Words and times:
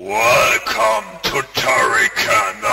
Welcome 0.00 1.04
to 1.24 1.42
Turrican. 1.52 2.64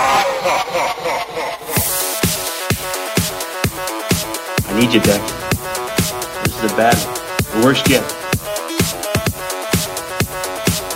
I 4.64 4.72
need 4.74 4.94
you, 4.94 5.00
Dex. 5.00 5.20
This 6.42 6.54
is 6.54 6.62
the 6.62 6.74
bad, 6.74 6.96
the 7.52 7.60
worst 7.66 7.86
yet. 7.90 8.02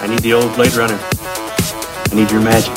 I 0.01 0.07
need 0.07 0.21
the 0.21 0.33
old 0.33 0.55
Blade 0.55 0.73
Runner. 0.73 0.99
I 0.99 2.15
need 2.15 2.31
your 2.31 2.41
magic. 2.41 2.73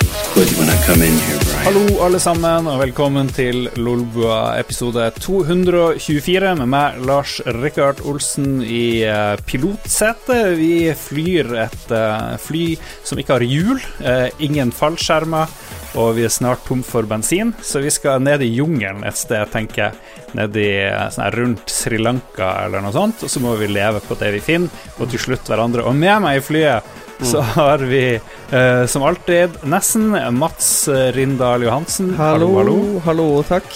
It's 0.00 0.34
good 0.34 0.50
when 0.58 0.68
I 0.68 0.82
come 0.84 1.00
in 1.00 1.12
here, 1.12 1.38
Brian. 1.38 1.45
Hallo, 1.66 1.82
alle 1.98 2.20
sammen, 2.22 2.68
og 2.70 2.76
velkommen 2.78 3.26
til 3.34 3.64
Lolbua 3.74 4.52
episode 4.54 5.02
224 5.18 6.52
med 6.60 6.68
meg, 6.70 7.00
Lars 7.08 7.40
Rikard 7.56 8.04
Olsen, 8.06 8.60
i 8.62 9.02
uh, 9.02 9.32
pilotsete. 9.50 10.36
Vi 10.60 10.92
flyr 10.94 11.50
et 11.64 11.90
eh, 11.90 12.36
fly 12.38 12.62
som 13.02 13.18
ikke 13.18 13.40
har 13.40 13.44
hjul, 13.50 13.82
eh, 13.98 14.28
ingen 14.46 14.70
fallskjermer, 14.70 15.50
og 15.98 16.12
vi 16.20 16.28
er 16.28 16.30
snart 16.30 16.62
tom 16.68 16.84
for 16.86 17.08
bensin, 17.10 17.50
så 17.58 17.82
vi 17.82 17.90
skal 17.90 18.22
ned 18.22 18.46
i 18.46 18.52
jungelen 18.60 19.02
et 19.02 19.18
sted, 19.18 19.50
tenker 19.50 19.88
jeg. 19.88 19.98
Ned 20.38 20.60
i 20.62 20.70
sånn 21.16 21.34
rundt 21.34 21.72
Sri 21.72 21.98
Lanka 21.98 22.52
eller 22.62 22.84
noe 22.84 22.94
sånt, 22.94 23.26
og 23.26 23.32
så 23.32 23.42
må 23.42 23.56
vi 23.58 23.72
leve 23.72 24.04
på 24.06 24.14
det 24.22 24.30
vi 24.36 24.44
finner, 24.52 24.86
og 25.00 25.10
til 25.10 25.24
slutt 25.26 25.50
hverandre. 25.50 25.82
Og 25.82 25.98
med 25.98 26.22
meg 26.22 26.38
i 26.38 26.46
flyet 26.46 26.94
så 27.22 27.40
har 27.40 27.78
vi 27.78 28.20
eh, 28.50 28.86
som 28.86 29.02
alltid 29.02 29.56
nesten 29.64 30.10
Mats 30.36 30.88
Rindal 30.88 31.62
Johansen. 31.62 32.14
Hallo, 32.18 32.50
hallo. 32.58 32.76
hallo, 33.04 33.28
takk. 33.48 33.68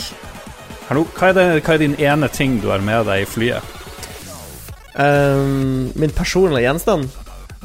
hallo. 0.89 1.07
Hva, 1.17 1.31
er 1.31 1.39
det, 1.39 1.47
hva 1.65 1.75
er 1.77 1.85
din 1.85 1.97
ene 2.01 2.29
ting 2.29 2.59
du 2.61 2.69
har 2.73 2.85
med 2.85 3.07
deg 3.09 3.25
i 3.25 3.29
flyet? 3.29 3.77
Um, 5.01 5.93
min 5.95 6.11
personlige 6.11 6.67
gjenstand 6.67 7.07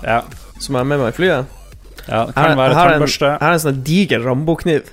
Ja, 0.06 0.20
som 0.62 0.76
jeg 0.76 0.84
har 0.84 0.86
med 0.88 1.02
meg 1.02 1.10
i 1.10 1.16
flyet 1.18 1.56
ja 2.06 2.20
det 2.30 2.36
kan 2.38 2.52
være 2.54 2.76
her, 2.76 2.76
er 2.76 2.86
en, 2.86 2.92
tannbørste. 3.00 3.30
Jeg 3.32 3.42
har 3.42 3.56
en 3.56 3.62
sånn 3.64 3.80
diger 3.88 4.22
Rambo-kniv. 4.22 4.92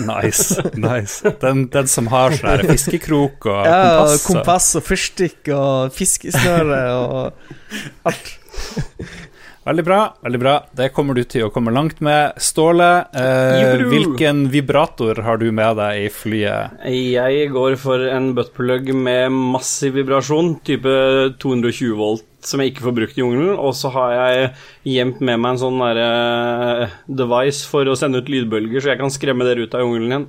Nice. 0.00 0.62
nice 0.86 1.32
den, 1.42 1.66
den 1.74 1.90
som 1.92 2.08
har 2.08 2.32
sånn 2.38 2.62
fiskekrok 2.70 3.44
og 3.52 3.68
Ja, 3.68 3.82
kompass. 3.82 4.14
og- 4.14 4.24
kompass 4.30 4.68
og 4.80 4.86
fyrstikk 4.86 5.52
og 5.52 5.92
fiskesnøre 5.92 6.80
og 6.96 8.08
alt. 8.08 8.32
Veldig 9.64 9.84
bra. 9.84 9.98
veldig 10.20 10.38
bra 10.42 10.54
Det 10.76 10.90
kommer 10.92 11.16
du 11.16 11.22
til 11.24 11.46
å 11.46 11.52
komme 11.52 11.72
langt 11.72 12.02
med. 12.04 12.36
Ståle, 12.36 13.06
eh, 13.16 13.80
hvilken 13.88 14.42
vibrator 14.52 15.22
har 15.24 15.40
du 15.40 15.46
med 15.52 15.78
deg 15.78 16.02
i 16.04 16.10
flyet? 16.12 16.84
Jeg 16.84 17.48
går 17.54 17.78
for 17.80 18.04
en 18.12 18.34
buttplug 18.36 18.92
med 18.92 19.32
massiv 19.32 19.96
vibrasjon, 19.96 20.58
type 20.68 20.92
220 21.40 21.96
volt, 21.96 22.26
som 22.44 22.60
jeg 22.60 22.74
ikke 22.74 22.84
får 22.90 22.96
brukt 23.00 23.16
i 23.16 23.22
jungelen. 23.24 23.56
Og 23.56 23.72
så 23.72 23.88
har 23.94 24.12
jeg 24.12 24.54
gjemt 24.92 25.24
med 25.24 25.40
meg 25.40 25.54
en 25.54 25.62
sånn 25.64 25.80
derre 25.80 26.90
device 27.08 27.64
for 27.64 27.88
å 27.88 27.96
sende 27.96 28.20
ut 28.20 28.28
lydbølger, 28.28 28.84
så 28.84 28.92
jeg 28.92 29.00
kan 29.00 29.12
skremme 29.16 29.48
dere 29.48 29.64
ut 29.64 29.74
av 29.74 29.86
jungelen 29.86 30.12
igjen. 30.12 30.26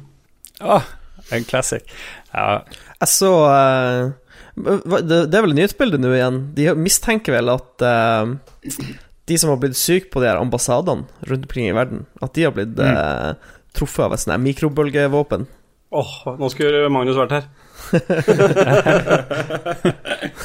Åh, 0.63 0.93
en 1.35 1.43
classic. 1.43 1.83
Ja, 2.31 2.61
Jeg 3.01 3.11
så 3.11 3.33
eh, 3.51 4.13
det, 4.55 5.25
det 5.27 5.35
er 5.35 5.43
vel 5.43 5.57
nyhetsbildet 5.57 5.99
nå 5.99 6.13
igjen. 6.15 6.37
De 6.55 6.71
mistenker 6.79 7.35
vel 7.35 7.51
at 7.51 7.83
eh, 7.83 8.77
de 9.25 9.37
som 9.41 9.49
har 9.51 9.59
blitt 9.61 9.77
syke 9.79 10.11
på 10.13 10.21
de 10.21 10.29
her 10.29 10.41
ambassadene 10.41 11.05
rundt 11.25 11.47
omkring 11.47 11.69
i 11.69 11.75
verden, 11.75 12.05
at 12.21 12.33
de 12.37 12.45
har 12.45 12.53
blitt 12.55 12.79
eh, 12.79 13.31
truffet 13.75 14.05
av 14.05 14.13
et 14.15 14.21
sånt 14.21 14.43
mikrobølgevåpen. 14.43 15.47
Åh, 15.95 16.13
nå 16.39 16.49
skulle 16.51 16.89
Magnus 16.91 17.17
vært 17.19 17.37
her. 17.39 17.45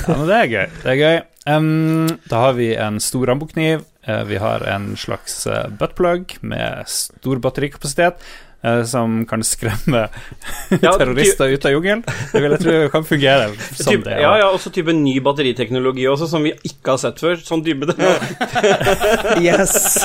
Ja, 0.00 0.14
men 0.16 0.28
det 0.28 0.36
er 0.36 0.50
gøy. 0.50 0.66
Det 0.82 0.90
er 0.92 0.98
gøy. 0.98 1.18
Um, 1.50 2.08
da 2.28 2.42
har 2.44 2.54
vi 2.58 2.68
en 2.78 3.00
stor 3.02 3.30
rambokniv. 3.30 3.82
Uh, 4.06 4.22
vi 4.28 4.38
har 4.40 4.64
en 4.68 4.92
slags 4.98 5.42
eh, 5.48 5.68
buttplug 5.80 6.36
med 6.46 6.88
stor 6.90 7.40
batterikapasitet. 7.42 8.22
Eh, 8.62 8.82
som 8.88 9.22
kan 9.28 9.44
skremme 9.46 10.06
Ja, 10.84 10.92
terrorister 10.98 11.48
ut 11.50 11.64
av 11.64 11.74
jungelen. 11.74 12.04
Det 12.32 12.42
vil 12.42 12.56
jeg 12.56 12.62
tro 12.64 12.76
kan 12.94 13.06
fungere 13.08 13.50
som 13.72 13.92
type, 13.92 14.06
det. 14.08 14.20
ja, 14.22 14.32
ja, 14.42 14.48
også 14.50 14.72
type 14.74 14.94
ny 14.96 15.16
batteriteknologi 15.24 16.06
også, 16.10 16.28
som 16.30 16.46
vi 16.46 16.54
ikke 16.66 16.94
har 16.94 17.02
sett 17.02 17.20
før. 17.22 17.38
Sånn 17.44 17.64
dybde. 17.66 17.96
Yes! 19.40 20.04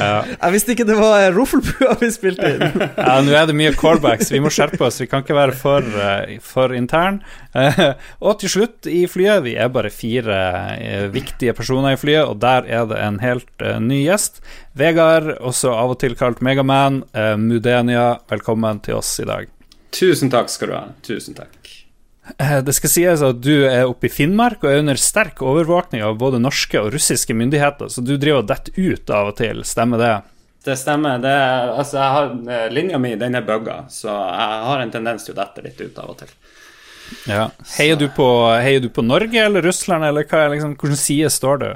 Ja. 0.00 0.24
Jeg 0.24 0.54
visste 0.54 0.74
ikke 0.74 0.86
det 0.88 0.96
var 0.98 1.26
Roffelbua 1.34 1.96
vi 2.00 2.10
spilte 2.14 2.52
inn. 2.54 2.64
Ja, 3.00 3.18
nå 3.24 3.34
er 3.36 3.48
det 3.48 3.56
mye 3.58 3.72
callbacks. 3.76 4.30
Vi 4.32 4.40
må 4.42 4.52
skjerpe 4.52 4.82
oss. 4.86 5.00
Vi 5.02 5.08
kan 5.10 5.24
ikke 5.24 5.36
være 5.36 5.56
for, 5.56 5.84
eh, 5.84 6.36
for 6.44 6.74
intern. 6.76 7.20
Eh, 7.54 7.80
og 8.26 8.40
til 8.42 8.52
slutt, 8.52 8.86
i 8.86 9.04
flyet 9.10 9.42
Vi 9.44 9.56
er 9.58 9.70
bare 9.72 9.90
fire 9.92 10.40
eh, 10.76 11.06
viktige 11.12 11.54
personer 11.56 11.96
i 11.96 12.00
flyet, 12.00 12.24
og 12.26 12.40
der 12.42 12.68
er 12.68 12.86
det 12.90 13.00
en 13.02 13.20
helt 13.22 13.66
ny 13.82 14.02
gjest. 14.04 14.42
Vegard, 14.78 15.32
også 15.40 15.74
av 15.74 15.96
og 15.96 16.00
til 16.02 16.14
kalt 16.18 16.42
Megaman. 16.44 17.02
Uh, 17.16 17.34
Mudenia, 17.40 18.20
velkommen 18.30 18.82
til 18.84 19.00
oss 19.00 19.16
i 19.22 19.26
dag. 19.28 19.50
Tusen 19.90 20.30
takk 20.30 20.52
skal 20.52 20.70
du 20.70 20.76
ha. 20.78 20.84
Tusen 21.06 21.36
takk. 21.38 21.79
Eh, 22.38 22.60
Det 22.62 22.74
skal 22.76 22.90
sies 22.92 23.22
at 23.24 23.40
du 23.40 23.64
er 23.66 23.88
oppe 23.88 24.06
i 24.06 24.12
Finnmark 24.12 24.64
og 24.64 24.70
er 24.70 24.82
under 24.82 24.98
sterk 25.00 25.40
overvåkning 25.42 26.02
av 26.04 26.18
både 26.20 26.40
norske 26.42 26.78
og 26.80 26.92
russiske 26.94 27.34
myndigheter, 27.34 27.88
så 27.88 28.04
du 28.04 28.16
driver 28.16 28.42
og 28.44 28.50
detter 28.50 28.76
ut 28.76 29.10
av 29.10 29.32
og 29.32 29.36
til, 29.40 29.64
stemmer 29.64 29.98
det? 30.02 30.12
Det 30.64 30.76
stemmer. 30.76 31.16
Det, 31.22 31.32
altså, 31.80 31.98
har, 31.98 32.26
eh, 32.52 32.66
linja 32.70 32.98
mi 33.00 33.14
den 33.16 33.34
er 33.34 33.40
bugga, 33.46 33.86
så 33.88 34.08
jeg 34.12 34.64
har 34.68 34.80
en 34.82 34.90
tendens 34.92 35.24
til 35.24 35.34
å 35.34 35.40
dette 35.40 35.64
litt 35.64 35.80
ut 35.80 35.98
av 35.98 36.10
og 36.10 36.18
til. 36.20 36.28
Ja. 37.26 37.48
Heier 37.78 37.96
du 37.98 38.06
på, 38.14 38.26
heier 38.60 38.80
du 38.84 38.88
på 38.92 39.02
Norge 39.02 39.40
eller 39.40 39.62
Russland, 39.62 40.04
eller 40.04 40.28
hva, 40.28 40.44
liksom, 40.52 40.76
hvilken 40.76 41.00
side 41.00 41.30
står 41.32 41.58
du? 41.64 41.70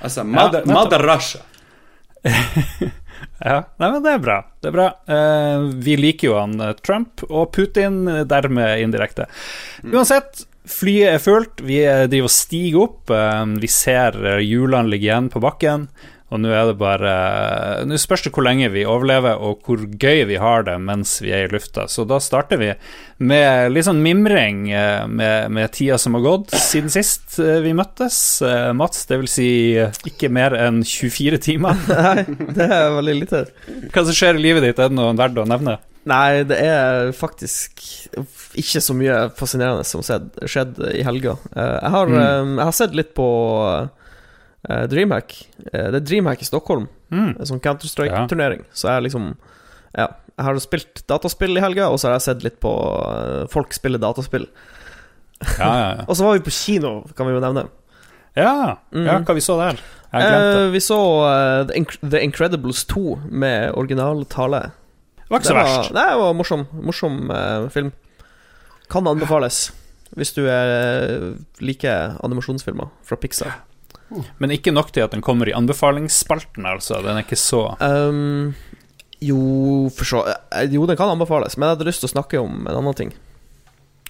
Altså, 0.00 0.22
Mother, 0.24 0.62
ja, 0.64 0.72
mother 0.72 1.02
Russia. 1.02 1.42
Ja, 3.38 3.62
nei, 3.78 3.88
men 3.92 4.02
det 4.04 4.12
er 4.16 4.22
bra. 4.22 4.36
Det 4.60 4.70
er 4.70 4.76
bra. 4.76 4.88
Uh, 5.08 5.70
vi 5.84 5.96
liker 5.98 6.30
jo 6.30 6.36
han 6.38 6.58
eh, 6.62 6.76
Trump 6.82 7.24
og 7.28 7.50
Putin, 7.54 8.04
dermed 8.28 8.82
indirekte. 8.82 9.28
Uansett, 9.86 10.44
flyet 10.68 11.14
er 11.16 11.22
fullt. 11.22 11.64
Vi 11.64 11.80
driver 12.10 12.28
og 12.28 12.34
stiger 12.34 12.84
opp. 12.84 13.12
Uh, 13.12 13.58
vi 13.62 13.70
ser 13.72 14.18
hjulene 14.42 14.90
ligge 14.90 15.10
igjen 15.10 15.30
på 15.32 15.42
bakken. 15.44 15.88
Og 16.28 16.40
nå 16.42 16.50
er 16.52 16.66
det 16.68 16.74
bare 16.76 17.12
Nå 17.88 17.96
spørs 17.96 18.26
det 18.26 18.32
hvor 18.36 18.44
lenge 18.44 18.66
vi 18.74 18.82
overlever, 18.84 19.38
og 19.40 19.62
hvor 19.64 19.80
gøy 19.80 20.26
vi 20.28 20.36
har 20.36 20.66
det 20.66 20.74
mens 20.84 21.14
vi 21.24 21.30
er 21.32 21.46
i 21.46 21.52
lufta. 21.54 21.86
Så 21.88 22.04
da 22.08 22.18
starter 22.20 22.60
vi 22.60 22.68
med 23.24 23.72
litt 23.72 23.86
sånn 23.88 24.02
mimring 24.04 24.66
eh, 24.70 25.06
med, 25.08 25.48
med 25.56 25.72
tida 25.72 25.96
som 25.98 26.14
har 26.18 26.26
gått 26.26 26.52
siden 26.52 26.92
sist 26.92 27.38
eh, 27.40 27.62
vi 27.64 27.72
møttes. 27.76 28.18
Eh, 28.44 28.70
Mats, 28.76 29.06
det 29.08 29.22
vil 29.22 29.30
si 29.32 29.48
ikke 30.10 30.28
mer 30.30 30.52
enn 30.58 30.82
24 30.84 31.40
timer. 31.48 31.80
Nei, 31.88 32.26
det 32.58 32.68
er 32.68 32.92
veldig 32.98 33.16
lite. 33.22 33.44
Hva 33.88 34.04
som 34.04 34.14
skjer 34.20 34.36
i 34.36 34.44
livet 34.50 34.68
ditt, 34.68 34.78
er 34.84 34.92
det 34.92 34.98
noe 35.00 35.16
verdt 35.18 35.40
å 35.40 35.48
nevne? 35.48 35.78
Nei, 36.08 36.42
det 36.48 36.56
er 36.64 37.10
faktisk 37.12 37.82
ikke 38.56 38.80
så 38.80 38.94
mye 38.96 39.16
fascinerende 39.36 39.84
som 39.84 40.00
skjedd, 40.04 40.30
skjedd 40.48 40.78
i 40.94 41.02
helga. 41.04 41.34
Jeg, 41.52 41.90
har, 41.92 42.08
Mm. 42.08 42.54
jeg 42.60 42.64
har 42.64 42.76
sett 42.78 42.94
litt 42.96 43.10
på 43.18 43.26
eh, 44.68 44.86
Dreamhack. 44.86 45.34
Eh, 45.72 45.90
det 45.90 46.02
er 46.02 46.06
Dreamhack 46.06 46.42
i 46.42 46.48
Stockholm, 46.48 46.88
Mm. 47.10 47.36
en 47.40 47.46
sånn 47.48 47.60
Counter-Strike-turnering. 47.64 48.64
Så 48.72 48.88
jeg 48.88 49.02
liksom 49.10 49.36
Ja, 49.96 50.08
jeg 50.36 50.44
har 50.44 50.58
spilt 50.60 51.06
dataspill 51.08 51.56
i 51.56 51.60
helga, 51.60 51.88
og 51.88 51.96
så 51.98 52.08
har 52.08 52.18
jeg 52.18 52.22
sett 52.26 52.42
litt 52.44 52.60
på 52.60 52.70
eh, 53.08 53.46
folk 53.48 53.72
spille 53.72 53.98
dataspill. 53.98 54.44
Ja, 55.58 55.70
ja, 55.72 55.88
ja. 55.96 56.04
Og 56.08 56.16
så 56.18 56.24
var 56.26 56.34
vi 56.36 56.44
på 56.44 56.52
kino, 56.52 57.02
kan 57.16 57.26
vi 57.26 57.32
jo 57.32 57.40
nevne. 57.40 57.68
ja, 58.36 58.76
Mm. 58.92 59.06
ja 59.06 59.18
hva 59.20 59.34
vi 59.34 59.40
så 59.40 59.56
der? 59.58 59.78
Jeg 60.12 60.22
glemte. 60.22 60.52
glemt. 60.52 60.66
Eh, 60.66 60.70
vi 60.72 60.80
så 60.80 60.98
eh, 61.28 61.64
The, 61.68 61.74
Inc 61.80 61.96
The 62.10 62.20
Incredibles 62.24 62.84
2 62.84 63.18
med 63.30 63.72
original 63.74 64.24
tale. 64.24 64.60
Det 65.16 65.30
var 65.30 65.38
ikke 65.40 65.48
så 65.48 65.54
det 65.54 65.62
var, 65.62 65.78
verst. 65.78 65.92
Nei, 65.94 66.06
det 66.10 66.18
var 66.20 66.34
morsom, 66.34 66.66
morsom 66.82 67.30
eh, 67.30 67.68
film. 67.70 67.92
Kan 68.90 69.06
anbefales 69.06 69.70
hvis 70.16 70.32
du 70.32 70.46
er, 70.48 71.34
liker 71.60 72.16
animasjonsfilmer 72.24 72.88
fra 73.04 73.16
Pixar. 73.20 73.52
Men 74.38 74.50
ikke 74.54 74.72
nok 74.72 74.92
til 74.94 75.04
at 75.04 75.12
den 75.12 75.20
kommer 75.24 75.48
i 75.50 75.52
anbefalingsspalten, 75.56 76.64
altså. 76.66 77.02
Den 77.04 77.16
er 77.18 77.24
ikke 77.26 77.36
så 77.38 77.64
Um, 77.84 78.54
jo, 79.20 79.38
for 79.96 80.04
så 80.06 80.20
eh, 80.54 80.68
Jo, 80.72 80.86
den 80.86 80.96
kan 80.96 81.10
anbefales, 81.10 81.56
men 81.58 81.66
jeg 81.68 81.76
hadde 81.76 81.88
lyst 81.90 82.00
til 82.04 82.08
å 82.08 82.14
snakke 82.14 82.40
om 82.40 82.62
en 82.66 82.76
annen 82.78 82.94
ting. 82.96 83.12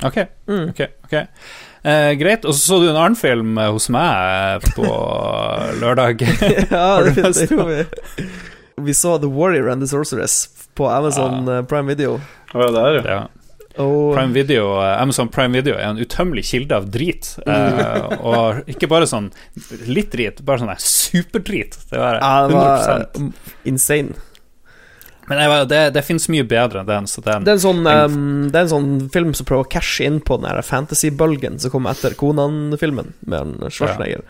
Ok, 0.05 0.19
Mm. 0.47 0.69
ok. 0.71 0.81
ok 1.09 1.15
eh, 1.83 2.13
Greit. 2.21 2.45
Og 2.47 2.55
så 2.55 2.61
så 2.69 2.79
du 2.83 2.89
en 2.91 2.97
annen 2.97 3.17
film 3.19 3.57
eh, 3.59 3.71
hos 3.75 3.89
meg 3.91 4.63
på 4.77 4.87
lørdag. 5.83 6.23
ja, 6.71 7.01
det, 7.03 7.15
finnes 7.17 7.41
det 7.41 7.49
gjorde 7.51 7.67
vi. 7.73 8.29
Vi 8.87 8.95
så 8.95 9.17
The 9.19 9.27
Warrior 9.27 9.73
and 9.73 9.83
the 9.83 9.89
Sorceress 9.91 10.47
på 10.79 10.87
Amazon 10.87 11.49
ja. 11.51 11.63
Prime 11.67 11.91
Video. 11.91 12.21
Det 12.53 12.63
ja, 12.63 12.71
der, 12.71 13.01
ja. 13.11 13.19
Ja. 13.79 13.85
Og 13.85 14.15
Prime 14.17 14.35
Video, 14.35 14.65
eh, 14.83 15.01
Amazon 15.01 15.29
Prime 15.33 15.55
Video 15.55 15.75
er 15.79 15.89
en 15.93 16.01
utømmelig 16.03 16.45
kilde 16.51 16.75
av 16.77 16.89
drit. 16.91 17.31
Eh, 17.47 18.19
og 18.21 18.65
ikke 18.69 18.89
bare 18.91 19.07
sånn 19.07 19.31
litt 19.87 20.11
drit, 20.13 20.43
bare 20.45 20.59
sånn 20.65 20.75
superdrit. 20.83 21.79
Det 21.91 21.99
var 22.03 22.19
100 22.19 22.59
var 22.59 23.07
mm, 23.17 23.31
insane. 23.71 24.19
Men 25.29 25.43
jeg, 25.45 25.65
det, 25.69 25.81
det 25.93 26.03
fins 26.07 26.25
mye 26.33 26.45
bedre 26.49 26.81
enn 26.81 26.87
den, 26.89 27.07
så 27.07 27.21
den 27.21 27.45
Det 27.45 27.53
er, 27.53 27.59
sånn, 27.61 27.83
um, 27.85 28.47
det 28.49 28.57
er 28.57 28.63
en 28.65 28.71
sånn 28.73 28.93
film 29.13 29.35
som 29.37 29.45
prøver 29.49 29.67
å 29.67 29.73
cashe 29.75 30.07
inn 30.09 30.23
på 30.25 30.39
den 30.41 30.63
fantasy-bølgen 30.65 31.59
som 31.61 31.71
kom 31.75 31.89
etter 31.91 32.17
Konan-filmen 32.17 33.13
med 33.29 33.39
en 33.43 33.69
Schwarzenegger. 33.69 34.23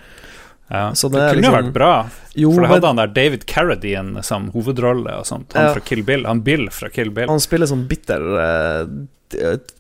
Ja. 0.69 0.89
Så 0.99 1.09
det, 1.09 1.21
det 1.23 1.29
kunne 1.31 1.39
liksom- 1.45 1.55
vært 1.55 1.73
bra, 1.73 1.93
Jo, 2.35 2.51
for 2.53 2.61
men- 2.67 2.71
hadde 2.71 2.87
han 2.91 2.97
der 2.99 3.07
David 3.15 3.47
Carradine 3.47 4.25
som 4.27 4.51
hovedrolle. 4.51 5.15
Han 5.31 5.47
Ja. 5.55 5.73
fra 5.73 5.81
Kill 5.81 6.03
Bill. 6.03 6.27
Han 6.27 6.43
Bill 6.43 6.67
fra 6.69 6.91
Kill 6.91 7.11
Bill. 7.11 7.29
Han 7.29 7.41
spiller 7.41 7.67
sånn 7.71 7.87
bitter 7.89 8.19
t- 8.19 9.07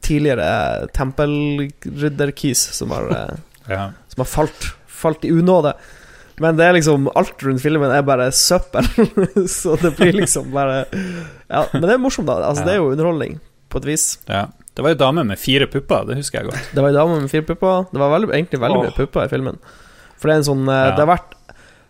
tidligere 0.05 0.89
tempelrydderkis 0.97 2.59
som 2.77 2.91
har 2.97 3.09
eh, 3.15 3.37
Ja. 3.69 3.91
Som 4.09 4.23
har 4.25 4.31
falt 4.31 4.69
Falt 4.99 5.23
i 5.25 5.31
unåde. 5.31 5.73
Men 6.43 6.57
det 6.59 6.65
er 6.67 6.73
liksom 6.75 7.05
alt 7.15 7.43
rundt 7.47 7.63
filmen 7.63 7.93
er 7.95 8.01
bare 8.03 8.31
søppel. 8.35 8.87
så 9.61 9.77
det 9.79 9.93
blir 9.99 10.17
liksom 10.17 10.49
bare 10.51 10.81
Ja, 10.91 11.61
men 11.73 11.85
det 11.85 11.93
er 11.95 12.01
morsomt, 12.03 12.27
da. 12.27 12.41
Altså, 12.49 12.65
Det 12.67 12.73
er 12.73 12.81
jo 12.81 12.89
underholdning, 12.95 13.37
på 13.71 13.79
et 13.83 13.87
vis. 13.93 14.07
ja. 14.29 14.49
Det 14.79 14.83
var 14.87 14.93
ei 14.95 14.99
dame 14.99 15.25
med 15.27 15.39
fire 15.43 15.67
pupper, 15.67 16.05
det 16.07 16.15
husker 16.21 16.39
jeg 16.39 16.47
godt. 16.53 16.67
Det 16.71 16.83
var 16.85 16.93
ei 16.93 16.95
dame 16.95 17.17
med 17.19 17.31
fire 17.33 17.43
pupper. 17.43 17.89
Det 17.91 17.99
var 17.99 18.13
veldig, 18.13 18.29
egentlig 18.31 18.61
veldig 18.63 18.77
mye 18.85 18.93
Åh. 18.93 18.99
pupper 19.01 19.25
i 19.25 19.31
filmen. 19.33 19.57
For 20.19 20.31
det 20.31 20.35
er 20.37 20.39
en 20.39 20.47
sånn 20.47 20.69
eh, 20.71 20.83
Ja. 20.87 20.93
Det 20.95 21.03
har 21.03 21.11
vært 21.11 21.33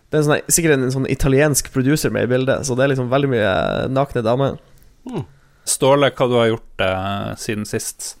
Det 0.09 0.17
er 0.17 0.21
en 0.23 0.25
sånn, 0.29 0.47
sikkert 0.49 0.73
en 0.77 0.93
sånn 0.95 1.05
italiensk 1.13 1.69
producer 1.73 2.09
med 2.13 2.25
i 2.25 2.31
bildet, 2.31 2.65
så 2.65 2.73
det 2.77 2.85
er 2.87 2.93
liksom 2.95 3.11
veldig 3.11 3.29
mye 3.29 3.51
nakne 3.93 4.23
damer. 4.25 4.57
Ståle, 5.69 6.09
hva 6.15 6.29
du 6.29 6.39
har 6.39 6.49
gjort 6.53 6.85
eh, 6.85 7.35
siden 7.41 7.67
sist? 7.69 8.15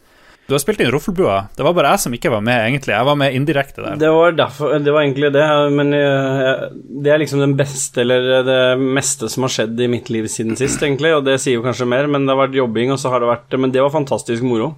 Du 0.49 0.55
har 0.55 0.61
spilt 0.63 0.79
inn 0.81 0.89
Roffelbua. 0.89 1.43
Det 1.53 1.61
var 1.61 1.75
bare 1.77 1.91
jeg 1.93 2.01
som 2.01 2.13
ikke 2.17 2.31
var 2.33 2.41
med, 2.41 2.57
egentlig. 2.71 2.95
Jeg 2.95 3.05
var 3.05 3.17
med 3.21 3.35
indirekte 3.37 3.83
der. 3.85 3.99
Det 4.01 4.09
var 4.09 4.33
derfor 4.33 4.79
Det 4.81 4.93
var 4.95 5.03
egentlig 5.03 5.29
det, 5.35 5.43
men 5.77 5.93
jeg, 5.93 6.69
det 7.05 7.11
er 7.13 7.21
liksom 7.21 7.43
den 7.43 7.53
beste 7.59 8.01
eller 8.01 8.41
det 8.47 8.63
meste 8.81 9.29
som 9.29 9.45
har 9.45 9.53
skjedd 9.53 9.77
i 9.85 9.91
mitt 9.93 10.09
liv 10.09 10.25
siden 10.25 10.57
sist, 10.57 10.81
egentlig, 10.81 11.13
og 11.13 11.27
det 11.27 11.37
sier 11.43 11.59
jo 11.59 11.65
kanskje 11.67 11.85
mer, 11.93 12.09
men 12.09 12.25
det 12.25 12.33
har 12.33 12.41
vært 12.47 12.57
jobbing, 12.57 12.95
og 12.95 12.97
så 12.97 13.13
har 13.13 13.21
det 13.21 13.29
vært 13.29 13.59
Men 13.61 13.75
det 13.75 13.85
var 13.85 13.93
fantastisk 13.93 14.41
moro. 14.41 14.71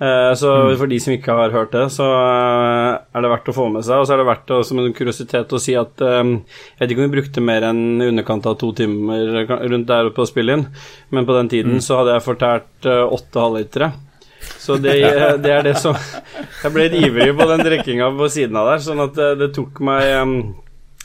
Eh, 0.00 0.34
Så 0.34 0.50
for 0.76 0.90
de 0.90 0.98
som 1.00 1.14
ikke 1.14 1.34
har 1.38 1.52
hørt 1.54 1.74
det, 1.74 1.84
så 1.94 2.06
eh, 2.06 2.94
er 3.14 3.22
det 3.22 3.30
verdt 3.30 3.50
å 3.52 3.54
få 3.54 3.68
med 3.70 3.84
seg. 3.86 4.00
Og 4.00 4.08
så 4.08 4.16
er 4.16 4.22
det 4.22 4.28
verdt 4.30 4.54
som 4.66 4.80
en 4.82 4.96
kuriositet 4.96 5.54
å 5.54 5.60
si 5.62 5.76
at 5.78 6.02
eh, 6.02 6.22
Jeg 6.24 6.80
vet 6.80 6.94
ikke 6.94 7.04
om 7.04 7.10
vi 7.10 7.16
brukte 7.20 7.44
mer 7.44 7.68
enn 7.70 7.84
i 8.02 8.08
underkant 8.10 8.48
av 8.50 8.58
to 8.60 8.72
timer 8.74 9.44
rundt 9.46 9.90
der 9.90 10.10
på 10.14 10.24
å 10.24 10.30
spille 10.30 10.58
inn, 10.58 10.66
men 11.14 11.28
på 11.28 11.36
den 11.38 11.52
tiden 11.52 11.78
så 11.84 12.00
hadde 12.00 12.16
jeg 12.16 12.26
fortært 12.26 12.90
åtte 12.90 13.44
halvlitere. 13.44 13.92
Så 14.60 14.76
det, 14.82 14.96
det 15.44 15.52
er 15.54 15.62
det 15.64 15.76
som 15.80 15.94
Jeg 15.96 16.72
ble 16.74 16.88
litt 16.88 17.06
ivrig 17.06 17.30
på 17.38 17.46
den 17.48 17.62
drikkinga 17.64 18.10
på 18.18 18.28
siden 18.32 18.58
av 18.60 18.72
der, 18.74 18.82
sånn 18.84 19.00
at 19.06 19.14
det, 19.16 19.30
det 19.40 19.48
tok 19.56 19.78
meg 19.84 20.04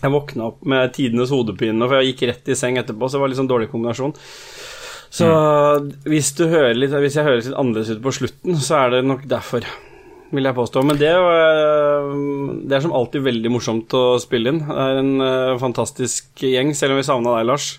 Jeg 0.02 0.12
våkna 0.12 0.50
opp 0.50 0.66
med 0.68 0.92
tidenes 0.98 1.32
hodepine, 1.32 1.80
for 1.86 2.00
jeg 2.00 2.12
gikk 2.14 2.26
rett 2.34 2.52
i 2.52 2.58
seng 2.58 2.82
etterpå, 2.82 3.08
så 3.08 3.18
det 3.20 3.24
var 3.24 3.32
litt 3.32 3.40
sånn 3.40 3.52
dårlig 3.52 3.70
kombinasjon. 3.72 4.16
Så 5.10 5.28
hvis, 6.06 6.32
du 6.38 6.46
hører 6.50 6.78
litt, 6.78 6.94
hvis 6.94 7.18
jeg 7.18 7.26
høres 7.26 7.50
litt 7.50 7.58
annerledes 7.58 7.98
ut 7.98 8.04
på 8.04 8.14
slutten, 8.14 8.58
så 8.62 8.84
er 8.84 8.94
det 8.94 9.04
nok 9.10 9.26
derfor, 9.30 9.66
vil 10.30 10.46
jeg 10.46 10.58
påstå. 10.58 10.84
Men 10.86 11.00
det, 11.02 11.10
eh, 11.10 12.10
det 12.70 12.78
er 12.78 12.86
som 12.86 12.94
alltid 12.96 13.26
veldig 13.26 13.52
morsomt 13.54 13.96
å 13.98 14.04
spille 14.22 14.54
inn. 14.54 14.62
Det 14.68 14.86
er 14.86 15.02
en 15.02 15.14
eh, 15.26 15.60
fantastisk 15.62 16.46
gjeng, 16.46 16.76
selv 16.78 16.94
om 16.94 17.02
vi 17.02 17.08
savna 17.10 17.40
deg, 17.40 17.50
Lars. 17.50 17.72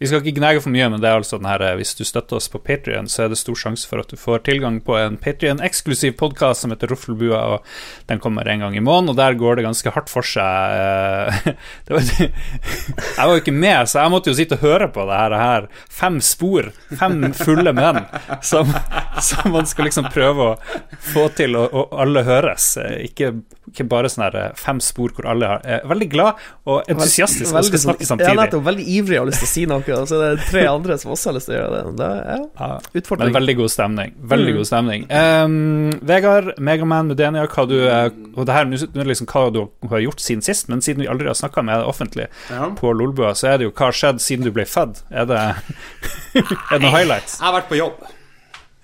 Vi 0.00 0.08
skal 0.08 0.22
ikke 0.24 0.38
gnage 0.38 0.62
for 0.64 0.72
mye, 0.72 0.86
men 0.88 1.02
det 1.02 1.10
er 1.10 1.18
altså 1.20 1.36
den 1.36 1.48
her 1.50 1.60
eh, 1.66 1.74
hvis 1.76 1.92
du 1.98 2.06
støtter 2.08 2.38
oss 2.38 2.46
på 2.48 2.56
Patrion, 2.64 3.08
så 3.10 3.26
er 3.26 3.32
det 3.32 3.36
stor 3.40 3.58
sjanse 3.60 3.84
for 3.88 4.00
at 4.00 4.08
du 4.08 4.16
får 4.16 4.40
tilgang 4.46 4.78
på 4.84 4.94
en 4.96 5.18
Patrion-eksklusiv 5.20 6.14
podkast 6.20 6.64
som 6.64 6.72
heter 6.72 6.88
Ruffelbua, 6.88 7.40
og 7.52 8.08
den 8.08 8.22
kommer 8.24 8.48
en 8.48 8.64
gang 8.64 8.78
i 8.78 8.80
måneden, 8.80 9.12
og 9.12 9.18
der 9.20 9.36
går 9.36 9.60
det 9.60 9.66
ganske 9.68 9.92
hardt 9.92 10.08
for 10.08 10.24
seg. 10.24 10.72
eh, 10.80 11.52
var, 11.92 12.08
jeg 12.16 13.20
var 13.20 13.34
jo 13.34 13.42
ikke 13.42 13.56
med, 13.56 13.90
så 13.92 14.00
jeg 14.06 14.14
måtte 14.16 14.32
jo 14.32 14.38
sitte 14.40 14.56
og 14.56 14.64
høre 14.64 14.88
på 14.94 15.04
det 15.10 15.20
her. 15.20 15.36
her. 15.40 15.68
Fem 16.00 16.16
spor, 16.24 16.70
fem 16.96 17.20
fulle 17.36 17.76
menn, 17.76 18.00
som, 18.40 18.72
som 19.20 19.52
man 19.52 19.68
skal 19.68 19.90
liksom 19.90 20.08
prøve 20.14 20.48
å 20.54 20.80
få 21.12 21.28
til 21.36 21.60
og, 21.60 21.76
og 21.76 21.96
alle 22.06 22.24
høres. 22.24 22.72
Eh, 22.80 23.04
Ikke, 23.10 23.34
ikke 23.70 23.84
bare 23.90 24.08
sånn 24.10 24.24
her 24.30 24.56
fem 24.58 24.80
spor 24.82 25.12
hvor 25.14 25.28
alle 25.30 25.52
er 25.62 25.84
veldig 25.86 26.08
glad 26.10 26.40
og 26.66 26.88
entusiastisk 26.90 27.52
og 27.54 27.68
skal 27.68 27.84
snakke 27.84 28.06
Ja, 28.24 28.32
Jeg 28.32 28.38
nettopp. 28.40 28.64
Veldig 28.66 28.86
ivrig 28.96 29.18
og 29.20 29.24
har 29.26 29.30
lyst 29.30 29.44
til 29.44 29.48
å 29.48 29.52
si 29.52 29.66
noe, 29.70 29.89
og 29.96 30.06
så 30.08 30.18
er 30.22 30.36
det 30.36 30.44
tre 30.50 30.62
andre 30.70 30.96
som 30.98 31.10
også 31.14 31.30
har 31.30 31.34
lyst 31.38 31.46
til 31.50 31.56
å 31.56 31.58
gjøre 31.60 31.72
det. 31.76 31.96
det 31.98 32.06
er, 32.10 32.20
ja, 32.30 32.38
Ja. 32.60 32.78
utfordring. 33.00 33.30
Men 33.32 33.36
veldig 33.42 33.56
god 33.56 33.70
stemning. 33.74 34.14
Veldig 34.34 34.52
Mm. 34.52 34.56
god 34.60 34.66
stemning. 34.70 35.06
Um, 35.10 35.90
Vegard, 36.06 36.52
Megaman, 36.58 37.08
Mudenia, 37.08 37.46
hva 37.46 37.66
du 37.68 37.76
eh, 37.88 38.10
Og 38.36 38.46
det 38.46 38.54
her 38.54 38.64
nå 38.64 38.74
er 38.76 39.04
liksom 39.10 39.26
hva 39.26 39.52
du 39.52 39.60
har 39.88 39.98
gjort 40.00 40.20
siden 40.20 40.42
sist, 40.42 40.68
men 40.68 40.80
siden 40.80 41.00
vi 41.02 41.08
aldri 41.08 41.26
har 41.26 41.34
snakka 41.34 41.62
med 41.64 41.78
deg 41.80 41.86
offentlig 41.90 42.26
Ja. 42.50 42.70
på 42.70 42.92
Lolbua, 42.94 43.32
så 43.34 43.48
er 43.52 43.58
det 43.58 43.64
jo 43.68 43.70
hva 43.72 43.86
har 43.90 43.92
skjedd 43.92 44.20
siden 44.20 44.44
du 44.44 44.50
ble 44.52 44.64
født? 44.64 45.02
Er 45.10 45.24
det, 45.26 45.38
er 46.34 46.78
det 46.78 46.80
noen 46.82 46.94
highlights? 46.94 47.38
Jeg 47.40 47.46
har 47.50 47.60
vært 47.60 47.68
på 47.68 47.76
jobb. 47.80 47.98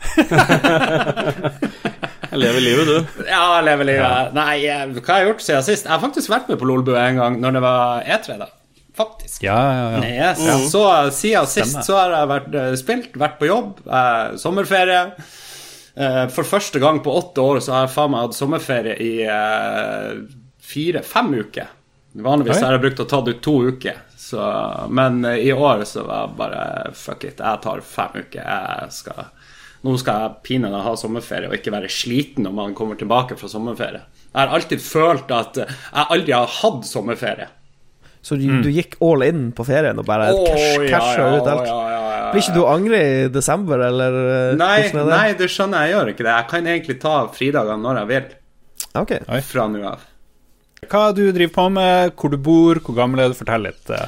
Jeg 2.27 2.41
lever 2.43 2.61
livet, 2.61 2.87
du. 2.91 3.23
Ja, 3.29 3.43
jeg 3.57 3.65
lever 3.69 3.87
livet. 3.89 4.33
Nei, 4.37 4.57
eh, 4.67 4.83
hva 4.99 5.13
har 5.15 5.21
jeg 5.23 5.29
gjort 5.31 5.45
siden 5.47 5.63
sist? 5.67 5.87
Jeg 5.87 5.93
har 5.95 6.03
faktisk 6.03 6.29
vært 6.33 6.49
med 6.51 6.59
på 6.61 6.67
Lolbua 6.69 7.05
en 7.09 7.17
gang, 7.21 7.37
når 7.41 7.55
det 7.57 7.63
var 7.65 8.03
E3, 8.17 8.37
da. 8.43 8.49
Faktisk. 8.97 9.43
Ja, 9.45 9.57
ja, 9.77 9.89
ja. 10.01 10.31
Yes. 10.31 10.71
Så 10.73 10.83
eh, 10.89 11.11
siden 11.13 11.51
sist 11.53 11.83
så 11.85 11.99
har 11.99 12.15
jeg 12.15 12.31
vært, 12.31 12.55
eh, 12.57 12.77
spilt, 12.81 13.19
vært 13.21 13.37
på 13.41 13.51
jobb, 13.51 13.83
eh, 13.85 14.37
sommerferie. 14.41 15.03
Eh, 15.97 16.23
for 16.33 16.49
første 16.49 16.81
gang 16.81 17.03
på 17.05 17.13
åtte 17.19 17.45
år 17.45 17.61
så 17.65 17.73
har 17.75 17.87
jeg 17.87 17.95
faen 17.95 18.13
meg 18.13 18.27
hatt 18.27 18.37
sommerferie 18.37 18.97
i 19.01 19.13
eh, 19.25 20.23
fire-fem 20.65 21.35
uker. 21.43 21.73
Vanligvis 22.17 22.57
Oi. 22.57 22.65
har 22.65 22.77
jeg 22.77 22.85
brukt 22.87 23.03
å 23.05 23.09
ta 23.09 23.21
det 23.25 23.37
ut 23.37 23.43
to 23.45 23.55
uker, 23.69 24.01
så, 24.17 24.45
men 24.89 25.21
eh, 25.29 25.43
i 25.49 25.53
år 25.53 25.85
så 25.89 26.07
var 26.07 26.23
jeg 26.25 26.39
bare 26.41 26.63
fuck 26.97 27.25
it, 27.29 27.41
jeg 27.45 27.63
tar 27.65 27.85
fem 27.85 28.17
uker. 28.23 28.41
Jeg 28.41 28.97
skal, 28.97 29.29
nå 29.85 29.97
skal 30.01 30.23
jeg 30.25 30.45
pinadø 30.49 30.81
ha 30.85 30.95
sommerferie 31.01 31.49
og 31.53 31.59
ikke 31.59 31.75
være 31.77 31.93
sliten 31.93 32.49
når 32.49 32.57
man 32.61 32.77
kommer 32.77 32.97
tilbake 33.01 33.37
fra 33.37 33.53
sommerferie. 33.53 34.05
Jeg 34.33 34.41
har 34.41 34.57
alltid 34.57 34.85
følt 34.85 35.33
at 35.33 35.61
jeg 35.61 36.09
aldri 36.09 36.37
har 36.37 36.57
hatt 36.61 36.89
sommerferie. 36.89 37.49
Så 38.27 38.35
du, 38.41 38.47
du 38.65 38.71
gikk 38.75 38.97
all 39.07 39.23
in 39.23 39.53
på 39.55 39.63
ferien 39.69 40.01
og 40.03 40.07
bare 40.09 40.33
oh, 40.35 40.49
cash, 40.49 40.81
ja, 40.83 40.89
casha 40.97 41.21
ja, 41.23 41.37
ut 41.37 41.51
alt? 41.53 41.69
ja, 41.69 41.77
ja, 41.77 42.01
ja, 42.01 42.15
ja. 42.17 42.33
Blir 42.33 42.43
ikke 42.43 42.57
du 42.57 42.65
angre 42.67 42.99
i 42.99 43.29
desember, 43.31 43.85
eller 43.87 44.17
eh, 44.23 44.57
Nei, 44.59 44.73
er 44.89 44.97
det? 44.97 45.05
nei, 45.13 45.29
det 45.39 45.47
skjønner 45.53 45.85
jeg, 45.85 45.93
jeg 45.93 45.97
gjør 45.97 46.11
ikke 46.11 46.27
det. 46.27 46.33
Jeg 46.33 46.49
kan 46.51 46.69
egentlig 46.73 46.97
ta 47.05 47.15
fridagene 47.37 47.79
når 47.85 48.01
jeg 48.01 48.11
vil, 48.11 48.29
Ok. 48.97 49.13
Oi. 49.31 49.41
fra 49.47 49.67
nå 49.71 49.83
av. 49.87 50.05
Hva 50.87 51.03
du 51.17 51.23
driver 51.35 51.53
på 51.55 51.67
med, 51.73 52.13
hvor 52.19 52.33
du 52.33 52.37
bor, 52.43 52.79
hvor 52.85 52.97
gammel 52.99 53.23
er 53.23 53.33
du? 53.33 53.37
Fortell 53.39 53.65
litt 53.67 53.91
eh, 53.95 54.07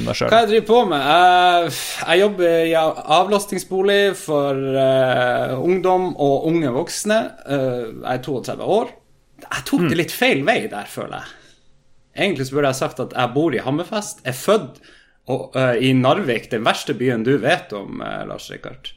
om 0.00 0.08
deg 0.08 0.18
sjøl. 0.18 0.32
Hva 0.32 0.40
jeg 0.42 0.50
driver 0.50 0.66
på 0.68 0.80
med? 0.90 1.06
Jeg, 1.12 1.72
jeg 2.02 2.22
jobber 2.24 2.56
i 2.68 2.74
avlastningsbolig 3.18 4.00
for 4.18 4.80
eh, 4.82 5.54
ungdom 5.56 6.10
og 6.16 6.48
unge 6.50 6.72
voksne. 6.74 7.20
Eh, 7.46 7.82
jeg 8.00 8.14
er 8.16 8.24
32 8.26 8.70
år. 8.78 8.94
Jeg 9.44 9.66
tok 9.68 9.84
det 9.86 10.00
litt 10.00 10.14
feil 10.14 10.42
vei 10.46 10.62
der, 10.72 10.88
føler 10.90 11.20
jeg. 11.20 11.34
Egentlig 12.18 12.46
så 12.48 12.54
burde 12.58 12.68
jeg 12.72 12.80
sagt 12.80 13.00
at 13.00 13.12
jeg 13.14 13.32
bor 13.34 13.54
i 13.54 13.60
Hammerfest. 13.62 14.20
Jeg 14.24 14.34
er 14.34 14.38
født 14.38 14.80
og, 15.28 15.56
uh, 15.56 15.74
i 15.78 15.92
Narvik, 15.94 16.50
den 16.50 16.64
verste 16.66 16.94
byen 16.98 17.22
du 17.26 17.36
vet 17.38 17.72
om, 17.76 18.00
uh, 18.02 18.24
Lars 18.28 18.50
Rikard. 18.50 18.92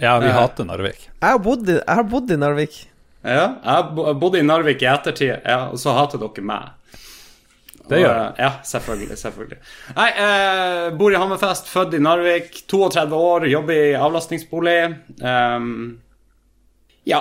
Ja, 0.00 0.14
vi 0.22 0.28
uh, 0.30 0.36
hater 0.38 0.64
Narvik. 0.64 1.08
Jeg 1.20 1.28
har 1.34 1.40
bodd 1.42 1.68
i, 1.68 1.74
jeg 1.80 1.98
har 2.00 2.06
bodd 2.08 2.30
i 2.30 2.38
Narvik. 2.40 2.76
Ja, 3.22 3.34
jeg 3.62 3.66
har 3.66 4.14
bodd 4.18 4.36
i 4.38 4.42
Narvik 4.46 4.82
i 4.82 4.88
ettertid, 4.90 5.34
ja, 5.44 5.58
og 5.70 5.78
så 5.82 5.92
hater 5.94 6.18
dere 6.22 6.42
meg. 6.46 6.70
Det 7.90 7.98
gjør 7.98 8.14
eh, 8.14 8.38
Ja, 8.38 8.50
selvfølgelig. 8.64 9.16
selvfølgelig. 9.18 9.58
Nei, 9.98 10.08
eh, 10.24 10.84
bor 10.96 11.12
i 11.12 11.18
Hammerfest, 11.18 11.66
født 11.70 11.96
i 11.98 12.00
Narvik, 12.02 12.62
32 12.70 13.18
år, 13.18 13.46
jobber 13.50 13.74
i 13.74 13.94
avlastningsbolig. 13.98 14.76
Um, 15.20 15.98
ja. 17.10 17.20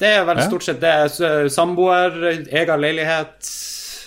Det 0.00 0.08
er 0.16 0.24
vel 0.24 0.40
Ja. 0.40 0.46
stort 0.48 0.64
sett 0.64 0.80
det. 0.80 0.94
Samboer, 1.52 2.16
egen 2.48 2.80
leilighet. 2.80 3.50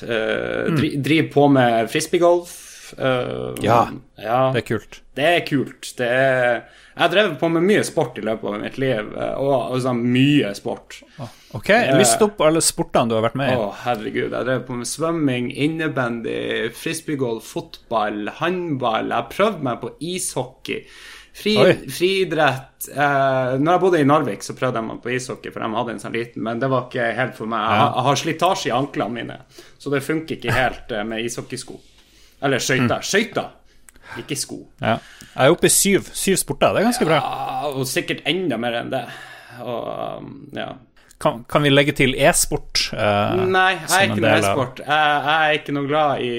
Eh, 0.03 0.73
dri, 0.77 0.95
driver 0.97 1.31
på 1.33 1.47
med 1.59 1.89
frisbeegolf. 1.91 2.57
Uh, 2.99 3.55
Ja, 3.63 3.85
ja. 4.19 4.39
Det 4.51 4.65
er 4.65 4.67
kult. 4.67 4.97
Det 5.15 5.27
er 5.27 5.43
kult. 5.47 5.91
Det 5.95 6.07
er, 6.07 6.57
jeg 6.91 6.99
har 6.99 7.11
drevet 7.13 7.37
på 7.39 7.47
med 7.53 7.63
mye 7.63 7.83
sport 7.87 8.17
i 8.19 8.23
løpet 8.25 8.49
av 8.51 8.57
mitt 8.59 8.77
liv, 8.81 9.13
og, 9.15 9.53
og 9.71 9.77
sånn 9.83 10.01
mye 10.11 10.51
sport. 10.57 10.97
Ok, 11.55 11.69
List 11.95 12.21
opp 12.23 12.43
alle 12.43 12.59
sportene 12.63 13.11
du 13.11 13.15
har 13.15 13.23
vært 13.29 13.39
med 13.39 13.53
i. 13.53 13.55
Å, 13.59 13.69
herregud. 13.85 14.27
Jeg 14.35 14.47
drev 14.49 14.65
på 14.67 14.75
med 14.81 14.89
svømming, 14.91 15.49
innebandy, 15.55 16.35
frisbeegolf, 16.75 17.47
fotball, 17.55 18.25
håndball. 18.41 19.07
Jeg 19.07 19.17
har 19.17 19.31
prøvd 19.31 19.65
meg 19.67 19.79
på 19.83 19.93
ishockey. 20.11 20.83
Fri, 21.33 21.53
friidrett 21.87 22.89
eh, 22.91 23.53
Når 23.61 23.71
jeg 23.71 23.81
bodde 23.85 23.99
i 24.01 24.07
Narvik, 24.09 24.43
så 24.43 24.55
prøvde 24.57 24.81
jeg 24.81 24.87
meg 24.89 24.97
på 25.03 25.13
ishockey, 25.15 25.51
for 25.53 25.63
de 25.63 25.69
hadde 25.77 25.93
en 25.95 26.01
sånn 26.03 26.15
liten, 26.17 26.43
men 26.43 26.59
det 26.59 26.67
var 26.73 26.89
ikke 26.89 27.05
helt 27.17 27.37
for 27.37 27.47
meg. 27.51 27.61
Jeg, 27.63 27.79
har- 27.79 27.93
jeg 27.95 28.05
har 28.09 28.19
slitasje 28.23 28.67
i 28.71 28.75
anklene 28.75 29.15
mine, 29.15 29.37
så 29.79 29.93
det 29.93 30.03
funker 30.03 30.35
ikke 30.37 30.55
helt 30.57 30.91
eh, 30.91 31.03
med 31.07 31.23
ishockeysko. 31.25 31.77
Eller 32.43 32.59
skøyter. 32.63 33.05
Skøyter, 33.05 33.49
ikke 34.19 34.35
sko. 34.41 34.57
Ja. 34.81 34.97
Jeg 35.31 35.45
er 35.47 35.53
oppe 35.55 35.69
i 35.69 35.71
syv, 35.71 36.09
syv 36.17 36.35
sporter. 36.41 36.73
Det 36.75 36.81
er 36.81 36.87
ganske 36.89 37.07
bra. 37.07 37.19
Ah, 37.23 37.67
og 37.71 37.85
sikkert 37.87 38.25
enda 38.27 38.57
mer 38.59 38.79
enn 38.81 38.89
det. 38.91 39.03
Og 39.61 40.17
um, 40.17 40.31
ja. 40.57 40.71
Kan, 41.21 41.43
kan 41.47 41.61
vi 41.63 41.69
legge 41.69 41.93
til 41.95 42.15
e-sport? 42.17 42.87
eh, 42.97 43.45
Nei, 43.45 43.75
jeg 43.77 43.93
er 43.93 44.07
ikke 44.09 44.23
noe 44.25 44.33
e-sport. 44.41 44.81
Jeg, 44.83 45.21
jeg 45.29 45.47
er 45.53 45.59
ikke 45.61 45.75
noe 45.77 45.87
glad 45.87 46.25
i 46.25 46.33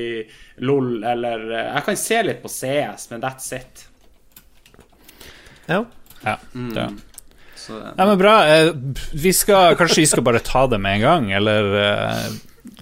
LOL 0.66 0.90
eller 1.14 1.44
eh, 1.54 1.68
Jeg 1.78 1.84
kan 1.86 2.00
se 2.02 2.20
litt 2.26 2.42
på 2.42 2.50
CS, 2.50 3.08
men 3.14 3.22
that's 3.24 3.48
it. 3.56 3.86
Ja. 5.72 5.82
Ja, 6.22 6.36
Mm. 6.54 6.70
ja. 6.76 6.88
Så, 7.62 7.76
Nei, 7.78 8.06
men 8.08 8.16
bra. 8.18 8.36
eh, 8.50 8.72
Vi 9.14 9.30
skal, 9.34 9.76
kanskje 9.78 10.02
vi 10.02 10.06
skal 10.10 10.24
bare 10.26 10.40
ta 10.42 10.66
det 10.66 10.78
med 10.82 10.96
en 10.96 11.02
gang, 11.04 11.28
eller 11.38 11.68
uh, 11.78 12.32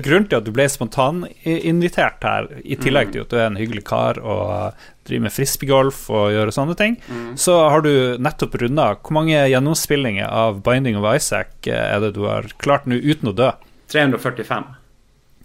grunnen 0.00 0.28
til 0.30 0.38
at 0.38 0.46
du 0.46 0.50
ble 0.56 0.64
spontaninvitert 0.72 2.24
her, 2.24 2.48
i 2.64 2.76
tillegg 2.80 3.12
til 3.12 3.22
at 3.26 3.28
du 3.32 3.36
er 3.36 3.46
en 3.50 3.58
hyggelig 3.60 3.82
kar 3.88 4.20
og 4.22 4.72
driver 5.08 5.24
med 5.26 5.34
frisbeegolf 5.34 6.00
og 6.12 6.30
gjør 6.32 6.52
sånne 6.54 6.76
ting, 6.80 6.96
så 7.36 7.58
har 7.72 7.84
du 7.84 7.90
nettopp 8.20 8.56
runda 8.62 8.90
Hvor 9.00 9.16
mange 9.18 9.36
gjennomspillinger 9.52 10.28
av 10.28 10.62
Binding 10.64 10.96
of 11.00 11.08
Isaac 11.14 11.66
er 11.68 12.00
det 12.00 12.14
du 12.16 12.24
har 12.28 12.48
klart 12.60 12.86
nå 12.88 12.96
uten 13.00 13.32
å 13.32 13.36
dø? 13.36 13.50
345. 13.92 14.64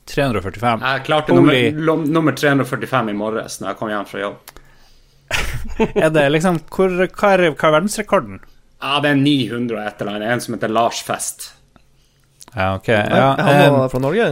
345. 0.05 0.83
Jeg 0.85 1.05
klarte 1.07 1.33
nummer, 1.35 2.05
nummer 2.05 2.35
345 2.37 3.09
i 3.09 3.15
morges 3.17 3.59
når 3.61 3.71
jeg 3.73 3.79
kom 3.79 3.89
hjem 3.89 4.05
fra 4.09 4.21
jobb. 4.21 4.53
Er 6.05 6.09
det 6.13 6.25
liksom 6.31 6.59
hvor, 6.71 6.89
hva, 6.89 7.31
er, 7.35 7.49
hva 7.51 7.69
er 7.69 7.75
verdensrekorden? 7.79 8.39
Ja, 8.81 8.99
det 9.03 9.11
er 9.11 9.21
900 9.21 9.75
og 9.79 9.87
et 9.87 10.01
eller 10.01 10.17
annet. 10.19 10.33
En 10.35 10.43
som 10.43 10.55
heter 10.57 10.71
Lars 10.71 11.01
Fest. 11.03 11.49
Ja, 12.53 12.75
ok. 12.77 12.89
Er 12.89 13.41
han 13.41 13.79
er 13.81 13.89
fra 13.91 13.99
Norge? 14.03 14.29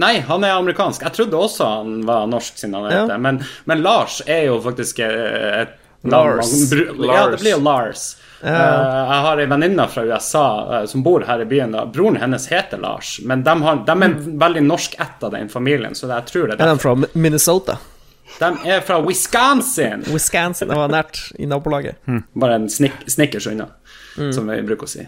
Nei, 0.00 0.18
han 0.26 0.44
er 0.44 0.56
amerikansk. 0.58 1.04
Jeg 1.06 1.14
trodde 1.14 1.38
også 1.38 1.68
han 1.78 2.00
var 2.08 2.26
norsk, 2.26 2.58
siden 2.58 2.74
han 2.74 2.90
Ja. 2.92 3.18
men, 3.18 3.40
men 3.64 3.82
Lars 3.82 4.20
er 4.26 4.48
jo 4.48 4.58
faktisk 4.64 4.98
eh, 5.06 5.62
et 5.62 5.80
Lars. 6.04 6.50
Ja, 6.72 7.28
det 7.30 7.40
blir 7.40 7.54
jo 7.54 7.60
Lars. 7.64 8.16
Ja. 8.44 8.50
jeg 8.52 9.20
har 9.24 9.40
ei 9.40 9.46
venninne 9.48 9.86
fra 9.88 10.02
USA 10.04 10.42
eh, 10.80 10.86
som 10.90 11.02
bor 11.06 11.22
her 11.24 11.40
i 11.40 11.46
byen. 11.48 11.72
Broren 11.94 12.18
hennes 12.20 12.44
heter 12.50 12.82
Lars, 12.82 13.16
men 13.24 13.44
de, 13.46 13.54
har, 13.62 13.78
de 13.86 13.94
er 14.04 14.18
veldig 14.42 14.64
norskætta, 14.66 15.30
den 15.32 15.48
familien, 15.48 15.94
så 15.96 16.10
jeg 16.10 16.26
tror 16.28 16.50
det 16.50 16.58
Er 16.58 16.66
er 16.66 16.74
de 16.74 16.82
fra 16.82 16.94
Minnesota? 17.14 17.78
De 18.40 18.48
er 18.68 18.80
fra 18.82 18.96
Wisconsin! 19.04 20.02
Wisconsin? 20.10 20.68
Det 20.68 20.76
var 20.78 20.88
nært 20.90 21.20
i 21.38 21.46
nabolaget. 21.46 21.96
Bare 22.34 22.56
en 22.58 22.68
snik 22.72 23.04
snickers 23.10 23.46
unna, 23.50 23.68
Mm. 24.16 24.32
som 24.32 24.46
vi 24.46 24.60
bruker 24.62 24.86
å 24.86 24.88
si. 24.88 25.04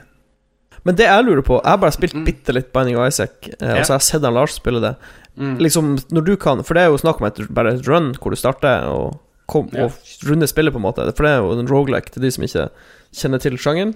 Men 0.87 0.95
det 0.99 1.07
jeg 1.07 1.25
lurer 1.25 1.43
på 1.43 1.57
Jeg 1.63 1.71
har 1.71 1.79
bare 1.79 1.95
spilt 1.95 2.15
bitte 2.27 2.53
litt 2.55 2.73
Binding 2.73 2.97
of 2.99 3.07
Isaac, 3.09 3.49
eh, 3.61 3.79
og 3.79 3.85
så 3.87 3.93
har 3.95 3.99
jeg 4.01 4.07
sett 4.09 4.23
han 4.23 4.35
Lars 4.35 4.55
spille 4.55 4.81
det. 4.81 4.95
Liksom, 5.37 5.97
når 6.11 6.25
du 6.25 6.37
kan 6.37 6.63
For 6.65 6.75
det 6.75 6.83
er 6.85 6.87
jo 6.89 6.97
snakk 6.97 7.21
om 7.21 7.27
et, 7.27 7.39
bare 7.53 7.75
et 7.75 7.87
run 7.87 8.15
hvor 8.15 8.31
du 8.31 8.37
starter 8.37 8.87
og, 8.89 9.19
kom, 9.47 9.69
Ja. 9.75 9.85
og 9.85 9.93
runde 10.27 10.47
spillet, 10.49 10.73
på 10.73 10.77
en 10.81 10.87
måte. 10.87 11.05
For 11.15 11.23
det 11.27 11.33
er 11.33 11.39
jo 11.43 11.59
en 11.59 11.67
rogelike 11.69 12.11
til 12.11 12.23
de 12.23 12.31
som 12.31 12.43
ikke 12.45 12.71
kjenner 13.15 13.41
til 13.43 13.59
sjangeren. 13.59 13.95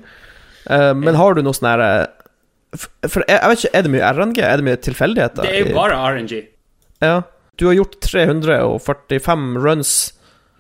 Eh, 0.69 0.93
men 0.95 1.15
har 1.15 1.35
du 1.35 1.43
noe 1.43 1.53
sånn 1.57 1.71
herre 1.71 1.91
eh, 2.75 3.09
For 3.09 3.25
jeg, 3.27 3.41
jeg 3.41 3.49
vet 3.51 3.59
ikke, 3.65 3.75
er 3.79 3.83
det 3.83 3.91
mye 3.91 4.13
RNG? 4.15 4.39
Er 4.43 4.57
det 4.59 4.65
mye 4.65 4.77
tilfeldigheter? 4.77 5.43
Det 5.43 5.55
er 5.55 5.69
jo 5.69 5.75
bare 5.75 5.97
RNG. 6.15 6.47
Ja. 7.03 7.23
Du 7.61 7.67
har 7.69 7.77
gjort 7.77 8.01
345 8.01 9.53
runs 9.61 9.93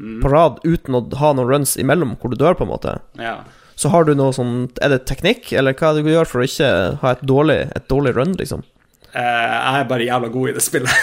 Mm. 0.00 0.22
på 0.22 0.28
rad 0.32 0.58
uten 0.64 0.96
å 0.96 1.02
ha 1.20 1.32
noen 1.36 1.48
runs 1.48 1.76
imellom 1.76 2.14
hvor 2.20 2.32
du 2.32 2.38
dør, 2.40 2.56
på 2.56 2.64
en 2.64 2.72
måte. 2.72 2.98
Ja. 3.20 3.40
Så 3.76 3.92
har 3.92 4.04
du 4.04 4.14
noe 4.16 4.32
sånn 4.36 4.68
Er 4.80 4.92
det 4.92 5.06
teknikk, 5.08 5.52
eller 5.56 5.76
hva 5.76 5.90
er 5.90 5.98
det 5.98 6.04
du 6.04 6.12
gjør 6.12 6.28
for 6.28 6.42
å 6.42 6.48
ikke 6.48 6.68
ha 7.00 7.14
et 7.16 7.24
dårlig, 7.24 7.62
et 7.76 7.88
dårlig 7.88 8.14
run, 8.16 8.32
liksom? 8.40 8.64
Uh, 9.10 9.18
jeg 9.18 9.80
er 9.80 9.86
bare 9.90 10.04
jævla 10.06 10.28
god 10.30 10.48
i 10.48 10.52
det 10.54 10.62
spillet. 10.62 10.98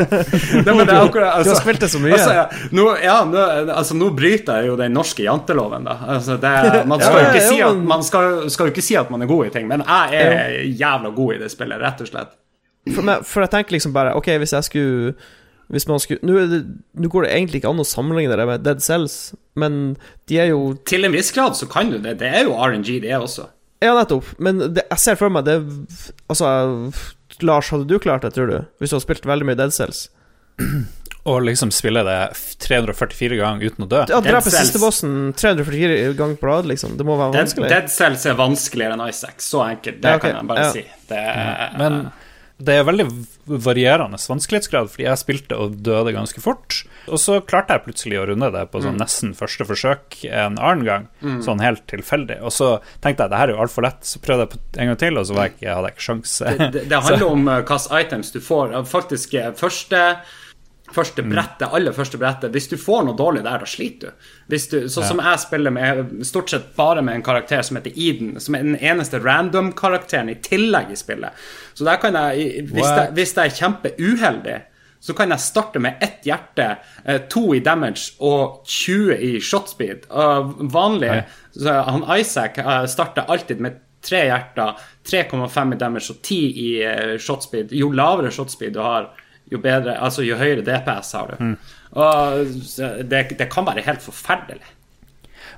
Nei, 0.64 0.72
men 0.72 0.86
det 0.88 0.94
akkurat, 0.96 1.34
altså, 1.36 1.50
Du 1.50 1.52
har 1.52 1.58
spilt 1.60 1.82
det 1.84 1.90
så 1.92 1.98
mye. 2.00 2.14
Altså, 2.16 2.36
ja, 2.38 2.44
nå, 2.72 2.86
ja, 3.02 3.16
nå, 3.28 3.42
altså, 3.74 3.96
nå 4.00 4.08
bryter 4.16 4.62
jeg 4.62 4.70
jo 4.70 4.76
den 4.80 4.96
norske 4.96 5.26
janteloven, 5.26 5.84
da. 5.84 5.98
Altså, 6.14 6.38
det, 6.40 6.52
man 6.90 7.02
skal 7.02 7.18
jo 7.18 7.26
ikke 7.28 7.44
si 7.50 7.58
at 7.66 8.06
skal, 8.08 8.38
skal 8.54 8.70
jo 8.70 8.72
ikke 8.72 8.86
si 8.88 8.96
at 8.96 9.12
man 9.12 9.22
er 9.22 9.30
god 9.30 9.50
i 9.50 9.52
ting, 9.58 9.68
men 9.68 9.84
jeg 9.84 10.22
er 10.24 10.56
jævla 10.80 11.12
god 11.12 11.36
i 11.36 11.42
det 11.44 11.52
spillet, 11.52 11.82
rett 11.84 12.00
og 12.00 12.08
slett. 12.08 12.32
For, 12.90 13.02
meg, 13.06 13.22
for 13.28 13.44
jeg 13.44 13.52
tenker 13.52 13.76
liksom 13.76 13.92
bare 13.94 14.16
Ok, 14.18 14.26
hvis 14.42 14.50
jeg 14.56 14.66
skulle 14.66 15.12
Hvis 15.70 15.84
man 15.86 16.00
skulle 16.02 16.18
Nå, 16.26 16.34
er 16.40 16.48
det, 16.50 16.60
nå 16.98 17.06
går 17.12 17.28
det 17.28 17.30
egentlig 17.36 17.60
ikke 17.62 17.70
an 17.70 17.78
å 17.78 17.86
sammenligne 17.86 18.34
det 18.36 18.46
med 18.48 18.64
Dead 18.66 18.82
Cells, 18.82 19.14
men 19.54 19.96
de 20.26 20.40
er 20.42 20.50
jo 20.50 20.72
Til 20.90 21.06
en 21.06 21.14
viss 21.14 21.30
grad 21.36 21.54
så 21.54 21.68
kan 21.70 21.92
du 21.92 22.00
det. 22.02 22.16
Det 22.18 22.26
er 22.26 22.48
jo 22.48 22.56
RNG, 22.58 22.96
det 23.04 23.14
også. 23.14 23.46
Ja, 23.82 23.94
nettopp. 23.98 24.32
Men 24.42 24.58
det, 24.74 24.82
jeg 24.90 24.98
ser 25.04 25.20
for 25.20 25.30
meg 25.30 25.46
det 25.46 25.60
Altså, 26.26 26.50
Lars, 27.42 27.70
hadde 27.70 27.86
du 27.86 27.98
klart 28.02 28.26
det, 28.26 28.34
tror 28.34 28.50
du? 28.50 28.58
Hvis 28.82 28.90
du 28.90 28.96
hadde 28.98 29.06
spilt 29.06 29.30
veldig 29.30 29.46
mye 29.52 29.58
Dead 29.62 29.72
Cells? 29.74 30.08
Og 31.30 31.38
liksom 31.46 31.70
spille 31.70 32.02
det 32.02 32.16
344 32.64 33.36
ganger 33.38 33.70
uten 33.70 33.84
å 33.84 33.86
dø. 33.86 34.00
Ja, 34.10 34.18
Dead 34.18 34.26
drepe 34.26 34.50
sistebossen 34.50 34.66
siste 34.66 34.80
bossen 34.82 35.12
344 35.38 36.16
ganger 36.18 36.40
på 36.40 36.48
rad, 36.50 36.66
liksom. 36.66 36.96
Det 36.98 37.06
må 37.06 37.14
være 37.20 37.36
vanskelig. 37.36 37.68
Dead 37.70 37.86
Cells 37.94 38.24
er 38.26 38.34
vanskeligere 38.40 38.96
enn 38.98 39.04
Isaac. 39.06 39.38
Så 39.44 39.62
enkelt. 39.62 40.00
Det 40.02 40.10
Ja, 40.10 40.18
okay. 40.18 40.32
kan 40.32 40.40
jeg 40.40 40.48
bare 40.50 40.64
Ja. 40.66 40.72
si. 40.74 40.82
Det 41.12 41.22
mm. 41.22 41.78
Men 41.78 42.00
det 42.66 42.78
er 42.78 42.86
veldig 42.86 43.06
varierende 43.64 44.18
vanskelighetsgrad, 44.20 44.90
fordi 44.92 45.06
jeg 45.06 45.20
spilte 45.20 45.58
og 45.58 45.78
døde 45.84 46.14
ganske 46.14 46.42
fort. 46.42 46.82
Og 47.10 47.18
så 47.18 47.40
klarte 47.42 47.74
jeg 47.74 47.84
plutselig 47.86 48.20
å 48.20 48.26
runde 48.30 48.50
det 48.54 48.62
på 48.70 48.82
sånn 48.84 49.00
nesten 49.00 49.32
første 49.38 49.66
forsøk 49.66 50.20
en 50.28 50.58
annen 50.60 50.84
gang, 50.86 51.08
sånn 51.42 51.62
helt 51.62 51.82
tilfeldig. 51.90 52.38
Og 52.46 52.54
så 52.54 52.76
tenkte 53.02 53.26
jeg 53.26 53.32
det 53.32 53.40
her 53.40 53.50
er 53.50 53.56
jo 53.56 53.64
altfor 53.64 53.86
lett, 53.86 54.04
så 54.06 54.22
prøvde 54.22 54.46
jeg 54.46 54.62
en 54.84 54.92
gang 54.92 55.00
til, 55.02 55.18
og 55.18 55.26
så 55.26 55.38
var 55.38 55.48
jeg 55.48 55.56
ikke, 55.56 55.72
hadde 55.72 55.90
jeg 55.90 55.96
ikke 55.96 56.08
sjanse. 56.08 56.54
det, 56.62 56.84
det 56.92 57.02
handler 57.08 57.26
om 57.28 57.50
uh, 57.50 57.58
hvilke 57.62 58.04
items 58.04 58.32
du 58.34 58.40
får. 58.44 58.78
Faktisk, 58.92 59.34
uh, 59.34 59.50
første 59.58 60.04
Første 60.92 61.24
brettet, 61.24 61.68
aller 61.72 61.94
første 61.96 62.18
brettet 62.20 62.52
Hvis 62.52 62.68
du 62.68 62.76
får 62.80 63.06
noe 63.06 63.16
dårlig 63.16 63.44
der, 63.46 63.62
da 63.62 63.68
sliter 63.68 64.12
du. 64.12 64.26
Du 64.52 64.56
sånn 64.60 65.06
som 65.08 65.22
jeg 65.22 65.40
spiller 65.40 65.72
med 65.74 66.26
stort 66.28 66.52
sett 66.52 66.72
bare 66.76 67.04
med 67.04 67.18
en 67.18 67.24
karakter 67.26 67.62
som 67.66 67.78
heter 67.78 67.96
Eden, 67.96 68.34
som 68.40 68.56
er 68.58 68.66
den 68.66 68.76
eneste 68.76 69.20
random-karakteren 69.22 70.32
i 70.32 70.36
tillegg 70.44 70.92
i 70.92 70.98
spillet. 70.98 71.46
Så 71.74 71.88
der 71.88 72.00
kan 72.02 72.18
jeg 72.18 72.66
Hvis, 72.68 72.84
jeg, 72.84 73.08
hvis 73.16 73.34
jeg 73.36 73.48
er 73.48 73.56
kjempeuheldig, 73.56 74.58
så 75.02 75.14
kan 75.18 75.34
jeg 75.34 75.42
starte 75.42 75.80
med 75.82 76.02
ett 76.04 76.26
hjerte, 76.28 76.76
eh, 77.04 77.24
to 77.28 77.48
i 77.56 77.60
damage 77.60 78.12
og 78.20 78.62
20 78.66 79.16
i 79.18 79.40
shotspeed. 79.40 80.04
speed 80.06 80.68
vanlig 80.72 81.24
så 81.58 81.82
Han 81.88 82.04
Isaac 82.18 82.58
eh, 82.58 82.84
starter 82.86 83.26
alltid 83.28 83.60
med 83.60 83.80
tre 84.02 84.24
hjerter, 84.26 84.78
3,5 85.06 85.74
i 85.74 85.78
damage 85.78 86.10
og 86.10 86.22
10 86.22 86.36
i 86.36 86.70
shot 87.18 87.20
shotspeed. 87.22 87.72
Jo 87.72 87.90
lavere 87.90 88.30
shotspeed 88.30 88.74
du 88.74 88.80
har, 88.80 89.10
jo 89.52 89.60
bedre 89.62 89.98
Altså 90.00 90.24
jo 90.26 90.38
høyere 90.40 90.64
DPS 90.66 91.12
har 91.18 91.32
du. 91.32 91.56
Og 91.92 92.54
det, 93.04 93.26
det 93.38 93.50
kan 93.52 93.68
være 93.68 93.84
helt 93.86 94.04
forferdelig. 94.04 94.64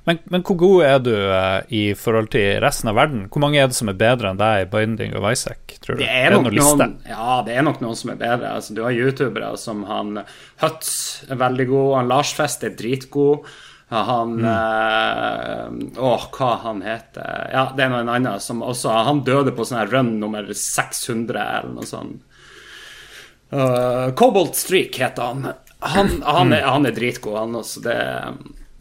Men, 0.04 0.18
men 0.28 0.42
hvor 0.44 0.56
god 0.60 0.82
er 0.84 0.98
du 1.00 1.12
eh, 1.16 1.60
i 1.72 1.82
forhold 1.96 2.28
til 2.34 2.58
resten 2.64 2.90
av 2.92 2.98
verden? 2.98 3.24
Hvor 3.32 3.40
mange 3.44 3.60
er 3.60 3.70
det 3.70 3.76
som 3.78 3.88
er 3.88 3.96
bedre 3.96 4.30
enn 4.30 4.40
deg 4.40 4.64
i 4.64 4.68
Binding 4.68 5.14
of 5.16 5.24
Isaac, 5.30 5.78
tror 5.80 5.96
du? 5.96 6.02
Det 6.02 6.10
er, 6.10 6.34
nok 6.34 6.48
noen 6.50 6.56
liste? 6.58 6.88
noen, 6.90 6.96
ja, 7.08 7.36
det 7.46 7.54
er 7.56 7.64
nok 7.64 7.80
noen 7.84 7.96
som 7.96 8.12
er 8.12 8.18
bedre. 8.20 8.50
Altså, 8.58 8.76
du 8.76 8.82
har 8.84 8.96
youtubere 8.96 9.54
som 9.60 9.84
han 9.88 10.18
Huts 10.60 10.90
er 11.28 11.40
veldig 11.40 11.68
god, 11.72 11.94
han 11.98 12.12
Lars 12.12 12.34
Fest 12.36 12.66
er 12.68 12.76
dritgod. 12.76 13.48
Han 13.94 14.38
eh, 14.48 15.72
Åh, 16.02 16.22
hva 16.34 16.52
han 16.64 16.80
heter 16.82 17.50
Ja, 17.52 17.66
det 17.76 17.84
er 17.84 17.90
noen 17.92 18.08
annen 18.10 18.40
som 18.42 18.62
også 18.64 18.94
Han 19.06 19.20
døde 19.26 19.52
på 19.54 19.66
sånn 19.68 19.82
her 19.82 19.92
run 19.92 20.14
nummer 20.22 20.48
600 20.48 21.44
eller 21.60 21.74
noe 21.76 21.86
sånt. 21.86 22.24
Uh, 23.52 24.10
Cobalt 24.16 24.56
Streak 24.56 24.96
heter 24.98 25.22
han. 25.22 25.52
Han, 25.84 26.22
han, 26.24 26.52
er, 26.56 26.62
han 26.64 26.86
er 26.88 26.94
dritgod, 26.96 27.36
han 27.38 27.54
også. 27.60 27.82
Det 27.84 27.96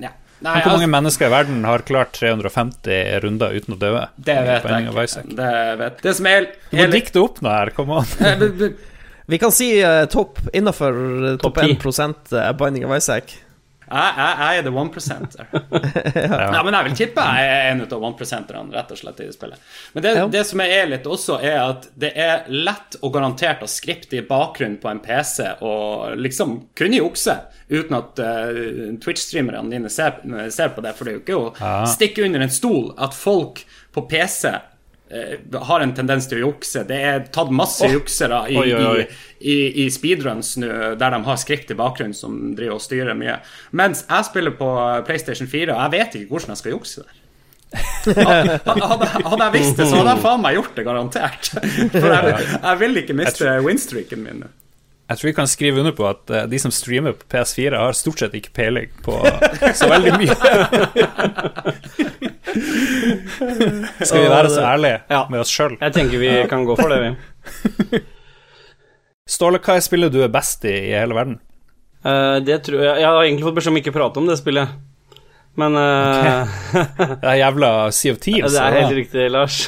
Ja. 0.03 0.09
Nei, 0.43 0.53
hvor 0.59 0.73
mange 0.73 0.83
altså, 0.83 0.91
mennesker 0.95 1.27
i 1.27 1.31
verden 1.31 1.63
har 1.67 1.83
klart 1.87 2.15
350 2.17 3.19
runder 3.23 3.53
uten 3.55 3.75
å 3.75 3.77
dø? 3.79 3.91
det 4.15 4.37
vet 4.47 4.65
jeg? 4.67 5.35
Det, 5.37 5.51
vet. 5.79 6.01
det 6.03 6.15
som 6.17 6.27
er, 6.31 6.47
Du 6.71 6.77
må 6.77 6.83
er 6.87 6.91
dikte 6.91 7.21
opp 7.23 7.39
noe 7.43 7.53
her, 7.53 7.71
kom 7.75 7.93
an. 7.99 8.09
Eh, 8.19 8.35
b- 8.39 8.49
b- 8.59 8.73
Vi 9.31 9.39
kan 9.39 9.53
si 9.55 9.69
uh, 9.79 10.03
topp 10.11 10.41
innafor 10.51 11.37
topp 11.39 11.61
Topp 11.61 11.85
1 11.95 12.33
uh, 12.35 12.51
Binding 12.59 12.83
of 12.83 12.91
Isaac. 12.97 13.31
Jeg, 13.83 14.13
jeg, 14.17 14.35
jeg 14.39 14.57
er 14.59 14.65
the 14.67 14.73
one 14.73 14.89
percenter. 14.93 15.47
ja. 15.53 16.63
men 16.63 16.73
jeg 16.77 16.87
vil 16.87 16.95
tippe 16.97 17.25
jeg 17.27 17.49
er 17.49 17.69
en 17.71 17.83
av 17.85 17.95
one 17.99 18.17
percenterne, 18.19 18.73
rett 18.73 18.91
og 18.93 18.99
slett, 18.99 19.21
i 19.21 19.27
det 19.29 19.35
spillet. 19.35 19.69
Men 19.93 20.05
det, 20.05 20.13
Ja. 20.17 20.27
det 20.31 20.43
som 20.49 20.63
er 20.65 20.89
litt 20.91 21.07
også, 21.09 21.39
er 21.43 21.59
at 21.61 21.87
det 21.99 22.13
er 22.19 22.47
lett 22.49 22.97
og 23.01 23.13
garantert 23.15 23.63
å 23.65 23.69
skripte 23.69 24.19
i 24.19 24.25
bakgrunnen 24.27 24.79
på 24.81 24.91
en 24.91 25.01
PC 25.03 25.49
og 25.61 26.17
liksom 26.19 26.55
kunne 26.77 26.99
jukse 27.01 27.37
uten 27.69 27.97
at 27.97 28.19
uh, 28.21 28.49
Twitch-streamerne 29.01 29.71
dine 29.71 29.89
ser, 29.89 30.19
ser 30.53 30.73
på 30.75 30.83
det. 30.85 30.93
For 30.97 31.05
det 31.07 31.13
er 31.13 31.17
jo 31.19 31.23
ikke 31.23 31.39
å 31.39 31.87
stikke 31.89 32.25
under 32.27 32.45
en 32.45 32.53
stol 32.53 32.91
at 33.01 33.15
folk 33.17 33.63
på 33.93 34.05
PC 34.09 34.51
har 35.69 35.83
en 35.83 35.93
tendens 35.95 36.27
til 36.29 36.41
å 36.41 36.47
jukse. 36.49 36.85
Det 36.89 36.99
er 36.99 37.25
tatt 37.33 37.51
masse 37.53 37.87
juksere 37.91 38.43
i, 38.51 38.57
Oi, 38.59 38.69
i, 38.69 39.07
i, 39.39 39.57
i 39.83 39.89
speedruns 39.93 40.55
nå, 40.61 40.69
der 40.99 41.15
de 41.15 41.19
har 41.27 41.41
skript 41.41 41.73
i 41.73 41.77
bakgrunnen 41.79 42.15
som 42.17 42.39
driver 42.57 42.79
og 42.79 42.85
styrer 42.85 43.17
mye. 43.17 43.39
Mens 43.77 44.05
jeg 44.07 44.29
spiller 44.29 44.55
på 44.59 44.69
PlayStation 45.07 45.49
4, 45.49 45.75
og 45.75 45.83
jeg 45.85 45.95
vet 45.97 46.17
ikke 46.19 46.33
hvordan 46.33 46.55
jeg 46.55 46.63
skal 46.63 46.75
jukse 46.77 47.05
der. 47.05 47.19
Hadde, 47.73 48.59
hadde, 48.63 49.07
hadde 49.25 49.45
jeg 49.47 49.53
visst 49.55 49.79
det, 49.79 49.87
så 49.89 50.01
hadde 50.01 50.11
jeg 50.11 50.21
faen 50.21 50.43
meg 50.43 50.57
gjort 50.59 50.75
det, 50.77 50.83
garantert. 50.85 51.47
For 51.95 52.11
jeg, 52.13 52.43
jeg 52.53 52.81
vil 52.83 53.01
ikke 53.01 53.15
miste 53.17 53.55
winstreaken 53.65 54.27
min. 54.27 54.43
Jeg 55.13 55.19
tror 55.19 55.29
vi 55.29 55.33
kan 55.37 55.49
skrive 55.51 55.77
under 55.83 55.93
på 55.93 56.05
at 56.09 56.31
eh, 56.33 56.45
de 56.49 56.57
som 56.57 56.71
streamer 56.73 57.13
på 57.13 57.27
PS4, 57.29 57.77
har 57.77 57.93
stort 57.93 58.23
sett 58.23 58.33
ikke 58.33 58.49
peiling 58.57 58.89
på 59.05 59.13
så 59.79 59.85
veldig 59.91 60.13
mye. 60.17 60.33
Skal 64.01 64.23
vi 64.23 64.29
være 64.31 64.49
så 64.49 64.63
ærlige 64.71 64.97
Ja. 65.11 65.19
med 65.29 65.43
oss 65.43 65.51
sjøl? 65.53 65.75
Jeg 65.81 65.93
tenker 65.93 66.17
vi 66.21 66.31
kan 66.49 66.65
gå 66.65 66.75
for 66.79 66.89
det, 66.89 66.97
vi. 67.03 68.01
Ståle, 69.35 69.61
hva 69.61 69.77
er 69.77 69.85
spillet 69.85 70.13
du 70.13 70.19
er 70.25 70.33
best 70.33 70.65
i 70.65 70.73
i 70.89 70.95
hele 70.97 71.13
verden? 71.13 71.37
Uh, 72.03 72.41
det 72.43 72.57
tror 72.65 72.81
jeg 72.83 72.99
Jeg 72.99 73.07
har 73.07 73.21
egentlig 73.23 73.45
fått 73.45 73.55
beskjed 73.61 73.71
om 73.75 73.79
ikke 73.79 73.93
å 73.93 73.97
prate 73.99 74.19
om 74.23 74.27
det 74.27 74.39
spillet. 74.41 74.73
Men 75.61 75.77
eh, 75.77 76.49
Det 76.73 77.29
er 77.29 77.37
jævla 77.43 77.69
of 77.85 77.93
Thieves. 78.25 78.55
det 78.57 78.61
er 78.65 78.77
helt 78.79 78.95
riktig, 78.97 79.27
Lars. 79.29 79.59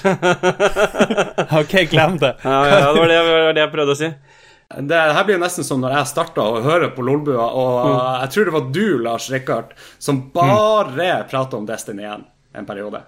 Ok, 1.62 1.76
glem 1.92 2.18
det. 2.18 2.34
ja, 2.42 2.58
ja, 2.66 2.80
det 2.90 3.00
var 3.04 3.12
det, 3.14 3.20
det 3.22 3.36
var 3.46 3.54
det 3.54 3.62
jeg 3.68 3.74
prøvde 3.78 3.94
å 3.94 4.00
si. 4.00 4.10
Det 4.70 4.98
her 4.98 5.24
blir 5.28 5.38
jo 5.38 5.42
nesten 5.44 5.64
som 5.68 5.82
når 5.84 5.94
jeg 6.00 6.08
starta 6.10 6.42
å 6.42 6.62
høre 6.66 6.90
på 6.96 7.04
Lolbua, 7.06 7.46
og 7.54 7.86
Mm. 7.86 8.22
jeg 8.22 8.30
tror 8.34 8.46
det 8.46 8.54
var 8.56 8.72
du, 8.74 8.98
Lars 9.04 9.30
Rikard, 9.32 9.76
som 10.00 10.24
bare 10.34 11.28
prata 11.30 11.58
om 11.58 11.66
Destiny 11.68 12.02
igjen 12.02 12.26
en 12.56 12.66
periode. 12.66 13.04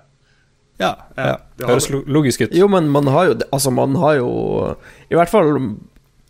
Ja, 0.79 0.95
ja. 1.17 1.37
Det 1.57 1.65
Høres 1.65 1.89
logisk 1.89 2.41
ut. 2.41 2.53
Jo, 2.53 2.67
men 2.69 2.87
man 2.93 3.07
har 3.07 3.25
jo 3.25 3.33
Altså, 3.51 3.71
man 3.73 3.95
har 3.95 4.19
jo 4.19 4.75
I 5.09 5.15
hvert 5.15 5.29
fall 5.29 5.77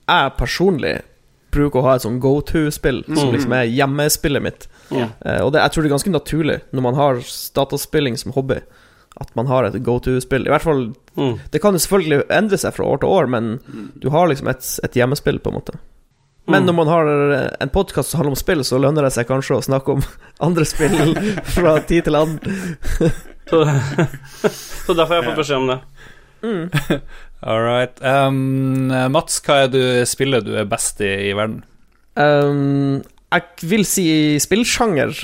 jeg 0.08 0.32
personlig 0.38 1.02
bruker 1.52 1.80
å 1.80 1.84
ha 1.84 1.96
et 1.96 2.02
sånn 2.06 2.20
go 2.24 2.40
to-spill, 2.42 3.02
som 3.16 3.34
liksom 3.34 3.52
er 3.58 3.66
hjemmespillet 3.68 4.42
mitt. 4.44 4.68
Mm. 4.90 5.10
Uh, 5.26 5.42
og 5.44 5.52
det, 5.52 5.60
jeg 5.60 5.72
tror 5.74 5.84
det 5.84 5.90
er 5.90 5.96
ganske 5.98 6.14
naturlig 6.14 6.58
når 6.72 6.82
man 6.86 6.96
har 6.96 7.20
dataspilling 7.58 8.16
som 8.18 8.32
hobby, 8.32 8.62
at 9.22 9.36
man 9.36 9.50
har 9.50 9.66
et 9.68 9.78
go 9.86 9.98
to-spill. 10.04 10.48
I 10.48 10.54
hvert 10.54 10.66
fall 10.66 10.88
Mm. 11.18 11.40
Det 11.50 11.60
kan 11.60 11.74
jo 11.74 11.82
selvfølgelig 11.82 12.28
endre 12.30 12.58
seg 12.62 12.76
fra 12.76 12.86
år 12.86 13.00
til 13.02 13.10
år, 13.10 13.28
men 13.34 13.46
du 13.98 14.12
har 14.14 14.28
liksom 14.30 14.52
et, 14.52 14.66
et 14.86 14.98
hjemmespill, 15.00 15.40
på 15.42 15.50
en 15.50 15.56
måte. 15.58 15.74
Men 16.48 16.64
når 16.64 16.76
man 16.78 16.88
har 16.88 17.10
en 17.60 17.72
podkast 17.74 18.14
som 18.14 18.22
handler 18.22 18.36
om 18.36 18.40
spill, 18.40 18.62
så 18.64 18.78
lønner 18.80 19.04
det 19.04 19.12
seg 19.16 19.28
kanskje 19.28 19.58
å 19.58 19.64
snakke 19.66 19.98
om 19.98 20.04
andre 20.48 20.68
spill 20.70 20.94
fra 21.56 21.74
tid 21.90 22.06
til 22.08 22.20
annen. 22.20 22.38
Så, 23.48 23.62
så 24.44 24.92
derfor 24.92 25.14
har 25.14 25.22
jeg 25.22 25.28
fått 25.30 25.38
beskjed 25.40 25.62
om 25.62 25.70
det. 25.72 25.78
All 27.48 27.62
right. 27.64 27.94
Um, 28.04 28.90
Mats, 29.14 29.38
hva 29.46 29.62
er 29.64 29.70
du 29.72 29.80
spillet 30.04 30.44
du 30.44 30.50
er 30.60 30.68
best 30.68 31.00
i 31.00 31.30
i 31.30 31.32
verden? 31.32 31.62
Um, 32.20 33.06
jeg 33.32 33.70
vil 33.72 33.86
si 33.88 34.06
spillsjanger. 34.44 35.16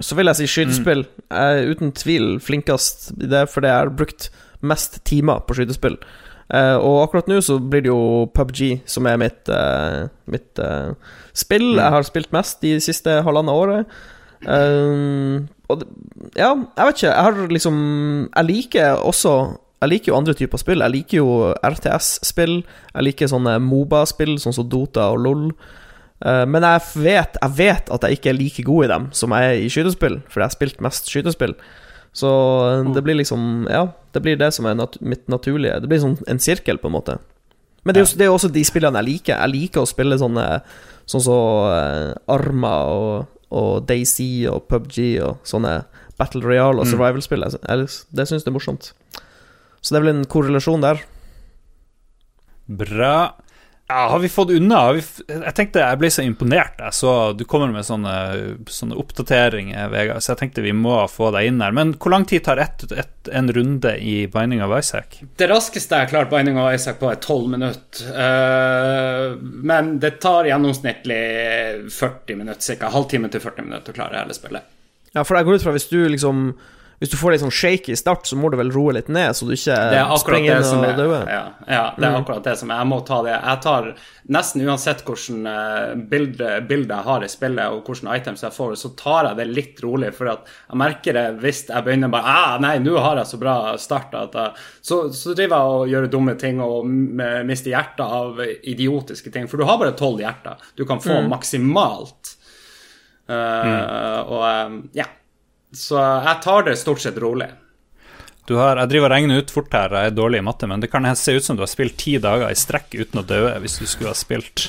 Så 0.00 0.16
vil 0.16 0.30
jeg 0.30 0.40
si 0.40 0.48
skytespill. 0.50 1.04
Jeg 1.30 1.62
er 1.62 1.70
uten 1.70 1.92
tvil 1.92 2.36
flinkest 2.40 3.12
i 3.18 3.28
det, 3.30 3.48
fordi 3.50 3.70
jeg 3.70 3.84
har 3.84 3.96
brukt 3.96 4.30
mest 4.62 5.00
timer 5.08 5.42
på 5.46 5.58
skytespill. 5.58 5.98
Uh, 6.52 6.76
og 6.84 6.98
akkurat 7.06 7.28
nå 7.30 7.38
så 7.40 7.56
blir 7.56 7.84
det 7.84 7.88
jo 7.88 8.26
PubG 8.34 8.82
som 8.84 9.06
er 9.08 9.16
mitt, 9.20 9.48
uh, 9.48 10.08
mitt 10.28 10.60
uh, 10.60 10.92
spill. 11.32 11.74
Jeg 11.78 11.94
har 11.94 12.04
spilt 12.04 12.32
mest 12.34 12.60
de 12.64 12.76
siste 12.84 13.22
halvannet 13.24 13.56
året. 13.56 13.96
Og 14.42 15.78
det, 15.80 15.86
ja, 16.36 16.50
jeg 16.50 16.86
vet 16.86 16.96
ikke. 16.98 17.12
Jeg 17.12 17.24
har 17.24 17.36
liksom 17.48 17.76
Jeg 18.34 18.44
liker 18.44 18.98
også 18.98 19.34
Jeg 19.82 19.88
liker 19.88 20.12
jo 20.12 20.16
andre 20.18 20.34
typer 20.34 20.58
spill. 20.58 20.82
Jeg 20.82 20.90
liker 20.90 21.16
jo 21.16 21.54
RTS-spill. 21.64 22.58
Jeg 22.94 23.06
liker 23.06 23.30
sånne 23.30 23.56
Moba-spill, 23.62 24.36
sånn 24.42 24.54
som 24.54 24.68
Dota 24.68 25.08
og 25.14 25.22
LOL. 25.24 25.46
Eh, 26.22 26.44
men 26.46 26.62
jeg 26.62 26.82
vet, 27.02 27.38
jeg 27.40 27.56
vet 27.58 27.90
at 27.94 28.06
jeg 28.06 28.18
ikke 28.18 28.30
er 28.32 28.38
like 28.38 28.64
god 28.66 28.84
i 28.84 28.90
dem 28.92 29.08
som 29.16 29.34
jeg 29.34 29.48
er 29.48 29.64
i 29.64 29.70
skytespill, 29.72 30.20
fordi 30.28 30.44
jeg 30.44 30.50
har 30.50 30.56
spilt 30.56 30.84
mest 30.84 31.10
skytespill. 31.10 31.56
Så 32.16 32.30
eh, 32.68 32.92
det 32.94 33.02
blir 33.06 33.18
liksom 33.18 33.66
Ja, 33.70 33.88
det 34.12 34.22
blir 34.22 34.38
det 34.38 34.52
som 34.54 34.68
er 34.68 34.78
nat 34.78 34.98
mitt 35.00 35.26
naturlige. 35.32 35.80
Det 35.82 35.90
blir 35.90 36.02
sånn 36.02 36.18
en 36.30 36.42
sirkel, 36.42 36.78
på 36.78 36.90
en 36.90 36.96
måte. 36.98 37.18
Men 37.82 37.94
det 37.96 38.02
er 38.02 38.06
jo 38.06 38.18
det 38.20 38.26
er 38.28 38.34
også 38.36 38.52
de 38.54 38.62
spillene 38.66 39.00
jeg 39.02 39.08
liker. 39.08 39.40
Jeg 39.40 39.54
liker 39.56 39.82
å 39.82 39.90
spille 39.90 40.20
sånne 40.20 40.46
sånn 41.10 41.24
som 41.24 41.72
eh, 41.72 42.12
Arma 42.30 42.74
og, 42.92 43.40
og 43.50 43.72
Daisy 43.88 44.46
og 44.50 44.68
PubG 44.70 45.00
og 45.24 45.42
sånne 45.48 45.80
Battle 46.20 46.44
Royale 46.44 46.84
og 46.84 46.86
survival-spill. 46.86 47.42
Jeg, 47.48 47.58
jeg, 47.66 47.88
det 48.14 48.28
syns 48.28 48.44
jeg 48.44 48.52
er 48.52 48.54
morsomt. 48.54 48.92
Så 49.82 49.90
det 49.90 49.98
er 49.98 50.04
vel 50.04 50.12
en 50.14 50.28
korrelasjon 50.30 50.84
der. 50.84 51.02
Bra. 52.70 53.16
Ja, 53.92 54.08
har 54.08 54.18
vi 54.18 54.28
fått 54.28 54.50
unna? 54.50 54.76
Har 54.76 54.94
vi 54.96 55.00
f 55.04 55.18
jeg 55.28 55.52
tenkte 55.56 55.82
jeg 55.82 55.98
ble 56.00 56.08
så 56.12 56.22
imponert. 56.24 56.78
Jeg 56.80 56.96
så 56.96 57.10
du 57.36 57.42
kommer 57.48 57.68
med 57.74 57.84
sånne, 57.84 58.14
sånne 58.72 58.96
oppdateringer, 58.96 59.90
Vegard, 59.92 60.24
så 60.24 60.32
jeg 60.32 60.40
tenkte 60.40 60.64
vi 60.64 60.72
må 60.72 60.94
få 61.12 61.28
deg 61.34 61.50
inn 61.50 61.60
her. 61.60 61.74
Men 61.76 61.92
hvor 62.00 62.14
lang 62.14 62.24
tid 62.28 62.46
tar 62.46 62.62
ett 62.62 62.86
et, 62.88 63.28
en 63.28 63.52
runde 63.52 63.92
i 64.00 64.14
Binding 64.32 64.64
of 64.64 64.72
Isaac? 64.78 65.18
Det 65.36 65.50
raskeste 65.50 65.98
jeg 65.98 66.06
har 66.06 66.12
klart 66.14 66.32
Binding 66.32 66.56
of 66.62 66.72
Isaac 66.72 67.02
på, 67.02 67.10
er 67.12 67.20
12 67.20 67.52
minutter. 67.52 68.08
Uh, 68.16 69.36
men 69.72 69.96
det 70.00 70.14
tar 70.24 70.48
gjennomsnittlig 70.48 71.22
40 71.92 72.40
minutter, 72.40 72.80
ca. 72.80 72.94
Halvtime 72.96 73.28
til 73.34 73.44
40 73.44 73.68
minutter 73.68 73.92
å 73.92 74.00
klare 74.00 74.22
hele 74.22 74.38
spillet. 74.38 74.72
Ja, 75.12 75.20
for 75.20 75.36
jeg 75.36 75.50
går 75.50 75.60
ut 75.60 75.66
fra 75.66 75.76
hvis 75.76 75.90
du 75.92 75.98
liksom 76.08 76.54
Hvis 77.02 77.10
du 77.10 77.16
får 77.18 77.32
litt 77.34 77.42
sånn 77.42 77.50
shaky 77.50 77.96
start, 77.98 78.28
så 78.30 78.36
må 78.38 78.46
du 78.52 78.54
vel 78.60 78.68
roe 78.70 78.92
litt 78.94 79.08
ned, 79.10 79.34
så 79.34 79.42
du 79.48 79.56
ikke 79.56 79.74
er 79.74 80.12
springer 80.22 80.60
inn 80.60 80.66
og 80.78 80.84
er. 80.86 80.92
dauer. 80.94 81.24
Ja, 81.26 81.40
ja, 81.66 81.80
det 81.96 82.06
er 82.06 82.18
akkurat 82.20 82.44
det 82.46 82.52
som 82.60 82.70
er. 82.70 82.78
Jeg 82.78 82.88
må 82.92 82.98
ta 83.08 83.16
det. 83.26 83.32
Jeg 83.34 83.58
tar 83.64 83.88
nesten 84.36 84.62
uansett 84.62 85.00
hvordan 85.02 85.48
eh, 85.50 85.96
bilde, 86.12 86.50
bilde 86.68 86.94
jeg 86.94 87.08
har 87.08 87.24
i 87.26 87.30
spillet, 87.32 87.74
og 87.74 87.88
hvilke 87.90 88.14
items 88.20 88.44
jeg 88.46 88.54
får, 88.54 88.76
så 88.78 88.90
tar 89.00 89.32
jeg 89.32 89.40
det 89.40 89.46
litt 89.50 89.82
rolig. 89.82 90.12
For 90.14 90.30
jeg 90.30 90.78
merker 90.78 91.18
det 91.18 91.24
hvis 91.42 91.64
jeg 91.72 91.86
begynner 91.88 92.12
bare 92.12 92.34
ah, 92.36 92.52
Nei, 92.62 92.76
nå 92.84 92.94
har 93.02 93.18
jeg 93.18 93.32
så 93.32 93.40
bra 93.40 93.54
start 93.82 94.14
så, 94.78 95.00
så 95.10 95.34
driver 95.34 95.56
jeg 95.56 95.72
og 95.80 95.90
gjør 95.90 96.06
dumme 96.12 96.34
ting 96.38 96.60
og 96.62 96.86
mister 96.86 97.72
hjertet 97.72 98.04
av 98.06 98.38
idiotiske 98.46 99.32
ting. 99.34 99.50
For 99.50 99.58
du 99.58 99.66
har 99.66 99.80
bare 99.82 99.96
tolv 99.98 100.22
hjerter. 100.22 100.62
Du 100.78 100.84
kan 100.86 101.02
få 101.02 101.18
maksimalt. 101.26 102.36
Eh, 103.26 104.22
Og 104.22 104.46
um, 104.46 104.78
ja. 104.94 105.08
Så 105.72 105.96
jeg 105.98 106.40
tar 106.44 106.66
det 106.68 106.76
stort 106.80 107.00
sett 107.00 107.18
rolig. 107.22 107.48
Du 108.48 108.56
har, 108.58 108.76
jeg 108.76 108.90
driver 108.90 109.06
og 109.06 109.12
regner 109.14 109.38
ut 109.38 109.52
fort 109.54 109.72
her, 109.76 109.92
jeg 109.94 110.10
er 110.10 110.16
dårlig 110.16 110.40
i 110.42 110.44
matte, 110.44 110.66
men 110.66 110.82
det 110.82 110.90
kan 110.90 111.06
se 111.16 111.36
ut 111.36 111.44
som 111.46 111.56
du 111.56 111.62
har 111.62 111.70
spilt 111.70 111.94
ti 112.00 112.16
dager 112.20 112.50
i 112.50 112.58
strekk 112.58 112.96
uten 112.98 113.20
å 113.22 113.24
dø 113.26 113.44
hvis 113.62 113.78
du 113.78 113.86
skulle 113.86 114.10
ha 114.10 114.18
spilt 114.18 114.64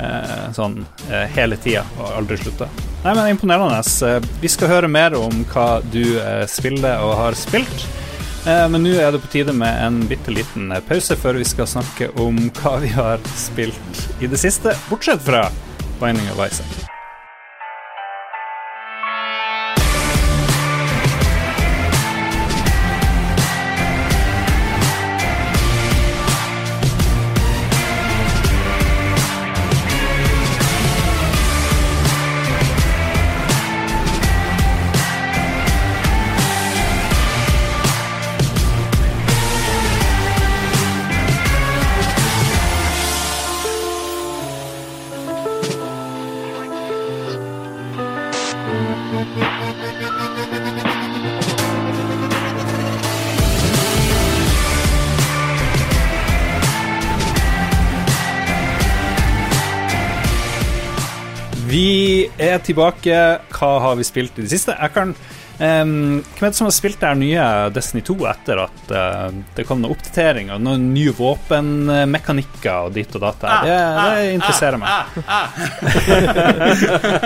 eh, 0.00 0.46
sånn 0.56 0.78
eh, 1.10 1.26
hele 1.36 1.58
tida 1.60 1.84
og 2.00 2.14
aldri 2.16 2.38
slutta. 2.40 2.70
Nei, 3.04 3.12
men 3.14 3.28
imponerende. 3.34 3.82
Eh, 4.08 4.30
Vi 4.40 4.48
skal 4.48 4.72
høre 4.72 4.88
mer 4.88 5.14
om 5.20 5.44
hva 5.52 5.68
du 5.92 6.02
eh, 6.16 6.46
spiller 6.48 7.04
og 7.04 7.12
har 7.20 7.36
spilt. 7.38 7.84
Eh, 8.48 8.64
men 8.72 8.80
nå 8.88 8.96
er 8.96 9.12
det 9.12 9.20
på 9.20 9.34
tide 9.36 9.52
med 9.52 9.82
en 9.84 10.00
bitte 10.08 10.32
liten 10.32 10.72
eh, 10.72 10.80
pause 10.88 11.14
før 11.20 11.36
vi 11.42 11.44
skal 11.44 11.68
snakke 11.68 12.08
om 12.24 12.40
hva 12.62 12.78
vi 12.80 12.94
har 12.96 13.20
spilt 13.36 14.06
i 14.24 14.32
det 14.32 14.40
siste, 14.40 14.72
bortsett 14.88 15.20
fra 15.28 15.44
Binding 16.00 16.32
of 16.32 16.40
Isaac. 16.48 16.89
Er 62.54 62.58
tilbake. 62.64 63.20
Hva 63.56 63.70
har 63.86 63.94
vi 64.00 64.04
spilt 64.08 64.38
i 64.38 64.42
det 64.46 64.50
siste? 64.52 64.74
Jeg 64.76 64.92
kan 64.94 65.14
um, 65.14 65.94
Hvem 66.22 66.46
er 66.46 66.50
det 66.50 66.56
som 66.58 66.66
har 66.68 66.74
spilt 66.76 67.00
det 67.02 67.10
nye 67.20 67.44
Destiny 67.74 68.02
2 68.06 68.16
etter 68.30 68.62
at 68.64 68.92
uh, 68.94 69.28
det 69.56 69.66
kom 69.68 69.80
noen 69.82 69.92
oppdateringer? 69.96 70.58
Noen 70.62 70.88
nye 70.94 71.12
våpenmekanikker 71.16 72.88
og 72.88 72.94
ditt 72.96 73.14
og 73.18 73.24
datt 73.26 73.44
Ah, 73.44 73.62
Det, 73.66 73.78
det 74.00 74.34
interesserer 74.38 74.78
meg. 74.80 74.90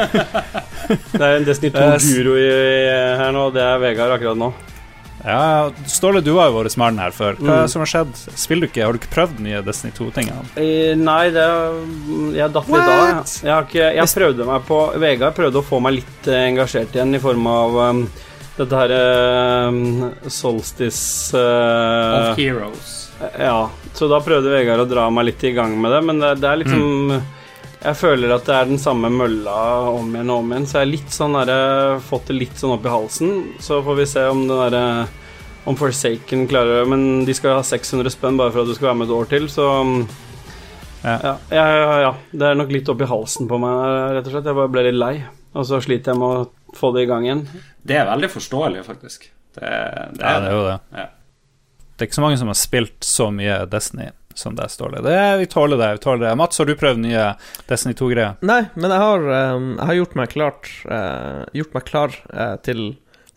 Det 1.14 1.22
er 1.22 1.36
en 1.38 1.46
Destiny 1.48 1.70
Eh, 1.74 1.94
s- 1.96 2.04
2-guru 2.10 2.34
her 3.18 3.32
nå, 3.34 3.46
det 3.54 3.62
er 3.64 3.78
Vegard 3.82 4.12
akkurat 4.18 4.36
nå. 4.40 4.50
Ja, 5.24 5.70
Ståle, 5.88 6.20
du 6.20 6.34
var 6.36 6.50
jo 6.50 6.58
vår 6.58 6.68
mann 6.76 6.98
her 7.00 7.14
før. 7.16 7.38
Hva 7.38 7.48
er 7.48 7.56
Mm. 7.56 7.62
det 7.64 7.70
som 7.72 7.80
har 7.80 7.88
skjedd? 7.88 8.10
Spiller 8.36 8.66
du 8.66 8.72
ikke? 8.72 8.84
Har 8.84 8.92
du 8.92 8.98
ikke 8.98 9.14
prøvd 9.14 9.38
nye 9.40 9.62
Destiny 9.64 9.92
2-tingene? 9.96 10.44
Eh, 10.60 10.92
Nei, 11.00 11.30
det 11.32 11.46
Jeg 12.36 12.52
datt 12.52 12.68
litt 12.68 12.76
av. 12.76 13.06
Jeg, 13.08 13.24
jeg, 13.42 13.52
har 13.54 13.64
ikke, 13.64 13.88
jeg 13.96 14.12
prøvde 14.18 14.44
meg 14.50 14.66
på 14.68 14.80
Vegard 15.00 15.34
prøvde 15.34 15.62
å 15.62 15.64
få 15.64 15.80
meg 15.80 15.96
litt 16.02 16.28
eh, 16.28 16.42
engasjert 16.50 16.92
igjen 16.94 17.14
i 17.16 17.22
form 17.22 17.46
av 17.48 17.78
um, 17.94 18.02
dette 18.58 18.82
her 18.82 18.92
um, 19.68 20.12
Solstice 20.28 21.32
uh, 21.34 22.30
Of 22.32 22.38
Heroes. 22.38 22.92
Ja, 23.40 23.70
så 23.94 24.08
da 24.10 24.20
prøvde 24.20 24.52
Vegard 24.52 24.84
å 24.84 24.88
dra 24.90 25.08
meg 25.10 25.30
litt 25.30 25.44
i 25.48 25.54
gang 25.56 25.72
med 25.80 25.90
det, 25.94 26.02
men 26.04 26.20
det, 26.20 26.34
det 26.42 26.50
er 26.50 26.60
liksom 26.66 27.22
Jeg 27.84 27.96
føler 28.00 28.32
at 28.32 28.46
det 28.48 28.54
er 28.56 28.68
den 28.70 28.80
samme 28.80 29.10
mølla 29.12 29.54
om 29.92 30.06
igjen 30.14 30.30
og 30.32 30.38
om 30.40 30.52
igjen, 30.54 30.66
så 30.70 30.78
jeg 30.78 30.86
har 30.86 30.90
litt 30.94 31.12
sånn 31.12 31.34
der, 31.36 31.98
Fått 32.06 32.30
det 32.30 32.36
litt 32.38 32.56
sånn 32.60 32.72
opp 32.78 32.86
i 32.88 32.92
halsen. 32.92 33.34
Så 33.60 33.82
får 33.84 33.98
vi 33.98 34.06
se 34.08 34.22
om 34.30 34.46
den 34.48 34.56
derre 34.56 34.84
Om 35.68 35.76
Forsaken 35.80 36.46
klarer 36.48 36.88
Men 36.88 37.24
de 37.28 37.34
skal 37.36 37.58
ha 37.58 37.64
600 37.64 38.12
spenn 38.12 38.36
bare 38.40 38.52
for 38.54 38.64
at 38.64 38.70
du 38.72 38.74
skal 38.76 38.90
være 38.90 39.00
med 39.02 39.10
et 39.10 39.16
år 39.18 39.28
til, 39.34 39.48
så 39.52 39.68
Ja. 41.04 41.18
ja, 41.20 41.34
ja, 41.52 41.64
ja, 41.76 41.96
ja. 42.06 42.12
Det 42.32 42.46
er 42.48 42.56
nok 42.56 42.70
litt 42.72 42.88
opp 42.88 43.02
i 43.04 43.08
halsen 43.10 43.48
på 43.50 43.58
meg, 43.60 44.14
rett 44.16 44.24
og 44.30 44.32
slett. 44.32 44.46
Jeg 44.48 44.56
bare 44.56 44.72
ble 44.72 44.86
litt 44.86 44.96
lei. 44.96 45.14
og 45.54 45.66
så 45.68 45.76
sliter 45.84 46.14
jeg 46.14 46.18
med 46.18 46.28
å 46.40 46.74
få 46.74 46.94
det 46.96 47.02
i 47.04 47.06
gang 47.10 47.26
igjen. 47.28 47.42
Det 47.84 47.98
er 48.00 48.08
veldig 48.08 48.30
forståelig, 48.32 48.80
faktisk. 48.86 49.28
Det, 49.54 49.60
det 49.60 50.24
Ja, 50.24 50.32
er 50.32 50.40
det 50.40 50.48
er 50.48 50.56
jo 50.56 50.62
det. 50.64 50.78
Ja. 50.96 51.04
Det 51.94 52.00
er 52.02 52.08
ikke 52.08 52.16
så 52.16 52.24
mange 52.24 52.38
som 52.40 52.48
har 52.48 52.56
spilt 52.58 53.04
så 53.04 53.28
mye 53.30 53.58
Destiny 53.70 54.08
som 54.34 54.56
det 54.58 54.68
står 54.72 54.96
det. 54.96 55.02
det 55.06 55.22
vi 55.38 55.46
tåler 55.46 55.80
det. 55.80 55.92
vi 55.92 56.04
tåler 56.04 56.26
det 56.26 56.34
Mats, 56.36 56.58
har 56.58 56.66
du 56.66 56.74
prøvd 56.78 57.02
nye 57.04 57.30
Destiny 57.70 57.94
2-greier? 57.98 58.36
Nei, 58.42 58.64
men 58.74 58.90
jeg 58.90 59.02
har, 59.06 59.26
um, 59.56 59.72
jeg 59.78 59.86
har 59.90 59.98
gjort 60.00 60.18
meg 60.20 60.34
klart 60.34 60.70
uh, 60.90 61.42
Gjort 61.54 61.74
meg 61.76 61.88
klar 61.88 62.18
uh, 62.34 62.56
til 62.66 62.86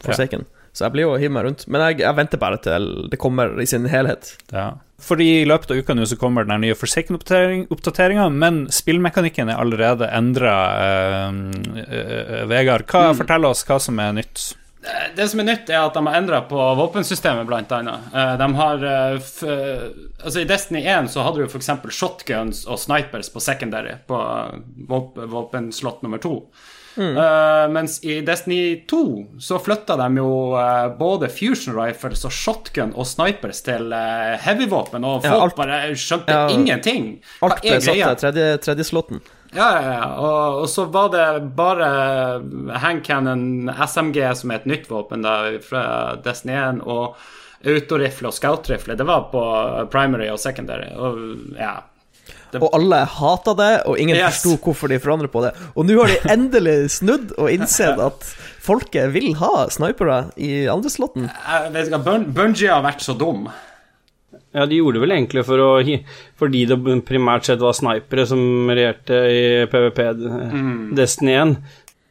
Forsaken. 0.03 0.45
Så 0.77 0.85
jeg 0.85 0.93
blir 0.93 1.07
jo 1.07 1.15
å 1.15 1.29
meg 1.33 1.45
rundt. 1.47 1.63
Men 1.73 1.81
jeg, 1.87 2.03
jeg 2.03 2.17
venter 2.19 2.41
bare 2.41 2.59
til 2.61 2.91
det 3.09 3.17
kommer 3.17 3.55
i 3.61 3.65
sin 3.69 3.87
helhet. 3.89 4.35
Ja. 4.53 4.75
Fordi 5.01 5.25
I 5.39 5.47
løpet 5.49 5.73
av 5.73 5.79
uka 5.81 5.95
nå 5.97 6.05
så 6.09 6.17
kommer 6.21 6.45
den 6.45 6.61
nye 6.61 6.77
Forsaken-oppdateringa, 6.77 8.27
men 8.33 8.59
spillmekanikken 8.73 9.49
er 9.49 9.57
allerede 9.61 10.09
endra. 10.13 10.53
Vegard, 12.49 12.85
hva, 12.89 13.11
fortell 13.17 13.49
oss 13.49 13.65
hva 13.65 13.79
som 13.81 13.97
er 14.01 14.13
nytt. 14.19 14.51
Det 15.17 15.25
som 15.31 15.39
er 15.41 15.47
nytt, 15.49 15.69
er 15.69 15.81
at 15.87 15.93
de 15.97 16.03
har 16.07 16.17
endra 16.19 16.41
på 16.49 16.57
våpensystemet, 16.79 17.47
blant 17.49 17.71
annet. 17.71 18.07
Eh, 18.13 18.33
De 18.37 18.47
har 18.59 18.83
eh, 18.83 19.19
Altså, 20.23 20.39
i 20.41 20.47
Destiny 20.49 20.81
1 20.85 21.09
så 21.13 21.23
hadde 21.25 21.43
du 21.43 21.47
f.eks. 21.49 21.69
shotguns 21.95 22.65
og 22.67 22.79
snipers 22.79 23.29
på 23.33 23.41
secondary, 23.43 23.95
på 24.07 24.17
våpenslott 25.15 26.01
nummer 26.01 26.17
to. 26.17 26.43
Eh, 26.97 27.67
mens 27.69 27.99
i 28.03 28.21
Destiny 28.25 28.85
2 28.89 29.01
så 29.39 29.59
flytta 29.61 29.95
de 29.99 30.07
jo 30.17 30.29
eh, 30.57 30.87
både 30.97 31.29
fusion 31.29 31.75
rifles 31.77 32.23
og 32.25 32.33
shotgun 32.33 32.93
og 32.97 33.05
snipers 33.05 33.61
til 33.61 33.91
uh, 33.93 34.33
heavyvåpen, 34.41 35.05
og 35.05 35.21
folk 35.21 35.29
Ja, 35.35 35.43
alt- 35.45 35.55
bare 35.59 35.77
skjønte 35.93 36.33
Ja, 36.33 36.47
ingenting. 36.49 37.11
Hva 37.37 37.51
Alt 37.51 37.61
ble 37.61 37.77
satt 37.85 37.93
i 37.95 38.01
til 38.01 38.17
tredje, 38.23 38.47
tredjeslotten. 38.65 39.21
Ja, 39.55 39.67
ja, 39.81 39.93
ja. 39.93 40.05
Og, 40.19 40.61
og 40.63 40.69
så 40.69 40.85
var 40.91 41.09
det 41.13 41.25
bare 41.57 41.87
Hand 42.83 43.03
Cannon 43.05 43.71
SMG, 43.87 44.21
som 44.35 44.51
er 44.51 44.61
et 44.61 44.69
nytt 44.69 44.89
våpen 44.91 45.23
da, 45.25 45.37
fra 45.63 45.83
Destiny 46.23 46.55
1, 46.57 46.81
og 46.85 47.15
autorifle 47.67 48.29
og 48.29 48.35
scoutrifle. 48.37 48.95
Det 48.99 49.05
var 49.07 49.29
på 49.31 49.43
primary 49.93 50.27
og 50.33 50.39
secondary. 50.41 50.91
Og 50.95 51.55
ja. 51.57 51.77
Og 52.57 52.69
alle 52.75 53.01
hata 53.11 53.53
det, 53.59 53.71
og 53.89 53.97
ingen 53.99 54.15
Yes. 54.17 54.37
forsto 54.41 54.57
hvorfor 54.63 54.91
de 54.91 54.99
forandret 55.03 55.31
på 55.31 55.41
det. 55.43 55.51
Og 55.75 55.85
nå 55.87 55.97
har 55.99 56.07
de 56.13 56.31
endelig 56.31 56.91
snudd 56.95 57.33
og 57.37 57.49
innsett 57.51 57.99
at 58.09 58.23
folket 58.63 59.11
vil 59.15 59.33
ha 59.39 59.67
snipere 59.73 60.29
i 60.39 60.67
andre 60.71 60.91
Bun 62.03 62.29
Bungie 62.35 62.71
har 62.71 62.83
vært 62.87 63.03
så 63.03 63.15
dum. 63.19 63.47
Ja, 64.57 64.65
de 64.65 64.79
gjorde 64.79 64.97
det 64.97 65.03
vel 65.05 65.13
egentlig 65.13 65.43
for 65.45 65.61
å, 65.61 65.71
fordi 66.39 66.63
det 66.69 66.77
primært 67.05 67.45
sett 67.45 67.61
var 67.61 67.75
snipere 67.77 68.25
som 68.25 68.41
regjerte 68.71 69.19
i 69.29 69.43
PVP 69.69 69.99
Destiny 70.97 71.35
1. 71.37 71.59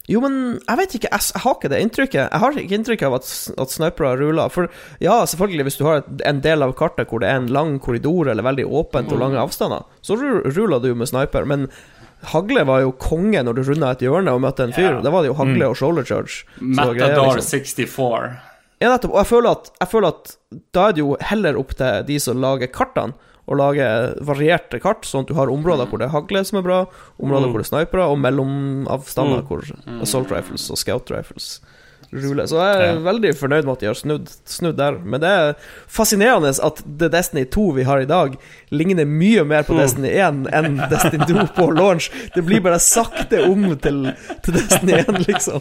Jo, 0.07 0.21
men 0.23 0.37
jeg 0.61 0.79
vet 0.79 0.95
ikke, 1.01 1.11
jeg, 1.11 1.41
har 1.43 1.57
ikke 1.57 1.71
det 1.73 1.81
inntrykket. 1.83 2.21
Jeg 2.31 2.43
har 2.43 2.59
ikke 2.61 2.79
inntrykk 2.79 3.03
av 3.09 3.17
at, 3.19 3.31
at 3.59 3.75
snipere 3.75 4.13
ruler. 4.21 4.53
For 4.55 4.71
ja, 5.03 5.19
selvfølgelig, 5.27 5.67
hvis 5.67 5.79
du 5.81 5.85
har 5.89 6.05
en 6.31 6.43
del 6.45 6.63
av 6.63 6.77
kartet 6.79 7.11
hvor 7.11 7.23
det 7.23 7.33
er 7.33 7.41
en 7.41 7.51
lang 7.51 7.77
korridor 7.83 8.31
eller 8.31 8.47
veldig 8.47 8.69
åpent 8.71 9.11
og 9.11 9.23
lange 9.25 9.43
avstander, 9.43 9.83
så 10.07 10.19
ruler 10.21 10.79
du 10.85 10.93
med 10.95 11.11
sniper. 11.11 11.49
Men 11.51 11.67
hagle 12.31 12.63
var 12.69 12.85
jo 12.85 12.95
konge 13.03 13.43
når 13.43 13.59
du 13.59 13.65
runda 13.67 13.91
et 13.97 14.05
hjørne 14.07 14.35
og 14.37 14.45
møtte 14.47 14.69
en 14.69 14.77
fyr. 14.77 14.93
Ja. 14.93 15.01
Da 15.03 15.11
var 15.15 15.27
det 15.27 15.33
jo 15.33 15.41
hagle 15.41 15.73
og 15.73 15.81
shoulder 15.81 16.07
charge. 16.07 16.45
Metadar 16.63 17.41
liksom. 17.41 17.67
64. 17.83 18.37
Ja, 18.83 18.91
nettopp. 18.93 19.15
Og 19.15 19.23
jeg 19.23 19.31
føler, 19.31 19.57
at, 19.57 19.71
jeg 19.81 19.93
føler 19.93 20.13
at 20.13 20.35
da 20.77 20.89
er 20.89 20.97
det 20.97 21.03
jo 21.05 21.15
heller 21.31 21.61
opp 21.61 21.73
til 21.79 22.05
de 22.09 22.19
som 22.23 22.43
lager 22.43 22.73
kartene, 22.73 23.17
å 23.47 23.55
lage 23.55 23.87
varierte 24.27 24.81
kart, 24.83 25.07
sånn 25.07 25.23
at 25.23 25.29
du 25.31 25.37
har 25.39 25.51
områder 25.53 25.87
hvor 25.87 26.01
det 26.03 26.09
er 26.09 26.15
hagle 26.17 26.41
som 26.49 26.59
er 26.59 26.65
bra, 26.67 26.79
områder 27.23 27.53
hvor 27.53 27.63
det 27.63 27.69
er 27.69 27.71
snipere, 27.71 28.07
og 28.11 28.19
mellomavstander 28.19 29.45
hvor 29.47 29.63
assault 30.03 30.33
rifles 30.35 30.67
og 30.75 30.81
scout 30.81 31.13
rifles 31.15 31.61
ruller. 32.13 32.47
Så 32.47 32.57
jeg 32.61 32.77
er 32.81 32.95
Ja. 32.95 33.01
veldig 33.13 33.33
fornøyd 33.37 33.65
med 33.65 33.73
at 33.73 33.81
de 33.81 33.87
har 33.87 33.95
snudd, 33.95 34.29
snudd 34.47 34.77
der. 34.77 34.99
Men 35.05 35.21
det 35.21 35.29
er 35.29 35.55
fascinerende 35.89 36.53
at 36.63 36.83
The 36.99 37.09
Destiny 37.09 37.45
2 37.51 37.73
vi 37.75 37.83
har 37.85 37.99
i 38.01 38.05
dag, 38.07 38.37
ligner 38.71 39.05
mye 39.07 39.45
mer 39.45 39.63
på 39.63 39.77
Destiny 39.79 40.09
1 40.15 40.47
enn 40.53 40.77
Destiny 40.91 41.27
2 41.27 41.47
på 41.57 41.69
launch. 41.77 42.11
Det 42.35 42.45
blir 42.47 42.61
bare 42.63 42.79
sakte 42.79 43.43
om 43.49 43.77
til, 43.77 44.15
til 44.43 44.55
Destiny 44.55 44.93
1, 45.03 45.27
liksom. 45.27 45.61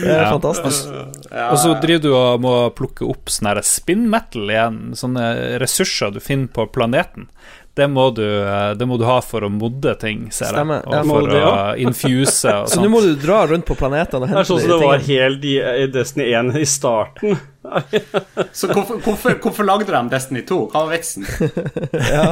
Det 0.00 0.08
er 0.08 0.22
Ja. 0.22 0.30
fantastisk. 0.38 0.88
Og 1.50 1.58
så 1.58 1.74
driver 1.80 2.02
du 2.02 2.14
og 2.14 2.40
må 2.40 2.54
plukke 2.74 3.08
opp 3.08 3.26
sånn 3.32 3.48
her 3.54 3.60
spin 3.62 4.08
metal 4.10 4.48
igjen, 4.50 4.80
sånne 4.98 5.58
ressurser 5.60 6.12
du 6.12 6.20
finner 6.20 6.48
på 6.48 6.66
planeten. 6.72 7.28
Det 7.78 7.86
må 7.86 8.08
du, 8.10 8.24
eh, 8.26 8.72
det 8.74 8.86
må 8.90 8.96
du 8.98 9.04
ha 9.06 9.20
for 9.22 9.46
å 9.46 9.50
modde 9.52 9.92
ting, 10.00 10.24
ser 10.34 10.48
jeg. 10.50 10.56
Stemmer, 10.56 10.82
Og 10.88 10.96
ja. 10.96 11.02
for 11.06 11.28
det, 11.30 11.38
ja. 11.38 11.50
å 11.50 11.76
infuse 11.86 12.54
og 12.64 12.68
Så 12.72 12.80
nå 12.82 12.90
må 12.92 13.00
du 13.04 13.12
dra 13.20 13.44
rundt 13.46 13.66
på 13.68 13.76
planetene 13.78 14.18
og 14.18 14.26
Det 14.26 14.32
hente 14.32 14.42
er 14.42 14.48
sånn 14.50 14.62
som 14.64 14.72
det 14.74 14.80
var 14.82 15.04
helt 15.06 15.46
i, 15.46 15.54
i 15.84 15.86
Destiny 15.94 16.26
1 16.34 16.50
i 16.58 16.66
starten. 16.68 17.38
Så 18.58 18.72
hvorfor, 18.72 18.98
hvorfor, 19.04 19.38
hvorfor 19.44 19.68
lagde 19.68 19.86
de 19.92 20.02
Destiny 20.12 20.42
2? 20.48 20.58
Hva 20.72 20.84
var 20.88 20.96
vitsen? 20.96 21.28
Ja. 22.10 22.26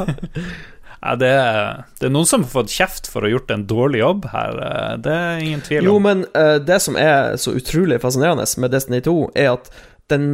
Ja, 0.98 1.12
det, 1.14 1.28
er, 1.30 1.84
det 2.00 2.08
er 2.08 2.10
noen 2.10 2.26
som 2.26 2.42
har 2.42 2.50
fått 2.50 2.72
kjeft 2.74 3.06
for 3.06 3.22
å 3.22 3.28
ha 3.28 3.36
gjort 3.36 3.52
en 3.54 3.62
dårlig 3.70 4.00
jobb 4.00 4.24
her. 4.32 4.56
eh, 4.66 4.94
Det 5.04 5.12
er 5.14 5.44
ingen 5.44 5.60
tvil 5.62 5.84
om. 5.84 5.86
Jo, 5.92 5.98
men 6.02 6.24
uh, 6.34 6.56
det 6.58 6.80
som 6.82 6.98
er 6.98 7.36
så 7.38 7.54
utrolig 7.54 8.00
fascinerende 8.02 8.42
med 8.58 8.74
Destiny 8.74 8.98
2, 9.06 9.14
er 9.38 9.52
at 9.52 9.70
den 10.10 10.24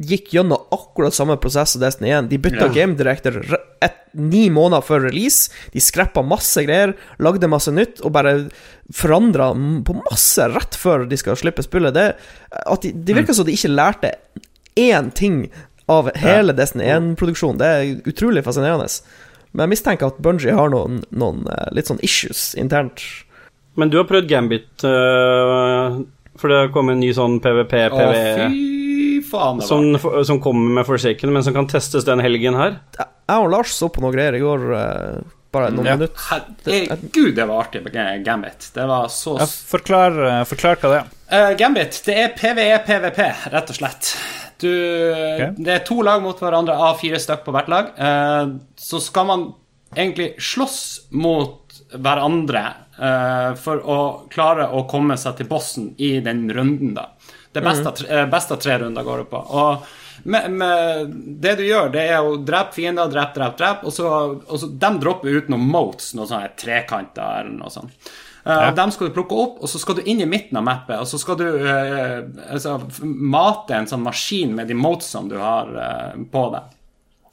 gikk 0.00 0.30
gjennom 0.32 0.62
akkurat 0.72 1.12
samme 1.14 1.36
prosess 1.40 1.74
som 1.74 1.82
Destiny 1.82 2.10
1. 2.16 2.28
De 2.30 2.38
bytta 2.40 2.66
Ja. 2.66 2.72
game 2.72 2.94
director 2.96 3.36
et, 3.82 3.96
ni 4.14 4.48
måneder 4.50 4.82
før 4.82 5.04
release. 5.08 5.50
De 5.72 5.80
skreppa 5.80 6.22
masse 6.26 6.62
greier, 6.64 6.94
lagde 7.18 7.48
masse 7.48 7.70
nytt, 7.72 8.00
og 8.04 8.12
bare 8.12 8.48
forandra 8.92 9.50
på 9.84 9.94
masse 10.10 10.46
rett 10.50 10.74
før 10.76 11.04
de 11.08 11.16
skal 11.20 11.36
slippe 11.36 11.62
spillet. 11.62 11.94
Det, 11.94 12.14
at 12.66 12.82
de, 12.82 12.92
det 12.92 13.14
virker 13.16 13.34
som 13.36 13.46
de 13.46 13.52
ikke 13.52 13.70
lærte 13.74 14.14
én 14.76 15.12
ting 15.12 15.50
av 15.90 16.10
hele 16.16 16.52
Destiny 16.56 16.84
1-produksjonen. 16.86 17.58
Det 17.60 17.66
er 17.66 18.10
utrolig 18.10 18.44
fascinerende. 18.46 18.88
Men 19.52 19.64
jeg 19.66 19.74
mistenker 19.76 20.06
at 20.12 20.18
Bungie 20.22 20.54
har 20.54 20.70
noen, 20.70 21.02
noen 21.10 21.44
eh, 21.50 21.68
litt 21.74 21.88
sånn 21.90 22.00
issues 22.06 22.54
internt. 22.54 23.02
Men 23.76 23.90
du 23.90 23.96
har 23.98 24.06
prøvd 24.06 24.28
Gambit, 24.30 24.84
øh, 24.86 26.00
for 26.38 26.48
det 26.50 26.56
har 26.64 26.72
kommet 26.74 26.96
en 26.96 27.02
ny 27.02 27.10
sånn 27.16 27.40
PVP-PVE. 27.42 28.79
Faen, 29.30 29.60
det 29.62 29.68
var 29.70 30.00
som, 30.00 30.24
som 30.28 30.40
kommer 30.44 30.74
med 30.80 30.86
Forsaken, 30.88 31.32
men 31.34 31.44
som 31.46 31.54
kan 31.56 31.68
testes 31.70 32.04
den 32.08 32.22
helgen 32.24 32.58
her. 32.58 32.80
Jeg 32.98 33.36
og 33.44 33.50
Lars 33.52 33.74
så 33.78 33.88
på 33.92 34.02
noen 34.02 34.14
greier 34.16 34.36
i 34.36 34.42
går, 34.42 34.64
eh, 34.76 35.20
bare 35.54 35.70
noen 35.74 35.86
Ja. 35.86 35.96
minutter. 35.96 36.26
Herregud, 36.30 37.32
det 37.38 37.46
var 37.46 37.64
artig 37.64 37.82
med 37.86 38.24
Gambit. 38.26 38.70
Det 38.74 38.86
var 38.90 39.08
så 39.14 39.36
Ja, 39.38 39.46
forklar, 39.46 40.18
eh, 40.26 40.44
forklar 40.50 40.76
hva 40.82 40.90
det 40.92 41.00
er. 41.00 41.08
Uh, 41.30 41.54
Gambit, 41.58 42.02
det 42.06 42.16
er 42.18 42.32
PVE 42.34 42.78
PVP, 42.86 43.20
rett 43.54 43.70
og 43.70 43.76
slett. 43.76 44.14
Du, 44.60 44.68
Det 44.68 45.68
er 45.72 45.84
to 45.86 46.02
lag 46.02 46.20
mot 46.22 46.38
hverandre, 46.38 46.74
av 46.76 46.98
fire 47.00 47.16
stykk 47.22 47.44
på 47.46 47.52
hvert 47.54 47.68
lag. 47.72 47.92
Uh, 47.96 48.58
så 48.76 49.00
skal 49.00 49.26
man 49.30 49.46
egentlig 49.96 50.34
slåss 50.42 50.80
mot 51.12 51.56
hverandre 51.96 52.64
uh, 53.00 53.54
for 53.58 53.80
å 53.82 53.96
klare 54.30 54.68
å 54.70 54.84
komme 54.90 55.16
seg 55.18 55.38
til 55.38 55.48
bossen 55.50 55.94
i 55.98 56.18
den 56.22 56.44
runden, 56.54 56.92
da. 56.98 57.08
Det 57.52 57.62
beste, 57.64 57.92
mm. 57.96 58.10
eh, 58.16 58.26
beste 58.30 58.56
tre 58.62 58.78
runder 58.78 59.06
går 59.06 59.24
det 59.24 59.28
på. 59.32 59.42
Og 59.60 59.86
med, 60.22 60.50
med, 60.52 61.12
det 61.42 61.56
du 61.58 61.64
gjør, 61.64 61.90
det 61.94 62.06
er 62.12 62.22
å 62.22 62.36
drepe 62.36 62.76
fiender, 62.76 63.10
drepe, 63.10 63.34
drepe, 63.38 63.56
drepe, 63.58 63.86
og 63.88 63.94
så, 63.94 64.08
og 64.46 64.60
så 64.60 64.68
de 64.70 64.90
dropper 65.00 65.38
ut 65.40 65.52
noen 65.52 65.70
motes, 65.72 66.12
noen 66.14 66.28
sånne 66.30 66.50
trekanter 66.60 67.44
eller 67.44 67.56
noe 67.56 67.72
sånt. 67.72 68.10
Uh, 68.40 68.70
Dem 68.72 68.92
skal 68.92 69.10
du 69.10 69.16
plukke 69.16 69.36
opp, 69.36 69.58
og 69.60 69.68
så 69.68 69.80
skal 69.80 69.98
du 69.98 70.06
inn 70.08 70.22
i 70.24 70.28
midten 70.28 70.56
av 70.56 70.64
mappet, 70.64 70.96
og 71.00 71.08
så 71.08 71.18
skal 71.20 71.36
du 71.36 71.46
eh, 71.60 72.20
altså, 72.48 72.78
mate 73.04 73.76
en 73.76 73.88
sånn 73.90 74.04
maskin 74.04 74.54
med 74.56 74.70
de 74.70 74.76
motesene 74.78 75.28
du 75.28 75.36
har 75.40 75.74
eh, 75.76 76.22
på 76.32 76.44
deg. 76.54 76.76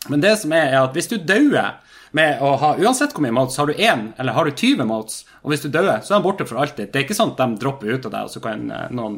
Men 0.09 0.23
det 0.23 0.37
som 0.41 0.53
er, 0.55 0.71
er 0.71 0.81
at 0.83 0.95
hvis 0.97 1.09
du 1.11 1.17
dauer 1.17 1.77
med 2.15 2.41
å 2.43 2.53
ha 2.61 2.73
Uansett 2.79 3.13
hvor 3.15 3.23
mye 3.25 3.35
motes, 3.35 3.57
har 3.59 3.69
du 3.69 3.75
én 3.75 4.11
eller 4.17 4.35
har 4.35 4.47
du 4.47 4.53
20 4.53 4.87
motes, 4.87 5.23
og 5.43 5.51
hvis 5.51 5.63
du 5.65 5.69
dauer, 5.71 5.99
så 6.03 6.15
er 6.15 6.19
de 6.19 6.25
borte 6.25 6.47
for 6.47 6.59
alltid. 6.61 6.91
Det 6.91 6.99
er 6.99 7.05
ikke 7.05 7.17
sånn 7.17 7.33
at 7.33 7.41
de 7.41 7.59
dropper 7.61 7.91
ut 7.91 8.07
av 8.07 8.13
deg, 8.13 8.27
og 8.27 8.33
så 8.33 8.41
kan 8.43 8.63
noen 8.67 9.17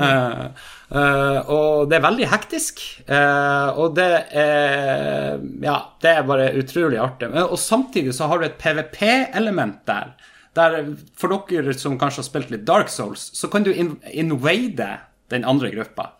uh, 0.00 0.66
uh, 0.92 1.38
Og 1.54 1.88
det 1.90 1.98
er 1.98 2.08
veldig 2.08 2.32
hektisk, 2.34 2.84
Uh, 3.08 3.72
og 3.80 3.94
det 3.96 4.08
er 4.36 5.38
Ja, 5.64 5.76
det 6.02 6.10
er 6.10 6.26
bare 6.28 6.50
utrolig 6.60 6.98
artig. 7.00 7.30
Og 7.40 7.56
samtidig 7.60 8.12
så 8.16 8.28
har 8.28 8.40
du 8.40 8.44
et 8.46 8.58
PVP-element 8.60 9.80
der. 9.88 10.12
Der 10.58 10.76
For 11.16 11.32
dere 11.48 11.72
som 11.78 11.96
kanskje 12.00 12.20
har 12.20 12.28
spilt 12.28 12.52
litt 12.52 12.66
Dark 12.68 12.92
Souls, 12.92 13.30
så 13.32 13.48
kan 13.48 13.64
du 13.64 13.72
in 13.72 13.96
invade 14.12 14.90
den 15.32 15.44
andre 15.48 15.70
gruppa. 15.72 16.10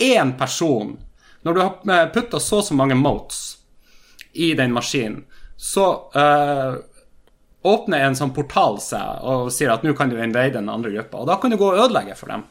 Én 0.00 0.32
person. 0.38 0.96
Når 1.44 1.54
du 1.54 1.60
har 1.60 2.10
putta 2.14 2.40
så 2.40 2.62
og 2.62 2.64
så 2.64 2.76
mange 2.76 2.96
motes 2.98 3.57
i 4.32 4.52
den 4.54 4.72
maskinen, 4.72 5.24
så 5.56 5.86
uh, 6.14 6.78
åpner 7.62 8.04
en 8.06 8.16
sånn 8.16 8.34
portal 8.34 8.78
seg 8.82 9.24
og 9.26 9.52
sier 9.52 9.72
at 9.74 9.84
nå 9.84 9.94
kan 9.98 10.10
du 10.10 10.18
invade 10.18 10.56
den 10.58 10.70
andre 10.70 10.92
gruppa. 10.94 11.22
Og 11.22 11.30
da 11.30 11.38
kan 11.40 11.52
du 11.52 11.58
gå 11.58 11.72
og 11.72 11.86
ødelegge 11.86 12.16
for 12.18 12.32
dem. 12.32 12.44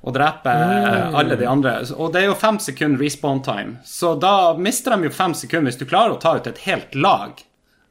Og 0.00 0.14
drepe 0.16 0.52
mm. 0.56 1.16
alle 1.20 1.36
de 1.36 1.48
andre. 1.48 1.74
Og 1.92 2.14
det 2.14 2.22
er 2.22 2.30
jo 2.30 2.38
fem 2.40 2.56
sekunder 2.62 3.02
respawn 3.04 3.42
time, 3.44 3.76
så 3.84 4.14
da 4.16 4.54
mister 4.56 4.96
de 4.96 5.10
jo 5.10 5.12
fem 5.12 5.36
sekunder 5.36 5.68
hvis 5.68 5.80
du 5.82 5.88
klarer 5.88 6.16
å 6.16 6.20
ta 6.22 6.38
ut 6.38 6.48
et 6.48 6.62
helt 6.64 6.96
lag. 6.96 7.42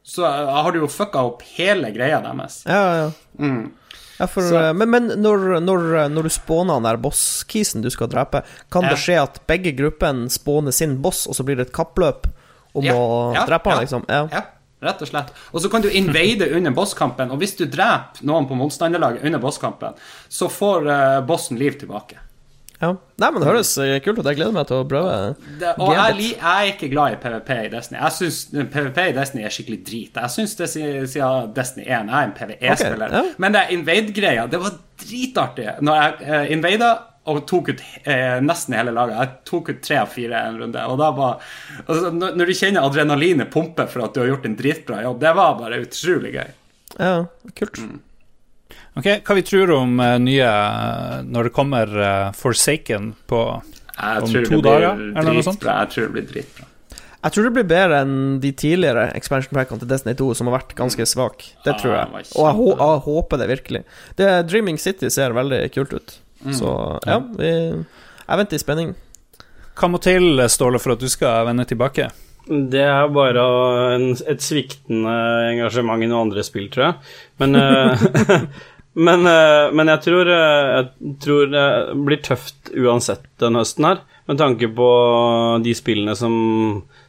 så 0.03 0.25
eh, 0.25 0.49
har 0.63 0.71
du 0.71 0.79
jo 0.79 0.87
fucka 0.89 1.21
opp 1.21 1.43
hele 1.53 1.91
greia 1.93 2.17
deres. 2.23 2.63
Ja, 2.65 2.81
ja. 2.97 3.11
ja 4.17 4.27
for, 4.27 4.73
men 4.73 4.89
men 4.89 5.11
når, 5.21 5.59
når, 5.61 6.09
når 6.09 6.23
du 6.23 6.29
spåner 6.33 6.79
den 6.79 6.89
der 6.89 6.97
boss-kisen 6.97 7.85
du 7.85 7.91
skal 7.93 8.09
drepe, 8.09 8.41
kan 8.73 8.89
det 8.89 8.97
skje 8.97 9.19
at 9.21 9.37
begge 9.45 9.75
gruppene 9.77 10.33
spåner 10.33 10.73
sin 10.73 10.97
boss, 11.03 11.27
og 11.29 11.37
så 11.37 11.45
blir 11.45 11.61
det 11.61 11.69
et 11.69 11.77
kappløp 11.77 12.25
om 12.73 12.85
Ja, 12.85 12.95
å 12.95 13.45
drepe 13.47 13.73
han, 13.73 13.83
liksom? 13.83 14.05
Ja. 14.09 14.23
Ja, 14.31 14.45
rett 14.85 15.03
og 15.03 15.09
slett. 15.09 15.33
Og 15.51 15.63
så 15.63 15.71
kan 15.71 15.83
du 15.83 15.89
invade 15.89 16.49
under 16.55 16.73
bosskampen, 16.75 17.33
og 17.33 17.41
hvis 17.41 17.57
du 17.59 17.65
dreper 17.65 18.23
noen 18.27 18.47
på 18.49 18.57
motstanderlaget 18.59 19.25
under 19.27 19.41
bosskampen, 19.43 19.97
så 20.29 20.49
får 20.51 20.89
eh, 20.89 21.19
bossen 21.27 21.59
liv 21.59 21.79
tilbake. 21.81 22.19
ja. 22.79 22.93
Nei, 23.19 23.31
men 23.31 23.41
det 23.41 23.49
høres 23.49 23.73
eh, 23.83 23.97
kult 24.05 24.21
ut. 24.21 24.29
Jeg 24.29 24.39
gleder 24.39 24.55
meg 24.55 24.69
til 24.69 24.79
å 24.79 24.87
prøve. 24.87 25.15
Det, 25.59 25.73
og 25.83 25.91
jeg, 25.97 26.29
er 26.37 26.69
ikke 26.71 26.91
glad 26.93 27.17
i 27.17 27.19
PVP 27.25 27.51
i 27.65 27.71
Destiny. 27.73 27.99
Jeg 27.99 28.15
syns 28.15 28.37
PVP 28.53 29.01
i 29.09 29.17
Destiny 29.17 29.43
er 29.43 29.55
skikkelig 29.57 29.81
drit. 29.89 30.21
Jeg 30.21 30.35
syns 30.37 30.55
det 30.61 30.69
siden 30.71 31.51
Destiny 31.57 31.89
1 31.89 31.91
jeg 31.91 32.15
er 32.21 32.29
en 32.29 32.37
PVE-spiller. 32.37 33.09
Okay, 33.09 33.33
ja. 33.33 33.41
Men 33.43 33.57
det 33.57 33.65
Invade-greia, 33.75 34.47
det 34.47 34.61
var 34.63 34.79
dritartig. 35.03 35.67
Når 35.83 36.01
jeg 36.03 36.29
uh, 36.29 36.51
invada 36.55 36.93
og 37.29 37.45
tok 37.49 37.71
ut 37.73 37.83
eh, 38.03 38.37
nesten 38.43 38.75
hele 38.77 38.93
laget. 38.95 39.17
Jeg 39.19 39.49
tok 39.49 39.71
ut 39.73 39.81
tre 39.85 40.01
av 40.01 40.11
fire 40.11 40.43
en 40.49 40.59
runde. 40.63 40.85
Og 40.91 40.99
da 41.01 41.09
var 41.15 41.49
altså, 41.85 42.11
når, 42.15 42.37
når 42.39 42.51
du 42.51 42.57
kjenner 42.57 42.87
adrenalinet 42.87 43.51
pumpe 43.53 43.85
for 43.91 44.05
at 44.05 44.15
du 44.15 44.23
har 44.23 44.31
gjort 44.33 44.47
en 44.49 44.57
dritbra 44.59 45.01
jobb, 45.05 45.19
det 45.23 45.33
var 45.39 45.57
bare 45.61 45.81
utrolig 45.85 46.35
gøy. 46.35 46.53
Ja, 46.97 47.13
kult. 47.57 47.81
Mm. 47.81 47.99
Ok, 48.99 49.11
Hva 49.23 49.35
vi 49.37 49.45
tror 49.45 49.75
om 49.77 49.99
uh, 50.01 50.15
nye 50.21 50.47
når 51.29 51.49
det 51.49 51.53
kommer 51.55 51.91
uh, 51.93 52.31
Forsaken 52.35 53.13
på 53.29 53.43
Jeg 53.93 54.25
Om 54.25 54.33
to 54.49 54.59
dager, 54.65 55.05
eller 55.13 55.37
noe 55.37 55.45
sånt? 55.45 55.63
Jeg 55.63 55.93
tror 55.93 56.09
det 56.09 56.15
blir 56.17 56.27
dritbra. 56.33 56.65
Jeg 57.19 57.35
tror 57.35 57.45
det 57.45 57.51
blir 57.57 57.67
bedre 57.67 57.97
enn 58.05 58.19
de 58.39 58.49
tidligere 58.55 59.09
expansion 59.17 59.51
packene 59.57 59.81
til 59.81 59.89
Destiny 59.91 60.15
2, 60.15 60.29
som 60.39 60.47
har 60.47 60.61
vært 60.61 60.71
ganske 60.77 61.03
svak. 61.09 61.49
Det 61.65 61.73
tror 61.81 61.97
jeg. 61.97 62.27
Og 62.39 62.45
jeg, 62.47 62.77
jeg 62.79 63.01
håper 63.09 63.41
det 63.41 63.47
virkelig. 63.49 63.81
Det 64.19 64.29
Dreaming 64.47 64.79
City 64.79 65.11
ser 65.11 65.35
veldig 65.35 65.59
kult 65.75 65.97
ut. 65.97 66.15
Mm. 66.45 66.55
Så 66.55 66.71
ja, 67.05 67.19
vi, 67.19 67.51
jeg 68.29 68.41
venter 68.41 68.59
i 68.59 68.63
spenning. 68.63 68.95
Hva 69.79 69.87
må 69.91 70.01
til, 70.03 70.41
Ståle, 70.51 70.79
for 70.81 70.95
at 70.95 71.03
du 71.03 71.07
skal 71.11 71.47
vende 71.47 71.67
tilbake? 71.67 72.09
Det 72.49 72.81
er 72.81 73.11
bare 73.13 73.45
en, 73.95 74.09
et 74.27 74.41
sviktende 74.41 75.13
engasjement 75.51 76.01
i 76.01 76.09
noen 76.09 76.29
andre 76.29 76.43
spill, 76.45 76.67
tror 76.73 76.87
jeg. 76.87 77.15
Men, 77.43 77.55
eh, 77.59 78.05
men, 79.07 79.27
eh, 79.29 79.65
men 79.75 79.91
jeg 79.93 80.03
tror, 80.07 80.31
eh, 80.33 80.69
jeg 80.73 81.15
tror 81.23 81.51
det 81.53 81.65
blir 82.07 82.23
tøft 82.25 82.71
uansett 82.73 83.27
den 83.43 83.59
høsten 83.59 83.87
her, 83.91 84.01
med 84.29 84.41
tanke 84.41 84.69
på 84.75 84.89
de 85.65 85.75
spillene 85.77 86.15
som 86.17 86.33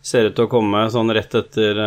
ser 0.05 0.29
ut 0.29 0.37
til 0.37 0.47
å 0.47 0.53
komme 0.53 0.87
sånn 0.93 1.13
rett 1.17 1.35
etter 1.41 1.81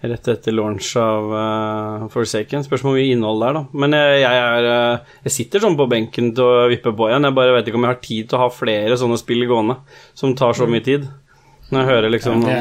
Rett 0.00 0.28
etter 0.30 0.54
launch 0.54 0.92
av 0.96 1.32
uh, 1.34 2.08
Forsaken. 2.12 2.62
Spørs 2.62 2.84
hvor 2.86 2.94
mye 2.94 3.08
innhold 3.10 3.40
det 3.42 3.48
er, 3.48 3.56
da. 3.56 3.62
Men 3.82 3.96
jeg, 3.98 4.20
jeg, 4.22 4.42
er, 4.44 4.66
eh, 4.70 5.14
jeg 5.26 5.34
sitter 5.34 5.64
sånn 5.64 5.78
på 5.78 5.88
benken 5.90 6.28
til 6.38 6.46
å 6.46 6.68
vippe 6.70 6.92
på 6.94 7.08
igjen. 7.08 7.26
Jeg 7.26 7.34
bare 7.34 7.56
vet 7.56 7.70
ikke 7.70 7.80
om 7.80 7.86
jeg 7.88 7.96
har 7.96 8.04
tid 8.04 8.28
til 8.28 8.38
å 8.38 8.44
ha 8.44 8.52
flere 8.54 8.98
sånne 9.00 9.18
spill 9.18 9.42
gående 9.50 9.80
som 10.14 10.36
tar 10.38 10.54
så 10.54 10.70
mye 10.70 10.86
tid. 10.86 11.08
Når 11.68 11.82
jeg 11.82 11.88
hører 11.90 12.12
liksom 12.14 12.44
Det, 12.46 12.60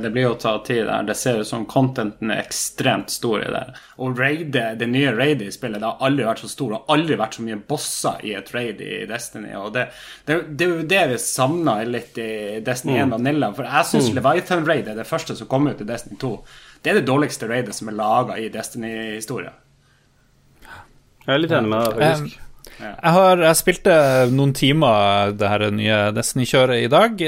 det 0.00 0.10
blir 0.12 0.24
jo 0.24 0.30
å 0.32 0.38
ta 0.40 0.54
tid 0.64 0.86
der. 0.86 1.02
Det 1.10 1.16
ser 1.20 1.42
ut 1.42 1.48
som 1.48 1.66
contenten 1.68 2.30
er 2.32 2.40
ekstremt 2.40 3.10
stor 3.12 3.42
i 3.44 3.50
det. 3.52 3.64
Og 4.00 4.16
raidet, 4.16 4.78
det 4.80 4.88
nye 4.88 5.12
raidet 5.12 5.50
i 5.50 5.52
spillet, 5.52 5.82
det 5.82 5.90
har 5.90 6.06
aldri 6.06 6.24
vært 6.24 6.44
så 6.46 6.48
stor. 6.52 6.78
Har 6.78 6.94
aldri 6.96 7.18
vært 7.20 7.36
så 7.36 7.44
mye 7.44 7.58
bosser 7.68 8.24
i 8.24 8.32
et 8.38 8.48
raid 8.54 8.80
i 8.86 9.02
Destiny. 9.10 9.52
Og 9.58 9.74
det, 9.74 9.88
det, 10.30 10.38
det 10.48 10.64
er 10.64 10.72
jo 10.72 10.88
det 10.94 11.02
vi 11.12 11.20
savna 11.26 11.76
litt 11.84 12.22
i 12.22 12.30
Destiny 12.64 12.96
1 13.02 13.12
Vanilla. 13.18 13.52
For 13.58 13.68
jeg 13.68 13.90
syns 13.90 14.08
Leviathan 14.16 14.64
Raid 14.68 14.88
er 14.88 15.02
det 15.02 15.08
første 15.10 15.36
som 15.36 15.50
kom 15.50 15.68
ut 15.68 15.84
i 15.84 15.90
Destiny 15.90 16.16
2. 16.22 16.32
Det 16.82 16.92
er 16.92 17.00
det 17.00 17.08
dårligste 17.08 17.48
raidet 17.50 17.74
som 17.76 17.90
er 17.90 17.96
laga 17.98 18.36
i 18.38 18.50
Destiny-historie. 18.52 19.54
Jeg 21.26 21.34
er 21.34 21.42
litt 21.42 21.52
enig 21.52 21.72
med 21.72 21.82
deg, 21.84 21.96
faktisk. 21.98 22.44
Jeg 22.78 23.10
har 23.10 23.40
jeg 23.42 23.58
spilte 23.58 23.94
noen 24.30 24.52
timer 24.54 25.32
det 25.34 25.48
her 25.50 25.64
nye 25.74 25.96
Destiny-kjøret 26.14 26.84
i 26.84 26.90
dag. 26.92 27.22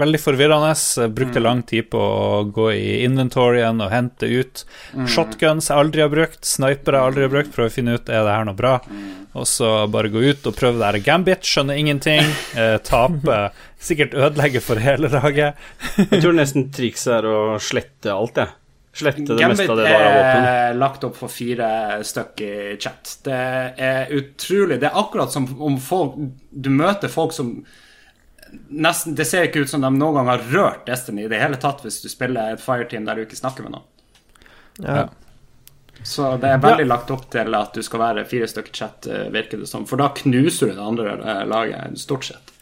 Veldig 0.00 0.20
forvirrende. 0.20 0.74
Jeg 0.74 1.14
Brukte 1.16 1.40
lang 1.42 1.62
tid 1.66 1.88
på 1.92 2.00
å 2.00 2.42
gå 2.52 2.66
i 2.74 3.00
inventoryen 3.06 3.80
og 3.80 3.92
hente 3.94 4.28
ut 4.28 4.64
shotguns 5.08 5.70
jeg 5.70 5.80
aldri 5.80 6.04
har 6.04 6.12
brukt, 6.12 6.44
snipere 6.44 7.00
jeg 7.00 7.12
aldri 7.12 7.26
har 7.26 7.32
brukt, 7.32 7.52
prøve 7.54 7.72
å 7.72 7.74
finne 7.74 7.96
ut 7.96 8.12
er 8.12 8.26
det 8.26 8.36
her 8.36 8.46
noe 8.48 8.58
bra. 8.58 8.76
Og 9.40 9.48
så 9.48 9.72
bare 9.90 10.12
gå 10.12 10.20
ut 10.26 10.46
og 10.50 10.56
prøve 10.58 10.80
det 10.80 10.88
her 10.90 11.04
gambit, 11.06 11.48
skjønner 11.48 11.80
ingenting, 11.80 12.32
eh, 12.60 12.76
tape, 12.84 13.40
sikkert 13.80 14.16
ødelegge 14.18 14.62
for 14.64 14.82
hele 14.82 15.08
laget. 15.12 15.60
Jeg 15.96 16.18
tror 16.20 16.36
nesten 16.36 16.68
trikset 16.74 17.20
er 17.20 17.30
å 17.30 17.38
slette 17.62 18.12
alt, 18.12 18.42
jeg. 18.42 18.59
Slette 18.92 19.22
det 19.22 19.36
Gambit 19.38 19.58
meste 19.58 19.72
av 19.72 19.78
det 19.78 19.84
du 19.86 19.92
har 19.92 20.06
av 20.06 20.16
våpen. 20.16 20.46
er 20.50 20.74
lagt 20.74 21.04
opp 21.06 21.14
for 21.18 21.30
fire 21.30 21.68
stykk 22.06 22.40
i 22.42 22.54
chat. 22.82 23.12
Det 23.26 23.36
er 23.90 24.10
utrolig. 24.16 24.80
Det 24.82 24.88
er 24.88 24.98
akkurat 24.98 25.30
som 25.32 25.46
om 25.62 25.78
folk 25.78 26.18
Du 26.50 26.72
møter 26.74 27.12
folk 27.12 27.32
som 27.32 27.52
nesten 28.50 29.14
Det 29.14 29.28
ser 29.30 29.46
ikke 29.46 29.62
ut 29.62 29.70
som 29.70 29.84
de 29.84 29.92
noen 29.94 30.18
gang 30.18 30.32
har 30.32 30.42
rørt 30.50 30.86
Destiny 30.88 31.28
i 31.28 31.30
det 31.30 31.38
hele 31.38 31.58
tatt 31.62 31.84
hvis 31.84 32.00
du 32.02 32.08
spiller 32.10 32.56
et 32.56 32.62
fireteam 32.62 33.06
der 33.06 33.20
du 33.20 33.22
ikke 33.28 33.38
snakker 33.38 33.66
med 33.66 33.76
noen. 33.76 33.86
Ja. 34.82 35.06
Så 36.02 36.32
det 36.40 36.48
er 36.48 36.62
veldig 36.62 36.86
lagt 36.88 37.10
opp 37.12 37.26
til 37.30 37.54
at 37.54 37.74
du 37.76 37.84
skal 37.84 38.00
være 38.02 38.24
fire 38.26 38.48
stykker 38.48 38.74
chat, 38.74 39.06
eh, 39.06 39.28
virker 39.30 39.60
det 39.60 39.68
som. 39.68 39.84
For 39.86 40.00
da 40.00 40.08
knuser 40.16 40.70
du 40.70 40.78
det 40.78 40.82
andre 40.82 41.16
eh, 41.20 41.42
laget, 41.46 41.98
stort 42.00 42.26
sett. 42.26 42.54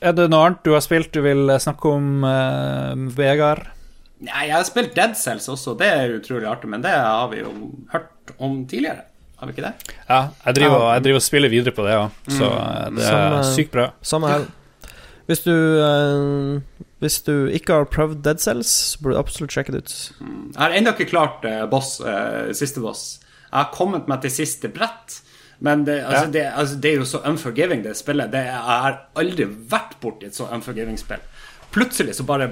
Er 0.00 0.16
det 0.16 0.26
noe 0.32 0.48
annet 0.48 0.64
du 0.66 0.72
har 0.74 0.82
spilt 0.82 1.12
du 1.14 1.20
vil 1.22 1.52
snakke 1.60 1.92
om, 1.92 2.24
uh, 2.24 2.96
Vegard? 3.14 3.68
Nei, 4.20 4.46
jeg 4.50 4.52
har 4.52 4.66
spilt 4.68 4.96
Dead 4.96 5.14
Cells 5.16 5.48
også, 5.48 5.74
det 5.80 5.88
er 5.88 6.18
utrolig 6.18 6.48
artig, 6.50 6.68
men 6.72 6.82
det 6.84 6.92
har 6.92 7.30
vi 7.32 7.40
jo 7.40 7.54
hørt 7.92 8.34
om 8.38 8.58
tidligere. 8.68 9.06
Har 9.40 9.48
vi 9.48 9.54
ikke 9.56 9.64
det? 9.64 9.94
Ja, 10.04 10.18
jeg 10.44 10.58
driver, 10.58 10.82
jeg 10.92 11.04
driver 11.06 11.22
og 11.22 11.24
spiller 11.24 11.52
videre 11.52 11.72
på 11.72 11.86
det 11.86 11.94
òg, 11.96 12.18
så 12.28 12.50
mm. 12.50 12.98
det 12.98 13.06
er 13.08 13.36
eh, 13.38 13.52
sykt 13.54 13.72
bra. 13.72 13.86
Samme 14.04 14.28
her. 14.28 14.44
Hvis 15.30 15.44
du, 15.46 15.54
eh, 15.54 16.84
hvis 17.00 17.16
du 17.24 17.32
ikke 17.54 17.78
har 17.78 17.88
prøvd 17.88 18.20
Dead 18.26 18.42
Cells, 18.42 18.74
så 18.92 19.00
burde 19.00 19.16
du 19.16 19.22
absolutt 19.22 19.54
sjekke 19.54 19.72
det 19.72 19.84
ut. 19.86 19.96
Jeg 20.20 20.60
har 20.60 20.76
ennå 20.76 20.92
ikke 20.92 21.08
klart 21.14 21.46
eh, 21.48 21.64
boss, 21.70 21.96
eh, 22.04 22.52
siste 22.58 22.82
boss. 22.84 23.20
Jeg 23.46 23.56
har 23.56 23.70
kommet 23.72 24.10
meg 24.10 24.20
til 24.24 24.34
siste 24.34 24.68
brett. 24.74 25.22
Men 25.60 25.84
det, 25.84 25.98
altså, 26.04 26.24
Ja. 26.24 26.30
det, 26.30 26.44
altså, 26.56 26.76
det 26.80 26.90
er 26.90 26.96
jo 26.96 27.04
så 27.04 27.20
unforgiving, 27.28 27.82
det 27.84 27.96
spillet. 27.96 28.32
Det, 28.32 28.44
jeg 28.48 28.64
har 28.66 28.98
aldri 29.20 29.44
vært 29.44 29.96
borti 30.00 30.26
et 30.26 30.36
så 30.36 30.48
unforgiving 30.52 30.96
spill. 30.98 31.20
Plutselig 31.70 32.16
så 32.16 32.24
bare 32.26 32.50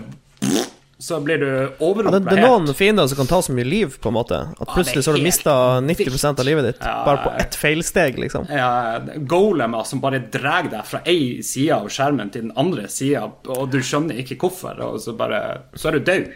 Så 1.01 1.21
blir 1.23 1.39
du 1.39 1.47
Ja, 1.49 2.11
det, 2.11 2.25
det 2.27 2.39
er 2.41 2.43
noen 2.43 2.75
fiender 2.75 3.07
som 3.07 3.21
kan 3.21 3.29
ta 3.31 3.39
så 3.43 3.55
mye 3.55 3.67
liv, 3.67 3.95
på 4.03 4.11
en 4.11 4.17
måte. 4.17 4.41
At 4.59 4.73
plutselig 4.73 5.05
så 5.07 5.13
har 5.13 5.21
du 5.21 5.27
mista 5.29 5.55
90% 5.85 6.43
av 6.43 6.49
livet 6.49 6.67
ditt 6.67 6.83
Ja, 6.83 6.97
bare 7.07 7.23
på 7.23 7.35
ett 7.39 7.55
feilsteg, 7.55 8.19
liksom. 8.19 8.49
Ja, 8.51 8.99
golemer 9.31 9.87
som 9.87 10.03
bare 10.03 10.19
drar 10.33 10.67
deg 10.67 10.83
fra 10.89 11.05
ei 11.07 11.39
side 11.47 11.77
av 11.79 11.87
skjermen 11.95 12.35
til 12.35 12.49
den 12.49 12.55
andre 12.59 12.89
sida, 12.91 13.29
og 13.47 13.71
du 13.71 13.79
skjønner 13.79 14.19
ikke 14.25 14.41
hvorfor, 14.43 14.83
og 14.89 14.99
så 15.05 15.15
bare 15.19 15.43
Så 15.79 15.93
er 15.93 16.01
du 16.01 16.11
død. 16.11 16.33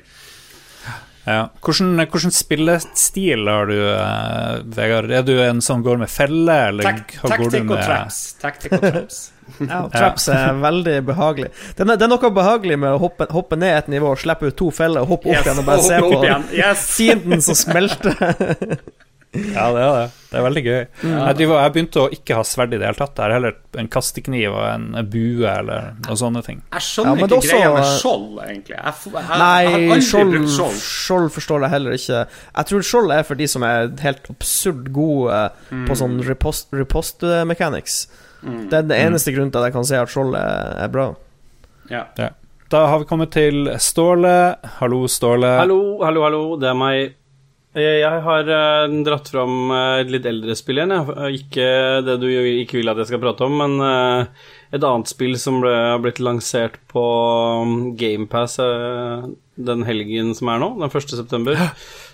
Ja. 1.26 1.42
Hvordan, 1.62 2.00
hvordan 2.10 2.34
spillestil 2.34 3.46
har 3.46 3.66
du, 3.70 3.76
eh, 3.94 4.62
Vegard? 4.78 5.10
Er 5.10 5.22
du 5.26 5.36
en 5.42 5.60
som 5.62 5.82
går 5.82 5.98
med 5.98 6.10
felle, 6.10 6.56
eller 6.70 6.82
Tak 6.82 7.14
går 7.22 7.38
du 7.38 7.44
Tactic 7.44 7.70
og 7.70 7.78
traps. 7.82 8.22
Tactic 8.42 8.72
og 8.78 8.82
traps. 8.86 9.20
Ja, 9.60 9.82
traps 9.92 10.28
er 10.32 10.52
veldig 10.62 10.96
behagelig. 11.06 11.50
Det 11.76 11.84
er, 11.86 11.94
det 11.96 12.02
er 12.08 12.12
noe 12.14 12.30
behagelig 12.34 12.78
med 12.78 12.96
å 12.96 12.98
hoppe, 13.02 13.26
hoppe 13.30 13.56
ned 13.60 13.76
et 13.82 13.88
nivå, 13.92 14.14
slippe 14.16 14.48
ut 14.52 14.56
to 14.56 14.70
feller, 14.74 15.04
hoppe 15.08 15.28
opp 15.30 15.38
Yes, 15.38 15.46
igjen 15.46 15.62
og 15.62 15.68
bare 15.70 15.78
og 15.78 15.88
se 15.88 16.02
på. 16.02 16.52
Yes. 16.58 16.88
fienden 16.96 17.42
som 17.42 17.54
smelter. 17.54 18.78
Ja, 19.32 19.70
det 19.72 19.80
er 19.80 19.94
det. 19.96 20.08
Det 20.28 20.36
er 20.36 20.42
veldig 20.44 20.62
gøy. 20.66 20.80
Jeg, 21.08 21.36
driver, 21.38 21.60
jeg 21.62 21.72
begynte 21.72 22.00
å 22.02 22.08
ikke 22.12 22.36
ha 22.36 22.42
sverd 22.44 22.74
i 22.76 22.78
det 22.82 22.84
hele 22.84 22.98
tatt. 22.98 23.14
Det 23.16 23.22
er 23.24 23.32
heller 23.32 23.54
en 23.80 23.86
kastekniv 23.94 24.52
og 24.52 24.66
en 24.68 24.84
bue 25.08 25.48
eller 25.48 25.86
noen 26.04 26.18
sånne 26.20 26.42
ting. 26.44 26.58
Jeg 26.74 26.84
skjønner 26.84 27.16
Ja, 27.16 27.24
ikke 27.30 27.38
også- 27.38 27.54
greia 27.56 27.70
med 27.72 27.88
skjold, 27.94 28.26
egentlig. 28.44 28.76
Jeg, 28.76 28.92
jeg, 29.06 29.14
jeg 29.14 29.24
har 29.30 29.40
Nei, 29.40 29.72
aldri 29.72 30.04
skjold, 30.10 30.34
brukt 30.36 30.52
skjold. 30.52 30.76
skjold 30.84 31.30
forstår 31.38 31.64
jeg 31.64 31.74
heller 31.78 31.96
ikke. 31.96 32.20
Jeg 32.58 32.70
tror 32.74 32.86
skjold 32.90 33.16
er 33.16 33.22
for 33.30 33.40
de 33.40 33.48
som 33.54 33.64
er 33.70 33.88
helt 34.04 34.30
absurd 34.36 34.92
gode 34.92 35.40
Mm. 35.72 35.86
på 35.88 35.96
sånn 35.96 36.20
repost, 36.28 36.68
repost 36.76 37.24
eh, 37.24 37.40
mechanics. 38.42 38.70
Det 38.70 38.78
er 38.78 38.86
den 38.90 38.98
eneste 38.98 39.34
grunnen 39.34 39.52
til 39.54 39.62
at 39.62 39.70
jeg 39.70 39.76
kan 39.78 39.88
si 39.88 39.98
at 39.98 40.12
skjold 40.12 40.36
er, 40.38 40.92
bra. 40.92 41.08
Ja. 41.90 42.04
Ja. 42.18 42.28
Da 42.72 42.86
har 42.88 43.02
vi 43.02 43.08
kommet 43.08 43.32
til 43.34 43.68
Ståle. 43.82 44.36
Hallo, 44.78 45.02
Ståle. 45.08 45.56
Hallo, 45.60 45.80
hallo, 46.04 46.22
hallo, 46.24 46.44
det 46.60 46.70
er 46.70 46.78
meg. 46.78 47.18
Jeg 47.72 48.16
har 48.24 48.48
eh, 48.52 48.94
dratt 49.06 49.30
fram 49.32 49.70
eh, 49.72 50.02
et 50.02 50.10
litt 50.12 50.26
eldre 50.28 50.56
spill 50.58 50.82
igjen. 50.82 50.92
Ikke 51.32 51.68
det 52.04 52.18
du 52.20 52.28
ikke 52.28 52.80
vil 52.80 52.92
at 52.92 53.00
jeg 53.00 53.08
skal 53.08 53.22
prate 53.22 53.46
om, 53.48 53.56
men 53.62 53.78
eh, 53.86 54.50
et 54.72 54.84
annet 54.88 55.10
spill 55.10 55.36
som 55.40 55.60
ble, 55.60 55.72
har 55.72 56.00
blitt 56.00 56.20
lansert 56.22 56.78
på 56.92 57.04
GamePass 58.00 58.58
den 59.60 59.84
helgen 59.84 60.32
som 60.34 60.48
er 60.48 60.62
nå, 60.62 60.70
den 60.80 60.88
1. 60.88 61.12
september. 61.12 61.58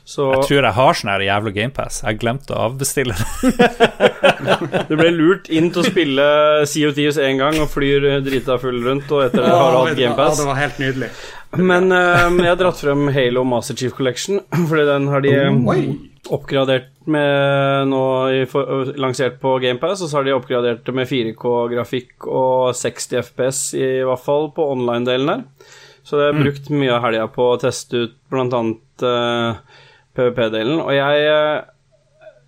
Så 0.09 0.27
Jeg 0.33 0.47
tror 0.49 0.67
jeg 0.67 0.75
har 0.79 0.97
sånn 0.97 1.11
her 1.13 1.25
jævla 1.27 1.53
GamePass. 1.55 2.01
Jeg 2.03 2.19
glemte 2.23 2.55
å 2.57 2.63
avbestille 2.71 3.15
det. 3.15 3.69
du 4.91 4.95
ble 4.97 5.11
lurt 5.15 5.51
inn 5.53 5.69
til 5.71 5.85
å 5.85 5.87
spille 5.87 6.29
of 6.65 6.97
Thieves 6.97 7.21
én 7.21 7.41
gang 7.41 7.59
og 7.61 7.69
flyr 7.71 8.09
drita 8.25 8.59
full 8.63 8.81
rundt, 8.87 9.11
og 9.13 9.27
etter 9.29 9.45
det 9.45 9.53
har 9.53 9.75
du 9.75 9.81
hatt 9.83 10.01
GamePass. 10.01 10.41
det 10.41 10.49
var 10.49 10.63
helt 10.63 10.81
nydelig. 10.83 11.11
Men 11.57 11.93
eh, 11.95 12.25
jeg 12.43 12.51
har 12.51 12.59
dratt 12.61 12.81
frem 12.83 13.09
Halo 13.15 13.45
Master 13.49 13.77
Chief 13.79 13.95
Collection, 13.97 14.43
fordi 14.71 14.89
den 14.89 15.11
har 15.13 15.25
de 15.25 15.35
eh, 15.37 15.61
Oi. 15.75 15.83
Oppgradert 16.35 16.93
med 17.09 17.89
nå 17.89 18.03
for, 18.51 18.93
lansert 19.01 19.39
på 19.43 19.55
GamePass, 19.63 20.03
og 20.05 20.11
så 20.11 20.19
har 20.19 20.27
de 20.27 20.37
oppgradert 20.37 20.85
det 20.87 20.95
med 20.97 21.09
4K-grafikk 21.09 22.29
og 22.29 22.77
60 22.77 23.23
FPS, 23.31 23.63
i 23.79 23.89
hvert 24.07 24.25
fall 24.25 24.51
på 24.55 24.67
online-delen 24.75 25.33
der. 25.33 25.73
Så 26.05 26.21
jeg 26.21 26.33
har 26.33 26.41
brukt 26.41 26.71
mye 26.73 26.95
av 26.95 27.03
helga 27.05 27.27
på 27.33 27.51
å 27.51 27.59
teste 27.61 28.05
ut 28.05 28.15
blant 28.33 28.55
annet 28.57 29.05
eh, 29.05 29.81
PVP-delen, 30.17 30.81
og 30.85 30.95
jeg 30.97 31.27
eh, 31.29 31.59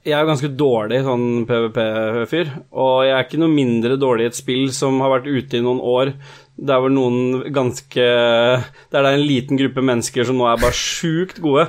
jeg 0.01 0.15
er 0.17 0.23
jo 0.25 0.31
ganske 0.31 0.49
dårlig 0.57 1.03
sånn 1.05 1.25
PVP-fyr, 1.49 2.51
og 2.73 2.95
jeg 3.05 3.13
er 3.13 3.27
ikke 3.27 3.41
noe 3.43 3.53
mindre 3.53 3.99
dårlig 4.01 4.25
i 4.25 4.31
et 4.31 4.39
spill 4.39 4.71
som 4.73 4.97
har 5.05 5.13
vært 5.13 5.29
ute 5.29 5.59
i 5.59 5.65
noen 5.65 5.83
år, 5.85 6.15
der 6.61 6.83
vel 6.85 6.93
noen 6.93 7.53
ganske 7.55 8.05
det 8.91 8.99
er 8.99 9.09
en 9.09 9.25
liten 9.25 9.59
gruppe 9.61 9.83
mennesker 9.85 10.27
som 10.29 10.37
nå 10.39 10.47
er 10.51 10.61
bare 10.61 10.77
sjukt 10.77 11.41
gode. 11.43 11.67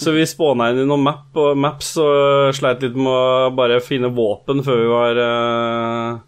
Så 0.00 0.14
vi 0.16 0.24
spåna 0.28 0.70
inn 0.72 0.82
i 0.84 0.88
noen 0.88 1.04
map, 1.04 1.28
og 1.36 1.58
maps 1.60 1.92
og 2.00 2.56
sleit 2.56 2.82
litt 2.84 2.96
med 2.96 3.10
å 3.10 3.52
bare 3.56 3.80
finne 3.84 4.12
våpen 4.16 4.64
før 4.66 4.80
vi 4.80 4.90
var 4.90 5.20
eh, 5.24 6.18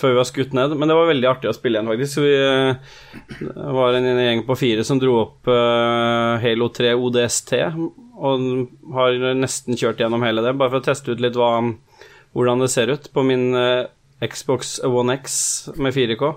før 0.00 0.12
vi 0.12 0.18
var 0.18 0.28
skutt 0.28 0.56
ned. 0.56 0.76
Men 0.76 0.90
det 0.90 0.98
var 0.98 1.10
veldig 1.10 1.30
artig 1.30 1.50
å 1.50 1.56
spille 1.56 1.80
igjen, 1.80 1.90
faktisk. 1.92 2.20
Vi 2.24 2.34
eh, 2.36 3.40
det 3.40 3.76
var 3.78 3.96
en 3.96 4.10
gjeng 4.26 4.44
på 4.48 4.58
fire 4.60 4.84
som 4.86 5.00
dro 5.00 5.16
opp 5.22 5.50
eh, 5.52 6.44
Halo 6.44 6.70
3 6.74 6.94
ODST, 6.98 7.56
og 8.14 8.48
har 8.98 9.18
nesten 9.40 9.80
kjørt 9.80 10.04
gjennom 10.04 10.24
hele 10.26 10.44
det, 10.44 10.56
bare 10.58 10.76
for 10.76 10.84
å 10.84 10.88
teste 10.90 11.14
ut 11.14 11.22
litt 11.24 11.38
hva, 11.38 11.56
hvordan 12.36 12.62
det 12.62 12.72
ser 12.74 12.92
ut 12.92 13.08
på 13.14 13.24
min 13.26 13.52
Xbox 14.24 14.78
One 14.84 15.16
X 15.18 15.34
med 15.76 15.96
4K. 15.96 16.30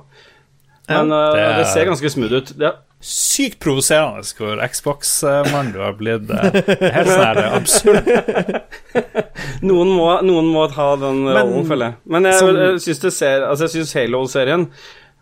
Men 0.89 1.10
ja, 1.12 1.23
det 1.34 1.41
er- 1.43 1.58
det 1.62 1.67
ser 1.73 1.86
ganske 1.89 2.10
smooth 2.13 2.34
ut. 2.41 2.52
Ja. 2.62 2.71
Sykt 3.04 3.60
provoserende 3.62 4.23
hvor 4.39 4.58
Xbox-mann 4.71 5.71
du 5.73 5.80
har 5.84 5.93
blitt. 6.00 6.30
eh, 6.32 6.62
Helt 6.95 7.12
sånn 7.12 7.41
absurd. 7.54 8.08
noen, 9.67 9.91
må, 9.93 10.08
noen 10.26 10.47
må 10.54 10.63
ta 10.73 10.88
den 11.02 11.23
rollen, 11.28 11.67
føler 11.69 11.91
jeg. 11.91 11.97
Men 12.15 12.23
jeg, 12.30 12.39
som- 12.39 12.56
jeg 12.58 12.82
syns 12.88 13.13
ser 13.19 13.45
Altså, 13.50 13.69
syns 13.69 13.93
Halo-serien 14.00 14.67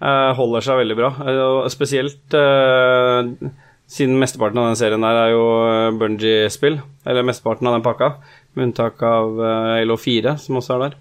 eh, 0.01 0.33
holder 0.37 0.61
seg 0.65 0.79
veldig 0.83 0.97
bra. 1.01 1.11
Eh, 1.25 1.41
og 1.65 1.69
spesielt 1.73 2.33
eh, 2.39 3.51
siden 3.91 4.15
mesteparten 4.21 4.57
av 4.61 4.69
den 4.71 4.79
serien 4.79 5.01
der 5.03 5.19
er 5.25 5.33
jo 5.35 5.43
Bungie-spill. 5.99 6.79
Eller 7.05 7.23
mesteparten 7.27 7.67
av 7.69 7.75
den 7.77 7.83
pakka, 7.85 8.13
med 8.55 8.69
unntak 8.69 9.01
av 9.03 9.35
eh, 9.41 9.73
Halo 9.81 9.97
4, 9.99 10.37
som 10.41 10.61
også 10.61 10.77
er 10.77 10.85
der. 10.87 10.95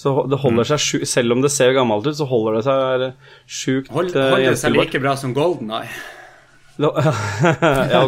Så 0.00 0.14
det 0.32 0.38
holder 0.40 0.64
seg 0.70 0.80
sjuk, 0.80 1.02
Selv 1.10 1.34
om 1.34 1.42
det 1.44 1.50
ser 1.52 1.74
gammelt 1.76 2.06
ut, 2.08 2.16
så 2.16 2.24
holder 2.30 2.56
det 2.56 2.62
seg 2.64 3.04
sjukt 3.44 3.90
Hold, 3.92 4.14
eh, 4.16 4.30
holder 4.32 4.54
det 4.54 4.60
seg 4.62 4.72
like 4.78 5.00
bra 5.02 5.12
som 5.20 5.34
Golden 5.36 5.68
Eye. 5.76 5.90
ja, 6.80 8.00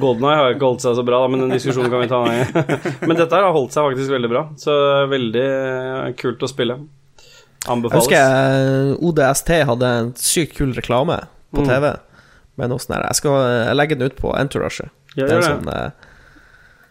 Golden 0.00 0.24
Eye 0.24 0.38
har 0.40 0.54
ikke 0.54 0.64
holdt 0.70 0.84
seg 0.84 0.96
så 0.96 1.04
bra, 1.04 1.18
da, 1.20 1.28
men 1.28 1.42
den 1.44 1.52
diskusjonen 1.52 1.90
kan 1.92 2.00
vi 2.00 2.08
ta. 2.08 2.22
men 3.08 3.18
dette 3.18 3.36
har 3.36 3.52
holdt 3.52 3.74
seg 3.76 3.84
faktisk 3.90 4.14
veldig 4.14 4.30
bra, 4.32 4.42
så 4.60 4.76
veldig 5.12 5.44
eh, 5.44 6.06
kult 6.20 6.44
å 6.46 6.48
spille. 6.50 6.78
Anbefales. 7.68 8.08
Jeg 8.12 8.20
husker 8.20 8.94
eh, 8.94 9.04
ODST 9.08 9.52
hadde 9.70 9.92
en 10.00 10.10
sykt 10.20 10.56
kul 10.58 10.72
reklame 10.76 11.20
på 11.54 11.62
Mm. 11.62 11.68
TV. 11.70 11.92
Med 12.58 12.70
noe 12.70 12.82
sånn 12.82 12.96
her 12.96 13.04
Jeg 13.08 13.18
skal 13.20 13.36
eh, 13.46 13.68
legge 13.76 13.94
den 13.98 14.08
ut 14.10 14.16
på 14.18 14.32
Entourage. 14.38 14.88
Ja, 15.14 15.26
Det 15.28 15.36
er 15.36 15.36
en 15.38 15.44
sånn 15.46 15.68
eh, 15.70 16.10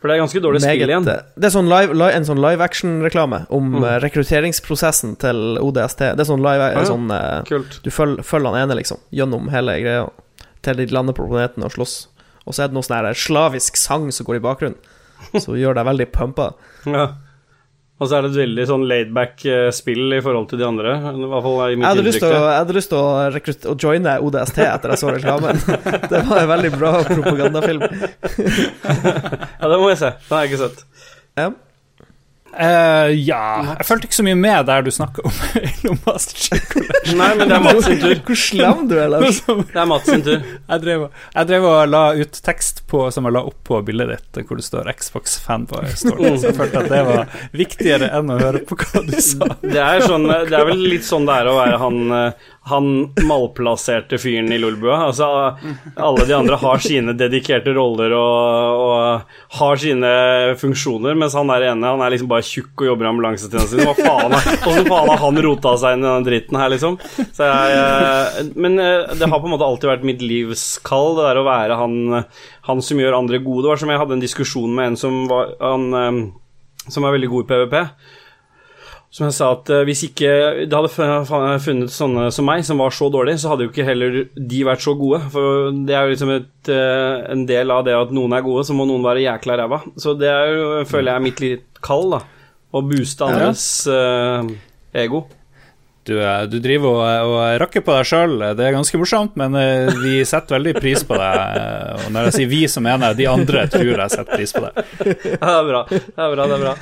For 0.03 0.11
det 0.11 0.17
er 0.17 0.19
ganske 0.25 0.41
dårlig 0.43 0.59
spill 0.59 0.81
igjen. 0.83 1.05
eh, 1.07 1.21
Det 1.39 1.47
er 1.47 1.53
sånn 1.55 1.69
live, 1.71 1.93
live, 1.95 2.11
en 2.11 2.25
sånn 2.27 2.41
live 2.43 2.59
action-reklame 2.65 3.45
om 3.55 3.69
Mm. 3.71 3.83
eh, 3.87 3.99
rekrutteringsprosessen 4.03 5.17
til 5.17 5.57
ODST. 5.63 5.99
Det 6.17 6.19
er 6.19 6.27
sånn 6.27 6.43
live 6.43 6.59
Ah, 6.61 6.71
ja. 6.75 6.83
sånn, 6.83 7.07
uh, 7.09 7.41
Kult. 7.47 7.79
Du 7.83 7.89
følger, 7.89 8.19
følger 8.21 8.51
han 8.53 8.69
ene, 8.69 8.75
liksom, 8.81 8.99
gjennom 9.13 9.47
hele 9.49 9.79
greia, 9.79 10.09
til 10.61 10.75
de 10.75 10.85
lander 10.87 11.13
på 11.15 11.23
planeten 11.29 11.63
og 11.63 11.71
slåss. 11.71 12.07
Og 12.45 12.53
så 12.53 12.63
er 12.65 12.67
det 12.67 12.73
noe 12.73 12.83
sånn 12.83 13.15
slavisk 13.15 13.77
sang 13.77 14.11
som 14.11 14.25
går 14.25 14.35
i 14.35 14.39
bakgrunnen, 14.43 14.75
som 15.39 15.55
gjør 15.55 15.73
deg 15.75 15.85
veldig 15.85 16.11
pumpa. 16.11 16.53
Ja. 16.85 17.07
Og 18.01 18.10
så 18.10 18.17
er 18.17 18.25
det 18.25 18.32
et 18.34 18.39
veldig 18.41 18.63
sånn 18.67 18.84
laidback 18.89 19.43
eh, 19.47 19.67
spill 19.71 20.15
i 20.17 20.21
forhold 20.25 20.47
til 20.49 20.60
de 20.60 20.65
andre. 20.67 20.95
I 21.13 21.27
hvert 21.29 21.43
fall 21.45 21.60
i 21.62 21.67
Jeg 21.69 21.77
mitt 21.79 21.88
hadde 21.88 22.06
lyst 22.08 22.19
til 22.19 22.25
å, 22.27 22.32
inntrykk. 22.34 22.47
jeg 22.49 22.58
hadde 22.63 22.75
lyst 22.77 22.89
til 22.91 22.97
å, 22.99 23.12
rekrutt- 23.36 23.67
å 23.69 23.75
joine 23.86 24.15
ODST 24.27 24.58
etter 24.65 24.93
jeg 24.95 25.01
så 25.03 25.12
reklamen. 25.13 25.62
Det 26.12 26.23
var 26.27 26.41
en 26.41 26.49
veldig 26.56 26.71
bra 26.79 26.93
propagandafilm. 27.12 27.86
Ja, 29.63 29.69
det 29.71 29.77
må 29.79 29.88
jeg 29.93 29.99
se. 30.01 30.10
Den 30.27 30.36
har 30.36 30.43
jeg 30.43 30.51
ikke 30.53 30.63
sett. 30.65 30.84
Ja. 31.39 31.45
Eh, 32.53 33.11
ja 33.25 33.75
Jeg 33.79 33.85
fulgte 33.87 34.05
ikke 34.05 34.17
så 34.19 34.25
mye 34.27 34.37
med 34.37 34.67
der 34.69 34.83
du 34.85 34.91
snakka 34.93 35.23
om 35.25 35.33
Nei, 37.17 37.29
men 37.37 37.49
det 37.49 37.55
er 37.55 37.63
Mats 37.63 37.85
sin 37.87 37.99
tur. 38.01 38.13
Hvor 38.27 38.39
slem 38.39 38.85
du 38.89 38.95
er, 38.97 39.09
Lars. 39.11 39.41
Det 39.73 39.79
er 39.79 39.87
Mats 39.89 40.07
sin 40.09 40.23
tur. 40.25 40.39
Jeg 40.43 40.83
drev, 40.83 41.05
jeg 41.35 41.49
drev 41.49 41.67
og 41.67 41.91
la 41.91 42.03
ut 42.17 42.39
tekst 42.45 42.83
på, 42.89 43.03
som 43.13 43.27
jeg 43.27 43.35
la 43.35 43.43
opp 43.49 43.59
på 43.67 43.79
bildet 43.85 44.13
ditt, 44.13 44.41
hvor 44.47 44.59
det 44.59 44.65
står 44.65 44.89
Xbox 44.99 45.35
fanboy. 45.43 45.87
Står 45.99 46.19
det. 46.21 46.33
Så 46.39 46.49
jeg 46.49 46.57
følte 46.57 46.83
at 46.83 46.91
det 46.93 47.01
var 47.07 47.35
viktigere 47.55 48.09
enn 48.17 48.31
å 48.33 48.39
høre 48.39 48.63
på 48.67 48.77
hva 48.79 49.03
du 49.07 49.15
sa. 49.17 49.49
Det 49.63 49.79
er, 49.81 50.03
sånn, 50.05 50.27
det 50.29 50.57
er 50.57 50.67
vel 50.69 50.83
litt 50.93 51.07
sånn 51.07 51.27
det 51.27 51.37
er 51.41 51.51
å 51.51 51.57
være 51.57 51.79
han, 51.81 51.99
eh, 52.17 52.49
han 52.71 52.89
malplasserte 53.27 54.19
fyren 54.21 54.51
i 54.55 54.59
Lolbua. 54.61 55.01
Altså, 55.09 55.29
alle 55.95 56.27
de 56.29 56.37
andre 56.37 56.59
har 56.63 56.83
sine 56.83 57.15
dedikerte 57.19 57.75
roller 57.75 58.15
og, 58.17 58.83
og 58.87 59.59
har 59.59 59.83
sine 59.83 60.13
funksjoner, 60.61 61.17
mens 61.19 61.35
han 61.37 61.51
der 61.51 61.69
ene 61.73 61.93
han 61.93 62.03
er 62.05 62.15
liksom 62.15 62.31
bare 62.31 62.42
tjukk 62.47 62.84
og 62.84 62.89
jobber 62.91 63.08
i 63.08 63.12
ambulansetjenesten. 63.12 63.84
Hva 63.88 63.95
faen 63.97 64.36
er, 64.38 64.47
faen 64.63 65.12
har 65.12 65.21
han 65.21 65.41
rota 65.45 65.75
seg 65.79 65.97
inn 65.97 66.06
i 66.06 66.10
den 66.10 66.27
dritten 66.27 66.60
her, 66.60 66.71
liksom? 66.73 66.97
Jeg, 67.19 67.75
eh, 67.77 68.41
men 68.56 68.79
eh, 68.82 69.13
det 69.17 69.29
har 69.29 69.41
på 69.41 69.49
en 69.49 69.56
måte 69.56 69.67
alltid 69.67 69.91
vært 69.91 70.08
mitt 70.08 70.23
livs 70.23 70.65
kall, 70.86 71.15
det 71.17 71.27
der 71.29 71.41
å 71.41 71.47
være 71.47 71.77
han, 71.79 72.23
han 72.69 72.84
som 72.86 73.01
gjør 73.01 73.19
andre 73.19 73.41
gode. 73.43 73.65
Det 73.65 73.73
var 73.73 73.84
som 73.84 73.93
jeg 73.93 74.01
hadde 74.03 74.17
en 74.17 74.25
diskusjon 74.25 74.75
med 74.75 74.91
en 74.91 74.99
som 74.99 75.23
var, 75.32 75.56
han, 75.62 75.88
eh, 75.99 76.89
som 76.89 77.08
var 77.08 77.15
veldig 77.15 77.32
god 77.32 77.45
i 77.45 77.49
PVP. 77.53 77.79
Som 79.13 79.27
jeg 79.27 79.36
sa 79.38 79.51
at 79.53 79.69
hvis 79.86 79.99
ikke 80.08 80.29
det 80.65 80.73
hadde 80.73 80.89
funnet 81.62 81.91
sånne 81.93 82.32
som 82.34 82.47
meg, 82.49 82.63
som 82.65 82.79
var 82.82 82.95
så 82.97 83.12
dårlige, 83.13 83.43
så 83.43 83.51
hadde 83.51 83.67
jo 83.67 83.69
ikke 83.69 83.86
heller 83.86 84.15
de 84.34 84.62
vært 84.65 84.82
så 84.82 84.95
gode. 84.97 85.19
For 85.29 85.69
det 85.86 85.93
er 85.93 86.08
jo 86.08 86.15
liksom 86.15 86.32
et, 86.34 86.71
en 86.73 87.43
del 87.45 87.75
av 87.75 87.84
det 87.86 87.93
at 87.93 88.13
noen 88.15 88.34
er 88.34 88.41
gode, 88.41 88.65
så 88.65 88.73
må 88.73 88.88
noen 88.89 89.06
være 89.06 89.21
jækla 89.21 89.60
ræva. 89.62 89.84
Så 90.01 90.15
det 90.17 90.32
er 90.34 90.56
jo, 90.58 90.65
føler 90.89 91.12
jeg 91.12 91.21
er 91.21 91.25
mitt 91.27 91.43
litt 91.45 91.84
kall, 91.86 92.10
da. 92.15 92.23
Å 92.73 92.81
booste 92.81 93.25
andres 93.27 93.63
eh, 93.88 94.47
ego. 95.03 95.27
Du, 96.03 96.17
eh, 96.19 96.41
du 96.51 96.57
driver 96.59 96.97
og, 96.97 97.29
og 97.29 97.59
rakker 97.62 97.83
på 97.86 97.93
deg 97.95 98.07
sjøl. 98.09 98.33
Det 98.57 98.65
er 98.65 98.73
ganske 98.75 98.97
morsomt, 98.99 99.38
men 99.39 99.53
eh, 99.59 99.91
vi 100.01 100.17
setter 100.27 100.57
veldig 100.57 100.73
pris 100.81 101.05
på 101.07 101.15
deg. 101.19 101.62
eh, 101.62 102.01
Og 102.01 102.09
når 102.15 102.27
jeg 102.27 102.36
sier 102.39 102.49
vi, 102.51 102.63
så 102.67 102.83
mener 102.83 103.13
jeg 103.13 103.21
de 103.21 103.29
andre 103.31 103.63
tror 103.71 103.91
jeg 103.93 104.15
setter 104.15 104.33
pris 104.33 104.55
på 104.57 104.65
deg. 104.65 104.81
Ja, 105.38 105.38
det 105.45 105.53
er 105.53 105.69
bra. 105.69 105.83
Det 105.93 106.01
er 106.25 106.36
bra, 106.36 106.49
det 106.49 106.57
er 106.57 106.65
bra. 106.65 106.75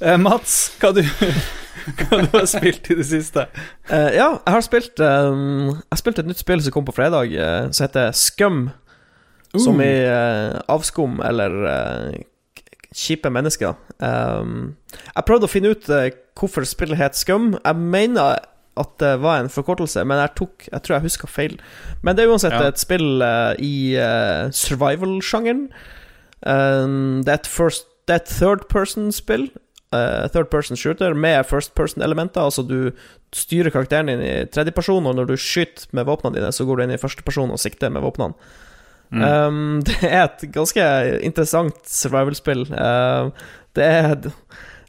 Eh, 0.00 0.18
Mats, 0.20 0.58
hva 0.82 0.90
du, 0.96 1.00
hva 2.02 2.20
du 2.24 2.28
har 2.34 2.46
spilt 2.50 2.90
i 2.92 2.98
det 2.98 3.06
siste? 3.08 3.46
Uh, 3.88 4.10
ja, 4.16 4.28
jeg 4.34 4.54
har 4.56 4.64
spilt 4.64 5.00
um, 5.04 5.72
Jeg 5.76 5.92
har 5.94 6.00
spilt 6.02 6.20
et 6.22 6.28
nytt 6.28 6.40
spill 6.40 6.62
som 6.64 6.74
kom 6.74 6.86
på 6.88 6.94
fredag, 6.96 7.32
uh, 7.36 7.70
som 7.70 7.86
heter 7.86 8.12
Scum. 8.16 8.62
Som 9.58 9.80
i 9.82 9.90
uh, 10.06 10.60
avskum 10.70 11.16
eller 11.26 11.54
eh, 11.66 12.20
kjipe 12.96 13.30
mennesker. 13.30 13.76
Um, 14.02 14.74
jeg 15.14 15.26
prøvde 15.28 15.46
å 15.46 15.50
finne 15.52 15.74
ut 15.74 15.88
uh, 15.92 16.08
hvorfor 16.38 16.66
spillet 16.66 16.98
het 16.98 17.18
Scum. 17.18 17.52
Jeg 17.64 17.76
mener 17.76 18.40
at 18.80 18.92
det 19.02 19.12
var 19.20 19.40
en 19.42 19.50
forkortelse, 19.52 20.02
men 20.08 20.18
jeg, 20.22 20.32
tok, 20.38 20.66
jeg 20.72 20.82
tror 20.86 20.96
jeg 20.96 21.04
huska 21.08 21.28
feil. 21.30 21.56
Men 22.02 22.16
det 22.16 22.24
er 22.24 22.32
uansett 22.32 22.54
Ja. 22.56 22.68
et 22.70 22.80
spill 22.80 23.22
uh, 23.22 23.52
i 23.58 23.94
uh, 23.98 24.48
survival-sjangeren. 24.54 25.66
Um, 26.40 27.20
det 27.26 27.34
er 27.34 27.42
et 27.42 27.50
first 27.50 27.86
Det 28.08 28.14
er 28.16 28.22
et 28.24 28.30
third 28.32 28.62
person-spill. 28.72 29.50
third 29.92 30.48
person 30.50 30.76
shooter 30.76 31.14
med 31.14 31.44
first 31.46 31.74
person-elementer. 31.74 32.40
Altså 32.42 32.62
du 32.66 32.90
styrer 33.34 33.70
karakteren 33.70 34.06
din 34.06 34.22
i 34.22 34.32
tredjeperson, 34.50 35.06
og 35.06 35.14
når 35.14 35.28
du 35.28 35.36
skyter 35.36 35.86
med 35.92 36.06
våpnene 36.06 36.34
dine, 36.38 36.50
så 36.52 36.64
går 36.66 36.76
du 36.76 36.82
inn 36.84 36.94
i 36.94 36.98
førsteperson 36.98 37.50
og 37.54 37.58
sikter 37.60 37.90
med 37.90 38.02
våpnene. 38.02 38.34
Um, 39.10 39.80
det 39.86 39.98
er 40.06 40.24
et 40.24 40.44
ganske 40.54 40.86
interessant 41.26 41.78
survival-spill. 41.90 42.66
Uh, 42.70 43.30
det 43.78 43.86
er 43.86 44.32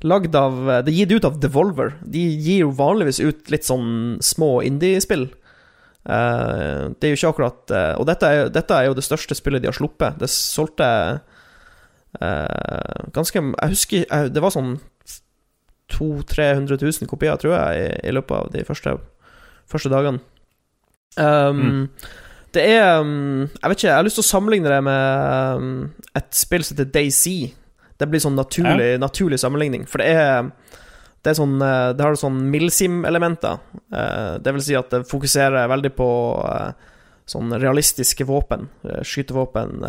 lagd 0.02 0.34
av 0.34 0.56
Det 0.82 0.90
er 0.90 0.98
gitt 1.04 1.14
ut 1.14 1.28
av 1.30 1.38
Devolver. 1.42 1.96
De 2.02 2.22
gir 2.22 2.64
jo 2.66 2.74
vanligvis 2.78 3.22
ut 3.22 3.52
litt 3.54 3.68
sånn 3.68 4.18
små 4.26 4.60
indie-spill. 4.66 5.28
Uh, 6.02 6.90
det 6.98 7.06
er 7.06 7.12
jo 7.14 7.18
ikke 7.20 7.30
akkurat 7.30 7.72
uh, 7.78 7.92
Og 8.02 8.08
dette 8.10 8.26
er, 8.26 8.48
dette 8.50 8.74
er 8.74 8.88
jo 8.88 8.96
det 8.98 9.04
største 9.06 9.38
spillet 9.38 9.62
de 9.62 9.70
har 9.70 9.78
sluppet. 9.78 10.18
Det 10.18 10.30
solgte 10.34 10.88
uh, 12.18 13.04
ganske 13.14 13.38
Jeg 13.38 13.76
husker 13.76 14.08
uh, 14.10 14.26
Det 14.34 14.42
var 14.42 14.56
sånn 14.56 14.80
200 15.92 16.26
000-300 16.72 16.80
000 17.04 17.10
kopier, 17.12 17.36
tror 17.36 17.54
jeg, 17.54 17.80
i, 17.84 18.10
i 18.10 18.16
løpet 18.16 18.32
av 18.38 18.52
de 18.54 18.64
første, 18.64 18.96
første 19.70 19.92
dagene. 19.92 20.22
Um, 21.20 21.90
Det 22.52 22.64
er 22.68 23.00
um, 23.00 23.48
Jeg 23.48 23.70
vet 23.70 23.78
ikke, 23.80 23.88
jeg 23.88 23.96
har 23.96 24.06
lyst 24.06 24.18
til 24.20 24.26
å 24.26 24.32
sammenligne 24.32 24.72
det 24.72 24.82
med 24.84 25.58
um, 25.62 25.74
et 26.18 26.30
spill 26.36 26.66
som 26.68 26.76
heter 26.76 26.92
Daisy. 26.92 27.54
Det 28.02 28.10
blir 28.10 28.24
sånn 28.24 28.36
naturlig, 28.36 28.96
naturlig 29.00 29.38
sammenligning, 29.40 29.86
for 29.88 30.02
det 30.02 30.10
er 30.18 30.50
det 31.26 31.36
sånn 31.38 31.60
eh, 31.62 31.92
Det 31.94 32.06
har 32.06 32.18
sånn 32.18 32.40
milsim-elementer. 32.54 33.60
Eh, 33.94 34.40
Det 34.42 34.56
vil 34.56 34.64
si 34.66 34.78
at 34.78 34.90
det 34.94 35.04
fokuserer 35.10 35.70
veldig 35.70 35.92
på 35.98 36.10
eh, 36.48 36.72
sånn 37.30 37.54
realistiske 37.62 38.26
våpen. 38.28 38.66
Skytevåpen, 39.08 39.86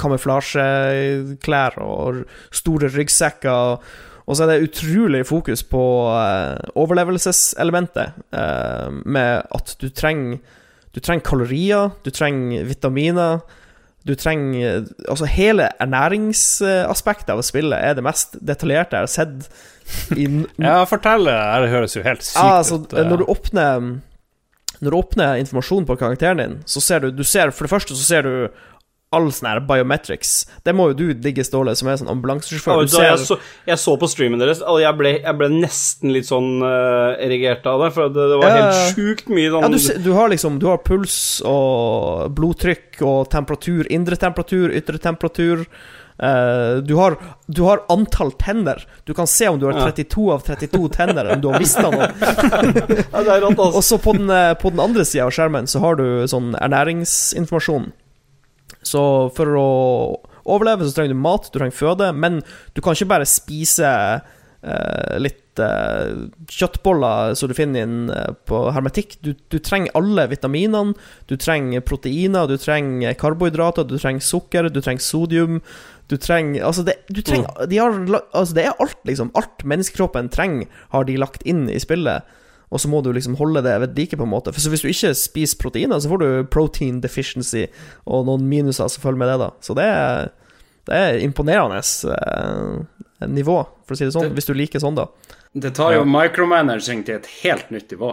kamuflasjeklær 0.00 1.74
og 1.84 2.22
store 2.54 2.88
ryggsekker. 2.94 3.82
Og 4.24 4.38
så 4.38 4.46
er 4.46 4.52
det 4.52 4.68
utrolig 4.70 5.24
fokus 5.28 5.64
på 5.66 5.82
overlevelseselementet, 6.78 8.22
med 9.04 9.50
at 9.58 9.74
du 9.82 9.90
trenger 9.90 10.38
Du 10.94 11.00
trenger 11.00 11.22
kalorier, 11.26 11.90
du 12.04 12.10
trenger 12.10 12.64
vitaminer. 12.66 13.40
Du 14.08 14.14
trenger 14.16 14.86
Altså, 15.08 15.26
hele 15.28 15.68
ernæringsaspektet 15.80 17.30
av 17.34 17.42
spillet 17.44 17.78
er 17.78 17.94
det 17.98 18.04
mest 18.06 18.38
detaljerte 18.40 18.96
jeg 18.96 19.06
har 19.06 19.12
sett 19.12 20.16
i 20.16 20.26
Ja, 20.64 20.84
fortell. 20.88 21.28
Det 21.28 21.36
Det 21.64 21.72
høres 21.74 21.96
jo 21.98 22.02
helt 22.06 22.24
sykt 22.24 22.40
ja, 22.40 22.56
altså, 22.62 22.80
ut. 22.80 22.94
eh. 22.96 23.06
når 23.10 23.22
du 23.22 23.26
åpner 23.28 23.80
Når 24.80 24.90
du 24.90 24.96
åpner 24.96 25.36
informasjonen 25.42 25.86
på 25.86 25.98
karakteren 26.00 26.40
din, 26.40 26.58
så 26.64 26.80
ser 26.80 27.00
du, 27.04 27.10
du 27.12 27.24
ser, 27.24 27.50
For 27.52 27.68
det 27.68 27.74
første 27.74 27.94
så 27.96 28.06
ser 28.06 28.22
du 28.24 28.32
all 29.10 29.26
sånn 29.34 29.48
her 29.50 29.60
biometrics. 29.66 30.32
Det 30.62 30.74
må 30.76 30.90
jo 30.92 30.98
du 31.00 31.06
digge, 31.18 31.42
Ståle, 31.46 31.74
som 31.78 31.88
er 31.90 31.98
sånn 31.98 32.10
ambulansesjåfør. 32.12 32.84
Ja, 32.86 33.08
jeg, 33.10 33.24
så, 33.26 33.38
jeg 33.66 33.82
så 33.82 33.96
på 33.98 34.08
streamen 34.10 34.42
deres, 34.42 34.62
og 34.62 34.78
jeg 34.82 34.94
ble, 34.98 35.16
jeg 35.18 35.38
ble 35.40 35.48
nesten 35.56 36.12
litt 36.14 36.28
sånn 36.28 36.60
uh, 36.62 37.18
erigert 37.18 37.66
av 37.66 37.82
det, 37.84 37.92
for 37.96 38.12
det, 38.14 38.28
det 38.30 38.38
var 38.38 38.52
Ja, 38.54 38.60
helt 38.68 38.98
sjukt 38.98 39.32
mye 39.32 39.50
sånn 39.50 39.66
ja, 39.66 39.70
du, 39.74 40.04
du 40.06 40.12
har 40.14 40.30
liksom 40.30 40.60
Du 40.62 40.68
har 40.70 40.82
puls 40.86 41.16
og 41.48 42.30
blodtrykk 42.38 43.00
og 43.02 43.24
temperatur. 43.32 43.88
Indre 43.90 44.18
temperatur, 44.20 44.70
ytre 44.78 45.00
temperatur. 45.02 45.66
Uh, 46.20 46.76
du, 46.84 46.94
har, 46.94 47.16
du 47.46 47.62
har 47.66 47.82
antall 47.90 48.30
tenner. 48.38 48.84
Du 49.08 49.14
kan 49.16 49.26
se 49.26 49.48
om 49.48 49.58
du 49.58 49.66
har 49.66 49.74
Ja. 49.80 49.88
32 49.90 50.28
av 50.34 50.44
32 50.46 50.88
tenner, 50.94 51.32
om 51.34 51.40
du 51.40 51.48
har 51.48 51.58
mista 51.58 51.88
noen. 51.88 52.12
Og 53.10 53.32
altså. 53.32 53.82
så 53.82 53.98
på 53.98 54.14
den, 54.14 54.30
eh, 54.30 54.52
på 54.54 54.70
den 54.70 54.82
andre 54.84 55.04
sida 55.08 55.24
av 55.26 55.34
skjermen 55.34 55.66
så 55.70 55.80
har 55.80 55.96
du 55.96 56.28
sånn 56.28 56.52
ernæringsinformasjon. 56.60 57.90
Så 58.86 59.02
for 59.36 59.60
å 59.60 59.70
overleve 60.48 60.86
så 60.86 60.96
trenger 60.96 61.14
du 61.14 61.22
mat, 61.22 61.48
du 61.50 61.58
trenger 61.58 61.76
føde, 61.76 62.10
men 62.16 62.40
du 62.74 62.80
kan 62.82 62.96
ikke 62.96 63.10
bare 63.12 63.28
spise 63.28 63.90
eh, 63.90 65.14
litt 65.20 65.60
eh, 65.60 66.26
kjøttboller 66.50 67.36
så 67.36 67.48
du 67.48 67.54
finner 67.56 67.84
inn 67.84 68.10
eh, 68.14 68.32
på 68.48 68.62
hermetikk. 68.74 69.18
Du, 69.24 69.34
du 69.52 69.58
trenger 69.60 69.94
alle 70.00 70.26
vitaminene. 70.32 70.96
Du 71.30 71.36
trenger 71.40 71.84
proteiner, 71.84 72.48
du 72.48 72.56
trenger 72.60 73.16
karbohydrater, 73.20 73.88
du 73.88 73.98
trenger 73.98 74.24
sukker, 74.24 74.70
du 74.72 74.80
trenger 74.80 75.04
sodium. 75.04 75.62
Du 76.10 76.16
trenger 76.18 76.64
Altså, 76.66 76.82
det, 76.88 76.96
du 77.06 77.20
trenger, 77.22 77.52
de 77.70 77.78
har, 77.78 77.94
altså 78.32 78.56
det 78.56 78.66
er 78.66 78.80
alt, 78.82 78.98
liksom. 79.06 79.30
Alt 79.38 79.62
menneskekroppen 79.62 80.32
trenger, 80.34 80.66
har 80.90 81.06
de 81.06 81.20
lagt 81.20 81.44
inn 81.46 81.68
i 81.70 81.78
spillet. 81.82 82.26
Og 82.70 82.78
så 82.78 82.86
må 82.88 83.00
du 83.02 83.08
liksom 83.12 83.34
holde 83.40 83.62
det 83.66 83.72
ved 83.82 83.96
like, 83.98 84.16
på 84.16 84.22
en 84.22 84.30
måte. 84.30 84.52
For 84.54 84.62
så 84.62 84.70
hvis 84.70 84.84
du 84.84 84.88
ikke 84.92 85.10
spiser 85.18 85.58
proteiner, 85.58 85.98
så 85.98 86.08
får 86.12 86.20
du 86.22 86.28
protein 86.54 87.00
deficiency 87.02 87.64
og 88.06 88.28
noen 88.28 88.44
minuser 88.46 88.86
som 88.92 89.02
følger 89.02 89.18
med 89.18 89.28
det, 89.32 89.38
da. 89.42 89.48
Så 89.66 89.74
det 89.74 89.86
er, 89.90 90.28
det 90.86 91.00
er 91.00 91.18
imponerende 91.26 91.80
eh, 92.14 93.26
nivå, 93.26 93.56
for 93.84 93.96
å 93.96 93.98
si 93.98 94.06
det 94.06 94.14
sånn. 94.14 94.28
Det- 94.30 94.38
Hvis 94.38 94.46
du 94.46 94.54
liker 94.54 94.78
sånn, 94.82 94.94
da. 95.00 95.08
Det 95.52 95.72
tar 95.74 95.96
jo 95.96 96.04
micromanaging 96.06 97.02
til 97.08 97.16
et 97.18 97.26
helt 97.42 97.72
nytt 97.74 97.90
nivå. 97.90 98.12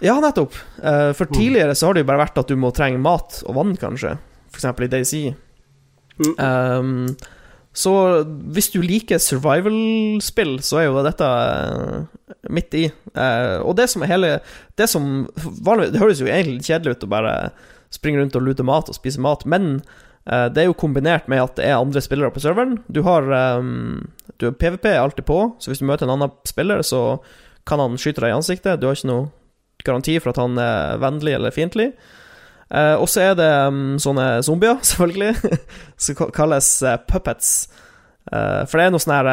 Ja, 0.00 0.14
nettopp. 0.24 0.54
Eh, 0.82 1.12
for 1.12 1.28
tidligere 1.28 1.74
så 1.76 1.90
har 1.90 1.94
det 1.98 2.06
jo 2.06 2.08
bare 2.08 2.22
vært 2.24 2.38
at 2.40 2.48
du 2.48 2.56
må 2.56 2.70
trenge 2.72 2.96
mat 3.04 3.42
og 3.44 3.54
vann, 3.58 3.76
kanskje. 3.76 4.14
For 4.48 4.62
eksempel 4.62 4.88
i 4.88 4.92
DayZ. 4.96 5.34
Um, 6.40 7.16
så 7.72 7.92
hvis 8.26 8.72
du 8.74 8.80
liker 8.82 9.20
survival-spill, 9.22 10.56
så 10.66 10.80
er 10.80 10.88
jo 10.88 11.02
dette 11.06 11.26
eh, 11.26 12.38
midt 12.50 12.74
i. 12.74 12.84
Eh, 13.14 13.56
og 13.62 13.76
det 13.78 13.86
som 13.92 14.02
er 14.02 14.10
hele 14.10 14.30
Det 14.78 14.88
som 14.90 15.28
vanligvis 15.38 15.92
Det 15.94 16.00
høres 16.02 16.22
jo 16.22 16.28
egentlig 16.30 16.66
kjedelig 16.66 16.96
ut 16.96 17.06
å 17.06 17.10
bare 17.14 17.34
springe 17.90 18.20
rundt 18.20 18.36
og 18.38 18.44
lute 18.46 18.62
mat 18.66 18.90
og 18.90 18.94
spise 18.94 19.22
mat, 19.22 19.42
men 19.50 19.80
eh, 20.30 20.46
det 20.50 20.62
er 20.62 20.68
jo 20.68 20.78
kombinert 20.78 21.30
med 21.30 21.42
at 21.42 21.56
det 21.58 21.66
er 21.66 21.78
andre 21.78 22.02
spillere 22.02 22.34
på 22.34 22.42
serveren. 22.42 22.78
Du 22.86 23.02
har 23.06 23.26
du 24.40 24.46
har 24.46 24.54
PVP 24.58 24.86
alltid 24.94 25.26
på, 25.26 25.40
så 25.58 25.70
hvis 25.70 25.82
du 25.82 25.88
møter 25.90 26.06
en 26.06 26.14
annen 26.14 26.30
spiller, 26.48 26.82
så 26.86 27.18
kan 27.66 27.82
han 27.82 27.98
skyte 27.98 28.22
deg 28.22 28.32
i 28.32 28.38
ansiktet. 28.38 28.78
Du 28.80 28.86
har 28.88 28.98
ikke 28.98 29.10
noe 29.10 29.28
garanti 29.84 30.14
for 30.20 30.32
at 30.32 30.40
han 30.40 30.58
er 30.58 31.02
vennlig 31.02 31.34
eller 31.36 31.54
fiendtlig. 31.54 31.90
Eh, 32.70 32.96
og 33.02 33.08
så 33.10 33.24
er 33.24 33.38
det 33.38 33.48
um, 33.66 33.96
sånne 34.02 34.26
zombier, 34.46 34.78
selvfølgelig, 34.90 35.56
som 35.98 36.30
kalles 36.34 36.70
eh, 36.86 37.00
puppets. 37.10 37.50
Eh, 38.30 38.62
for 38.70 38.78
det 38.78 38.86
er 38.86 38.94
noe 38.94 39.02
sånn 39.02 39.16
her 39.16 39.30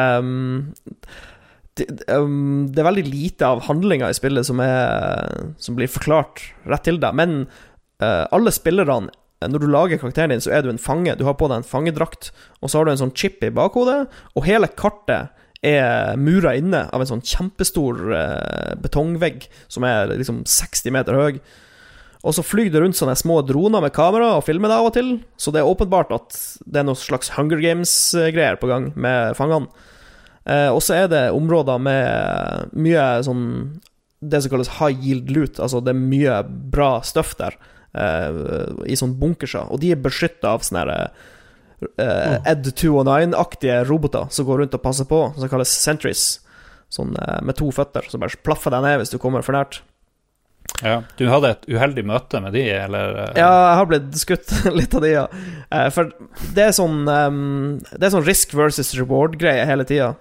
det, 1.78 1.86
um, 2.10 2.66
det 2.74 2.82
er 2.82 2.88
veldig 2.88 3.06
lite 3.06 3.46
av 3.46 3.62
handlinga 3.68 4.08
i 4.10 4.16
spillet 4.16 4.48
som, 4.48 4.58
er, 4.64 5.52
som 5.62 5.76
blir 5.78 5.90
forklart 5.90 6.42
rett 6.66 6.86
til 6.88 6.98
deg, 7.02 7.14
men 7.18 7.40
alle 7.98 8.52
spillerne 8.54 9.10
når 9.42 9.62
du 9.62 9.64
lager 9.70 9.98
karakteren 9.98 10.30
din, 10.30 10.42
så 10.42 10.52
er 10.54 10.62
du 10.62 10.68
en 10.70 10.78
fange. 10.78 11.16
Du 11.18 11.24
har 11.26 11.34
på 11.38 11.48
deg 11.50 11.60
en 11.60 11.66
fangedrakt, 11.66 12.28
og 12.62 12.70
så 12.70 12.78
har 12.78 12.86
du 12.86 12.92
en 12.92 13.00
sånn 13.00 13.14
chip 13.18 13.42
i 13.42 13.50
bakhodet, 13.54 14.04
og 14.38 14.46
hele 14.46 14.70
kartet 14.70 15.34
er 15.66 16.14
mura 16.18 16.52
inne 16.58 16.84
av 16.94 17.02
en 17.02 17.10
sånn 17.10 17.24
kjempestor 17.26 18.04
betongvegg 18.82 19.48
som 19.66 19.86
er 19.86 20.14
liksom 20.14 20.44
60 20.46 20.94
meter 20.94 21.18
høy. 21.18 21.40
Og 22.28 22.34
så 22.36 22.44
flyr 22.44 22.68
det 22.72 22.82
rundt 22.82 22.98
sånne 22.98 23.16
små 23.16 23.40
droner 23.46 23.80
med 23.80 23.94
kamera 23.96 24.34
og 24.36 24.44
filmer 24.44 24.68
det 24.68 24.76
av 24.76 24.88
og 24.90 24.94
til, 24.96 25.12
så 25.40 25.52
det 25.54 25.62
er 25.62 25.70
åpenbart 25.70 26.12
at 26.12 26.36
det 26.68 26.82
er 26.82 26.84
noe 26.84 26.98
slags 26.98 27.32
Hunger 27.38 27.62
Games-greier 27.62 28.58
på 28.60 28.68
gang 28.68 28.90
med 29.00 29.32
fangene. 29.38 29.70
Eh, 30.44 30.68
og 30.68 30.82
så 30.84 30.98
er 30.98 31.08
det 31.12 31.22
områder 31.36 31.80
med 31.82 32.76
mye 32.76 33.04
sånn 33.26 33.42
Det 34.18 34.38
som 34.40 34.50
kalles 34.50 34.70
high 34.80 35.04
yield 35.04 35.28
loot, 35.30 35.60
altså 35.62 35.78
det 35.84 35.92
er 35.92 35.98
mye 36.00 36.38
bra 36.74 36.96
stuff 37.06 37.36
der, 37.38 37.54
eh, 37.94 38.38
i 38.90 38.96
sånne 38.98 39.14
bunkerser, 39.20 39.70
og 39.70 39.78
de 39.80 39.92
er 39.94 40.00
beskytta 40.02 40.56
av 40.56 40.64
sånne 40.66 40.82
her, 40.82 41.12
eh, 42.02 42.38
Ed 42.50 42.66
209-aktige 42.66 43.84
roboter 43.86 44.26
som 44.34 44.48
går 44.48 44.64
rundt 44.64 44.74
og 44.74 44.82
passer 44.82 45.06
på, 45.06 45.20
som 45.38 45.52
kalles 45.52 45.70
sentries. 45.70 46.24
Sånn 46.90 47.14
eh, 47.14 47.38
med 47.46 47.60
to 47.60 47.70
føtter, 47.70 48.10
som 48.10 48.20
bare 48.24 48.42
plaffer 48.42 48.74
deg 48.74 48.82
ned 48.82 48.98
hvis 49.04 49.14
du 49.14 49.20
kommer 49.22 49.46
for 49.46 49.54
nært. 49.54 49.82
Ja. 50.82 51.00
Du 51.18 51.24
hadde 51.26 51.48
et 51.56 51.64
uheldig 51.74 52.04
møte 52.06 52.38
med 52.44 52.52
de, 52.54 52.62
eller? 52.70 53.16
eh? 53.24 53.32
Ja, 53.40 53.48
jeg 53.50 53.76
har 53.80 53.88
blitt 53.90 54.18
skutt 54.20 54.52
litt 54.78 54.94
av 54.94 55.02
de, 55.02 55.10
ja. 55.10 55.24
Eh, 55.74 55.88
For 55.94 56.12
det 56.54 56.66
er 56.68 56.76
sånn 56.76 57.00
ehm, 57.10 57.78
Det 57.90 58.06
er 58.06 58.12
sånn 58.14 58.26
risk 58.28 58.54
versus 58.54 58.92
reward-greie 58.94 59.64
hele 59.66 59.86
tida. 59.88 60.12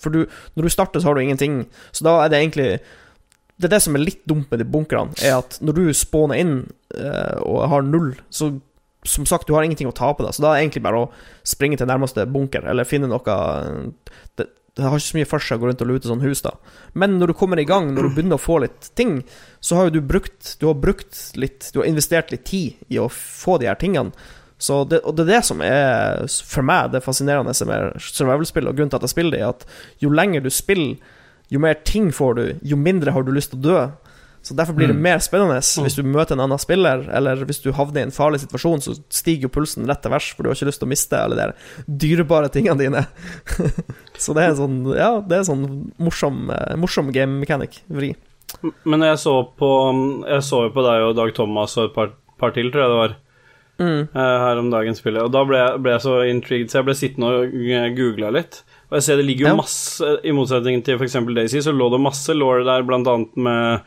For 0.00 0.14
du, 0.14 0.22
når 0.56 0.68
du 0.68 0.72
starter, 0.72 1.02
så 1.04 1.10
har 1.10 1.18
du 1.18 1.24
ingenting. 1.26 1.64
Så 1.92 2.06
da 2.08 2.14
er 2.24 2.32
det 2.32 2.40
egentlig 2.40 2.68
Det 3.60 3.68
er 3.68 3.74
det 3.76 3.82
som 3.84 3.94
er 3.98 4.06
litt 4.06 4.22
dumt 4.30 4.48
med 4.50 4.62
de 4.64 4.68
bunkerne, 4.72 5.12
er 5.22 5.36
at 5.42 5.58
når 5.60 5.76
du 5.76 5.84
spawner 5.94 6.40
inn 6.40 6.54
eh, 6.96 7.36
og 7.44 7.66
har 7.70 7.84
null, 7.86 8.14
så 8.32 8.54
som 9.04 9.26
sagt, 9.28 9.44
du 9.46 9.52
har 9.52 9.66
ingenting 9.66 9.84
å 9.90 9.92
tape, 9.92 10.24
da. 10.24 10.30
Så 10.32 10.40
da 10.40 10.54
er 10.54 10.56
det 10.56 10.62
egentlig 10.64 10.80
bare 10.86 11.02
å 11.04 11.08
springe 11.44 11.76
til 11.76 11.90
nærmeste 11.90 12.24
bunker, 12.32 12.64
eller 12.72 12.88
finne 12.88 13.04
noe 13.10 13.34
Det, 14.40 14.46
det 14.74 14.82
har 14.82 14.98
ikke 14.98 15.06
så 15.06 15.18
mye 15.18 15.28
for 15.30 15.42
seg 15.42 15.58
å 15.58 15.62
gå 15.62 15.68
rundt 15.70 15.82
og 15.84 15.90
lute 15.90 16.10
sånn 16.10 16.22
hus, 16.24 16.40
da. 16.42 16.56
Men 16.98 17.18
når 17.20 17.30
du 17.30 17.36
kommer 17.38 17.60
i 17.62 17.66
gang, 17.68 17.92
når 17.94 18.08
du 18.08 18.14
begynner 18.16 18.40
å 18.40 18.42
få 18.42 18.58
litt 18.64 18.88
ting, 18.98 19.20
så 19.62 19.78
har 19.78 19.88
jo 19.88 19.96
du 19.96 20.00
brukt 20.04 20.56
Du 20.58 20.66
har 20.66 20.74
brukt 20.74 21.20
litt 21.38 21.70
Du 21.72 21.78
har 21.80 21.86
investert 21.86 22.32
litt 22.34 22.42
tid 22.48 22.80
i 22.90 22.98
å 22.98 23.06
få 23.12 23.56
de 23.62 23.70
her 23.70 23.78
tingene. 23.78 24.10
Så 24.58 24.82
det, 24.88 25.00
og 25.04 25.14
det 25.16 25.26
er 25.26 25.32
det 25.34 25.44
som 25.46 25.62
er 25.62 26.24
for 26.46 26.66
meg 26.66 26.92
det 26.94 27.02
fascinerende 27.04 27.54
med 27.68 28.02
survival-spill, 28.02 28.70
og 28.70 28.78
grunnen 28.78 28.90
til 28.92 29.00
at 29.00 29.06
jeg 29.06 29.14
spiller 29.14 29.34
det, 29.34 29.42
er 29.42 29.52
at 29.52 29.66
jo 30.02 30.12
lenger 30.14 30.44
du 30.44 30.50
spiller, 30.54 30.96
jo 31.52 31.60
mer 31.60 31.78
ting 31.86 32.10
får 32.14 32.34
du, 32.38 32.44
jo 32.64 32.78
mindre 32.80 33.12
har 33.14 33.26
du 33.26 33.32
lyst 33.34 33.52
til 33.52 33.60
å 33.60 33.66
dø. 33.66 33.80
Så 34.44 34.52
Derfor 34.54 34.76
blir 34.76 34.90
det 34.92 34.96
mer 35.00 35.22
spennende 35.24 35.56
hvis 35.56 35.94
du 35.96 36.02
møter 36.04 36.36
en 36.36 36.42
annen 36.44 36.60
spiller, 36.60 37.06
eller 37.16 37.40
hvis 37.48 37.62
du 37.64 37.70
havner 37.72 38.02
i 38.02 38.04
en 38.10 38.12
farlig 38.12 38.42
situasjon, 38.42 38.82
så 38.84 38.92
stiger 39.08 39.46
jo 39.48 39.52
pulsen 39.54 39.88
rett 39.88 40.02
til 40.04 40.12
værs, 40.12 40.26
for 40.36 40.44
du 40.44 40.50
har 40.50 40.58
ikke 40.58 40.68
lyst 40.68 40.82
til 40.82 40.88
å 40.88 40.92
miste 40.92 41.16
alle 41.16 41.38
de 41.38 41.96
dyrebare 42.04 42.50
tingene 42.52 42.76
dine. 42.82 43.06
så 44.20 44.36
det 44.36 44.44
er 44.44 44.54
sånn 44.58 44.78
Ja, 44.94 45.10
det 45.24 45.40
er 45.40 45.48
sånn 45.48 45.64
morsom, 45.96 46.50
eh, 46.52 46.76
morsom 46.76 47.08
game 47.16 47.40
mechanic. 47.40 47.80
Vri. 47.88 48.12
Men 48.84 49.00
jeg 49.02 49.18
så 49.18 49.32
på 49.58 49.70
Jeg 50.28 50.44
så 50.46 50.66
jo 50.68 50.74
på 50.76 50.84
deg 50.86 51.08
og 51.08 51.16
Dag 51.18 51.32
Thomas 51.34 51.74
og 51.80 51.88
et 51.88 51.94
par, 51.96 52.12
par 52.38 52.52
til, 52.54 52.68
tror 52.70 52.84
jeg 52.84 52.92
det 52.94 53.02
var, 53.02 53.20
Mm. 53.74 54.02
eh, 54.14 54.38
her 54.38 54.58
om 54.60 54.68
dagen 54.70 54.94
spillet. 54.94 55.18
Og 55.26 55.32
da 55.34 55.40
ble 55.42 55.56
jeg, 55.58 55.80
ble 55.82 55.90
jeg 55.96 56.02
så 56.04 56.12
intrigued, 56.30 56.68
så 56.70 56.76
jeg 56.78 56.84
ble 56.86 56.94
sittende 56.94 57.30
og 57.40 57.96
googla 57.96 58.28
litt. 58.30 58.60
Og 58.86 59.00
jeg 59.00 59.02
ser 59.02 59.16
det 59.18 59.24
ligger 59.26 59.48
jo 59.48 59.50
Ja. 59.50 59.56
masse 59.58 60.10
I 60.22 60.30
motsetning 60.30 60.84
til 60.86 60.94
f.eks. 61.00 61.16
Daisy, 61.34 61.58
så 61.58 61.72
lå 61.74 61.88
det 61.90 61.98
masse 62.04 62.30
law 62.38 62.62
der, 62.62 62.84
blant 62.86 63.08
annet 63.10 63.34
med 63.36 63.80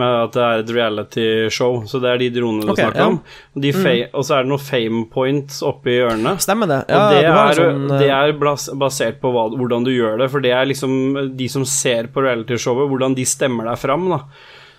med 0.00 0.08
at 0.24 0.32
det 0.32 0.42
er 0.42 0.60
et 0.62 0.70
reality-show, 0.72 1.82
så 1.90 1.98
det 2.00 2.08
er 2.14 2.20
de 2.22 2.28
dronene 2.38 2.64
du 2.64 2.70
Ok, 2.72 2.78
snakker 2.80 3.02
ja. 3.02 3.08
om. 3.12 3.18
Og, 3.56 3.60
de 3.64 3.72
fa- 3.76 4.08
og 4.16 4.24
så 4.24 4.38
er 4.38 4.46
det 4.46 4.52
noen 4.54 4.62
fame 4.64 5.02
points 5.12 5.58
oppe 5.68 5.92
i 5.92 5.98
hjørnet. 5.98 6.40
Stemmer 6.40 6.70
det. 6.70 6.78
Og 6.88 7.12
det, 7.12 7.20
du 7.26 7.28
er, 7.32 7.58
sånn, 7.60 7.84
eh, 7.90 8.00
det 8.00 8.08
er 8.16 8.32
basert 8.80 9.20
på 9.20 9.32
hva, 9.34 9.44
hvordan 9.52 9.84
du 9.84 9.92
gjør 9.92 10.16
det, 10.24 10.30
for 10.32 10.40
det 10.44 10.54
er 10.56 10.70
liksom 10.70 10.96
de 11.36 11.48
som 11.52 11.66
ser 11.68 12.08
på 12.14 12.24
realityshowet, 12.24 12.88
hvordan 12.88 13.18
de 13.18 13.26
stemmer 13.28 13.68
deg 13.68 13.78
fram, 13.84 14.08
da. 14.14 14.22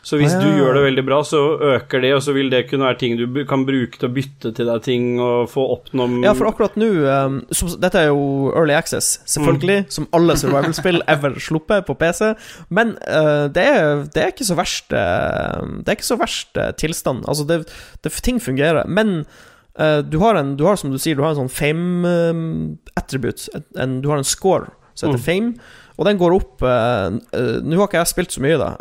Så 0.04 0.18
hvis 0.20 0.34
Ah, 0.36 0.41
du 0.43 0.49
gjør 0.60 0.76
det 0.76 0.82
veldig 0.84 1.04
bra, 1.08 1.22
så 1.24 1.39
øker 1.64 2.01
det, 2.04 2.10
og 2.12 2.22
så 2.26 2.34
vil 2.36 2.49
det 2.51 2.66
kunne 2.68 2.84
være 2.89 2.97
ting 2.99 3.14
du 3.16 3.24
kan 3.47 3.62
bruke 3.64 3.95
til 3.95 4.10
å 4.10 4.12
bytte 4.12 4.49
til 4.58 4.68
deg 4.68 4.82
ting 4.84 5.06
og 5.24 5.45
få 5.47 5.64
oppnå 5.78 6.08
Ja, 6.26 6.34
for 6.36 6.49
akkurat 6.49 6.76
nå 6.76 6.89
um, 7.08 7.38
som, 7.56 7.70
Dette 7.80 8.01
er 8.01 8.10
jo 8.10 8.51
Early 8.51 8.76
Access, 8.76 9.22
selvfølgelig, 9.32 9.86
som 9.95 10.10
alle 10.12 10.36
survival-spill 10.41 10.99
ever 11.14 11.39
sluppet 11.39 11.88
på 11.88 11.95
PC. 11.95 12.34
Men 12.68 12.97
uh, 13.08 13.47
det, 13.56 13.64
er, 13.64 14.04
det 14.12 14.26
er 14.26 14.34
ikke 14.36 14.49
så 14.49 14.60
verst 14.60 14.91
uh, 14.91 15.64
Det 15.80 15.88
er 15.88 15.95
ikke 16.01 16.10
så 16.12 16.20
verst 16.20 16.60
uh, 16.60 16.74
tilstand. 16.84 17.24
Altså, 17.24 17.47
det, 17.47 17.62
det, 18.04 18.12
ting 18.28 18.43
fungerer. 18.43 18.84
Men 18.91 19.22
uh, 19.80 20.01
du 20.04 20.20
har 20.20 20.36
en 20.36 20.58
Du 20.60 20.66
har, 20.68 20.76
som 20.76 20.91
du 20.91 20.99
sier, 20.99 21.16
du 21.16 21.24
har 21.24 21.32
en 21.32 21.45
sånn 21.45 21.56
fame-attribute. 21.64 23.47
en, 23.80 24.01
du 24.04 24.12
har 24.12 24.20
en 24.20 24.28
score 24.28 24.68
som 24.93 25.10
heter 25.10 25.24
Mm. 25.24 25.26
fame, 25.26 25.54
og 25.97 26.06
den 26.06 26.18
går 26.20 26.34
opp 26.36 26.62
Nå 26.62 27.78
har 27.80 27.88
ikke 27.88 27.97
jeg 28.04 28.12
spilt 28.12 28.36
så 28.36 28.41
mye, 28.43 28.60
da, 28.62 28.76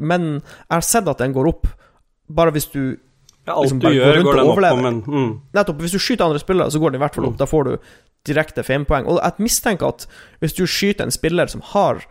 men 0.00 0.26
jeg 0.40 0.74
har 0.74 0.86
sett 0.86 1.08
at 1.10 1.20
den 1.20 1.36
går 1.36 1.50
opp 1.52 1.68
bare 2.30 2.52
hvis 2.54 2.70
du 2.72 2.82
ja, 3.46 3.54
Alt 3.54 3.64
liksom 3.64 3.80
du 3.80 3.86
går 3.86 3.94
gjør, 3.96 4.22
går 4.22 4.30
og 4.30 4.36
den 4.36 4.50
opp 4.50 4.60
på, 4.60 4.82
men 4.84 5.00
mm. 5.06 5.30
Nettopp, 5.56 5.80
hvis 5.82 5.94
du 5.96 5.98
skyter 6.02 6.26
andre 6.26 6.40
spillere, 6.42 6.70
så 6.70 6.80
går 6.80 6.92
den 6.92 7.00
i 7.00 7.02
hvert 7.02 7.16
fall 7.16 7.26
opp. 7.26 7.36
Mm. 7.36 7.40
Da 7.40 7.48
får 7.48 7.64
du 7.66 7.72
direkte 8.28 8.62
famepoeng. 8.62 9.08
Og 9.08 9.20
jeg 9.22 9.46
mistenker 9.46 9.88
at 9.88 10.04
hvis 10.42 10.56
du 10.58 10.66
skyter 10.68 11.08
en 11.08 11.14
spiller 11.14 11.50
som 11.50 11.64
har 11.72 12.04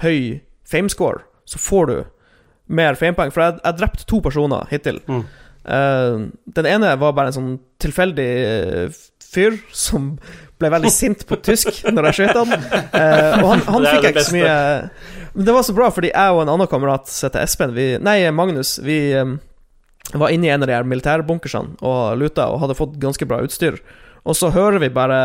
høy 0.00 0.40
famescore, 0.68 1.20
så 1.44 1.60
får 1.60 1.86
du 1.90 1.96
mer 2.72 2.98
famepoeng. 2.98 3.32
For 3.34 3.44
jeg, 3.44 3.60
har 3.64 3.76
drepte 3.76 4.08
to 4.08 4.22
personer 4.24 4.66
hittil. 4.70 5.02
Mm. 5.06 5.24
Uh, 5.60 6.28
den 6.56 6.66
ene 6.66 6.94
var 7.00 7.12
bare 7.16 7.30
en 7.30 7.36
sånn 7.36 7.56
tilfeldig 7.80 8.30
eh, 8.40 9.00
fyr 9.30 9.58
som 9.76 10.14
ble 10.60 10.70
veldig 10.72 10.92
sint 11.00 11.26
på 11.28 11.36
tysk 11.44 11.82
når 11.92 12.10
jeg 12.10 12.20
skjøt 12.20 12.40
han. 12.40 12.54
Uh, 12.94 13.42
og 13.42 13.48
han, 13.52 13.66
han 13.68 13.88
fikk 13.90 14.08
jeg 14.08 14.14
ikke 14.14 14.28
så 14.30 14.36
mye 14.38 14.56
Men 15.32 15.46
det 15.46 15.54
var 15.54 15.62
så 15.66 15.74
bra, 15.76 15.90
fordi 15.94 16.10
jeg 16.12 16.34
og 16.34 16.42
en 16.42 16.52
annen 16.52 16.70
kamerat 16.70 17.10
heter 17.10 17.44
Espen 17.44 17.74
vi, 17.76 17.92
Nei, 18.02 18.18
Magnus. 18.34 18.78
Vi 18.82 18.98
um, 19.14 19.36
var 20.12 20.34
inne 20.34 20.48
i 20.48 20.52
en 20.54 20.64
av 20.64 20.70
de 20.70 20.74
her 20.74 20.88
militærbunkersene 20.88 21.78
og 21.86 22.18
luta 22.18 22.48
og 22.50 22.64
hadde 22.64 22.78
fått 22.78 22.98
ganske 23.02 23.28
bra 23.30 23.40
utstyr. 23.44 23.78
Og 24.28 24.36
så 24.36 24.50
hører 24.52 24.82
vi 24.82 24.90
bare 24.92 25.20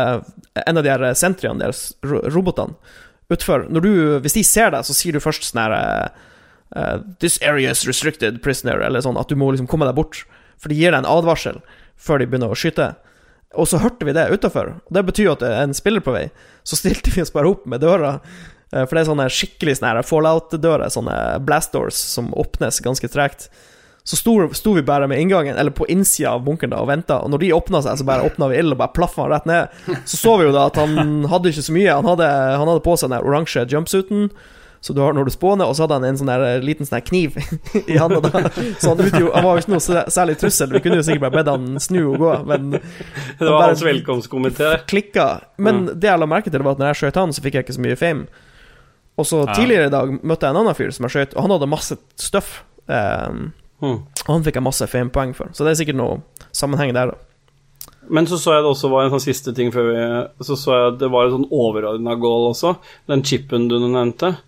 en 0.62 0.78
av 0.78 0.84
de 0.86 0.92
her 0.92 1.04
sentriene 1.18 1.60
deres, 1.60 1.90
robotene, 2.06 2.78
utfor. 3.32 3.66
Når 3.68 3.82
du, 3.82 3.92
hvis 4.24 4.38
de 4.38 4.44
ser 4.46 4.70
deg, 4.72 4.86
så 4.86 4.94
sier 4.96 5.16
du 5.16 5.22
først 5.22 5.48
sånn 5.48 5.64
her 5.64 5.74
uh, 5.76 6.98
This 7.22 7.40
area 7.42 7.70
is 7.74 7.86
restricted 7.86 8.40
prisoner, 8.42 8.80
eller 8.82 9.02
sånn, 9.02 9.18
at 9.18 9.30
du 9.30 9.36
må 9.38 9.50
liksom 9.52 9.68
komme 9.70 9.88
deg 9.88 9.98
bort. 9.98 10.22
For 10.62 10.72
de 10.72 10.78
gir 10.78 10.94
deg 10.94 11.02
en 11.02 11.10
advarsel 11.10 11.60
før 12.00 12.20
de 12.20 12.28
begynner 12.30 12.52
å 12.52 12.58
skyte. 12.58 12.92
Og 13.56 13.68
så 13.70 13.80
hørte 13.80 14.06
vi 14.06 14.14
det 14.16 14.28
utafor. 14.32 14.76
Det 14.92 15.04
betyr 15.06 15.32
at 15.32 15.42
det 15.44 15.52
er 15.52 15.64
en 15.64 15.76
spiller 15.76 16.04
på 16.04 16.14
vei. 16.14 16.26
Så 16.66 16.78
stilte 16.78 17.12
vi 17.14 17.22
oss 17.24 17.32
bare 17.32 17.50
opp 17.52 17.64
med 17.68 17.80
døra. 17.84 18.18
Eh, 18.72 18.84
For 18.86 18.94
det 18.96 19.04
er 19.04 19.10
sånne 19.12 19.28
skikkelig 19.32 19.78
sånne 19.80 20.02
fallout-dører, 20.06 20.88
sånne 20.92 21.16
blast 21.46 21.72
doors, 21.76 21.94
som 22.16 22.32
åpnes 22.34 22.80
ganske 22.84 23.08
tregt. 23.12 23.48
Så 24.06 24.14
sto, 24.20 24.36
sto 24.54 24.72
vi 24.76 24.84
bare 24.86 25.08
med 25.10 25.18
inngangen, 25.18 25.56
eller 25.58 25.74
på 25.74 25.86
innsida 25.90 26.36
av 26.36 26.44
bunkeren 26.46 26.70
da, 26.70 26.78
og 26.78 26.86
venta. 26.92 27.16
Og 27.26 27.32
når 27.32 27.42
de 27.42 27.48
åpna 27.56 27.80
seg, 27.82 27.98
så 27.98 28.04
bare 28.06 28.22
åpna 28.28 28.46
vi 28.52 28.60
ild 28.60 28.76
og 28.76 28.78
bare 28.78 28.94
plaffa 28.94 29.24
han 29.24 29.32
rett 29.34 29.48
ned. 29.50 29.80
Så 30.06 30.20
så 30.20 30.36
vi 30.38 30.46
jo 30.46 30.52
da 30.54 30.68
at 30.70 30.78
han 30.78 31.24
hadde 31.26 31.50
ikke 31.50 31.64
så 31.66 31.74
mye. 31.74 31.96
Han 31.98 32.06
hadde, 32.12 32.28
han 32.54 32.70
hadde 32.70 32.84
på 32.86 32.94
seg 33.00 33.10
den 33.10 33.26
oransje 33.26 33.64
jumpsuiten. 33.72 34.28
Så 34.86 34.94
du 34.94 35.00
har 35.02 35.16
når 35.16 35.26
du 35.26 35.32
spåner, 35.34 35.66
og 35.66 35.74
så 35.74 35.82
hadde 35.82 35.96
han 35.98 36.04
en 36.06 36.18
sånn 36.20 36.30
der 36.30 36.44
eh, 36.46 36.62
liten 36.62 36.86
sånn 36.86 37.02
kniv 37.02 37.34
i 37.90 37.96
handa. 37.98 38.20
da. 38.22 38.44
Så 38.78 38.92
han, 38.92 39.02
utgjorde, 39.02 39.32
han 39.34 39.42
var 39.48 39.56
jo 39.58 39.64
ikke 39.64 39.74
noe 39.74 40.04
særlig 40.14 40.36
trussel. 40.38 40.70
Vi 40.76 40.84
kunne 40.84 41.00
jo 41.00 41.06
sikkert 41.08 41.24
bare 41.26 41.40
bedt 41.40 41.50
han 41.50 41.80
snu 41.82 42.00
og 42.12 42.20
gå, 42.22 42.32
men 42.46 42.76
Det 43.40 43.48
var 43.50 43.72
hans 43.72 43.82
velkomstkomité. 43.82 44.76
klikka. 44.86 45.26
Men 45.58 45.88
det 45.98 46.12
jeg 46.12 46.22
la 46.22 46.30
merke 46.30 46.54
til, 46.54 46.62
var 46.62 46.78
at 46.78 46.84
når 46.84 46.92
jeg 46.92 47.00
skjøt 47.02 47.18
han, 47.24 47.34
så 47.34 47.42
fikk 47.42 47.58
jeg 47.58 47.66
ikke 47.66 47.74
så 47.80 47.82
mye 47.88 47.98
fame. 47.98 48.44
Og 49.18 49.24
så 49.24 49.46
Ja. 49.46 49.54
tidligere 49.54 49.86
i 49.86 49.90
dag 49.90 50.10
møtte 50.22 50.40
jeg 50.46 50.50
en 50.50 50.56
annen 50.62 50.74
fyr 50.74 50.90
som 50.92 51.04
jeg 51.08 51.10
skøyt, 51.14 51.36
og 51.36 51.42
han 51.42 51.50
hadde 51.50 51.68
masse 51.68 51.96
stuff. 52.16 52.64
Um, 52.88 53.52
Mm. 53.82 54.06
og 54.26 54.28
han 54.32 54.42
fikk 54.42 54.54
jeg 54.54 54.62
masse 54.64 54.86
famepoeng 54.88 55.34
for, 55.36 55.50
så 55.52 55.64
det 55.64 55.72
er 55.78 55.84
sikkert 55.84 55.96
noe 55.96 56.22
sammenheng 56.50 56.94
der. 56.94 57.06
da 57.10 57.16
Men 58.08 58.24
så 58.26 58.38
så 58.38 58.54
jeg 58.54 58.62
det 58.62 58.70
også 58.72 58.88
var 58.90 59.04
en 59.04 59.10
sånn 59.10 59.20
siste 59.20 59.54
ting 59.54 59.70
før 59.70 59.90
vi 59.92 60.44
Så 60.44 60.56
så 60.56 60.72
jeg 60.92 60.98
det 61.00 61.10
var 61.10 61.26
en 61.26 61.32
sånn 61.44 61.50
overordna 61.50 62.14
goal 62.18 62.52
også. 62.54 62.76
Den 63.08 63.22
chipen 63.22 63.68
du 63.68 63.78
nevnte. 63.80 64.38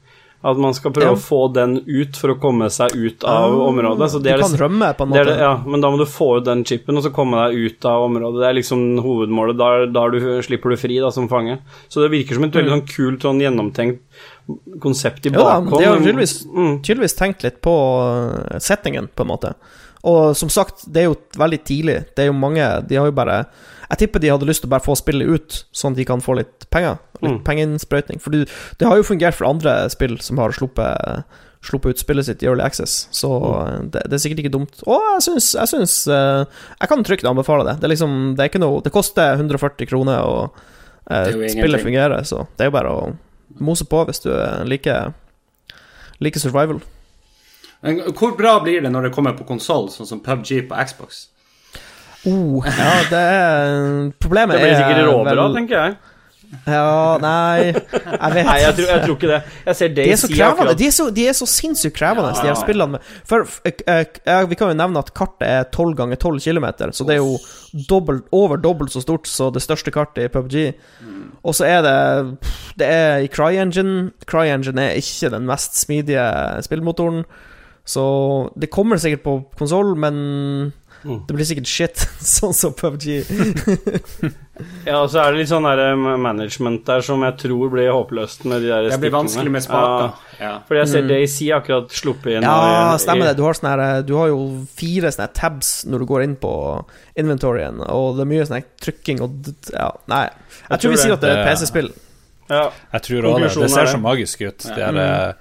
At 0.45 0.57
man 0.57 0.73
skal 0.73 0.93
prøve 0.93 1.03
Ja. 1.11 1.13
å 1.15 1.19
få 1.19 1.53
den 1.53 1.83
ut 1.89 2.17
for 2.17 2.29
å 2.29 2.39
komme 2.41 2.71
seg 2.71 2.95
ut 2.95 3.25
av 3.25 3.53
området. 3.53 4.09
Så 4.09 4.23
det 4.23 4.37
du 4.37 4.41
kan 4.43 4.53
det, 4.53 4.61
rømme, 4.61 4.97
på 4.97 5.03
en 5.03 5.09
måte. 5.11 5.25
det, 5.27 5.39
ja, 5.41 5.57
men 5.67 5.81
da 5.81 5.91
må 5.91 5.99
du 5.99 6.05
få 6.05 6.37
ut 6.39 6.45
den 6.45 6.63
chipen 6.65 6.97
og 6.97 7.03
så 7.03 7.11
komme 7.13 7.35
deg 7.51 7.57
ut 7.59 7.85
av 7.85 8.03
området. 8.09 8.39
Det 8.41 8.49
er 8.49 8.55
liksom 8.63 9.03
hovedmålet. 9.03 9.57
Da, 9.59 9.87
da 9.93 10.05
er 10.07 10.11
du, 10.13 10.21
slipper 10.41 10.71
du 10.71 10.77
fri 10.77 11.01
da 11.01 11.11
som 11.11 11.29
fange. 11.29 11.59
Så 11.91 12.01
det 12.01 12.13
virker 12.13 12.35
som 12.35 12.45
et 12.45 12.53
veldig 12.53 12.71
sånn 12.71 12.87
kult, 12.87 13.21
sånn 13.21 13.41
gjennomtenkt 13.43 13.99
konsept 14.81 15.27
i 15.27 15.31
bakgrunnen. 15.31 15.73
Ja, 15.73 15.79
de 15.79 15.85
har 15.91 15.99
tydeligvis, 16.05 16.37
mm, 16.47 16.79
tydeligvis 16.83 17.15
tenkt 17.19 17.43
litt 17.45 17.61
på 17.65 17.75
uh, 18.01 18.59
settingen, 18.59 19.09
på 19.15 19.23
en 19.27 19.33
måte. 19.33 19.55
Og 20.09 20.37
som 20.39 20.49
sagt, 20.49 20.85
det 20.87 21.03
er 21.03 21.09
jo 21.11 21.17
veldig 21.37 21.59
tidlig. 21.67 21.97
Det 22.15 22.23
er 22.23 22.29
jo 22.31 22.37
mange 22.39 22.63
De 22.89 22.95
har 22.97 23.09
jo 23.11 23.13
bare 23.13 23.41
Jeg 23.91 23.99
tipper 23.99 24.21
de 24.23 24.29
hadde 24.31 24.47
lyst 24.47 24.63
til 24.63 24.69
å 24.69 24.75
bare 24.77 24.85
få 24.85 24.95
spillet 24.97 25.27
ut, 25.27 25.65
sånn 25.75 25.93
at 25.93 25.99
de 25.99 26.05
kan 26.07 26.21
få 26.23 26.37
litt 26.39 26.69
penger. 26.71 26.99
Litt 27.21 27.33
Mm. 27.41 27.45
pengeinnsprøytning. 27.45 28.21
For 28.23 28.31
det 28.31 28.47
har 28.87 28.97
jo 28.97 29.03
fungert 29.03 29.35
for 29.35 29.49
andre 29.49 29.89
spill 29.91 30.19
som 30.21 30.39
har 30.39 30.51
sluppet 30.53 31.25
Sluppet 31.61 31.91
ut 31.91 31.99
spillet 31.99 32.25
sitt 32.25 32.43
i 32.45 32.47
Early 32.47 32.63
Access, 32.63 33.09
så 33.11 33.27
Mm. 33.67 33.91
det, 33.91 34.03
det 34.07 34.13
er 34.15 34.23
sikkert 34.23 34.39
ikke 34.45 34.53
dumt. 34.55 34.83
Og 34.87 35.01
jeg 35.15 35.23
syns 35.27 35.55
Jeg, 35.59 35.67
syns, 35.69 36.07
uh, 36.07 36.45
jeg 36.81 36.89
kan 36.89 37.03
trygt 37.03 37.25
anbefale 37.27 37.65
det. 37.67 37.81
Det 37.81 37.85
er 37.91 37.95
liksom 37.97 38.37
Det 38.37 38.45
er 38.45 38.49
ikke 38.49 38.61
noe 38.63 38.81
Det 38.81 38.93
koster 38.93 39.35
140 39.37 39.87
kroner, 39.91 40.23
og 40.23 40.53
jo 41.11 41.49
spillet 41.49 41.83
fungerer, 41.83 42.21
så 42.23 42.47
det 42.57 42.61
er 42.67 42.71
jo 42.71 42.77
bare 42.79 42.91
å 42.93 43.17
mose 43.61 43.85
på 43.89 44.05
hvis 44.09 44.21
du 44.25 44.31
uh, 44.33 44.63
liker 44.69 45.13
Liker 46.19 46.41
survival. 46.43 46.81
Men 47.87 48.01
hvor 48.19 48.33
bra 48.35 48.57
blir 48.65 48.83
det 48.83 48.91
når 48.91 49.07
det 49.07 49.13
kommer 49.15 49.37
på 49.39 49.45
konsoll, 49.47 49.87
sånn 49.95 50.09
som 50.09 50.19
PubG 50.25 50.65
på 50.67 50.79
Xbox? 50.83 51.29
Oh, 52.27 52.65
ja, 52.67 52.95
det 53.07 53.21
er 53.23 54.09
Problemet 54.19 54.57
er 54.57 54.59
Det 54.59 54.65
blir 54.65 54.73
er 54.73 54.81
sikkert 54.81 55.07
råbra, 55.07 55.35
vel- 55.39 55.55
tenker 55.55 55.77
jeg. 55.85 55.97
Ja, 56.67 57.19
nei 57.21 57.67
Jeg 57.69 58.33
vet 58.33 58.47
Nei, 58.49 58.55
jeg 58.63 58.75
tror, 58.79 58.87
jeg 58.89 59.03
tror 59.05 59.17
ikke 59.19 59.29
det. 59.29 59.39
Jeg 59.67 59.77
ser 59.77 59.89
De 59.97 60.05
er 60.13 60.17
så 60.21 60.29
krevende. 60.33 60.75
De 60.81 60.87
er 60.87 60.95
så, 60.97 61.07
de 61.13 61.27
er 61.29 61.37
så 61.37 61.49
sinnssykt 61.51 61.97
krevende, 61.99 62.31
de 62.33 62.41
her 62.41 62.55
Ja. 62.55 62.55
spillene. 62.57 62.93
med- 62.97 63.01
For 63.29 63.43
uh, 63.45 64.47
Vi 64.49 64.55
kan 64.57 64.69
jo 64.73 64.79
nevne 64.79 64.99
at 65.03 65.13
kartet 65.15 65.45
er 65.49 65.65
12 65.73 65.95
ganger 65.99 66.17
12 66.17 66.41
km, 66.41 66.67
så 66.93 67.05
det 67.07 67.17
er 67.19 67.21
jo 67.21 67.37
dobbelt, 67.89 68.25
over 68.33 68.57
dobbelt 68.57 68.91
så 68.93 69.03
stort 69.05 69.27
som 69.29 69.53
det 69.53 69.61
største 69.63 69.93
kartet 69.93 70.25
i 70.25 70.29
PubG. 70.33 70.73
Og 71.45 71.55
så 71.55 71.65
er 71.69 71.83
det 71.83 72.39
Det 72.79 72.87
er 72.89 73.19
i 73.19 73.29
CryEngine. 73.29 74.11
CryEngine 74.27 74.79
er 74.91 74.97
ikke 75.03 75.31
den 75.31 75.47
mest 75.47 75.77
smidige 75.79 76.63
spillmotoren. 76.65 77.25
Så 77.85 78.51
det 78.59 78.71
kommer 78.71 78.97
sikkert 79.01 79.23
på 79.25 79.45
konsoll, 79.59 79.95
men 79.97 80.73
Mm. 81.05 81.21
det 81.29 81.35
blir 81.37 81.47
sikkert 81.47 81.69
shit, 81.71 81.97
sånn 82.37 82.55
som 82.55 82.73
PubG. 82.75 83.23
Ja, 84.83 85.05
og 85.05 85.11
så 85.13 85.21
er 85.23 85.31
det 85.37 85.45
litt 85.45 85.51
sånn 85.53 85.63
der 85.69 85.79
eh, 85.93 86.01
management 86.19 86.81
der 86.89 87.03
som 87.07 87.23
jeg 87.23 87.37
tror 87.39 87.69
blir 87.71 87.93
håpløst 87.95 88.43
med 88.51 88.65
de 88.65 88.73
der 88.73 88.89
Det 88.89 88.97
blir 88.99 89.13
stikkene. 89.13 89.19
vanskelig 89.21 89.53
med 89.55 89.63
spaker. 89.63 90.09
Ja, 90.09 90.49
Ja. 90.49 90.51
fordi 90.67 90.81
jeg 90.81 90.89
ser 90.91 91.07
Daisy 91.07 91.47
akkurat 91.55 91.95
sluppet 91.95 92.33
inn 92.33 92.43
Mm. 92.43 92.49
Ja, 92.49 92.95
i, 92.95 92.99
stemmer 92.99 93.29
det. 93.31 93.37
Du 93.39 93.43
har, 93.47 93.55
sånne 93.55 93.71
her, 93.77 94.03
du 94.03 94.17
har 94.19 94.27
jo 94.33 94.67
fire 94.75 95.13
sånne 95.15 95.29
tabs 95.33 95.85
når 95.87 95.99
du 96.03 96.07
går 96.11 96.25
inn 96.25 96.35
på 96.43 96.53
inventoryen, 97.23 97.79
og 97.87 98.17
det 98.19 98.23
er 98.27 98.31
mye 98.33 98.47
sånn 98.51 98.65
trykking 98.83 99.21
og 99.23 99.31
Ja, 99.73 99.93
nei. 100.11 100.25
Jeg, 100.27 100.71
Jeg 100.71 100.81
tror 100.81 100.91
vi 100.91 100.97
tror 100.97 101.05
sier 101.05 101.13
at 101.13 101.21
det 101.21 101.31
er 101.31 101.39
et. 101.39 101.47
PC-spill. 101.53 101.93
Ja. 102.51 102.71
Jeg 102.95 103.03
tror 103.03 103.23
òg 103.31 103.41
det. 103.45 103.55
Det 103.63 103.71
ser 103.71 103.83
er 103.87 103.93
så 103.95 104.01
magisk 104.03 104.41
ut. 104.43 104.59
Det 104.59 104.79
er, 104.79 104.93
Mm. 104.93 105.35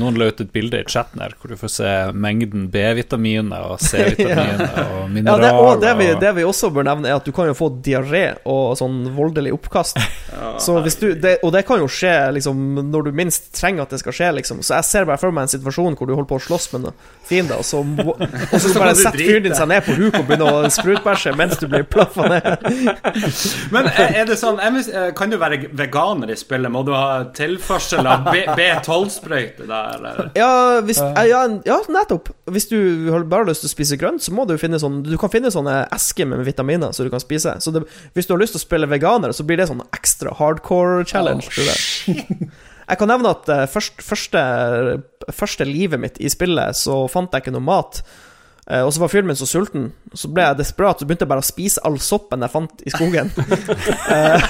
Noen 0.00 0.18
la 0.20 0.28
ut 0.30 0.40
et 0.44 0.52
bilde 0.52 0.80
i 0.80 0.86
chatten 0.90 1.20
her 1.22 1.34
hvor 1.40 1.52
du 1.52 1.56
får 1.60 1.72
se 1.72 1.92
mengden 2.14 2.68
B-vitaminer 2.72 3.66
og 3.72 3.80
C-vitaminer 3.82 4.80
og 4.96 5.16
Ja, 5.16 5.36
det, 5.40 5.50
og 5.52 5.80
det 5.82 5.94
vi, 5.98 6.08
det 6.20 6.32
vi 6.38 6.44
også 6.46 6.70
bør 6.74 6.86
nevne, 6.88 7.08
er 7.10 7.18
at 7.20 7.26
du 7.26 7.32
kan 7.36 7.48
jo 7.50 7.56
få 7.56 7.70
diaré 7.84 8.24
og 8.48 8.76
sånn 8.78 9.02
voldelig 9.16 9.52
oppkast. 9.56 9.98
Så 10.64 10.78
hvis 10.84 10.98
du, 11.00 11.08
det, 11.20 11.38
og 11.46 11.52
det 11.54 11.64
kan 11.68 11.80
jo 11.82 11.88
skje 11.90 12.14
liksom 12.36 12.60
når 12.90 13.08
du 13.08 13.16
minst 13.16 13.50
trenger 13.56 13.86
at 13.86 13.92
det 13.94 14.00
skal 14.02 14.14
skje, 14.16 14.30
liksom. 14.38 14.62
Så 14.66 14.76
jeg 14.78 14.88
ser 14.88 15.08
bare 15.08 15.20
for 15.20 15.34
meg 15.34 15.46
en 15.46 15.52
situasjon 15.54 15.96
hvor 15.98 16.08
du 16.08 16.14
holder 16.16 16.28
på 16.30 16.38
å 16.40 16.44
slåss 16.46 16.68
med 16.74 16.86
noen 16.86 16.96
fiender, 17.26 17.60
og 17.60 17.66
så, 17.66 17.80
og 18.52 18.56
så 18.60 18.62
Så 18.68 18.80
bare 18.80 18.94
setter 18.98 19.20
fyren 19.22 19.46
din 19.46 19.56
seg 19.56 19.70
ned 19.70 19.84
på 19.86 19.96
huk 19.98 20.18
og 20.20 20.26
begynner 20.28 20.60
å 20.66 20.72
sprutbæsje 20.72 21.34
mens 21.38 21.58
du 21.60 21.66
blir 21.70 21.86
plaffa 21.88 22.28
ned. 22.30 22.66
Men 23.74 23.88
er 23.90 24.26
det 24.28 24.36
sånn 24.40 24.60
eh, 24.60 25.10
Kan 25.16 25.32
du 25.32 25.38
være 25.40 25.58
veganer 25.76 26.32
i 26.32 26.38
spillet? 26.38 26.70
Må 26.72 26.82
du 26.86 26.92
ha 26.96 27.24
tilførsel 27.36 28.06
av 28.06 28.28
B- 28.30 28.46
B12-sprøyte 28.58 29.66
der? 29.68 29.85
Eller? 29.94 30.30
Ja, 30.38 30.50
hvis, 30.84 31.00
eh, 31.02 31.22
ja, 31.30 31.44
ja, 31.66 31.78
nettopp. 31.92 32.30
Hvis 32.52 32.68
du 32.70 32.78
har 33.12 33.24
bare 33.30 33.48
lyst 33.50 33.64
til 33.64 33.70
å 33.70 33.74
spise 33.74 33.98
grønt, 34.00 34.24
så 34.24 34.34
må 34.34 34.44
du 34.48 34.56
finne 34.60 34.80
sånn 34.82 35.02
Du 35.06 35.14
kan 35.20 35.32
finne 35.32 35.52
sånne 35.52 35.84
esker 35.94 36.28
med 36.28 36.44
vitaminer 36.46 36.94
så 36.96 37.06
du 37.06 37.10
kan 37.12 37.22
spise. 37.22 37.56
Så 37.62 37.74
det, 37.74 37.84
hvis 38.16 38.28
du 38.28 38.34
har 38.34 38.42
lyst 38.42 38.56
til 38.56 38.62
å 38.62 38.66
spille 38.66 38.90
veganer, 38.90 39.34
så 39.36 39.46
blir 39.46 39.60
det 39.60 39.68
sånn 39.70 39.84
ekstra 39.96 40.34
hardcore 40.38 41.04
challenge. 41.08 41.50
Oh, 41.56 41.70
jeg. 41.70 42.50
Jeg 42.86 43.00
kan 43.00 43.10
nevne 43.10 43.32
at 43.34 43.48
eh, 43.50 43.64
først, 43.66 43.98
første, 44.04 44.40
første 45.34 45.66
livet 45.66 45.98
mitt 46.02 46.20
i 46.22 46.30
spillet, 46.30 46.78
så 46.78 47.04
fant 47.10 47.32
jeg 47.34 47.42
ikke 47.42 47.54
noe 47.56 47.66
mat. 47.66 48.02
Eh, 48.66 48.82
og 48.82 48.90
så 48.90 48.98
var 48.98 49.10
fyren 49.12 49.28
min 49.28 49.36
så 49.38 49.46
sulten, 49.46 49.92
så 50.10 50.26
ble 50.34 50.42
jeg 50.42 50.58
desperat, 50.58 50.98
så 50.98 51.06
begynte 51.06 51.22
jeg 51.22 51.30
bare 51.30 51.42
å 51.44 51.46
spise 51.46 51.82
all 51.86 52.00
soppen 52.02 52.42
jeg 52.42 52.50
fant 52.50 52.82
i 52.82 52.94
skogen. 52.94 53.30
Eh, 54.06 54.42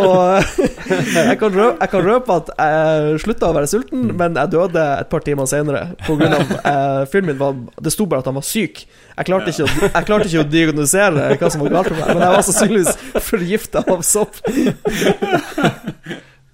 og 0.00 0.40
jeg 0.88 1.36
kan, 1.40 1.52
røpe, 1.52 1.76
jeg 1.80 1.90
kan 1.92 2.04
røpe 2.04 2.36
at 2.40 2.50
jeg 2.56 3.18
slutta 3.22 3.50
å 3.50 3.54
være 3.56 3.68
sulten, 3.70 4.06
men 4.16 4.38
jeg 4.38 4.52
døde 4.54 4.84
et 5.00 5.10
par 5.12 5.24
timer 5.26 5.48
senere. 5.48 5.82
På 6.06 6.16
grunn 6.18 6.34
av 6.36 6.52
eh, 6.56 7.02
fyren 7.12 7.28
min 7.28 7.38
var 7.40 7.56
Det 7.84 7.92
sto 7.92 8.06
bare 8.08 8.24
at 8.24 8.30
han 8.30 8.38
var 8.38 8.46
syk. 8.48 8.84
Jeg 8.86 9.28
klarte, 9.28 9.52
ikke 9.52 9.66
å, 9.68 9.70
jeg 9.86 10.08
klarte 10.08 10.28
ikke 10.30 10.44
å 10.44 10.48
diagnosere 10.50 11.28
hva 11.40 11.52
som 11.52 11.64
var 11.64 11.76
galt 11.76 11.92
med 11.92 12.00
meg, 12.00 12.12
men 12.12 12.24
jeg 12.26 12.36
var 12.36 12.46
sannsynligvis 12.48 13.24
forgifta 13.28 13.84
av 13.94 14.04
sopp. 14.08 14.40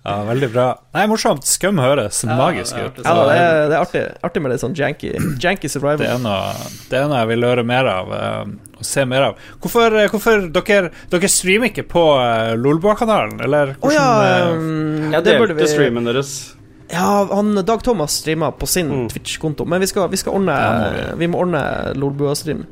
Ja, 0.01 0.15
veldig 0.25 0.49
bra. 0.55 0.67
Nei, 0.97 1.03
morsomt. 1.11 1.45
Skum 1.45 1.77
høres 1.83 2.23
magisk 2.25 2.73
det 2.73 2.81
ut. 2.87 3.01
hørtes 3.01 3.05
Ja, 3.05 3.15
det 3.29 3.35
er, 3.37 3.57
det 3.69 3.75
er 3.77 3.83
artig, 3.83 4.03
artig 4.25 4.41
med 4.43 4.55
litt 4.55 4.63
sånn 4.63 4.73
janky, 4.79 5.11
janky 5.43 5.69
Det 5.69 5.73
survival. 5.75 6.07
er 6.09 6.23
noe, 6.25 6.55
det 6.89 6.97
er 7.03 7.11
noe 7.11 7.19
jeg 7.21 7.29
vil 7.35 7.45
høre 7.51 7.65
mer 7.69 7.85
av. 7.91 8.15
eh, 8.17 8.55
og 8.81 8.87
se 8.89 9.05
mer 9.05 9.27
av. 9.27 9.35
Hvorfor, 9.61 9.93
eh, 10.01 10.09
hvorfor 10.09 10.47
dere, 10.57 10.89
dere 11.13 11.29
streamer 11.29 11.69
ikke 11.69 11.85
på 11.85 12.05
uh, 12.17 12.55
Lolbua-kanalen, 12.57 13.43
eller 13.45 13.75
Å 13.77 13.93
ja, 13.93 14.07
eh, 14.25 14.47
um, 14.57 15.13
ja, 15.13 15.21
det 15.21 15.37
burde 15.37 15.59
vi 15.59 15.69
streamen 15.69 16.09
deres. 16.09 16.55
Ja, 16.91 17.27
han 17.29 17.53
Dag 17.61 17.85
Thomas 17.85 18.17
streamer 18.23 18.57
på 18.57 18.67
sin 18.67 18.89
Mm. 18.89 19.09
Twitch-konto, 19.13 19.67
men 19.69 19.85
vi 19.85 19.87
skal, 19.87 20.09
vi 20.09 20.17
skal 20.17 20.33
ordne 20.41 20.57
Ja, 20.57 20.73
må 20.81 21.19
Vi 21.21 21.29
må 21.29 21.45
ordne 21.45 21.93
Lolbua-stream. 21.95 22.65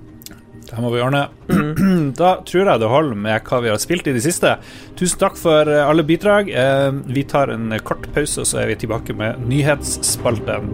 Det 0.69 0.83
må 0.85 0.91
vi 0.93 1.01
ordne. 1.01 1.25
Mm. 1.49 2.13
Da 2.19 2.35
tror 2.45 2.69
jeg 2.69 2.81
det 2.83 2.91
holder 2.93 3.17
med 3.17 3.45
hva 3.49 3.61
vi 3.65 3.71
har 3.73 3.81
spilt 3.81 4.09
i 4.11 4.13
det 4.17 4.23
siste. 4.25 4.57
Tusen 4.99 5.21
takk 5.23 5.39
for 5.41 5.69
eh, 5.73 5.85
alle 5.89 6.05
bidrag. 6.05 6.51
Eh, 6.53 6.91
Vi 7.09 7.25
tar 7.25 7.53
en 7.55 7.73
kort 7.85 8.05
pause, 8.15 8.43
og 8.45 8.51
så 8.51 8.63
er 8.63 8.73
vi 8.75 8.79
tilbake 8.85 9.17
med 9.17 9.41
nyhetsspalten. 9.49 10.69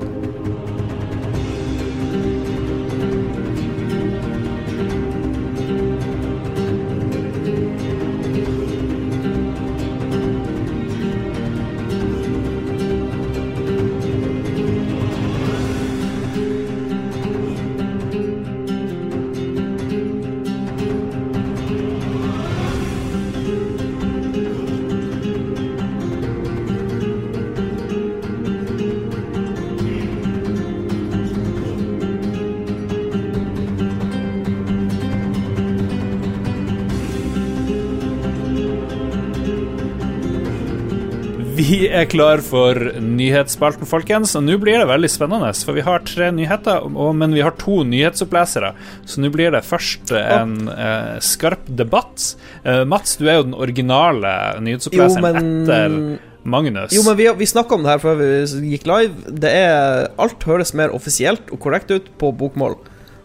Er 42.04 42.10
klar 42.12 42.42
for 42.44 42.78
nyhetsspalten, 43.02 43.88
folkens. 43.88 44.34
Og 44.38 44.44
nå 44.46 44.56
blir 44.62 44.78
det 44.80 44.88
veldig 44.90 45.10
spennende, 45.12 45.50
for 45.66 45.76
vi 45.76 45.84
har 45.86 46.04
tre 46.06 46.30
nyheter, 46.34 46.86
men 47.16 47.34
vi 47.36 47.42
har 47.44 47.56
to 47.60 47.80
nyhetsopplesere. 47.88 48.74
Så 49.08 49.20
nå 49.24 49.30
blir 49.34 49.50
det 49.54 49.64
først 49.66 50.12
en 50.18 50.54
eh, 50.72 51.16
skarp 51.24 51.66
debatt. 51.68 52.34
Eh, 52.64 52.84
Mats, 52.88 53.16
du 53.20 53.26
er 53.28 53.40
jo 53.40 53.48
den 53.50 53.58
originale 53.58 54.34
nyhetsoppleseren 54.64 55.24
Jo, 55.24 55.32
men- 55.32 55.42
etter 55.64 56.32
Magnus. 56.44 56.92
Jo, 56.92 57.00
men 57.06 57.16
vi, 57.16 57.24
vi 57.40 57.46
snakka 57.48 57.72
om 57.78 57.84
det 57.86 57.94
her 57.94 58.00
før 58.02 58.18
vi 58.20 58.74
gikk 58.74 58.82
live. 58.90 59.30
Det 59.32 59.48
er 59.48 60.10
Alt 60.20 60.42
høres 60.44 60.74
mer 60.76 60.92
offisielt 60.92 61.48
og 61.50 61.56
korrekt 61.64 61.88
ut 61.94 62.10
på 62.20 62.34
bokmål. 62.36 62.76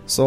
Så 0.09 0.25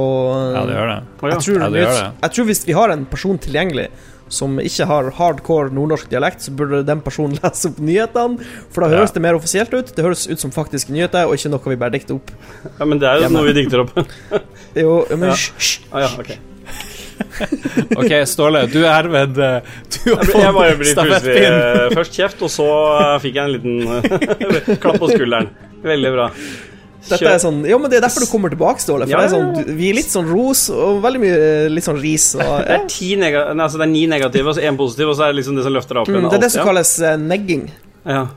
Ja, 0.55 0.61
det 0.69 0.75
gjør 0.77 0.91
det. 0.91 0.99
Jeg, 1.33 1.39
tror, 1.47 1.57
Ja, 1.63 1.69
det 1.73 1.81
gjør 1.81 1.95
det. 1.97 2.11
jeg 2.23 2.31
tror 2.37 2.45
hvis 2.51 2.61
vi 2.69 2.73
har 2.77 2.93
en 2.93 3.07
person 3.11 3.39
tilgjengelig 3.43 3.89
som 4.33 4.57
ikke 4.63 4.87
har 4.89 5.11
hardcore 5.19 5.73
nordnorsk 5.77 6.09
dialekt, 6.13 6.41
så 6.47 6.55
burde 6.57 6.81
den 6.89 7.03
personen 7.05 7.37
lese 7.43 7.69
opp 7.71 7.81
nyhetene. 7.85 8.41
For 8.73 8.83
da 8.87 8.91
Ja. 8.91 9.03
høres 9.03 9.13
det 9.13 9.23
mer 9.25 9.37
offisielt 9.39 9.75
ut. 9.77 9.93
Det 9.97 10.05
høres 10.07 10.25
ut 10.31 10.41
som 10.41 10.51
faktiske 10.55 10.93
nyheter, 10.95 11.29
og 11.29 11.37
ikke 11.37 11.53
noe 11.53 11.75
vi 11.75 11.77
bare 11.81 11.95
dikter 11.99 12.17
opp. 12.17 12.33
Ja, 12.79 12.85
men 12.89 12.99
det 13.03 13.09
er 13.11 13.21
jo 13.21 13.27
Hjemme. 13.29 13.39
noe 13.43 13.53
vi 13.53 13.59
dikter 13.61 13.85
opp. 13.85 13.93
Jo, 14.83 15.03
men 15.13 15.29
Ja. 15.29 15.37
hysj. 15.37 15.83
Ah, 15.93 16.01
ja, 16.07 16.11
ok. 16.19 16.33
Ok, 17.97 18.13
Ståle, 18.27 18.65
du 18.73 18.81
er 18.83 18.93
herved 18.97 19.39
eh, 19.39 19.69
Du 19.93 20.15
har 20.17 20.25
fått 20.27 20.41
jeg 20.43 20.55
bare 20.57 20.77
blir 20.81 20.97
plutselig 20.97 21.37
eh, 21.45 21.85
først 21.95 22.17
kjeft, 22.19 22.41
og 22.43 22.51
så 22.53 22.67
eh, 22.99 23.15
fikk 23.23 23.37
jeg 23.39 23.45
en 23.45 23.55
liten 23.55 24.77
klapp 24.83 24.99
på 25.03 25.11
skulderen. 25.13 25.51
Veldig 25.85 26.13
bra. 26.17 26.27
Dette 27.09 27.31
er 27.33 27.41
sånn 27.43 27.63
Jo, 27.69 27.79
men 27.83 27.91
det 27.91 27.99
er 27.99 28.05
derfor 28.07 28.25
du 28.25 28.31
kommer 28.31 28.53
tilbake, 28.53 28.83
Ståle. 28.83 29.09
For 29.09 29.15
Ja, 29.15 29.23
det 29.23 29.31
er 29.31 29.39
ja, 29.39 29.63
sånn, 29.63 29.79
vi 29.79 29.89
er 29.91 29.99
litt 29.99 30.13
sånn 30.13 30.29
ros 30.31 30.67
og 30.73 31.01
veldig 31.05 31.23
mye 31.23 31.41
litt 31.73 31.89
sånn 31.89 31.99
ris. 32.03 32.29
Og, 32.39 32.53
Det 32.69 32.77
er, 32.77 32.87
ti 32.91 33.15
nega 33.21 33.49
nei, 33.53 33.67
altså 33.67 33.81
det 33.81 33.89
er 33.89 33.95
ni 33.95 34.05
negative 34.11 34.53
og 34.53 34.59
så 34.59 34.69
én 34.69 34.79
positiv, 34.79 35.11
og 35.13 35.19
så 35.19 35.27
er 35.27 35.35
det 35.35 35.43
liksom 35.43 35.59
det 35.59 35.67
som 35.67 35.75
løfter 35.75 35.99
deg 35.99 36.05
opp 36.05 36.15
mm, 36.15 36.29
det 36.29 36.39
er 36.39 36.47
det 36.47 36.53
som 36.55 36.63
alt, 36.63 36.73
kalles 36.73 36.95
uh, 37.03 37.17
negging. 37.21 37.67
ja. 38.07 38.23
Ja. 38.23 38.29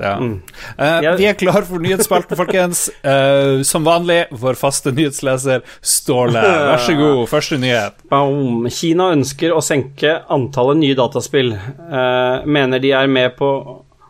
Ja. 0.00 0.16
Mm. 0.16 0.42
Uh, 0.78 1.16
vi 1.16 1.26
er 1.28 1.36
klar 1.38 1.62
for 1.66 1.82
nyhetsspalten, 1.82 2.36
folkens. 2.38 2.88
Uh, 3.04 3.62
som 3.66 3.86
vanlig, 3.86 4.24
vår 4.34 4.58
faste 4.58 4.90
nyhetsleser 4.94 5.62
Ståle. 5.84 6.42
Vær 6.42 6.82
så 6.82 6.96
god, 6.98 7.22
første 7.30 7.58
nyhet. 7.62 8.02
Boom. 8.10 8.66
Kina 8.74 9.12
ønsker 9.14 9.54
å 9.54 9.62
senke 9.64 10.16
antallet 10.32 10.80
nye 10.82 10.98
dataspill. 10.98 11.52
Eh, 11.54 12.46
mener 12.46 12.82
de 12.82 12.90
er 12.96 13.10
med 13.10 13.36
på 13.38 13.48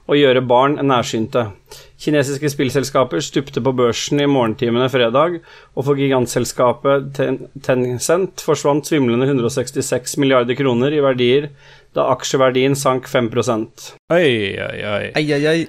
å 0.05 0.17
gjøre 0.19 0.43
barn 0.45 0.77
nærsynte. 0.85 1.47
Kinesiske 2.05 2.51
spillselskaper 2.53 3.23
stupte 3.25 3.63
på 3.65 3.73
børsen 3.77 4.21
i 4.21 4.27
morgentimene 4.29 4.91
fredag, 4.93 5.39
og 5.73 5.87
for 5.87 6.01
gigantselskapet 6.01 7.13
Ten 7.17 7.39
Tencent 7.65 8.45
forsvant 8.45 8.85
svimlende 8.91 9.31
166 9.31 10.19
milliarder 10.21 10.59
kroner 10.59 10.93
i 10.93 11.01
verdier 11.05 11.49
da 11.95 12.09
aksjeverdien 12.13 12.75
sank 12.77 13.09
5 13.09 13.31
Oi, 14.13 14.59
oi, 14.59 14.79
oi. 14.85 15.05
Ei, 15.15 15.25
ei, 15.33 15.47
ei. 15.47 15.67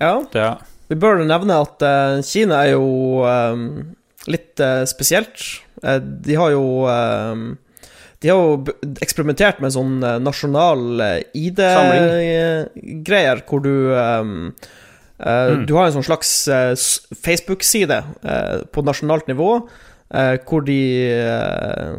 Ja, 0.00 0.22
Ja. 0.32 0.56
vi 0.88 0.94
bør 0.94 1.24
nevne 1.26 1.60
at 1.60 1.82
uh, 1.82 2.22
Kina 2.22 2.62
er 2.64 2.76
jo 2.76 3.24
um, 3.26 3.94
litt 4.30 4.60
uh, 4.60 4.84
spesielt. 4.86 5.42
Uh, 5.82 5.98
de 6.00 6.36
har 6.38 6.54
jo 6.54 6.86
eh, 6.88 7.34
De 8.24 8.28
har 8.32 8.38
jo 8.40 8.64
eksperimentert 9.04 9.60
med 9.60 9.74
sånn 9.74 10.02
eh, 10.04 10.18
nasjonal 10.22 10.80
ID-greier, 11.36 12.16
hvor 13.48 13.60
du 13.64 13.74
um, 13.92 14.54
uh, 15.20 15.52
mm. 15.52 15.66
Du 15.68 15.72
har 15.76 15.84
en 15.86 15.96
sånn 15.98 16.08
slags 16.08 16.30
uh, 16.48 16.72
Facebook-side 17.26 17.98
uh, 18.24 18.56
på 18.72 18.80
nasjonalt 18.86 19.26
nivå, 19.28 19.50
eh, 20.14 20.36
hvor 20.48 20.64
de 20.66 20.80
eh, 21.12 21.96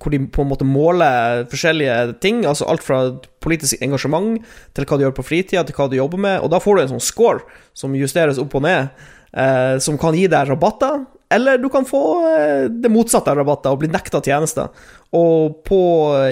hvor 0.00 0.12
de 0.14 0.20
på 0.32 0.44
en 0.44 0.48
måte 0.48 0.64
måler 0.64 1.44
forskjellige 1.50 2.20
ting, 2.24 2.44
altså 2.48 2.68
alt 2.70 2.84
fra 2.84 3.00
politisk 3.44 3.82
engasjement 3.84 4.38
til 4.76 4.86
hva 4.86 4.96
du 4.96 5.04
gjør 5.04 5.16
på 5.18 5.26
fritida, 5.26 5.64
til 5.66 5.76
hva 5.76 5.88
du 5.90 5.98
jobber 5.98 6.20
med, 6.20 6.36
og 6.40 6.52
da 6.52 6.60
får 6.62 6.76
du 6.76 6.82
en 6.82 6.92
sånn 6.94 7.04
score 7.04 7.42
som 7.76 7.96
justeres 7.98 8.40
opp 8.40 8.54
og 8.56 8.64
ned, 8.64 8.88
eh, 9.34 9.76
som 9.82 9.98
kan 10.00 10.16
gi 10.16 10.28
deg 10.30 10.48
rabatter, 10.48 11.02
eller 11.32 11.58
du 11.62 11.68
kan 11.70 11.84
få 11.86 12.02
eh, 12.26 12.64
det 12.70 12.90
motsatte 12.90 13.30
av 13.30 13.38
rabatter 13.38 13.74
og 13.74 13.84
bli 13.84 13.90
nekta 13.92 14.18
tjenester. 14.24 14.72
Og 15.14 15.60
på, 15.66 15.80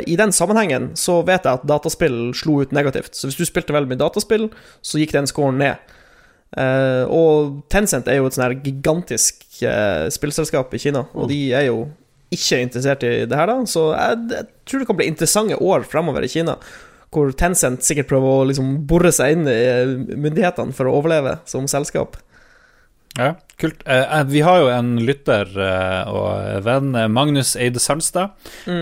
i 0.07 0.17
den 0.19 0.35
sammenhengen 0.35 0.91
så 0.99 1.21
vet 1.27 1.47
jeg 1.47 1.61
at 1.61 1.69
dataspill 1.69 2.33
slo 2.37 2.61
ut 2.63 2.75
negativt, 2.75 3.15
så 3.15 3.31
hvis 3.31 3.39
du 3.39 3.47
spilte 3.47 3.75
veldig 3.75 3.93
mye 3.93 4.01
dataspill, 4.01 4.49
så 4.83 5.01
gikk 5.01 5.15
den 5.15 5.31
scoren 5.31 5.59
ned. 5.63 5.95
Uh, 6.57 7.05
og 7.13 7.57
Tencent 7.69 8.07
er 8.09 8.19
jo 8.19 8.29
et 8.29 8.37
sånn 8.37 8.47
her 8.47 8.55
gigantisk 8.65 9.43
uh, 9.69 10.07
spillselskap 10.15 10.73
i 10.73 10.81
Kina, 10.81 11.03
og 11.13 11.29
de 11.29 11.41
er 11.53 11.67
jo 11.69 11.83
ikke 12.33 12.61
interessert 12.65 13.05
i 13.05 13.11
det 13.29 13.37
her, 13.37 13.51
da. 13.51 13.59
Så 13.69 13.91
jeg, 13.93 14.23
jeg 14.33 14.49
tror 14.69 14.83
det 14.83 14.89
kan 14.89 14.99
bli 15.01 15.11
interessante 15.11 15.59
år 15.59 15.85
fremover 15.89 16.25
i 16.25 16.31
Kina. 16.33 16.57
Hvor 17.15 17.33
Tencent 17.37 17.85
sikkert 17.87 18.11
prøver 18.11 18.35
å 18.41 18.49
liksom 18.51 18.73
bore 18.89 19.13
seg 19.17 19.37
inn 19.37 19.49
i 19.49 20.17
myndighetene 20.17 20.77
for 20.77 20.89
å 20.89 20.99
overleve 20.99 21.39
som 21.49 21.69
selskap. 21.71 22.19
Ja, 23.19 23.33
kult. 23.59 23.81
Eh, 23.85 24.19
eh, 24.19 24.25
vi 24.31 24.41
har 24.47 24.61
jo 24.63 24.69
en 24.71 24.93
lytter 25.03 25.49
eh, 25.59 26.11
og 26.15 26.63
venn, 26.63 26.93
eh, 26.95 27.09
Magnus 27.11 27.57
Eide 27.59 27.81
Sandstad, 27.83 28.37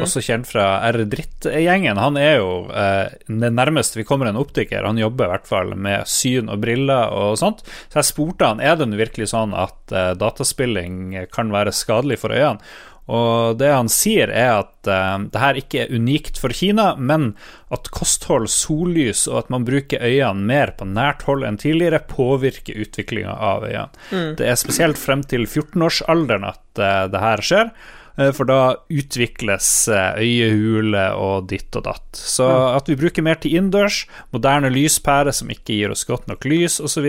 også 0.05 0.20
kjent 0.20 0.51
fra 0.51 0.66
R-Dritt-gjengen. 0.91 1.97
Han 1.97 2.18
er 2.20 2.34
jo 2.43 2.51
eh, 2.68 3.14
det 3.26 3.51
nærmeste 3.57 3.97
vi 3.97 4.05
kommer 4.05 4.28
en 4.28 4.37
optiker. 4.41 4.84
Han 4.84 5.01
jobber 5.01 5.30
i 5.30 5.32
hvert 5.32 5.49
fall 5.49 5.72
med 5.72 6.05
syn 6.11 6.53
og 6.53 6.61
briller 6.66 7.16
og 7.16 7.39
sånt. 7.41 7.64
Så 7.89 8.03
jeg 8.03 8.11
spurte 8.11 8.51
han 8.53 8.61
er 8.61 8.76
det 8.76 8.91
virkelig 9.01 9.30
sånn 9.32 9.57
at 9.57 9.97
eh, 9.97 10.12
dataspilling 10.20 11.16
kan 11.32 11.55
være 11.55 11.72
skadelig 11.72 12.20
for 12.20 12.37
øynene. 12.37 12.61
Og 13.07 13.59
det 13.61 13.68
han 13.70 13.90
sier, 13.92 14.30
er 14.34 14.64
at 14.64 14.88
uh, 14.90 15.18
det 15.30 15.42
her 15.42 15.59
ikke 15.61 15.84
er 15.84 15.92
unikt 15.94 16.40
for 16.42 16.50
Kina, 16.50 16.94
men 16.98 17.34
at 17.74 17.90
kosthold, 17.94 18.48
sollys 18.50 19.26
og 19.30 19.44
at 19.44 19.52
man 19.54 19.66
bruker 19.66 20.02
øynene 20.02 20.46
mer 20.46 20.72
på 20.78 20.86
nært 20.90 21.22
hold 21.26 21.44
enn 21.46 21.59
tidligere, 21.62 22.02
påvirker 22.11 22.78
utviklinga 22.82 23.34
av 23.34 23.66
øynene. 23.66 24.34
Det 24.38 24.48
er 24.50 24.59
spesielt 24.59 24.98
frem 24.98 25.22
til 25.26 25.46
14-årsalderen 25.46 26.46
at 26.50 26.82
uh, 26.82 27.04
det 27.12 27.22
her 27.22 27.42
skjer. 27.46 27.70
eh, 28.18 28.32
For 28.32 28.48
da 28.48 28.59
utvikles 28.88 29.68
eh, 29.92 30.20
øyehule 30.24 31.04
og 31.20 31.50
ditt 31.50 31.76
og 31.76 31.84
datt. 31.84 32.09
Så 32.16 32.46
at 32.72 32.88
vi 32.88 32.96
bruker 32.96 33.22
mer 33.22 33.38
til 33.42 33.59
innendørs, 33.59 34.07
moderne 34.32 34.70
lyspærer 34.72 35.34
som 35.36 35.50
ikke 35.52 35.76
gir 35.76 35.94
oss 35.94 36.07
godt 36.09 36.26
nok 36.30 36.46
lys 36.48 36.80
osv., 36.80 37.07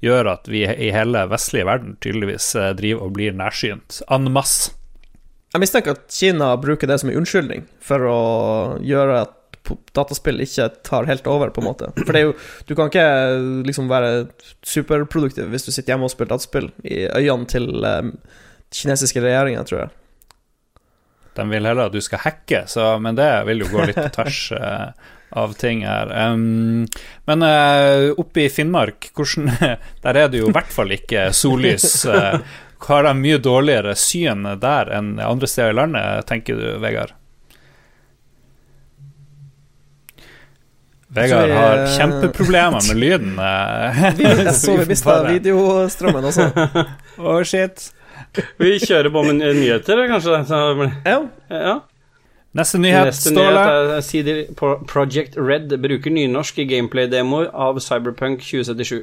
gjør 0.00 0.32
at 0.32 0.48
vi 0.48 0.64
i 0.64 0.90
hele 0.94 1.26
vestlige 1.30 1.68
verden 1.68 1.98
tydeligvis 2.00 2.54
driver 2.78 3.06
og 3.06 3.14
blir 3.18 3.36
nærsynt 3.36 4.00
en 4.10 4.32
masse. 4.32 4.75
Jeg 5.56 5.62
mistenker 5.62 5.94
at 5.96 6.12
Kina 6.12 6.50
bruker 6.60 6.84
det 6.90 6.98
som 7.00 7.08
en 7.08 7.16
unnskyldning 7.16 7.62
for 7.80 8.02
å 8.04 8.16
gjøre 8.84 9.22
at 9.24 9.32
dataspill 9.96 10.42
ikke 10.44 10.66
tar 10.84 11.08
helt 11.08 11.24
over, 11.32 11.48
på 11.48 11.62
en 11.62 11.66
måte. 11.70 11.88
For 12.02 12.12
det 12.12 12.20
er 12.20 12.26
jo 12.26 12.34
Du 12.68 12.74
kan 12.76 12.90
ikke 12.90 13.06
liksom 13.64 13.88
være 13.88 14.28
superproduktiv 14.60 15.48
hvis 15.48 15.64
du 15.64 15.72
sitter 15.72 15.94
hjemme 15.94 16.10
og 16.10 16.12
spiller 16.12 16.34
dataspill 16.34 16.68
i 16.84 17.06
øynene 17.08 17.48
til 17.48 17.72
um, 17.72 18.12
kinesiske 18.68 19.22
regjeringer, 19.24 19.64
tror 19.64 19.80
jeg. 19.80 19.94
De 21.40 21.48
vil 21.48 21.68
heller 21.68 21.88
at 21.88 21.96
du 21.96 22.04
skal 22.04 22.20
hacke, 22.26 22.66
så, 22.68 22.98
men 23.00 23.16
det 23.16 23.30
vil 23.48 23.64
jo 23.64 23.72
gå 23.72 23.88
litt 23.88 23.96
på 23.96 24.12
tvers 24.18 24.42
uh, 24.60 24.92
av 25.40 25.56
ting 25.56 25.86
her. 25.88 26.12
Um, 26.12 26.84
men 27.32 27.48
uh, 27.48 28.12
oppe 28.20 28.44
i 28.44 28.52
Finnmark, 28.52 29.08
hvordan, 29.16 29.48
der 30.04 30.20
er 30.20 30.28
det 30.28 30.44
jo 30.44 30.52
i 30.52 30.56
hvert 30.60 30.72
fall 30.72 30.92
ikke 31.00 31.30
sollys. 31.36 32.04
Uh, 32.04 32.44
har 32.88 33.02
de 33.06 33.12
mye 33.18 33.38
dårligere 33.42 33.94
syn 33.98 34.46
der 34.62 34.90
enn 34.96 35.14
andre 35.22 35.48
steder 35.50 35.74
i 35.74 35.78
landet, 35.80 36.26
tenker 36.28 36.58
du, 36.60 36.66
Vegard? 36.82 37.12
Vegard 41.16 41.50
har 41.54 41.78
eh, 41.84 41.90
kjempeproblemer 41.96 42.82
med 42.88 42.98
lyden. 43.00 43.36
eh. 43.38 44.00
Jeg 44.46 44.54
så 44.58 44.74
vi 44.80 44.86
mista 44.90 45.12
Bare- 45.20 45.36
videostrømmen 45.36 46.26
også. 46.32 46.48
Å, 47.22 47.36
shit. 47.46 47.90
Vi 48.60 48.74
kjører 48.82 49.12
på 49.14 49.22
med 49.24 49.38
nyheter, 49.40 50.02
kanskje? 50.10 50.40
Ja. 51.06 51.20
Ja. 51.52 51.76
Neste 52.56 52.78
nyhet, 52.80 53.10
Neste 53.10 53.30
Ståle. 53.34 53.52
nyhet 53.52 53.90
er 53.98 54.04
CD 54.04 54.34
Project 54.88 55.34
Red 55.36 55.74
bruker 55.82 56.12
nynorsk 56.12 56.58
i 56.62 56.64
gameplay-demoer 56.70 57.50
av 57.52 57.76
Cyberpunk 57.84 58.40
2077. 58.44 59.02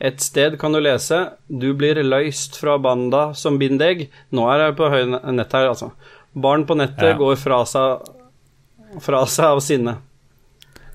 Et 0.00 0.20
sted 0.20 0.58
kan 0.60 0.72
du 0.72 0.80
lese 0.80 1.32
'Du 1.48 1.72
blir 1.74 1.96
løyst 2.02 2.58
fra 2.60 2.76
banda 2.78 3.32
som 3.34 3.58
binder 3.58 3.86
deg'. 3.94 4.08
Nå 4.32 4.44
er 4.52 4.66
jeg 4.66 4.76
på 4.76 4.90
høy 4.92 5.04
nett 5.32 5.52
her, 5.52 5.68
altså. 5.68 5.92
Barn 6.34 6.66
på 6.66 6.76
nettet 6.76 7.14
Ja. 7.14 7.16
går 7.16 7.36
fra 7.36 7.64
seg, 7.64 8.04
fra 9.00 9.24
seg 9.26 9.44
av 9.44 9.60
sinne. 9.60 9.96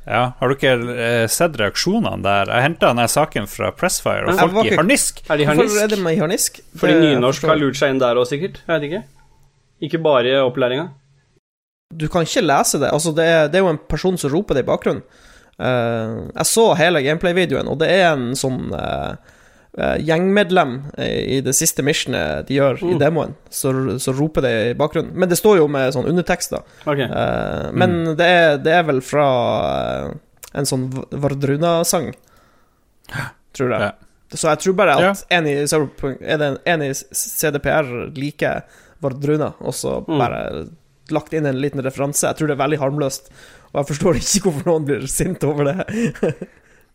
Ja, 0.08 0.34
Har 0.40 0.50
dere 0.50 0.58
ikke 0.58 1.30
sett 1.30 1.58
reaksjonene 1.58 2.24
der? 2.24 2.50
Jeg 2.50 2.62
henta 2.62 2.88
denne 2.90 3.08
saken 3.08 3.48
fra 3.48 3.72
Pressfire, 3.72 4.28
og 4.28 4.40
folk 4.40 4.66
ikke... 4.66 4.74
i 4.74 4.78
harnisk. 4.78 5.22
Er 5.30 5.38
de 5.38 5.46
Hvorfor 5.46 5.84
er 5.84 5.88
de 5.88 6.00
med 6.02 6.18
harnisk? 6.18 6.60
Fordi 6.76 6.94
nynorsk 6.94 7.46
har 7.46 7.56
lurt 7.56 7.78
seg 7.78 7.94
inn 7.94 8.00
der 8.02 8.18
òg, 8.18 8.26
sikkert. 8.26 8.62
Jeg 8.68 8.80
vet 8.80 8.88
ikke. 8.90 9.04
Ikke 9.82 10.02
bare 10.02 10.26
i 10.30 10.42
opplæringa. 10.42 10.90
Du 11.94 12.08
kan 12.08 12.26
ikke 12.26 12.42
lese 12.42 12.80
det. 12.80 12.90
Altså, 12.92 13.14
det 13.14 13.26
er, 13.26 13.48
det 13.48 13.60
er 13.60 13.66
jo 13.66 13.74
en 13.74 13.82
person 13.90 14.18
som 14.18 14.32
roper 14.34 14.58
det 14.58 14.64
i 14.66 14.70
bakgrunnen. 14.70 15.04
Eh, 15.62 16.16
jeg 16.36 16.48
så 16.50 16.66
hele 16.80 17.04
gameplay-videoen, 17.06 17.68
og 17.70 17.78
det 17.84 17.90
er 17.94 18.08
en 18.16 18.32
sånn 18.40 18.72
eh, 18.74 19.12
eh, 19.78 19.98
gjengmedlem 20.08 20.74
i 20.98 21.10
i 21.38 21.42
det 21.46 21.54
siste 21.56 21.84
missionet 21.86 22.48
de 22.50 22.58
gjør 22.58 22.82
i 22.82 22.94
Mm. 22.96 23.00
demoen, 23.00 23.36
så, 23.50 23.72
så 24.02 24.12
roper 24.18 24.42
det 24.48 24.54
i 24.72 24.74
bakgrunnen. 24.80 25.14
Men 25.14 25.30
det 25.30 25.38
står 25.40 25.58
jo 25.62 25.68
med 25.72 25.94
sånn 25.94 26.10
undertekst, 26.10 26.54
Ok. 26.86 27.00
Eh, 27.06 27.72
men 27.72 28.16
det, 28.18 28.26
er, 28.28 28.58
det 28.58 28.74
er 28.80 28.84
vel 28.90 29.02
fra 29.06 29.28
en 30.54 30.66
sånn 30.68 30.90
Vardruna-sang, 31.12 32.12
tror 33.56 33.72
jeg. 33.76 33.82
Ja. 33.82 33.92
Så 34.32 34.48
jeg 34.48 34.60
tror 34.64 34.74
bare 34.80 34.94
Ja. 35.02 35.10
at 35.12 35.26
en 35.30 35.48
i 35.48 35.56
en 36.72 36.82
i 36.82 36.94
CDPR 36.94 38.12
liker 38.16 38.62
Vardruna, 39.02 39.54
og 39.60 39.74
så 39.74 40.06
Mm. 40.08 40.18
bare 40.20 40.68
lagt 41.12 41.34
inn 41.34 41.46
en 41.46 41.60
liten 41.60 41.82
referanse. 41.84 42.22
Jeg 42.28 42.36
tror 42.38 42.48
det 42.48 42.58
er 42.60 42.64
veldig 42.68 42.80
harmløst, 42.80 43.30
og 43.72 43.82
jeg 43.82 43.90
forstår 43.94 44.20
ikke 44.20 44.44
hvorfor 44.48 44.70
noen 44.70 44.88
blir 44.88 45.06
sint 45.12 45.44
over 45.48 45.72
det. 45.72 45.86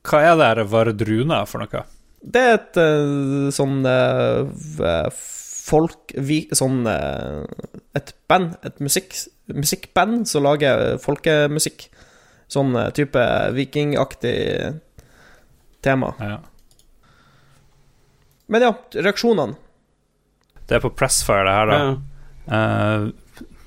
Hva 0.07 0.22
er 0.22 0.37
det 0.39 0.49
her 0.51 0.62
Vardruna 0.70 1.43
for 1.49 1.64
noe? 1.64 1.85
Det 2.27 2.43
er 2.43 2.57
et 2.57 2.79
eh, 2.81 3.49
sånn 3.55 3.81
eh, 3.87 5.09
folk 5.66 6.14
vi, 6.27 6.41
Sånn 6.57 6.87
eh, 6.91 7.43
Et 7.99 8.12
band, 8.31 8.57
et 8.66 8.81
musikk, 8.83 9.14
musikkband 9.53 10.27
som 10.31 10.47
lager 10.47 10.97
folkemusikk. 11.03 11.89
Sånn 12.51 12.74
type 12.95 13.22
vikingaktig 13.57 14.37
tema. 15.83 16.12
Ja. 16.22 16.37
Men 18.47 18.62
ja, 18.62 18.72
reaksjonene. 18.95 19.57
Det 20.66 20.79
er 20.79 20.83
på 20.83 20.93
Pressfire, 20.99 21.47
det 21.47 21.55
her, 21.57 21.70
da. 21.70 21.79
Ja. 21.79 21.95
Eh, 22.47 23.07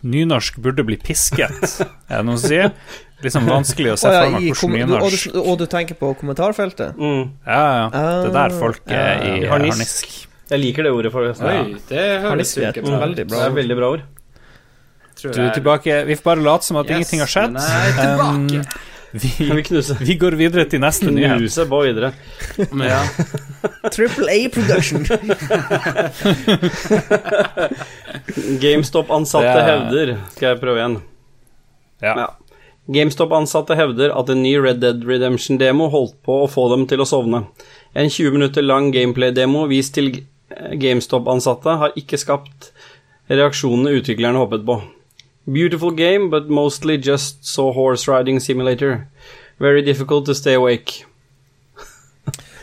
nynorsk 0.05 0.59
burde 0.63 0.85
bli 0.87 0.97
pisket, 1.01 1.79
er 2.09 2.19
det 2.19 2.25
noen 2.27 2.39
som 2.39 2.51
sier? 2.51 2.73
Litt 3.19 3.35
sånn 3.35 3.49
vanskelig 3.49 3.93
å 3.93 3.97
se 3.99 4.11
ja, 4.13 4.21
for 4.55 4.71
meg 4.71 4.85
hvordan 4.85 4.93
nynorsk 4.93 5.31
og, 5.31 5.35
du, 5.35 5.39
og 5.43 5.59
du 5.59 5.65
tenker 5.71 5.97
på 5.99 6.13
kommentarfeltet? 6.21 6.95
Mm. 6.95 7.25
Ja, 7.43 7.63
ja. 7.67 7.87
Det 7.91 8.29
er 8.29 8.35
der 8.37 8.55
folk 8.61 8.85
er 8.87 9.25
i. 9.25 9.33
Harnisk. 9.51 9.75
harnisk. 9.75 10.13
Jeg 10.49 10.63
liker 10.63 10.87
det 10.87 10.93
ordet, 10.95 11.11
forresten. 11.13 11.49
Ja. 11.51 11.65
det 11.91 12.05
høres 12.23 12.55
ut 12.55 12.63
som 12.63 12.95
et 12.95 13.03
veldig 13.03 13.25
bra 13.29 13.41
Det 13.41 13.49
er 13.49 13.57
veldig 13.59 13.77
bra 13.77 13.91
ord. 13.97 14.07
Du 15.19 15.41
er 15.43 15.51
tilbake 15.51 15.97
Vi 16.07 16.15
får 16.15 16.23
bare 16.29 16.43
late 16.45 16.65
som 16.65 16.79
at 16.79 16.87
Yes, 16.87 16.95
ingenting 16.95 17.23
har 17.25 17.31
skjedd. 17.33 17.57
Nei, 17.57 17.89
tilbake. 17.97 18.63
Um, 18.63 18.87
Vi 19.11 19.29
vi, 19.39 19.63
vi 20.05 20.15
går 20.21 20.35
videre 20.37 20.65
til 20.69 20.81
neste 20.83 21.09
nyhet. 21.11 21.39
Knuse 21.41 21.65
på 21.69 21.79
videre. 21.85 22.11
Ja. 22.85 22.99
Triple 23.89 24.29
A 24.29 24.49
Production. 24.53 25.05
GameStop-ansatte 28.61 29.55
er- 29.55 29.65
hevder 29.69 30.11
Skal 30.35 30.47
jeg 30.53 30.59
prøve 30.61 30.77
igjen? 30.81 30.99
Ja. 32.01 32.13
Ja. 32.15 32.27
GameStop-ansatte 32.89 33.75
hevder 33.77 34.13
at 34.17 34.29
en 34.33 34.41
ny 34.43 34.55
Red 34.57 34.79
Dead 34.81 35.03
Redemption-demo 35.05 35.89
holdt 35.93 36.15
på 36.25 36.39
å 36.43 36.49
få 36.49 36.69
dem 36.71 36.87
til 36.89 37.01
å 37.03 37.05
sovne. 37.09 37.43
En 37.95 38.09
20 38.09 38.31
minutter 38.33 38.61
lang 38.65 38.91
gameplay-demo 38.93 39.67
vist 39.69 39.93
til 39.97 40.23
GameStop-ansatte 40.49 41.75
har 41.83 41.93
ikke 41.99 42.17
skapt 42.17 42.71
reaksjonene 43.29 43.93
utviklerne 43.99 44.41
håpet 44.41 44.65
på. 44.65 44.79
Beautiful 45.47 45.91
game, 45.91 46.29
but 46.29 46.49
mostly 46.49 46.97
just 46.97 47.45
so 47.45 47.71
horse 47.71 48.07
riding 48.11 48.39
simulator. 48.39 49.07
Very 49.59 49.81
difficult 49.81 50.25
to 50.25 50.33
stay 50.35 50.53
awake. 50.55 51.05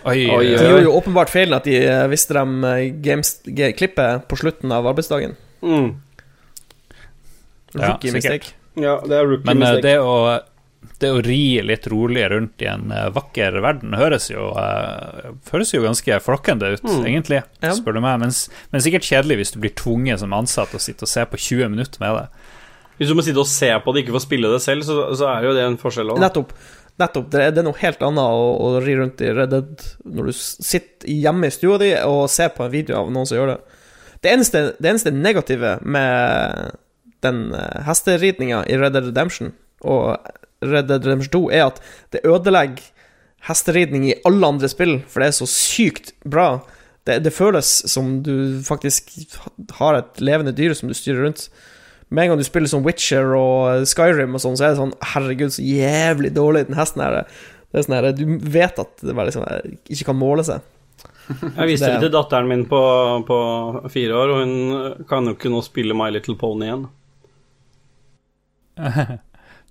Oi, 0.07 0.29
Oi, 0.31 0.45
De 0.55 0.69
gjorde 0.69 0.85
jo 0.87 0.93
åpenbart 1.01 1.31
feilen 1.33 1.57
at 1.57 1.65
de 1.67 1.81
eh, 1.83 2.05
visste 2.13 2.37
dem 2.37 2.61
eh, 2.65 2.93
games, 3.03 3.41
ge- 3.45 3.73
klippet 3.75 4.29
på 4.31 4.37
slutten 4.39 4.71
av 4.73 4.87
arbeidsdagen. 4.87 5.35
Mm. 5.67 5.97
Rookie 7.75 8.09
ja, 8.13 8.15
mistake. 8.15 8.53
Ja, 8.79 9.01
det 9.03 9.17
er 9.19 9.27
rookie 9.27 9.45
Men 9.49 9.59
mistake. 9.59 9.83
mistake. 9.83 9.83
det 9.83 9.99
å, 9.99 10.95
det 11.03 11.11
å 11.11 11.19
ri 11.27 11.41
litt 11.67 11.89
rolig 11.91 12.23
rundt 12.31 12.63
i 12.63 12.69
en 12.71 12.87
eh, 12.95 13.09
vakker 13.17 13.59
verden 13.65 13.97
høres 13.99 14.31
jo, 14.31 14.47
eh, 14.63 15.33
høres 15.51 15.75
jo 15.75 15.83
ganske 15.85 16.21
flokkende 16.23 16.71
ut, 16.77 16.85
Mm. 16.87 17.03
egentlig, 17.11 17.43
Ja. 17.67 17.75
spør 17.75 17.99
du 17.99 18.01
meg. 18.07 18.21
Men, 18.23 18.31
men 18.73 18.81
sikkert 18.87 19.03
kjedelig 19.11 19.41
hvis 19.43 19.53
du 19.57 19.59
blir 19.65 19.75
tvunget 19.75 20.23
som 20.23 20.33
ansatt 20.39 20.71
å 20.77 20.79
sitte 20.81 21.03
og 21.03 21.09
se 21.11 21.25
på 21.27 21.37
20 21.37 21.69
minutter 21.75 21.99
med 22.07 22.15
det. 22.23 22.29
Hvis 22.97 23.11
du 23.11 23.17
må 23.17 23.25
sitte 23.25 23.43
og 23.43 23.51
se 23.51 23.69
på 23.85 23.93
det, 23.93 24.05
ikke 24.05 24.17
få 24.17 24.25
spille 24.25 24.51
det 24.53 24.63
selv, 24.65 24.87
så, 24.87 24.99
så 25.19 25.29
er 25.35 25.47
jo 25.49 25.55
det 25.57 25.65
en 25.67 25.79
forskjell 25.81 26.15
òg. 26.15 26.21
Nettopp. 26.23 26.55
Nettopp. 26.97 27.29
Det 27.33 27.43
er, 27.45 27.61
noe 27.65 27.77
helt 27.83 28.05
annet 28.07 28.37
å, 28.39 28.47
å 28.57 28.71
ri 28.81 28.97
rundt 28.97 29.21
i 29.21 29.33
Red 29.37 29.53
Dead 29.53 29.85
når 30.09 30.31
du 30.31 30.37
sitter 30.37 31.11
hjemme 31.13 31.51
i 31.51 31.55
stua 31.55 31.77
di 31.83 31.93
og 32.07 32.25
ser 32.33 32.55
på 32.57 32.65
en 32.65 32.73
video 32.73 32.97
av 33.03 33.13
noen 33.13 33.29
som 33.29 33.37
gjør 33.37 33.53
det. 33.53 33.59
Det 34.25 34.33
eneste, 34.33 34.63
det 34.81 34.91
eneste 34.91 35.13
negative 35.13 35.77
med 35.85 36.73
den 37.25 37.51
uh, 37.53 37.85
hesteridninga 37.87 38.65
i 38.71 38.79
Red 38.81 38.97
Dead 38.97 39.11
Redemption 39.11 39.53
og 39.85 40.17
Red 40.65 40.89
Dead 40.89 41.05
Redemption 41.05 41.35
2 41.37 41.43
er 41.53 41.67
at 41.67 41.83
det 42.15 42.25
ødelegger 42.25 42.89
hesteridning 43.47 44.09
i 44.09 44.17
alle 44.27 44.49
andre 44.49 44.71
spill, 44.71 44.99
for 45.07 45.23
det 45.23 45.31
er 45.31 45.37
så 45.37 45.47
sykt 45.51 46.15
bra. 46.25 46.65
Det, 47.07 47.21
det 47.23 47.35
føles 47.35 47.69
som 47.93 48.21
du 48.27 48.59
faktisk 48.67 49.13
har 49.79 50.01
et 50.01 50.21
levende 50.25 50.55
dyr 50.57 50.75
som 50.75 50.91
du 50.91 50.97
styrer 50.97 51.29
rundt. 51.29 51.47
Med 52.11 52.23
en 52.25 52.29
gang 52.31 52.39
du 52.39 52.45
spiller 52.47 52.71
som 52.71 52.85
Witcher 52.87 53.33
og 53.35 53.83
Skyrim 53.91 54.37
og 54.39 54.43
sånn, 54.45 54.55
så 54.59 54.65
er 54.69 54.75
det 54.75 54.79
sånn 54.79 54.93
Herregud, 55.15 55.51
så 55.57 55.65
jævlig 55.67 56.31
dårlig 56.37 56.67
den 56.69 56.79
hesten 56.79 57.03
her 57.03 57.17
er. 57.25 57.31
Det 57.73 57.81
er 57.81 57.87
sånn 57.89 57.97
her, 57.99 58.13
Du 58.15 58.25
vet 58.55 58.79
at 58.79 58.93
det 59.03 59.15
bare 59.17 59.27
liksom 59.33 59.47
ikke 59.91 60.07
kan 60.13 60.19
måle 60.21 60.45
seg. 60.47 60.63
Jeg 61.59 61.67
viste 61.73 61.89
det 61.91 62.05
til 62.07 62.13
datteren 62.15 62.47
min 62.47 62.63
på, 62.71 62.79
på 63.27 63.39
fire 63.91 64.15
år, 64.15 64.31
og 64.31 64.45
hun 64.45 65.07
kan 65.11 65.27
jo 65.27 65.35
ikke 65.35 65.51
nå 65.51 65.65
spille 65.67 65.97
My 65.99 66.07
Little 66.15 66.37
Pony 66.39 66.69
igjen. 66.69 66.87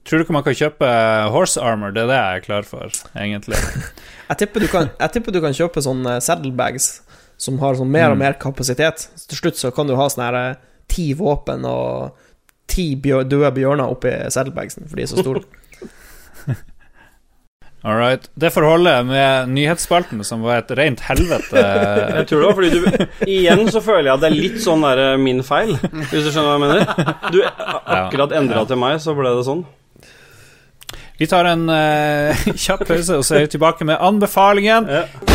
Tror 0.06 0.20
du 0.20 0.26
ikke 0.26 0.36
man 0.36 0.44
kan 0.46 0.54
kjøpe 0.58 0.90
horse 1.34 1.62
armor? 1.66 1.94
Det 1.96 2.04
er 2.04 2.10
det 2.12 2.18
jeg 2.20 2.40
er 2.40 2.44
klar 2.46 2.68
for, 2.68 2.92
egentlig. 3.18 3.58
Jeg 4.30 4.38
tipper 4.42 4.64
du 4.64 4.68
kan, 4.72 4.88
jeg 4.98 5.12
tipper 5.14 5.34
du 5.36 5.38
kan 5.44 5.54
kjøpe 5.54 5.82
sånne 5.86 6.16
saddlebags 6.26 6.86
som 7.38 7.60
har 7.62 7.76
sånn 7.78 7.92
mer 7.94 8.08
og 8.10 8.16
Mm. 8.18 8.22
mer 8.24 8.34
kapasitet. 8.42 9.04
Så 9.14 9.28
til 9.30 9.38
slutt 9.38 9.60
så 9.60 9.70
kan 9.76 9.86
du 9.86 9.94
ha 10.00 10.08
sånne 10.10 10.26
her 10.32 10.38
eh, 10.40 10.56
ti 10.90 11.12
våpen 11.14 11.62
og 11.70 12.16
ti 12.72 12.96
bjør, 13.02 13.26
døde 13.30 13.52
bjørner 13.56 13.92
oppi 13.92 14.14
saddlebagsen, 14.34 14.88
for 14.90 15.00
de 15.00 15.06
er 15.06 15.12
så 15.12 15.22
store. 15.22 15.44
All 17.86 18.00
right. 18.00 18.30
Det 18.34 18.50
får 18.50 18.66
holde 18.66 19.04
med 19.04 19.50
nyhetsspalten, 19.54 20.24
som 20.26 20.42
var 20.42 20.64
et 20.64 20.72
rent 20.78 21.04
helvete. 21.06 21.62
Jeg 22.18 22.28
tror 22.32 22.42
det 22.42 22.48
var 22.48 22.56
fordi 22.58 22.70
du 22.74 23.30
Igjen 23.30 23.70
så 23.70 23.82
føler 23.86 24.10
jeg 24.10 24.14
at 24.16 24.24
det 24.24 24.32
er 24.32 24.38
litt 24.40 24.58
sånn 24.64 24.82
der 24.82 25.02
eh, 25.04 25.18
min 25.22 25.44
feil, 25.46 25.76
hvis 26.10 26.26
du 26.26 26.32
skjønner 26.32 26.50
hva 26.50 26.56
jeg 26.56 26.64
mener. 26.64 27.14
Du 27.30 27.40
akkurat 27.46 28.34
endra 28.40 28.66
til 28.66 28.82
meg, 28.82 28.98
så 29.04 29.14
ble 29.18 29.36
det 29.38 29.46
sånn. 29.46 29.62
Vi 31.22 31.30
tar 31.30 31.48
en 31.48 31.70
uh, 31.70 32.46
kjapp 32.58 32.88
pause, 32.90 33.22
og 33.22 33.24
så 33.24 33.38
er 33.38 33.46
vi 33.46 33.54
tilbake 33.54 33.88
med 33.88 34.02
anbefalingen. 34.02 34.90
Ja. 34.90 35.35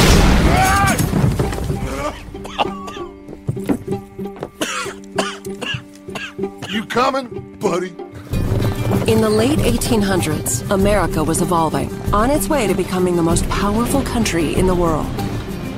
Coming, 6.91 7.57
buddy. 7.61 7.91
In 9.11 9.21
the 9.21 9.31
late 9.31 9.61
1800s, 9.61 10.69
America 10.71 11.23
was 11.23 11.41
evolving, 11.41 11.91
on 12.13 12.31
its 12.31 12.49
way 12.49 12.67
to 12.67 12.75
becoming 12.75 13.17
the 13.17 13.23
most 13.23 13.49
powerful 13.49 14.03
country 14.03 14.55
in 14.55 14.67
the 14.67 14.75
world. 14.75 15.07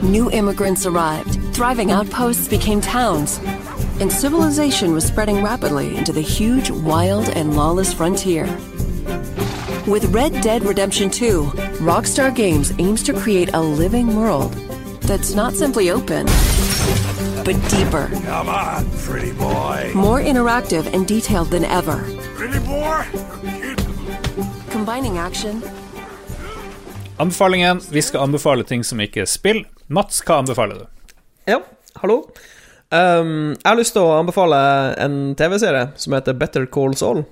New 0.02 0.30
immigrants 0.30 0.86
arrived, 0.86 1.38
thriving 1.54 1.92
outposts 1.92 2.48
became 2.48 2.80
towns, 2.80 3.38
and 4.00 4.10
civilization 4.10 4.92
was 4.92 5.04
spreading 5.04 5.42
rapidly 5.42 5.96
into 5.96 6.12
the 6.12 6.20
huge, 6.20 6.70
wild, 6.70 7.28
and 7.28 7.54
lawless 7.54 7.92
frontier. 7.92 8.46
With 9.86 10.12
Red 10.12 10.40
Dead 10.40 10.64
Redemption 10.64 11.10
2, 11.10 11.44
Rockstar 11.82 12.34
Games 12.34 12.72
aims 12.78 13.02
to 13.04 13.12
create 13.12 13.52
a 13.52 13.60
living 13.60 14.16
world 14.16 14.52
that's 15.02 15.34
not 15.34 15.52
simply 15.54 15.90
open, 15.90 16.26
but 17.44 17.56
deeper, 17.70 18.08
Come 18.26 18.48
on, 18.48 18.86
pretty 19.06 19.32
boy. 19.32 19.90
more 19.94 20.20
interactive, 20.20 20.86
and 20.94 21.06
detailed 21.06 21.50
than 21.50 21.64
ever. 21.64 21.98
Pretty 22.36 22.58
boy? 22.66 23.02
Combining 24.70 25.18
action, 25.18 25.62
Anbefalingen. 27.18 27.80
Vi 27.90 28.02
skal 28.02 28.20
anbefale 28.24 28.64
ting 28.64 28.82
som 28.84 28.98
ikke 29.00 29.20
er 29.22 29.28
spill. 29.30 29.60
Mats, 29.92 30.22
hva 30.26 30.40
anbefaler 30.40 30.80
du? 30.80 31.12
Ja, 31.46 31.58
hallo. 32.00 32.16
Um, 32.90 33.52
jeg 33.52 33.68
har 33.68 33.76
lyst 33.78 33.94
til 33.94 34.02
å 34.02 34.16
anbefale 34.16 34.58
en 35.00 35.34
TV-serie 35.38 35.92
som 36.00 36.16
heter 36.16 36.34
Better 36.40 36.66
Call 36.66 36.96
Saul. 36.98 37.22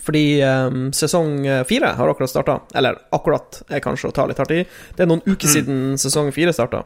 Fordi 0.00 0.22
um, 0.46 0.86
sesong 0.94 1.42
fire 1.68 1.90
har 1.98 2.12
akkurat 2.14 2.30
starta. 2.32 2.60
Eller 2.78 2.96
akkurat 3.12 3.60
er 3.68 3.82
kanskje 3.84 4.08
å 4.08 4.14
ta 4.16 4.24
litt 4.30 4.40
hardt 4.40 4.54
i. 4.56 4.62
Det 4.96 5.04
er 5.04 5.10
noen 5.10 5.24
uker 5.26 5.52
siden 5.52 5.98
sesong 6.00 6.30
fire 6.32 6.54
starta. 6.56 6.84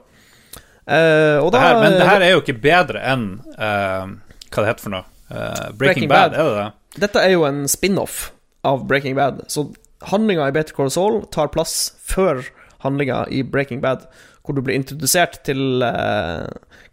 Uh, 0.84 1.40
og 1.40 1.52
Det 1.54 1.60
her, 1.62 1.78
men 1.80 1.92
det 1.96 2.06
her 2.08 2.20
er 2.26 2.34
jo 2.34 2.40
ikke 2.42 2.58
bedre 2.60 3.00
enn 3.08 3.22
uh, 3.56 4.04
Hva 4.52 4.58
det 4.64 4.66
heter 4.68 4.82
for 4.84 4.92
noe? 4.92 5.06
Uh, 5.30 5.38
Breaking, 5.38 5.78
Breaking 5.80 6.10
Bad, 6.12 6.34
Bad. 6.34 6.40
er 6.40 6.44
det 6.50 6.58
det? 6.58 7.00
Dette 7.06 7.22
er 7.24 7.32
jo 7.32 7.46
en 7.48 7.62
spin-off 7.72 8.18
av 8.68 8.84
Breaking 8.90 9.16
Bad. 9.16 9.40
Så 9.48 9.64
handlinga 10.10 10.44
i 10.48 10.52
Better 10.54 10.76
Call 10.76 10.92
Saul 10.92 11.22
tar 11.32 11.48
plass 11.54 11.94
før 12.04 12.44
handlinga 12.84 13.24
i 13.32 13.40
Breaking 13.42 13.80
Bad, 13.80 14.04
hvor 14.44 14.54
du 14.54 14.60
blir 14.62 14.76
introdusert 14.76 15.40
til 15.48 15.80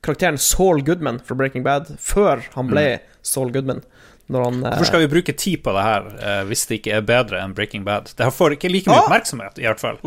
karakteren 0.01 0.37
Saul 0.39 0.81
Goodman 0.87 1.19
fra 1.27 1.35
Breaking 1.35 1.63
Bad 1.67 1.91
før 1.99 2.41
han 2.55 2.71
ble 2.71 2.85
Saul 3.21 3.51
Goodman. 3.53 3.83
Når 4.31 4.45
han 4.47 4.59
Hvorfor 4.63 4.87
skal 4.87 5.03
vi 5.03 5.09
bruke 5.11 5.33
tid 5.35 5.59
på 5.65 5.73
det 5.75 5.83
her 5.83 6.05
hvis 6.47 6.63
det 6.69 6.79
ikke 6.79 6.93
er 7.01 7.05
bedre 7.05 7.41
enn 7.43 7.53
Breaking 7.57 7.83
Bad? 7.85 8.13
Det 8.15 8.23
her 8.25 8.31
får 8.33 8.55
ikke 8.55 8.71
like 8.71 8.87
mye 8.89 8.95
Ah! 9.01 9.03
oppmerksomhet, 9.05 9.59
i 9.59 9.67
hvert 9.67 9.83
fall. 9.83 9.99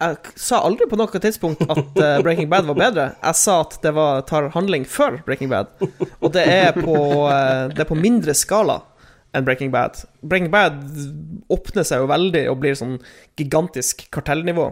Jeg 0.00 0.34
sa 0.40 0.62
aldri 0.64 0.86
på 0.88 0.96
noe 0.96 1.20
tidspunkt 1.20 1.60
at 1.68 1.98
eh, 2.00 2.18
Breaking 2.24 2.48
Bad 2.48 2.64
var 2.70 2.78
bedre. 2.78 3.06
Jeg 3.20 3.36
sa 3.36 3.58
at 3.66 3.76
det 3.84 3.92
var, 3.96 4.22
tar 4.28 4.48
handling 4.54 4.86
før 4.88 5.18
Breaking 5.26 5.50
Bad. 5.52 5.74
Og 6.20 6.30
det 6.32 6.46
er 6.48 6.72
på, 6.76 6.96
eh, 7.28 7.66
det 7.74 7.84
er 7.84 7.90
på 7.90 7.98
mindre 7.98 8.32
skala 8.36 8.80
enn 9.36 9.44
Breaking 9.44 9.72
Bad. 9.74 10.00
Breaking 10.24 10.50
Bad 10.52 10.80
åpner 11.52 11.84
seg 11.86 12.00
jo 12.02 12.08
veldig 12.10 12.46
og 12.50 12.62
blir 12.62 12.78
sånn 12.78 12.96
gigantisk 13.38 14.06
kartellnivå. 14.14 14.70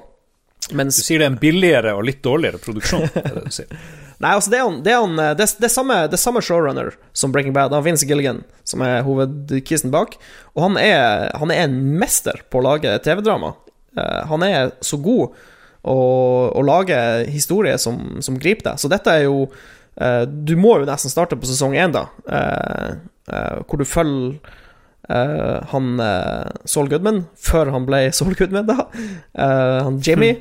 Mens 0.76 0.98
Du 0.98 1.04
sier 1.04 1.20
det 1.20 1.28
er 1.28 1.34
en 1.34 1.40
billigere 1.40 1.94
og 1.96 2.04
litt 2.08 2.24
dårligere 2.24 2.60
produksjon. 2.64 3.06
Er 3.12 3.36
det 3.36 3.44
du 3.46 3.54
sier. 3.60 3.72
Nei, 4.18 4.32
altså 4.34 4.50
det 4.50 4.58
er, 4.58 4.64
han, 4.66 4.80
det, 4.82 4.90
er 4.90 5.04
han, 5.04 5.14
det, 5.38 5.44
er, 5.44 5.52
det, 5.60 5.68
er 5.68 5.70
samme, 5.70 5.96
det 6.10 6.18
samme 6.18 6.40
showrunner 6.42 6.96
som 7.14 7.30
Breaking 7.34 7.54
Bad. 7.54 7.76
Han 7.76 7.84
Vince 7.84 8.08
Gilligan, 8.08 8.42
som 8.66 8.82
er 8.82 9.04
hovedkisten 9.06 9.92
bak. 9.94 10.16
Og 10.56 10.64
han 10.64 10.80
er, 10.80 11.28
han 11.38 11.52
er 11.54 11.68
en 11.68 11.78
mester 12.00 12.40
på 12.50 12.58
å 12.58 12.66
lage 12.66 12.96
TV-drama. 13.04 13.52
Eh, 13.99 14.20
han 14.30 14.44
er 14.46 14.72
så 14.84 14.99
god 15.03 15.34
å, 15.82 15.99
å 16.55 16.62
lage 16.66 16.99
historier 17.30 17.78
som, 17.80 18.18
som 18.24 18.38
griper 18.38 18.72
deg. 18.72 18.82
Så 18.82 18.90
dette 18.92 19.14
er 19.14 19.26
jo 19.26 19.46
eh, 20.01 20.24
Du 20.26 20.57
må 20.61 20.78
jo 20.78 20.88
nesten 20.88 21.12
starte 21.12 21.38
på 21.38 21.49
sesong 21.49 21.76
én, 21.78 21.94
da. 21.94 22.09
eh, 22.28 23.61
hvor 23.66 23.80
du 23.80 23.88
følger 23.88 24.57
han 25.09 26.01
uh, 26.05 26.51
Saul 26.68 26.90
Goodman, 26.90 27.22
før 27.40 27.70
han 27.72 27.86
ble 27.88 28.03
Saul 28.18 28.34
Goodman, 28.36 28.66
da. 28.68 28.90
Han 29.86 30.03
Jimmy. 30.05 30.34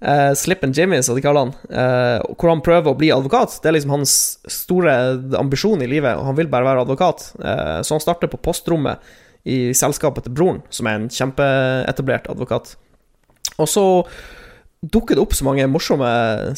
Uh, 0.00 0.32
Slippen 0.32 0.72
Jimmy, 0.72 1.02
som 1.04 1.18
de 1.18 1.20
kaller 1.20 1.44
han. 1.44 1.52
Uh, 1.68 2.24
hvor 2.40 2.54
han 2.54 2.62
prøver 2.64 2.88
å 2.88 2.96
bli 2.96 3.10
advokat. 3.12 3.58
Det 3.60 3.68
er 3.68 3.76
liksom 3.76 3.92
hans 3.92 4.14
store 4.48 4.94
ambisjon 5.36 5.84
i 5.84 5.90
livet, 5.92 6.16
og 6.16 6.24
han 6.30 6.38
vil 6.40 6.48
bare 6.52 6.70
være 6.70 6.86
advokat. 6.86 7.26
Så 7.36 7.98
han 7.98 8.00
starter 8.00 8.32
på 8.32 8.40
postrommet 8.40 9.12
i 9.48 9.72
selskapet 9.74 10.26
til 10.26 10.36
broren, 10.36 10.62
som 10.70 10.86
er 10.86 11.00
en 11.00 11.10
kjempeetablert 11.10 12.30
advokat. 12.30 12.76
Og 13.58 13.68
så 13.70 13.84
dukker 14.82 15.16
det 15.16 15.22
opp 15.22 15.34
så 15.34 15.46
mange 15.46 15.66
morsomme 15.70 16.08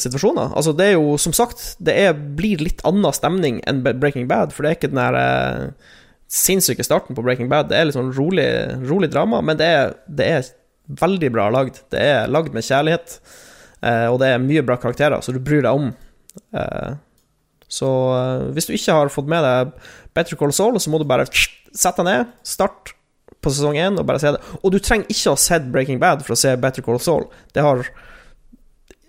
situasjoner. 0.01 0.53
Altså, 0.57 0.73
det 0.77 0.89
er 0.89 0.95
jo, 0.97 1.17
som 1.21 1.33
sagt, 1.35 1.75
det 1.85 1.93
er, 2.05 2.15
blir 2.37 2.63
litt 2.63 2.81
annen 2.87 3.13
stemning 3.13 3.61
enn 3.69 3.83
Breaking 3.85 4.29
Bad, 4.29 4.53
for 4.53 4.65
det 4.65 4.71
er 4.71 4.79
ikke 4.79 4.91
den 4.93 5.01
der 5.01 5.17
eh, 5.19 5.95
sinnssyke 6.31 6.85
starten 6.85 7.17
på 7.17 7.25
Breaking 7.25 7.49
Bad. 7.51 7.69
Det 7.69 7.77
er 7.77 7.89
litt 7.89 7.97
sånn 7.97 8.13
rolig, 8.17 8.47
rolig 8.89 9.11
drama, 9.13 9.43
men 9.45 9.59
det 9.61 9.69
er, 9.69 9.93
det 10.09 10.29
er 10.37 10.53
veldig 11.01 11.31
bra 11.33 11.49
lagd. 11.53 11.83
Det 11.93 12.01
er 12.01 12.31
lagd 12.31 12.53
med 12.53 12.65
kjærlighet, 12.65 13.19
eh, 13.85 14.07
og 14.09 14.19
det 14.21 14.31
er 14.33 14.45
mye 14.45 14.65
bra 14.65 14.79
karakterer, 14.81 15.21
så 15.21 15.33
du 15.33 15.41
bryr 15.41 15.65
deg 15.65 15.83
om. 15.83 15.91
Eh, 16.57 16.97
så 17.71 17.89
eh, 18.15 18.47
hvis 18.55 18.69
du 18.69 18.75
ikke 18.75 18.97
har 18.99 19.13
fått 19.13 19.29
med 19.31 19.45
deg 19.45 19.73
Better 20.15 20.39
Call 20.39 20.53
Saul, 20.55 20.79
så 20.79 20.91
må 20.93 21.01
du 21.01 21.07
bare 21.09 21.27
sette 21.31 22.03
deg 22.03 22.09
ned, 22.09 22.33
start 22.45 22.93
på 23.45 23.53
sesong 23.53 23.77
én 23.77 23.99
og 23.99 24.07
bare 24.09 24.21
se 24.21 24.33
det. 24.35 24.41
Og 24.61 24.73
du 24.73 24.79
trenger 24.81 25.09
ikke 25.11 25.31
å 25.31 25.35
ha 25.35 25.41
sett 25.41 25.69
Breaking 25.73 26.01
Bad 26.01 26.23
for 26.25 26.35
å 26.35 26.39
se 26.39 26.53
Better 26.61 26.85
Call 26.85 27.01
Saul. 27.03 27.29
Det 27.55 27.65
har 27.65 27.87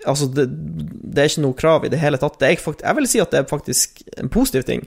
Altså, 0.06 0.28
det, 0.30 0.44
det 0.46 1.18
er 1.18 1.30
ikke 1.32 1.42
noe 1.42 1.56
krav 1.58 1.84
i 1.86 1.88
det 1.90 1.98
hele 1.98 2.18
tatt. 2.20 2.36
Det 2.38 2.46
er 2.46 2.60
fakt 2.62 2.84
jeg 2.84 2.94
vil 2.94 3.08
si 3.10 3.18
at 3.18 3.32
det 3.32 3.40
er 3.40 3.48
faktisk 3.50 4.04
en 4.20 4.28
positiv 4.30 4.62
ting 4.68 4.84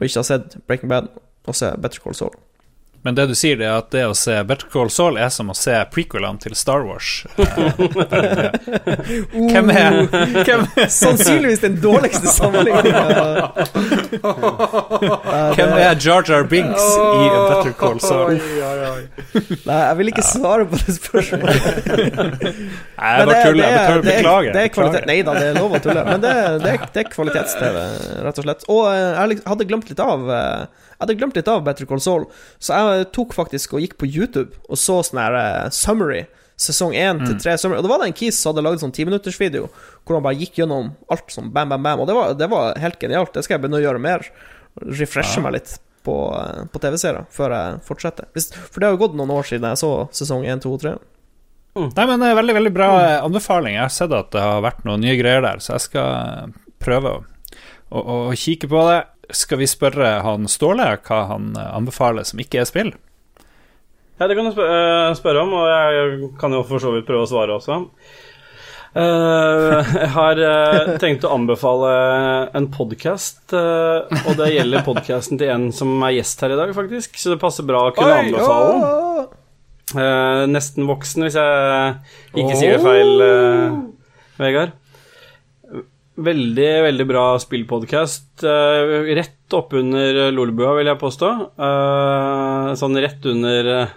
å 0.00 0.08
ikke 0.08 0.18
ha 0.18 0.26
sett 0.26 0.56
Breaking 0.66 0.90
Bad 0.90 1.12
og 1.46 1.54
se 1.54 1.68
Better 1.78 2.02
Call 2.02 2.16
Saul. 2.18 2.34
Men 3.06 3.14
det 3.14 3.28
du 3.30 3.34
sier, 3.38 3.54
det 3.60 3.68
er 3.70 3.76
at 3.78 3.92
det 3.94 4.00
å 4.10 4.14
se 4.18 4.34
Better 4.48 4.66
Call 4.72 4.88
Saul 4.90 5.14
er 5.22 5.28
som 5.30 5.52
å 5.52 5.54
se 5.54 5.76
prequelene 5.94 6.42
til 6.42 6.56
Star 6.58 6.82
Wars. 6.88 7.22
Eh, 8.16 9.52
Hvem 9.52 9.70
er, 9.70 9.96
hvem, 10.46 10.62
Sannsynligvis 10.90 11.60
den 11.62 11.76
dårligste 11.82 12.28
sammenligninga. 12.32 13.50
hvem 15.56 15.72
er 15.76 15.98
Jar 16.02 16.24
Jar 16.28 16.46
Binks 16.50 16.86
i 16.96 17.26
Better 17.34 17.72
Call 17.78 18.00
Saul? 18.02 18.38
Nei, 18.40 19.78
jeg 19.78 19.98
vil 20.00 20.10
ikke 20.12 20.24
svare 20.26 20.66
på 20.70 20.80
det 20.82 20.96
spørsmålet. 20.96 21.68
Nei, 22.46 23.12
jeg 23.12 23.28
bare 23.30 23.42
tuller. 23.44 23.62
Jeg 23.62 23.76
er- 23.76 24.02
beklager. 24.06 24.52
Det 24.56 24.64
er 24.64 24.72
kvalitet, 24.74 25.06
nei 25.10 25.18
da, 25.26 25.36
det 25.38 25.46
er 25.52 25.60
lov 25.60 25.76
å 25.78 25.82
tulle. 25.84 26.02
Men 26.08 26.24
det, 26.24 26.32
er, 26.32 26.58
er, 26.72 26.82
er 27.02 27.10
kvalitets-TV, 27.12 27.80
rett 28.26 28.42
og 28.42 28.48
slett. 28.48 28.66
Og 28.72 28.82
eh, 28.90 29.22
jeg 29.36 29.42
hadde 29.46 29.68
glemt 29.70 29.90
litt 29.92 30.02
av 30.04 30.26
eh, 30.40 30.85
Jeg 30.96 31.04
hadde 31.04 31.16
glemt 31.20 31.36
litt 31.36 31.48
av 31.52 31.62
Better 31.66 31.86
Call 31.86 32.00
Saul, 32.00 32.26
så 32.58 32.80
jeg 32.80 33.08
tok 33.12 33.36
faktisk 33.36 33.76
og 33.76 33.84
gikk 33.84 33.98
på 34.00 34.08
YouTube 34.08 34.56
og 34.68 34.80
så 34.80 35.02
sånn 35.04 35.20
her 35.20 35.36
eh, 35.36 35.70
summary. 35.70 36.24
Sesong 36.56 36.94
1 36.96 37.18
til 37.26 37.34
3 37.36 37.56
summary. 37.60 37.78
Og 37.82 37.84
det 37.84 37.90
var 37.92 38.00
det 38.00 38.06
en 38.08 38.16
kis 38.16 38.38
som 38.40 38.54
hadde 38.54 38.62
lagd 38.64 38.80
sånn 38.80 38.94
timinuttersvideo 38.96 39.66
hvor 39.68 40.16
han 40.16 40.24
bare 40.24 40.38
gikk 40.40 40.62
gjennom 40.62 40.94
alt 41.12 41.28
som 41.34 41.50
bam, 41.52 41.68
bam, 41.68 41.82
bam. 41.84 42.00
Og 42.00 42.08
det 42.08 42.14
var, 42.16 42.32
det 42.40 42.48
var 42.48 42.78
helt 42.80 42.96
genialt. 43.02 43.34
Det 43.34 43.42
skal 43.44 43.58
jeg 43.58 43.66
begynne 43.66 43.82
å 43.82 43.84
gjøre 43.84 44.00
mer. 44.00 44.24
Refreshe 44.96 45.42
meg 45.44 45.58
litt 45.58 45.74
på, 46.06 46.14
eh, 46.38 46.62
på 46.72 46.80
TV-serier 46.80 47.26
før 47.34 47.52
jeg 47.52 47.82
fortsetter. 47.84 48.30
For 48.56 48.80
det 48.80 48.88
har 48.88 48.96
jo 48.96 49.02
gått 49.04 49.18
noen 49.18 49.34
år 49.36 49.44
siden 49.50 49.68
jeg 49.68 49.82
så 49.82 49.92
sesong 50.16 50.46
1, 50.48 50.64
2 50.64 50.72
og 50.78 50.82
3. 50.86 50.94
Nei, 51.76 52.06
men 52.08 52.22
det 52.22 52.30
er 52.30 52.38
veldig, 52.38 52.54
veldig 52.56 52.72
bra 52.72 52.88
eh, 53.02 53.18
anbefaling. 53.20 53.74
Jeg 53.76 53.84
har 53.84 53.92
sett 53.92 54.12
at 54.16 54.30
det 54.32 54.40
har 54.40 54.62
vært 54.64 54.84
noen 54.88 55.02
nye 55.04 55.16
greier 55.20 55.44
der, 55.44 55.60
så 55.60 55.74
jeg 55.76 55.84
skal 55.90 56.14
eh, 56.16 56.54
prøve 56.80 57.12
å, 57.18 57.24
å, 57.92 58.04
å 58.30 58.36
kikke 58.38 58.70
på 58.72 58.84
det. 58.88 59.02
Skal 59.34 59.58
vi 59.58 59.66
spørre 59.70 60.20
han 60.22 60.46
Ståle 60.50 60.86
hva 61.06 61.18
han 61.32 61.50
eh, 61.58 61.72
anbefaler 61.74 62.26
som 62.28 62.40
ikke 62.42 62.62
er 62.62 62.68
spill? 62.68 62.92
Ja, 64.16 64.28
det 64.28 64.36
kan 64.38 64.46
du 64.48 64.62
eh, 64.62 65.10
spørre 65.18 65.42
om, 65.42 65.52
og 65.58 65.66
jeg 65.68 66.30
kan 66.40 66.54
jo 66.54 66.62
for 66.68 66.82
så 66.82 66.94
vidt 66.94 67.08
prøve 67.08 67.26
å 67.26 67.30
svare 67.30 67.56
også. 67.58 67.80
Eh, 68.96 69.90
jeg 70.00 70.12
har 70.14 70.40
tenkt 71.02 71.26
å 71.28 71.34
anbefale 71.34 71.90
en 72.56 72.70
podkast, 72.72 73.52
og 73.52 74.30
det 74.38 74.52
gjelder 74.54 74.86
podkasten 74.86 75.42
til 75.42 75.52
en 75.52 75.68
som 75.74 75.92
er 76.06 76.16
gjest 76.16 76.46
her 76.46 76.54
i 76.54 76.60
dag, 76.62 76.72
faktisk, 76.78 77.18
så 77.20 77.34
det 77.34 77.42
passer 77.42 77.66
bra 77.68 77.88
å 77.90 77.92
kunne 77.96 78.22
anbefale 78.22 78.72
den. 78.72 79.36
Eh, 80.00 80.46
nesten 80.50 80.88
voksen, 80.88 81.26
hvis 81.26 81.36
jeg 81.38 82.40
ikke 82.40 82.56
sier 82.56 82.78
det 82.78 82.82
feil, 82.86 83.12
Vegard. 84.40 84.74
Veldig, 86.16 86.68
veldig 86.86 87.04
bra 87.08 87.24
spillpodkast. 87.40 88.28
Uh, 88.40 89.04
rett 89.18 89.56
oppunder 89.56 90.30
Lolebua, 90.32 90.72
vil 90.78 90.88
jeg 90.88 91.00
påstå. 91.00 91.32
Uh, 91.60 92.70
sånn 92.80 92.96
rett 93.04 93.26
under 93.28 93.68
eh, 93.74 93.92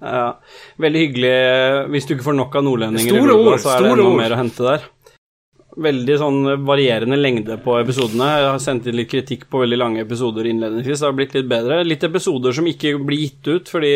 ja. 0.00 0.22
Veldig 0.80 1.02
hyggelig 1.04 1.34
hvis 1.92 2.08
du 2.08 2.14
ikke 2.14 2.30
får 2.30 2.38
nok 2.38 2.56
av 2.56 2.64
nordlendinger. 2.64 3.12
Store 3.12 3.36
i 3.36 3.44
ord, 3.44 3.60
Så 3.60 3.74
er 3.74 3.84
det 3.84 3.92
enda 3.92 4.14
mer 4.16 4.34
å 4.34 4.40
hente 4.40 4.66
der. 4.66 4.86
Veldig 5.80 6.16
sånn 6.18 6.40
varierende 6.66 7.18
lengde 7.20 7.58
på 7.62 7.76
episodene. 7.78 8.30
Jeg 8.40 8.48
har 8.48 8.62
sendt 8.64 8.88
inn 8.88 8.96
litt 8.98 9.10
kritikk 9.12 9.44
på 9.52 9.60
veldig 9.62 9.78
lange 9.78 10.00
episoder 10.02 10.48
innledningsvis. 10.48 11.02
Det 11.02 11.06
har 11.10 11.18
blitt 11.18 11.36
litt 11.36 11.50
bedre. 11.50 11.82
Litt 11.86 12.08
episoder 12.08 12.56
som 12.56 12.66
ikke 12.72 12.96
blir 13.04 13.26
gitt 13.26 13.52
ut 13.52 13.70
fordi 13.70 13.92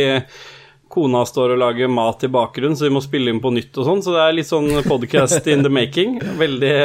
kona 0.95 1.25
står 1.27 1.57
og 1.57 1.59
lager 1.59 1.91
mat 1.91 2.23
i 2.23 2.31
bakgrunnen, 2.31 2.77
så 2.79 2.87
vi 2.87 2.93
må 2.95 3.03
spille 3.03 3.33
inn 3.33 3.41
på 3.43 3.51
nytt 3.51 3.75
og 3.81 3.89
sånn. 3.89 4.05
Så 4.05 4.15
det 4.15 4.23
er 4.23 4.37
litt 4.37 4.51
sånn 4.51 4.71
podcast 4.87 5.49
in 5.51 5.65
the 5.67 5.73
making. 5.73 6.21
Veldig, 6.39 6.77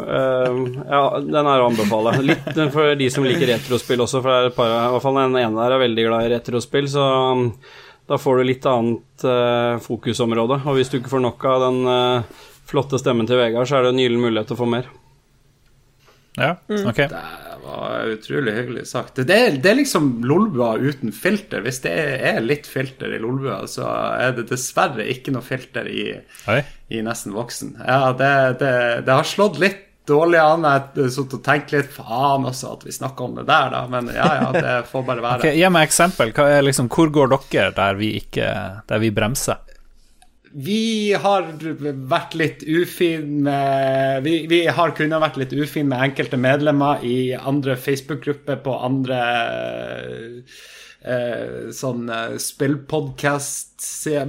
Eh, 0.00 0.58
ja, 0.90 1.02
den 1.20 1.50
er 1.52 1.62
å 1.62 1.68
anbefale. 1.70 2.14
Litt 2.24 2.50
for 2.74 2.94
de 2.98 3.08
som 3.12 3.26
liker 3.26 3.52
retrospill 3.52 4.02
også, 4.04 4.22
for 4.22 4.32
det 4.32 4.38
er 4.38 4.50
et 4.50 4.58
par, 4.58 4.74
i 4.74 4.92
hvert 4.94 5.04
fall 5.04 5.18
den 5.20 5.38
ene 5.40 5.56
der 5.58 5.76
er 5.76 5.84
veldig 5.84 6.06
glad 6.08 6.26
i 6.26 6.32
retrospill, 6.34 6.88
så 6.90 7.08
um, 7.34 7.44
da 8.10 8.18
får 8.18 8.40
du 8.40 8.48
litt 8.48 8.70
annet 8.70 9.26
uh, 9.26 9.76
fokusområde. 9.84 10.62
Og 10.64 10.78
hvis 10.78 10.92
du 10.92 10.98
ikke 11.00 11.12
får 11.12 11.24
nok 11.26 11.46
av 11.50 11.66
den 11.68 11.82
uh, 11.86 12.46
flotte 12.70 13.00
stemmen 13.02 13.28
til 13.28 13.40
Vegard, 13.40 13.68
så 13.68 13.78
er 13.78 13.86
det 13.86 13.94
en 13.94 14.02
gyllen 14.02 14.24
mulighet 14.24 14.50
til 14.50 14.58
å 14.58 14.62
få 14.62 14.70
mer. 14.70 14.90
Ja, 16.38 16.54
ok. 16.70 16.96
Det 17.10 17.56
var 17.64 18.06
utrolig 18.08 18.52
hyggelig 18.54 18.86
sagt. 18.88 19.18
Det 19.26 19.34
er, 19.34 19.56
det 19.60 19.70
er 19.72 19.78
liksom 19.80 20.08
Lolbua 20.24 20.72
uten 20.80 21.12
filter. 21.12 21.60
Hvis 21.66 21.82
det 21.84 21.92
er 22.30 22.40
litt 22.42 22.68
filter 22.70 23.12
i 23.12 23.18
Lolbua, 23.20 23.64
så 23.68 23.88
er 24.16 24.34
det 24.38 24.46
dessverre 24.48 25.04
ikke 25.12 25.34
noe 25.34 25.44
filter 25.44 25.90
i, 25.90 26.06
i 26.88 27.02
Nesten 27.04 27.34
voksen. 27.36 27.76
Ja, 27.82 28.14
det, 28.16 28.32
det, 28.62 28.72
det 29.06 29.18
har 29.18 29.28
slått 29.28 29.60
litt 29.62 29.86
dårlig 30.10 30.42
an. 30.42 30.66
Jeg 30.98 31.14
satt 31.14 31.38
og 31.38 31.42
tenkte 31.46 31.78
litt 31.78 31.94
faen 31.94 32.46
også 32.50 32.74
at 32.76 32.86
vi 32.86 32.94
snakker 32.94 33.28
om 33.28 33.40
det 33.40 33.46
der, 33.48 33.72
da. 33.74 33.82
Men 33.90 34.12
ja, 34.14 34.28
ja, 34.42 34.52
det 34.54 34.76
får 34.90 35.08
bare 35.08 35.24
være. 35.24 35.40
Ok, 35.46 35.56
Gi 35.56 35.72
meg 35.72 35.88
eksempel. 35.88 36.34
Liksom, 36.66 36.90
hvor 36.92 37.12
går 37.14 37.34
dere 37.34 37.74
der 37.76 37.98
vi 38.00 38.14
ikke 38.20 38.48
Der 38.90 39.02
vi 39.02 39.12
bremser? 39.14 39.62
Vi 40.50 41.12
har 41.14 41.44
vært 42.10 42.34
litt 42.34 42.64
ufin 42.66 43.44
med 43.46 44.24
vi, 44.26 44.48
vi 44.50 44.64
har 44.66 44.96
kunnet 44.98 45.22
vært 45.22 45.38
litt 45.38 45.52
ufin 45.54 45.86
med 45.92 46.02
enkelte 46.08 46.40
medlemmer 46.40 47.04
i 47.06 47.36
andre 47.38 47.76
Facebook-grupper 47.78 48.58
på 48.64 48.74
andre 48.82 49.20
eh, 51.02 51.70
sånn 51.72 52.08
eh, 52.12 52.36
spillpodkast 52.40 53.68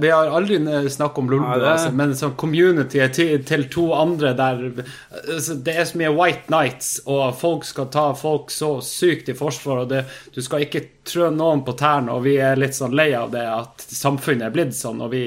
Vi 0.00 0.10
har 0.10 0.30
aldri 0.32 0.58
snakket 0.90 1.18
om 1.18 1.30
Lolbua, 1.30 1.56
ja, 1.58 1.72
altså, 1.74 1.92
men 1.96 2.14
sånn 2.16 2.34
community 2.40 3.02
til, 3.12 3.34
til 3.48 3.66
to 3.72 3.88
andre 3.96 4.32
der 4.38 4.62
altså, 4.78 5.58
Det 5.60 5.74
er 5.76 5.88
så 5.88 6.00
mye 6.00 6.12
White 6.16 6.52
Nights, 6.54 6.92
og 7.06 7.36
folk 7.40 7.66
skal 7.68 7.90
ta 7.92 8.06
folk 8.18 8.52
så 8.54 8.74
sykt 8.84 9.28
i 9.28 9.36
forsvar, 9.36 9.84
og 9.84 9.92
det, 9.92 10.04
du 10.34 10.40
skal 10.44 10.66
ikke 10.66 10.86
trø 11.08 11.30
noen 11.34 11.64
på 11.66 11.76
tærne, 11.78 12.14
og 12.14 12.24
vi 12.28 12.38
er 12.40 12.60
litt 12.60 12.76
sånn 12.78 12.96
lei 12.96 13.10
av 13.18 13.34
det 13.34 13.44
at 13.48 13.84
samfunnet 13.88 14.48
er 14.48 14.54
blitt 14.54 14.76
sånn, 14.78 15.02
og 15.04 15.12
vi 15.12 15.26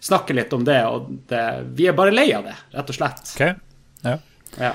snakker 0.00 0.36
litt 0.38 0.52
om 0.54 0.64
det, 0.64 0.80
og 0.86 1.10
det, 1.28 1.44
vi 1.76 1.88
er 1.90 1.96
bare 1.98 2.14
lei 2.14 2.30
av 2.36 2.46
det, 2.46 2.54
rett 2.76 2.92
og 2.94 3.00
slett. 3.00 3.34
Ok, 3.34 3.44
ja. 4.06 4.18
Ja. 4.56 4.72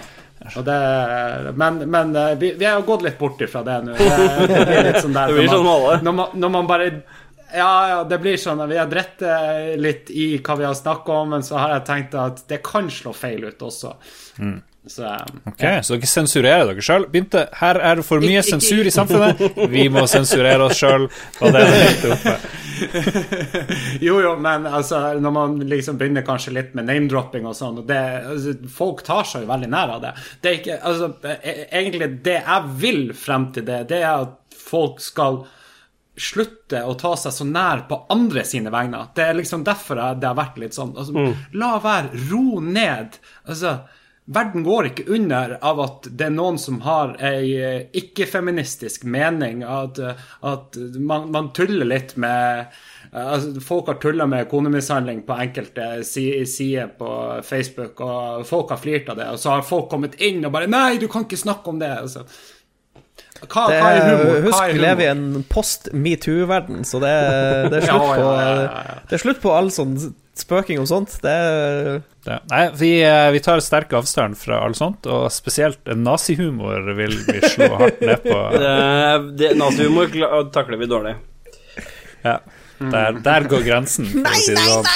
Og 0.58 0.66
det, 0.68 0.78
men 1.56 1.78
men 1.90 2.16
eh, 2.20 2.34
vi, 2.40 2.54
vi 2.60 2.66
har 2.68 2.82
gått 2.88 3.06
litt 3.06 3.18
bort 3.20 3.42
ifra 3.42 3.62
det 3.64 3.78
nå. 3.86 3.94
Det, 3.98 4.48
det 4.52 4.64
blir 4.68 4.88
litt 4.90 5.02
sånn 5.04 5.16
der 5.16 5.28
Det 5.32 5.38
blir 5.40 5.52
sånn 5.52 5.70
alle. 5.72 6.00
Når 6.04 6.18
man, 6.20 6.36
når 6.44 6.54
man 6.58 6.68
bare 6.70 6.90
Ja, 7.54 7.72
ja, 7.90 7.98
det 8.10 8.18
blir 8.24 8.38
sånn. 8.42 8.64
Vi 8.70 8.78
har 8.82 8.90
dritt 8.92 9.22
eh, 9.22 9.74
litt 9.78 10.10
i 10.10 10.28
hva 10.44 10.56
vi 10.60 10.66
har 10.66 10.76
snakka 10.78 11.20
om, 11.24 11.34
men 11.36 11.44
så 11.46 11.60
har 11.62 11.76
jeg 11.78 11.86
tenkt 11.90 12.16
at 12.18 12.44
det 12.50 12.60
kan 12.66 12.90
slå 12.92 13.14
feil 13.14 13.46
ut 13.46 13.62
også. 13.62 13.94
Så 14.88 15.04
eh, 15.08 15.26
Ok, 15.48 15.62
Så 15.86 15.96
dere 15.96 16.10
sensurerer 16.12 16.66
dere 16.72 16.84
sjøl. 16.84 17.06
Her 17.60 17.80
er 17.80 18.00
det 18.02 18.06
for 18.08 18.24
mye 18.24 18.42
sensur 18.46 18.84
i 18.88 18.92
samfunnet. 18.94 19.40
Vi 19.72 19.88
må 19.94 20.04
sensurere 20.12 20.68
oss 20.68 20.82
sjøl. 20.82 21.08
Jo, 24.04 24.18
jo, 24.22 24.34
men 24.42 24.66
altså, 24.68 24.98
når 25.22 25.32
man 25.32 25.54
liksom 25.70 25.98
begynner 26.00 26.26
kanskje 26.28 26.54
litt 26.56 26.74
med 26.76 26.88
name-dropping 26.90 27.46
og 27.48 27.56
sånn, 27.56 27.80
altså, 27.86 28.56
folk 28.74 29.04
tar 29.08 29.28
seg 29.30 29.46
jo 29.46 29.52
veldig 29.52 29.70
nær 29.72 29.94
av 29.96 30.02
det. 30.04 30.14
Det 30.42 30.50
er 30.52 30.58
ikke, 30.60 30.78
altså, 30.90 31.10
e- 31.38 31.68
egentlig 31.70 32.10
det 32.26 32.40
jeg 32.42 32.74
vil 32.82 33.04
frem 33.16 33.50
til 33.56 33.68
det, 33.70 33.84
det 33.94 34.02
er 34.02 34.26
at 34.26 34.58
folk 34.64 35.00
skal 35.04 35.44
slutte 36.20 36.84
å 36.86 36.94
ta 37.00 37.16
seg 37.18 37.34
så 37.34 37.46
nær 37.48 37.86
på 37.90 38.02
andre 38.14 38.44
sine 38.46 38.74
vegne. 38.74 39.06
Det 39.16 39.24
er 39.30 39.38
liksom 39.40 39.64
derfor 39.66 40.02
det 40.20 40.28
har 40.28 40.38
vært 40.38 40.60
litt 40.62 40.76
sånn. 40.78 40.92
Altså, 40.98 41.32
La 41.58 41.72
være, 41.82 42.12
ro 42.30 42.60
ned. 42.62 43.18
Altså, 43.48 43.78
verden 44.26 44.64
går 44.64 44.86
ikke 44.92 45.06
under 45.18 45.58
av 45.62 45.80
at 45.84 46.08
det 46.10 46.26
er 46.30 46.36
noen 46.36 46.58
som 46.62 46.80
har 46.86 47.16
ei 47.20 47.54
eh, 47.60 47.82
ikke-feministisk 48.00 49.04
mening, 49.04 49.64
at, 49.68 50.00
eh, 50.00 50.14
at 50.48 50.78
man, 51.00 51.30
man 51.32 51.52
tuller 51.54 51.86
litt 51.90 52.16
med 52.18 52.66
Altså, 53.14 53.62
folk 53.62 53.86
har 53.92 54.00
tulla 54.02 54.26
med 54.26 54.48
konemishandling 54.50 55.20
på 55.28 55.36
enkelte 55.38 56.00
si- 56.04 56.46
sider 56.50 56.88
på 56.98 57.10
Facebook, 57.46 58.00
og 58.02 58.42
folk 58.50 58.72
har 58.74 58.80
flirt 58.82 59.12
av 59.14 59.20
det, 59.20 59.28
og 59.30 59.38
så 59.38 59.52
har 59.54 59.62
folk 59.68 59.86
kommet 59.92 60.16
inn 60.18 60.40
og 60.48 60.52
bare 60.56 60.66
'Nei, 60.66 60.98
du 60.98 61.06
kan 61.08 61.22
ikke 61.28 61.38
snakke 61.38 61.70
om 61.70 61.78
det'. 61.80 62.00
Altså. 62.08 62.24
Hva, 63.44 63.68
Det 63.70 63.78
hva 63.84 63.92
er 63.92 64.18
humor? 64.18 64.42
husk, 64.48 64.64
vi 64.74 64.80
lever 64.82 65.04
i 65.06 65.12
en 65.12 65.44
post-metoo-verden, 65.46 66.82
så 66.90 67.00
det, 67.04 67.14
det 67.70 67.84
er 67.84 67.88
ja, 67.94 68.16
ja, 68.18 68.34
ja. 68.64 68.98
Det 69.10 69.14
er 69.20 69.24
slutt 69.28 69.42
på 69.44 69.54
all 69.54 69.70
sånn 69.70 69.94
spøking 70.40 70.80
om 70.82 70.88
sånt. 70.90 71.20
Det 71.24 71.32
er 71.32 72.02
Ja. 72.24 72.38
Nei, 72.48 72.70
vi, 72.80 73.04
eh, 73.04 73.32
vi 73.36 73.40
tar 73.44 73.60
sterk 73.60 73.92
avstand 73.94 74.38
fra 74.40 74.62
alt 74.64 74.78
sånt, 74.80 75.06
og 75.12 75.28
spesielt 75.32 75.84
nazihumor 75.86 76.96
vil 76.96 77.18
vi 77.28 77.42
slå 77.44 77.68
hardt 77.82 78.00
ned 78.00 78.24
på. 78.24 78.38
Nazihumor 79.60 80.08
takler 80.56 80.78
vi 80.80 80.88
dårlig. 80.88 81.16
Ja. 82.24 82.40
Der, 82.80 83.12
der 83.24 83.44
går 83.52 83.64
grensen, 83.64 84.06
Nei, 84.24 84.40
si 84.40 84.54
nei, 84.56 84.68
sånn. 84.72 84.88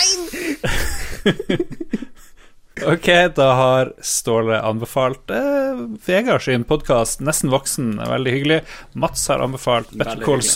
Ok, 2.85 3.07
da 3.33 3.47
har 3.57 3.89
Ståle 4.05 4.59
anbefalt 4.61 5.31
eh, 5.33 5.79
Vegard 6.05 6.43
sin 6.45 6.61
podkast 6.67 7.23
Nesten 7.25 7.49
voksen, 7.49 7.95
veldig 7.97 8.33
hyggelig. 8.35 8.59
Mats 8.93 9.23
har 9.31 9.41
anbefalt 9.41 9.89
Better 9.95 10.21
Call 10.21 10.43
hyggelig. 10.43 10.51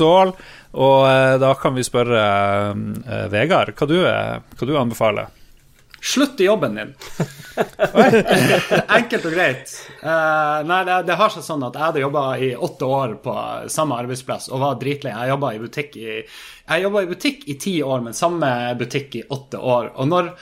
Og 0.72 1.04
eh, 1.10 1.36
da 1.42 1.52
kan 1.60 1.76
vi 1.76 1.84
spørre 1.84 2.24
uh, 2.72 3.28
Vegard, 3.32 3.74
hva 3.76 3.88
du, 3.90 3.98
eh, 4.08 4.38
hva 4.40 4.68
du 4.68 4.76
anbefaler? 4.80 5.32
Slutt 6.02 6.40
i 6.42 6.48
jobben 6.48 6.80
din. 6.80 6.94
Enkelt 8.98 9.28
og 9.28 9.36
greit. 9.36 9.74
Uh, 10.02 10.64
nei, 10.66 10.80
det, 10.88 10.96
det 11.12 11.18
har 11.20 11.34
seg 11.34 11.46
sånn 11.46 11.68
at 11.68 11.78
jeg 11.78 11.86
hadde 11.86 12.02
jobba 12.02 12.24
i 12.42 12.54
åtte 12.56 12.90
år 12.90 13.14
på 13.22 13.36
samme 13.70 14.00
arbeidsplass 14.02 14.50
og 14.50 14.64
var 14.64 14.80
dritlei. 14.82 15.14
Jeg 15.14 15.36
jobba 15.36 15.52
i 15.54 15.62
butikk 15.62 16.00
i 16.00 16.08
Jeg 16.16 16.88
i 16.88 17.06
butikk 17.12 17.46
i 17.52 17.60
ti 17.62 17.76
år, 17.86 18.02
men 18.08 18.18
samme 18.18 18.50
butikk 18.80 19.20
i 19.20 19.28
åtte 19.30 19.62
år. 19.62 19.92
Og 20.02 20.10
når 20.10 20.34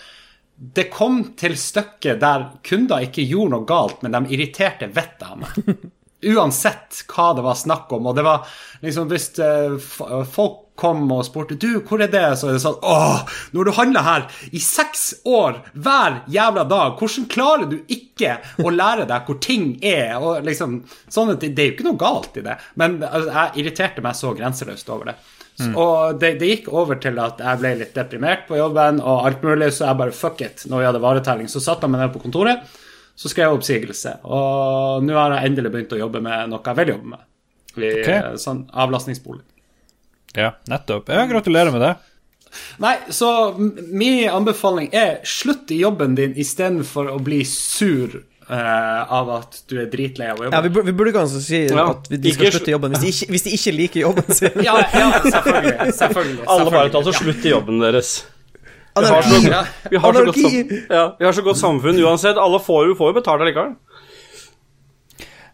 det 0.60 0.90
kom 0.92 1.22
til 1.40 1.56
stykket 1.60 2.20
der 2.20 2.50
kunder 2.68 3.04
ikke 3.04 3.28
gjorde 3.28 3.56
noe 3.58 3.68
galt, 3.68 4.02
men 4.04 4.16
de 4.16 4.36
irriterte 4.36 4.92
vettet 4.96 5.28
av 5.28 5.44
meg. 5.44 5.90
Uansett 6.20 7.04
hva 7.08 7.30
det 7.38 7.46
var 7.46 7.56
snakk 7.56 7.92
om. 7.96 8.10
Og 8.12 8.18
det 8.18 8.26
var 8.28 8.48
liksom 8.84 9.08
hvis 9.12 9.32
eh, 9.44 9.78
folk 10.28 10.66
kom 10.80 11.10
og 11.12 11.26
spurte 11.28 11.58
Du, 11.60 11.82
hvor 11.86 12.02
er 12.02 12.12
det? 12.12 12.26
Så 12.40 12.50
er 12.50 12.56
det 12.56 12.64
sånn 12.64 12.78
Åh, 12.88 13.26
når 13.56 13.68
du 13.68 13.74
handler 13.76 14.06
her 14.06 14.28
i 14.56 14.62
seks 14.64 15.10
år 15.28 15.60
hver 15.74 16.22
jævla 16.32 16.64
dag, 16.70 16.96
hvordan 17.00 17.28
klarer 17.32 17.68
du 17.72 17.80
ikke 17.92 18.38
å 18.64 18.72
lære 18.74 19.08
deg 19.10 19.28
hvor 19.28 19.40
ting 19.44 19.74
er? 19.84 20.16
Og 20.20 20.46
liksom 20.48 20.82
sånn 21.12 21.36
at 21.36 21.44
det, 21.44 21.52
det 21.58 21.66
er 21.66 21.72
jo 21.72 21.78
ikke 21.78 21.90
noe 21.90 22.00
galt 22.00 22.40
i 22.40 22.46
det, 22.46 22.56
men 22.80 23.02
altså, 23.04 23.34
jeg 23.34 23.64
irriterte 23.64 24.06
meg 24.06 24.16
så 24.18 24.34
grenseløst 24.38 24.96
over 24.96 25.12
det. 25.12 25.20
Mm. 25.60 25.74
og 25.76 26.20
det, 26.22 26.38
det 26.40 26.48
gikk 26.48 26.70
over 26.72 26.96
til 27.04 27.18
at 27.20 27.42
jeg 27.44 27.60
ble 27.60 27.74
litt 27.82 27.92
deprimert 27.92 28.46
på 28.48 28.56
jobben 28.56 29.02
og 29.04 29.26
alt 29.28 29.42
mulig, 29.44 29.74
så 29.76 29.90
jeg 29.90 30.00
bare 30.00 30.16
fuck 30.16 30.40
it. 30.46 30.64
Når 30.72 30.80
vi 30.80 30.88
hadde 30.88 31.02
varetelling, 31.04 31.50
så 31.52 31.60
satte 31.60 31.84
jeg 31.84 31.92
meg 31.92 32.06
ned 32.06 32.14
på 32.14 32.22
kontoret, 32.24 32.64
så 33.20 33.28
skrev 33.32 33.50
jeg 33.50 33.58
oppsigelse. 33.60 34.14
Og 34.24 35.04
nå 35.04 35.18
har 35.18 35.36
jeg 35.36 35.50
endelig 35.52 35.74
begynt 35.74 35.96
å 35.98 36.00
jobbe 36.06 36.22
med 36.24 36.50
noe 36.54 36.64
jeg 36.70 36.80
vil 36.80 36.94
jobbe 36.96 37.12
med. 37.16 37.26
I, 37.80 37.90
Ok. 38.02 38.08
eh, 38.16 38.30
sånn 38.42 38.64
avlastningsbolig. 38.72 39.44
Ja, 40.38 40.54
nettopp. 40.72 41.10
Ja, 41.12 41.26
gratulerer 41.30 41.72
med 41.76 41.82
det. 41.84 41.96
Nei, 42.82 42.96
så 43.14 43.30
min 43.60 44.24
anbefaling 44.34 44.90
er 44.96 45.20
slutt 45.28 45.70
i 45.76 45.82
jobben 45.84 46.16
din 46.18 46.34
istedenfor 46.40 47.12
å 47.14 47.20
bli 47.24 47.44
sur 47.46 48.24
Uh, 48.50 49.06
av 49.14 49.28
at 49.30 49.58
du 49.70 49.76
er 49.78 49.86
dritlei 49.94 50.26
av 50.32 50.40
å 50.40 50.48
Ja, 50.48 50.50
jobbe. 50.50 50.64
vi, 50.66 50.70
burde- 50.74 50.86
vi 50.90 50.94
burde 50.98 51.12
kanskje 51.14 51.40
si 51.46 51.58
Ja, 51.70 51.84
at 51.92 52.08
vi- 52.10 52.18
de 52.18 52.32
skal 52.34 52.48
ikke 52.48 52.56
slutte 52.56 52.72
i 52.72 52.74
jobben 52.74 52.92
hvis 52.96 53.04
de 53.04 53.10
ikke, 53.14 53.28
hvis 53.36 53.44
de 53.46 53.52
ikke 53.54 53.74
liker 53.78 54.00
jobben 54.02 54.34
sin. 54.34 54.56
Ja, 54.66 54.74
ja, 54.90 55.10
selvfølgelig. 55.22 55.94
selvfølgelig 56.00 56.48
Alle 56.50 56.72
bare 56.74 56.90
tar 56.90 56.98
altså 57.04 57.14
slutt 57.14 57.46
i 57.46 57.52
jobben 57.54 57.78
deres. 57.80 58.10
Vi 58.96 59.06
har 59.06 59.22
så, 59.22 59.66
vi 59.90 59.98
har 59.98 60.14
så, 60.14 60.26
godt, 60.26 60.38
ja, 60.90 61.04
vi 61.20 61.26
har 61.26 61.32
så 61.38 61.42
godt 61.46 61.58
samfunn 61.62 62.00
uansett. 62.04 62.38
Alle 62.42 62.60
får 62.60 62.88
jo 62.90 62.96
får 63.00 63.12
jo 63.14 63.18
betalt 63.22 63.42
allikevel. 63.46 63.76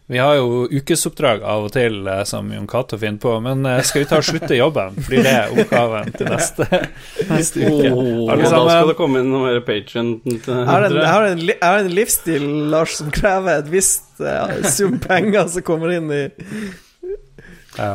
Vi 0.08 0.18
har 0.22 0.36
jo 0.38 0.68
ukesoppdrag 0.70 1.42
av 1.42 1.64
og 1.66 1.72
til 1.74 2.06
eh, 2.06 2.20
som 2.30 2.46
Jon 2.54 2.68
Cato 2.70 2.94
finner 2.98 3.18
på, 3.18 3.32
men 3.42 3.66
eh, 3.66 3.80
skal 3.82 4.04
vi 4.04 4.06
ta 4.06 4.20
og 4.20 4.26
slutte 4.28 4.54
jobben? 4.54 4.94
Fordi 5.02 5.22
det 5.26 5.32
oppgaven 5.64 6.12
til 6.14 6.28
neste, 6.30 6.68
neste 7.32 7.64
uke. 7.66 7.90
Og 7.90 8.30
Alle 8.30 8.46
da 8.46 8.60
skal 8.70 8.92
det 8.92 8.96
komme 9.00 9.18
inn 9.24 9.32
noe 9.34 9.48
mer 9.48 9.58
Patrion. 9.66 10.12
Jeg 10.30 10.46
har, 10.70 10.86
en, 10.86 10.98
har 11.02 11.26
en, 11.32 11.42
har 11.58 11.80
en 11.82 11.90
livsstil, 11.90 12.46
Lars, 12.70 12.94
som 13.00 13.10
krever 13.14 13.64
et 13.64 13.70
visst 13.72 14.22
eh, 14.22 14.60
sum 14.70 15.00
penger 15.02 15.50
som 15.56 15.66
kommer 15.66 15.96
inn 15.98 16.06
i 16.14 16.22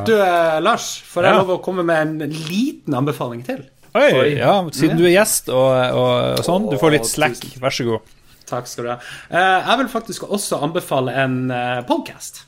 Du, 0.05 0.11
eh, 0.19 0.57
Lars, 0.67 0.91
får 1.13 1.29
jeg 1.29 1.31
Ja. 1.33 1.39
lov 1.45 1.55
å 1.55 1.61
komme 1.63 1.87
med 1.87 2.01
en 2.27 2.35
liten 2.51 2.93
anbefaling 2.99 3.45
til? 3.47 3.63
Oi, 3.97 4.37
ja, 4.37 4.53
siden 4.71 4.99
du 4.99 5.05
er 5.05 5.15
gjest 5.17 5.49
og, 5.51 5.71
og, 5.71 6.11
og 6.39 6.45
sånn, 6.47 6.69
du 6.71 6.77
får 6.79 6.95
litt 6.95 7.09
slack. 7.09 7.41
Vær 7.59 7.75
så 7.75 7.87
god. 7.89 8.13
Takk 8.51 8.67
skal 8.67 8.87
du 8.87 8.91
ha. 8.93 8.99
Eh, 9.31 9.57
jeg 9.67 9.81
vil 9.81 9.91
faktisk 9.91 10.27
også 10.27 10.61
anbefale 10.63 11.15
en 11.23 11.41
podcast. 11.87 11.87
podkast 11.87 12.45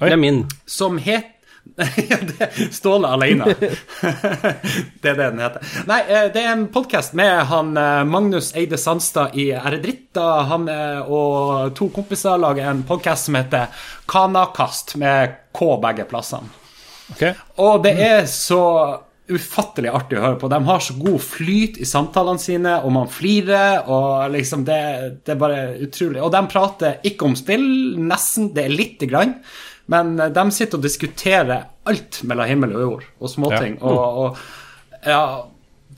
Oi. 0.00 0.08
Det 0.08 0.16
er 0.16 0.22
min. 0.22 0.42
som 0.66 0.98
het 0.98 1.36
Ja, 2.10 2.16
det 2.20 2.40
er 2.40 2.72
Ståle 2.72 3.08
alene. 3.08 3.44
det 5.02 5.10
er 5.10 5.16
det 5.16 5.16
den 5.18 5.42
heter. 5.42 5.74
Nei, 5.88 6.00
eh, 6.08 6.28
det 6.32 6.42
er 6.42 6.54
en 6.54 6.66
podkast 6.72 7.14
med 7.18 7.44
han 7.50 7.74
eh, 7.78 8.02
Magnus 8.08 8.52
Eide 8.56 8.78
Sandstad 8.80 9.36
i 9.38 9.50
Eredritta. 9.56 10.26
Han 10.50 10.68
eh, 10.72 11.02
og 11.04 11.74
to 11.78 11.90
kompiser 11.94 12.40
lager 12.40 12.70
en 12.70 12.82
podkast 12.88 13.28
som 13.28 13.38
heter 13.38 13.68
Kanakast, 14.10 14.96
med 15.00 15.36
K 15.56 15.70
begge 15.82 16.08
plassene. 16.10 16.50
Ok. 17.10 17.24
Og 17.60 17.80
det 17.84 17.94
er 18.06 18.26
så 18.30 18.62
ufattelig 19.32 19.90
artig 19.94 20.18
å 20.18 20.24
høre 20.24 20.38
på. 20.40 20.48
De 20.52 20.58
har 20.66 20.80
så 20.84 20.94
god 20.98 21.20
flyt 21.24 21.78
i 21.82 21.86
samtalene 21.88 22.42
sine, 22.42 22.76
og 22.84 22.92
man 22.96 23.10
flirer, 23.10 23.84
og 23.90 24.32
liksom 24.34 24.64
det, 24.68 24.80
det 25.26 25.34
er 25.34 25.40
bare 25.40 25.60
utrolig. 25.86 26.20
Og 26.24 26.32
de 26.34 26.42
prater 26.52 26.98
ikke 27.10 27.28
om 27.28 27.36
spill, 27.38 27.66
nesten, 28.00 28.50
det 28.56 28.66
er 28.66 28.74
lite 28.74 29.08
grann, 29.10 29.36
men 29.90 30.14
de 30.20 30.44
sitter 30.54 30.78
og 30.78 30.84
diskuterer 30.86 31.64
alt 31.90 32.20
mellom 32.28 32.46
himmel 32.50 32.74
og 32.76 32.84
jord, 32.86 33.06
og 33.18 33.32
småting, 33.32 33.78
Ja. 33.80 33.94
og, 33.94 34.20
og 34.24 35.06
ja, 35.10 35.22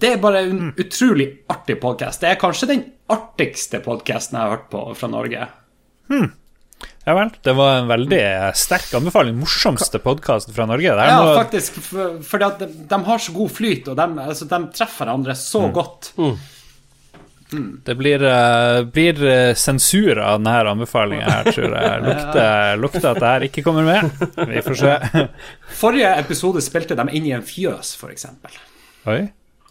det 0.03 0.15
er 0.15 0.23
bare 0.23 0.45
en 0.49 0.71
utrolig 0.81 1.27
artig 1.53 1.77
podkast. 1.83 2.23
Det 2.23 2.31
er 2.33 2.41
kanskje 2.41 2.71
den 2.73 2.85
artigste 3.13 3.83
podkasten 3.85 4.39
jeg 4.39 4.47
har 4.47 4.57
hørt 4.57 4.71
på 4.73 4.87
fra 4.99 5.11
Norge. 5.13 5.49
Ja 7.05 7.15
vel. 7.19 7.31
Det 7.43 7.53
var 7.59 7.81
en 7.81 7.89
veldig 7.91 8.21
sterk 8.55 8.93
anbefaling. 8.95 9.35
Morsomste 9.41 9.99
podkast 9.99 10.53
fra 10.55 10.67
Norge. 10.71 10.93
Det 10.95 11.03
er 11.03 11.11
Ja, 11.11 11.23
noe- 11.25 11.37
faktisk, 11.41 11.81
for, 11.83 12.21
fordi 12.23 12.51
de, 12.61 12.69
de 12.93 12.99
har 13.09 13.19
så 13.19 13.33
god 13.35 13.51
flyt, 13.51 13.89
og 13.91 13.97
de, 13.99 14.07
altså, 14.23 14.47
de 14.51 14.61
treffer 14.77 15.05
hverandre 15.07 15.35
så 15.35 15.65
godt. 15.75 16.13
Det 17.85 17.95
blir, 17.99 18.23
uh, 18.25 18.81
blir 18.89 19.19
eh, 19.29 19.51
sensur 19.59 20.17
av 20.23 20.39
denne 20.41 20.55
anbefalinga 20.71 21.27
her, 21.29 21.51
tror 21.53 21.75
jeg. 21.77 21.99
Lukter, 22.07 22.79
lukter 22.81 23.09
at 23.11 23.21
det 23.21 23.33
her 23.35 23.47
ikke 23.51 23.65
kommer 23.67 23.85
med. 23.85 24.47
Vi 24.49 24.63
får 24.65 24.79
se. 24.81 24.95
Forrige 25.83 26.15
episode 26.23 26.63
spilte 26.65 26.97
de 26.97 27.05
inn 27.13 27.27
i 27.29 27.35
en 27.37 27.45
fjøs, 27.45 27.97
f.eks. 27.99 28.25
Oi. 29.11 29.21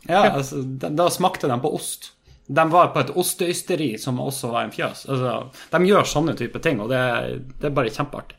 Ja, 0.09 0.27
altså, 0.36 0.61
da 0.67 1.07
smakte 1.13 1.47
de 1.49 1.57
på 1.63 1.71
ost. 1.79 2.11
De 2.52 2.66
var 2.72 2.91
på 2.91 2.99
et 2.99 3.14
osteysteri 3.16 3.93
som 4.02 4.20
også 4.20 4.52
var 4.52 4.68
en 4.68 4.74
fjøs. 4.76 5.06
Altså, 5.08 5.36
de 5.72 5.88
gjør 5.88 6.08
sånne 6.08 6.36
type 6.39 6.60
ting, 6.64 6.82
og 6.84 6.91
det, 6.91 6.99
det 7.62 7.70
er 7.70 7.76
bare 7.78 7.93
kjempeartig. 7.93 8.38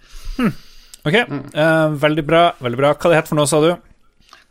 Ok, 1.02 1.16
eh, 1.18 1.88
veldig 1.98 2.22
bra. 2.22 2.42
veldig 2.62 2.78
bra 2.78 2.92
Hva 2.94 3.10
det 3.10 3.16
het 3.18 3.30
for 3.30 3.40
noe, 3.40 3.48
sa 3.50 3.58
du? 3.58 3.72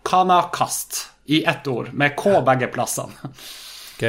Kanakast 0.03 0.97
i 1.31 1.43
ett 1.47 1.67
ord, 1.71 1.93
med 1.93 2.15
K 2.19 2.41
begge 2.43 2.67
plassene. 2.73 3.31
Ok. 3.95 4.03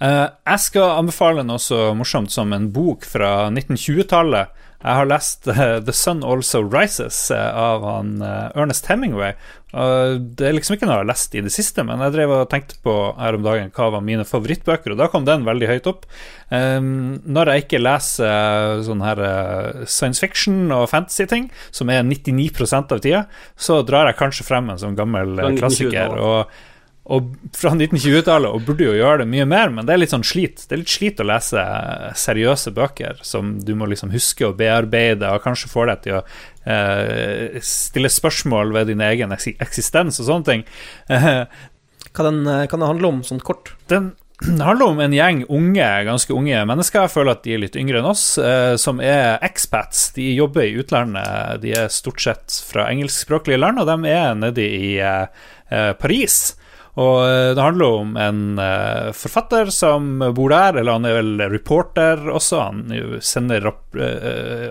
Uh, 0.00 0.28
jeg 0.28 0.60
skal 0.62 0.98
anbefale 1.00 1.42
noe 1.44 1.60
så 1.60 1.90
morsomt 1.96 2.32
som 2.32 2.52
en 2.52 2.68
bok 2.72 3.06
fra 3.08 3.48
1920-tallet. 3.48 4.52
Jeg 4.80 4.96
har 4.96 5.08
lest 5.10 5.44
uh, 5.50 5.76
The 5.84 5.92
Sun 5.92 6.22
Also 6.24 6.62
Rises 6.64 7.16
eh, 7.34 7.56
av 7.56 7.82
han 7.84 8.14
uh, 8.24 8.48
Ernest 8.56 8.86
Hemingway. 8.88 9.34
Og 9.76 10.22
det 10.38 10.46
er 10.48 10.54
liksom 10.56 10.74
ikke 10.74 10.88
noe 10.88 10.96
jeg 10.96 11.02
har 11.04 11.10
lest 11.10 11.34
i 11.36 11.42
det 11.44 11.52
siste, 11.52 11.84
men 11.86 12.00
jeg 12.02 12.14
drev 12.14 12.32
og 12.34 12.48
tenkte 12.50 12.78
på 12.82 12.94
her 13.18 13.36
om 13.36 13.44
dagen 13.44 13.68
hva 13.76 13.90
var 13.94 14.02
mine 14.02 14.24
favorittbøker, 14.26 14.94
og 14.94 14.98
da 14.98 15.06
kom 15.12 15.28
den 15.28 15.44
veldig 15.46 15.68
høyt 15.68 15.90
opp. 15.92 16.08
Um, 16.48 17.20
når 17.22 17.52
jeg 17.52 17.66
ikke 17.66 17.82
leser 17.82 18.82
sånn 18.88 19.04
her 19.04 19.22
science 19.84 20.24
fiction 20.24 20.72
og 20.74 20.88
fantasy-ting, 20.90 21.52
som 21.70 21.92
er 21.92 22.02
99% 22.08 22.96
av 22.96 23.04
tida, 23.04 23.22
så 23.54 23.82
drar 23.86 24.10
jeg 24.10 24.18
kanskje 24.24 24.48
frem 24.48 24.72
en 24.72 24.80
sånn 24.80 24.98
gammel 24.98 25.38
eh, 25.38 25.54
klassiker. 25.60 26.18
og 26.18 26.58
og 27.10 27.32
fra 27.56 27.72
1920-tallet, 27.74 28.52
og 28.54 28.66
burde 28.68 28.86
jo 28.86 28.94
gjøre 28.94 29.24
det 29.24 29.30
mye 29.32 29.46
mer, 29.50 29.72
men 29.74 29.86
det 29.86 29.94
er 29.96 30.02
litt 30.04 30.12
sånn 30.14 30.26
slit. 30.26 30.62
Det 30.68 30.76
er 30.76 30.82
litt 30.84 30.92
slit 30.92 31.22
å 31.22 31.26
lese 31.26 31.64
seriøse 32.22 32.72
bøker 32.76 33.18
som 33.26 33.56
du 33.66 33.74
må 33.78 33.88
liksom 33.90 34.12
huske 34.14 34.46
å 34.46 34.54
bearbeide, 34.56 35.26
og 35.34 35.42
kanskje 35.42 35.72
får 35.72 35.90
deg 35.90 36.04
til 36.06 36.18
å 36.20 36.22
eh, 36.70 37.58
stille 37.66 38.12
spørsmål 38.12 38.74
ved 38.78 38.92
din 38.92 39.02
egen 39.04 39.34
eksistens 39.34 40.22
og 40.22 40.30
sånne 40.30 40.50
ting. 40.52 40.66
Eh, 41.20 41.44
Hva 42.16 42.24
den, 42.26 42.40
eh, 42.48 42.64
kan 42.70 42.80
det 42.82 42.88
handle 42.88 43.08
om, 43.10 43.18
sånn 43.26 43.42
kort? 43.44 43.74
den 43.90 44.12
det 44.40 44.64
handler 44.64 44.86
om 44.86 45.00
en 45.04 45.12
gjeng 45.12 45.42
unge, 45.52 45.88
ganske 46.06 46.32
unge 46.32 46.62
mennesker, 46.64 47.04
jeg 47.04 47.12
føler 47.12 47.34
at 47.34 47.42
de 47.44 47.52
er 47.54 47.60
litt 47.60 47.76
yngre 47.76 48.00
enn 48.00 48.08
oss, 48.08 48.24
eh, 48.40 48.72
som 48.80 49.02
er 49.04 49.36
expats. 49.44 50.06
De 50.16 50.30
jobber 50.32 50.64
i 50.64 50.78
utlandet, 50.80 51.60
de 51.60 51.74
er 51.76 51.92
stort 51.92 52.22
sett 52.24 52.56
fra 52.64 52.86
engelskspråklige 52.88 53.60
land, 53.60 53.82
og 53.82 53.90
de 53.90 54.14
er 54.14 54.38
nede 54.38 54.64
i 54.64 54.94
eh, 54.96 55.92
Paris. 56.00 56.38
Og 56.98 57.22
eh, 57.22 57.52
det 57.54 57.62
handler 57.62 57.98
om 58.00 58.16
en 58.18 58.58
eh, 58.58 59.10
forfatter 59.14 59.70
som 59.74 60.18
bor 60.34 60.50
der, 60.50 60.80
eller 60.80 60.98
han 60.98 61.06
er 61.06 61.18
vel 61.20 61.44
reporter 61.52 62.24
også. 62.32 62.62
Han 62.66 63.20
sender 63.22 63.70
eh, 63.70 64.66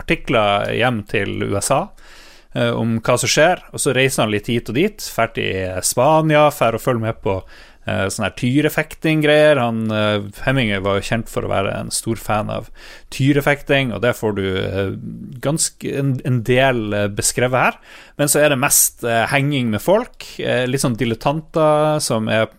artikler 0.00 0.72
hjem 0.74 1.04
til 1.10 1.50
USA 1.50 1.86
om 2.50 2.96
hva 2.98 3.14
som 3.14 3.30
skjer, 3.30 3.60
og 3.70 3.78
så 3.78 3.92
reiser 3.94 4.24
han 4.24 4.32
litt 4.32 4.48
hit 4.50 4.72
og 4.72 4.74
dit. 4.74 5.04
Drar 5.14 5.28
til 5.36 5.84
Spania, 5.86 6.48
drar 6.50 6.74
og 6.74 6.82
følger 6.82 7.04
med 7.04 7.20
på 7.22 7.36
sånn 7.86 8.26
her 8.26 8.34
tyrefekting-greier. 8.38 9.60
Han 9.60 9.90
eh, 9.94 10.28
Hemminger 10.44 10.82
var 10.84 10.98
jo 10.98 11.06
kjent 11.08 11.30
for 11.32 11.46
å 11.46 11.50
være 11.52 11.72
en 11.78 11.92
stor 11.94 12.20
fan 12.20 12.52
av 12.52 12.68
tyrefekting, 13.14 13.94
og 13.96 14.02
det 14.04 14.14
får 14.18 14.36
du 14.36 14.44
eh, 14.60 14.94
ganske 15.42 15.94
en, 16.02 16.14
en 16.28 16.40
del 16.46 16.96
beskrevet 17.16 17.66
her. 17.66 17.80
Men 18.20 18.30
så 18.30 18.44
er 18.44 18.52
det 18.52 18.60
mest 18.60 19.04
henging 19.32 19.70
med 19.72 19.82
folk, 19.82 20.26
litt 20.38 20.82
sånn 20.82 20.98
dilettanter 21.00 22.02
som 22.04 22.28
er 22.28 22.50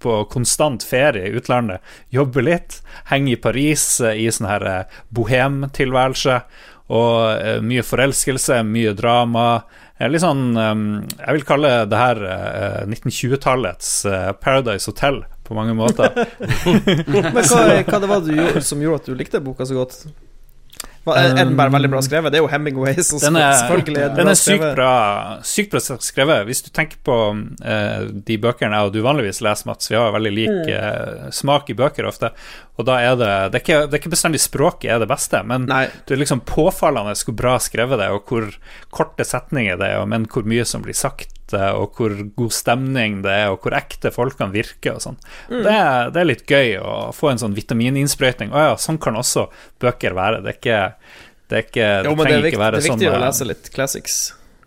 på 0.00 0.14
konstant 0.32 0.84
ferie 0.84 1.28
i 1.28 1.36
utlandet, 1.36 1.84
jobber 2.12 2.44
litt, 2.44 2.80
henger 3.08 3.34
i 3.34 3.40
Paris 3.40 3.84
i 4.00 4.26
sånn 4.32 4.48
her 4.48 4.66
bohemtilværelse, 5.16 6.40
og 6.90 7.16
eh, 7.38 7.60
mye 7.62 7.84
forelskelse, 7.86 8.60
mye 8.66 8.94
drama. 8.98 9.46
Eh, 9.98 10.08
Litt 10.10 10.24
sånn 10.24 10.48
eh, 10.58 10.72
Jeg 11.20 11.36
vil 11.38 11.46
kalle 11.48 11.74
det 11.90 12.00
her 12.00 12.22
eh, 12.26 12.80
1920-tallets 12.88 13.92
eh, 14.10 14.32
Paradise 14.42 14.90
Hotel 14.90 15.22
på 15.46 15.54
mange 15.58 15.74
måter. 15.78 16.10
Men 17.06 17.30
hva, 17.30 17.42
hva 17.88 18.02
det 18.02 18.10
var 18.10 18.26
du 18.26 18.34
gjorde, 18.34 18.64
som 18.66 18.82
gjorde 18.82 19.02
at 19.02 19.10
du 19.10 19.16
likte 19.18 19.42
boka 19.44 19.66
så 19.66 19.78
godt? 19.78 20.02
Er 21.08 21.32
den 21.32 21.54
bare 21.56 21.72
veldig 21.72 21.88
bra 21.88 22.00
skrevet? 22.04 22.32
Det 22.32 22.38
er 22.38 22.42
jo 22.44 22.50
Hemingway, 22.52 22.92
som 23.06 23.20
Den 23.22 23.38
er, 23.40 23.54
selvfølgelig 23.56 24.02
er 24.04 24.10
den 24.18 24.28
er 24.28 24.36
sykt 24.36 24.66
bra, 24.76 24.90
sykt 25.48 25.72
bra 25.72 25.80
skrevet. 26.04 26.44
Hvis 26.48 26.60
du 26.66 26.68
tenker 26.76 27.00
på 27.06 27.16
uh, 27.32 28.02
de 28.28 28.36
bøkene 28.42 28.76
jeg 28.76 28.90
og 28.90 28.92
du 28.92 29.00
vanligvis 29.06 29.40
leser, 29.44 29.70
Mats, 29.70 29.88
vi 29.88 29.96
har 29.96 30.12
veldig 30.12 30.34
lik 30.36 30.68
uh, 30.68 31.30
smak 31.32 31.72
i 31.72 31.78
bøker 31.78 32.08
ofte, 32.10 32.32
og 32.76 32.86
da 32.88 32.98
er 33.00 33.16
det 33.20 33.32
Det 33.52 33.58
er 33.58 33.64
ikke, 33.64 33.80
det 33.86 33.96
er 33.96 34.02
ikke 34.02 34.14
bestandig 34.14 34.42
språket 34.44 34.92
er 34.92 35.00
det 35.00 35.08
beste, 35.10 35.40
men 35.46 35.66
Nei. 35.70 35.86
det 36.06 36.16
er 36.16 36.20
liksom 36.20 36.44
påfallende 36.48 37.16
hvor 37.16 37.36
bra 37.36 37.56
skrevet 37.62 38.00
det 38.00 38.08
er, 38.10 38.16
og 38.16 38.28
hvor 38.28 38.52
korte 38.92 39.24
setninger 39.24 39.80
det 39.80 39.92
er, 39.94 40.04
men 40.08 40.28
hvor 40.28 40.44
mye 40.48 40.68
som 40.68 40.84
blir 40.84 40.96
sagt, 40.96 41.39
eh, 41.56 41.70
og 41.76 41.94
hvor 41.98 42.14
god 42.36 42.52
stemning 42.56 43.20
det 43.24 43.30
er, 43.32 43.50
og 43.54 43.60
hvor 43.64 43.76
ekte 43.78 44.10
folkene 44.14 44.52
virker 44.54 44.96
og 44.98 45.04
sånn. 45.04 45.18
Mm. 45.50 45.62
Det, 45.66 45.76
det 46.14 46.22
er 46.24 46.30
litt 46.32 46.44
gøy 46.50 46.76
å 46.82 46.96
få 47.16 47.30
en 47.32 47.42
sånn 47.42 47.54
vitamininnsprøytning. 47.58 48.52
Å 48.52 48.66
ja, 48.70 48.76
sånn 48.80 48.98
kan 49.02 49.16
også 49.20 49.48
bøker 49.82 50.14
være. 50.18 50.42
Det 50.44 50.52
er 50.54 50.60
ikke 50.60 50.82
det, 51.50 51.56
er 51.56 51.64
ikke, 51.66 51.88
det 52.02 52.10
Jo, 52.10 52.12
men 52.14 52.18
det 52.18 52.28
trenger 52.30 52.44
er, 52.44 52.52
ikke 52.52 52.64
være 52.66 52.82
sånn. 52.82 52.82
det 52.82 52.84
er 52.84 52.90
sånn 52.90 53.00
viktig 53.00 53.10
å 53.10 53.16
eh, 53.18 53.24
lese 53.28 53.48
litt 53.50 53.72
classics. 53.74 54.18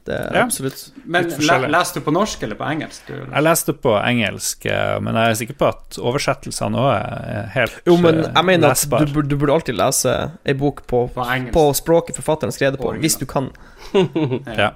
Det 0.04 0.12
er 0.20 0.34
Ja. 0.36 0.42
absolutt. 0.44 0.82
Men 1.06 1.24
Litt 1.24 1.32
le, 1.32 1.38
forskjellig. 1.38 1.68
leser 1.72 1.94
du 1.96 2.04
på 2.04 2.12
norsk 2.12 2.42
eller 2.44 2.58
på 2.60 2.66
engelsk? 2.68 3.06
Du? 3.08 3.14
Jeg 3.22 3.44
leste 3.46 3.74
på 3.86 3.94
engelsk, 4.04 4.66
eh, 4.68 5.00
men 5.00 5.16
jeg 5.16 5.30
er 5.32 5.38
sikker 5.40 5.58
på 5.62 5.70
at 5.70 6.00
oversettelsene 6.04 6.76
òg 6.82 6.90
er 6.98 7.48
helt 7.54 7.78
Jo, 7.88 7.96
men 8.04 8.20
eh, 8.26 8.32
jeg 8.36 8.46
mener 8.50 8.76
at 8.76 8.84
du, 9.14 9.22
du 9.24 9.38
burde 9.40 9.56
alltid 9.56 9.80
lese 9.80 10.18
ei 10.44 10.54
bok 10.60 10.84
på, 10.92 11.06
På 11.16 11.24
på 11.56 11.64
språket 11.80 12.20
forfatteren 12.20 12.52
skrev 12.52 12.76
det 12.76 12.82
på, 12.84 12.92
hvis 13.00 13.16
du 13.22 13.26
kan. 13.26 13.48
Ja. 14.60 14.74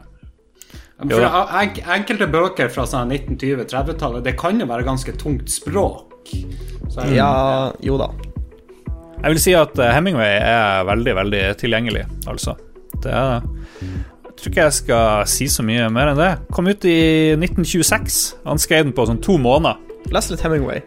For 0.98 1.94
enkelte 1.94 2.26
bøker 2.34 2.72
fra 2.74 2.88
sånn 2.90 3.12
1920-30-tallet, 3.14 4.24
det 4.26 4.34
kan 4.40 4.58
jo 4.58 4.66
være 4.70 4.86
ganske 4.88 5.14
tungt 5.20 5.52
språk. 5.54 6.32
Så, 6.90 7.06
Ja, 7.14 7.70
jo 7.86 8.00
da. 8.02 8.10
Jeg 9.18 9.34
vil 9.34 9.42
si 9.42 9.54
at 9.58 9.78
eh, 9.82 9.94
Hemingway 9.94 10.40
er 10.42 10.84
veldig, 10.90 11.14
veldig 11.18 11.44
tilgjengelig, 11.62 12.04
altså. 12.30 12.58
Det 13.02 13.14
er 13.14 13.42
Jeg 13.42 14.34
tror 14.38 14.52
ikke 14.52 14.66
jeg 14.68 14.74
skal 14.78 15.30
si 15.30 15.48
så 15.50 15.64
mye 15.66 15.88
mer 15.94 16.12
enn 16.12 16.20
det. 16.20 16.32
Kom 16.54 16.70
ut 16.70 16.86
i 16.86 16.98
1926. 17.38 18.20
Han 18.46 18.62
skrev 18.62 18.86
den 18.86 18.94
på 18.98 19.06
sånn 19.10 19.22
to 19.22 19.38
måneder. 19.42 19.80
Les 20.14 20.30
litt 20.30 20.44
Hemingway. 20.46 20.84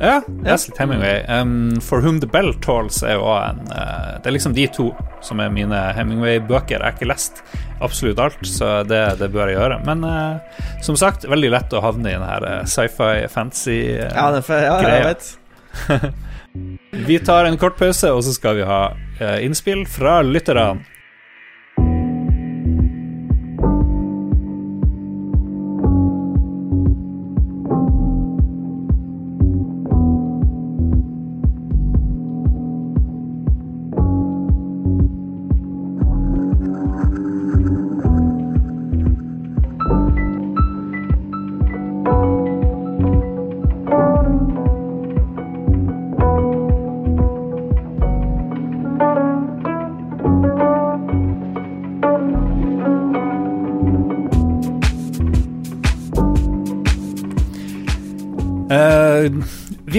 Ja, 0.00 0.22
les 0.44 0.62
litt 0.68 0.78
Hemingway. 0.80 1.24
Um, 1.28 1.80
For 1.84 2.00
Whom 2.00 2.20
The 2.22 2.28
Bell 2.30 2.54
Tolls 2.64 3.02
er 3.04 3.18
jo 3.18 3.26
en 3.36 3.60
uh, 3.68 4.16
Det 4.16 4.30
er 4.30 4.32
liksom 4.32 4.54
de 4.56 4.64
to 4.72 4.86
som 5.20 5.42
er 5.44 5.52
mine 5.52 5.76
Hemingway-bøker. 5.92 6.78
Jeg 6.78 6.80
har 6.80 6.94
ikke 6.96 7.10
lest 7.10 7.42
absolutt 7.84 8.20
alt, 8.24 8.40
så 8.48 8.80
det, 8.88 9.02
det 9.20 9.28
bør 9.34 9.50
jeg 9.50 9.58
gjøre. 9.58 9.76
Men 9.84 10.06
uh, 10.08 10.62
som 10.84 10.96
sagt, 10.96 11.28
veldig 11.28 11.52
lett 11.52 11.76
å 11.76 11.82
havne 11.84 12.08
i 12.08 12.16
den 12.16 12.24
her 12.24 12.46
eh, 12.48 12.62
sci-fi, 12.64 13.26
fancy 13.28 13.76
uh, 13.98 14.08
Ja, 14.08 14.30
det 14.32 14.40
er 14.48 14.64
ja, 14.64 14.72
ja, 14.72 14.78
Greia. 14.80 14.96
jeg 14.96 15.10
vet. 15.12 16.16
Vi 17.10 17.20
tar 17.22 17.44
en 17.46 17.60
kort 17.60 17.76
pause, 17.78 18.08
og 18.16 18.24
så 18.26 18.32
skal 18.34 18.56
vi 18.58 18.64
ha 18.66 18.80
innspill 19.38 19.84
fra 19.86 20.16
lytterne. 20.26 20.80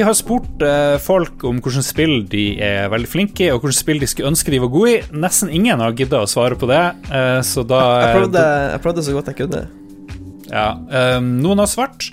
Vi 0.02 0.06
har 0.06 0.16
spurt 0.18 0.64
eh, 0.66 0.96
folk 0.98 1.44
om 1.46 1.60
hvilke 1.62 1.84
spill 1.86 2.24
de 2.30 2.56
er 2.66 2.88
veldig 2.90 3.10
flinke 3.10 3.44
i, 3.46 3.50
og 3.54 3.62
hvilke 3.62 3.78
spill 3.78 4.00
de 4.02 4.08
skulle 4.10 4.32
ønske 4.32 4.50
de 4.50 4.62
var 4.64 4.72
gode 4.74 4.94
i. 4.96 5.02
Nesten 5.14 5.52
ingen 5.54 5.84
har 5.84 5.94
gidda 5.94 6.24
å 6.24 6.30
svare 6.30 6.58
på 6.58 6.70
det, 6.72 6.80
eh, 7.14 7.38
så 7.46 7.62
da 7.70 7.82
Jeg 8.02 8.16
prøvde, 8.16 8.46
jeg 8.72 8.82
prøvde 8.82 9.04
så 9.06 9.14
godt 9.14 9.28
jeg 9.30 9.38
kunne. 9.44 9.60
Ja, 10.50 10.66
eh, 10.90 11.20
Noen 11.22 11.62
har 11.62 11.70
svart, 11.70 12.08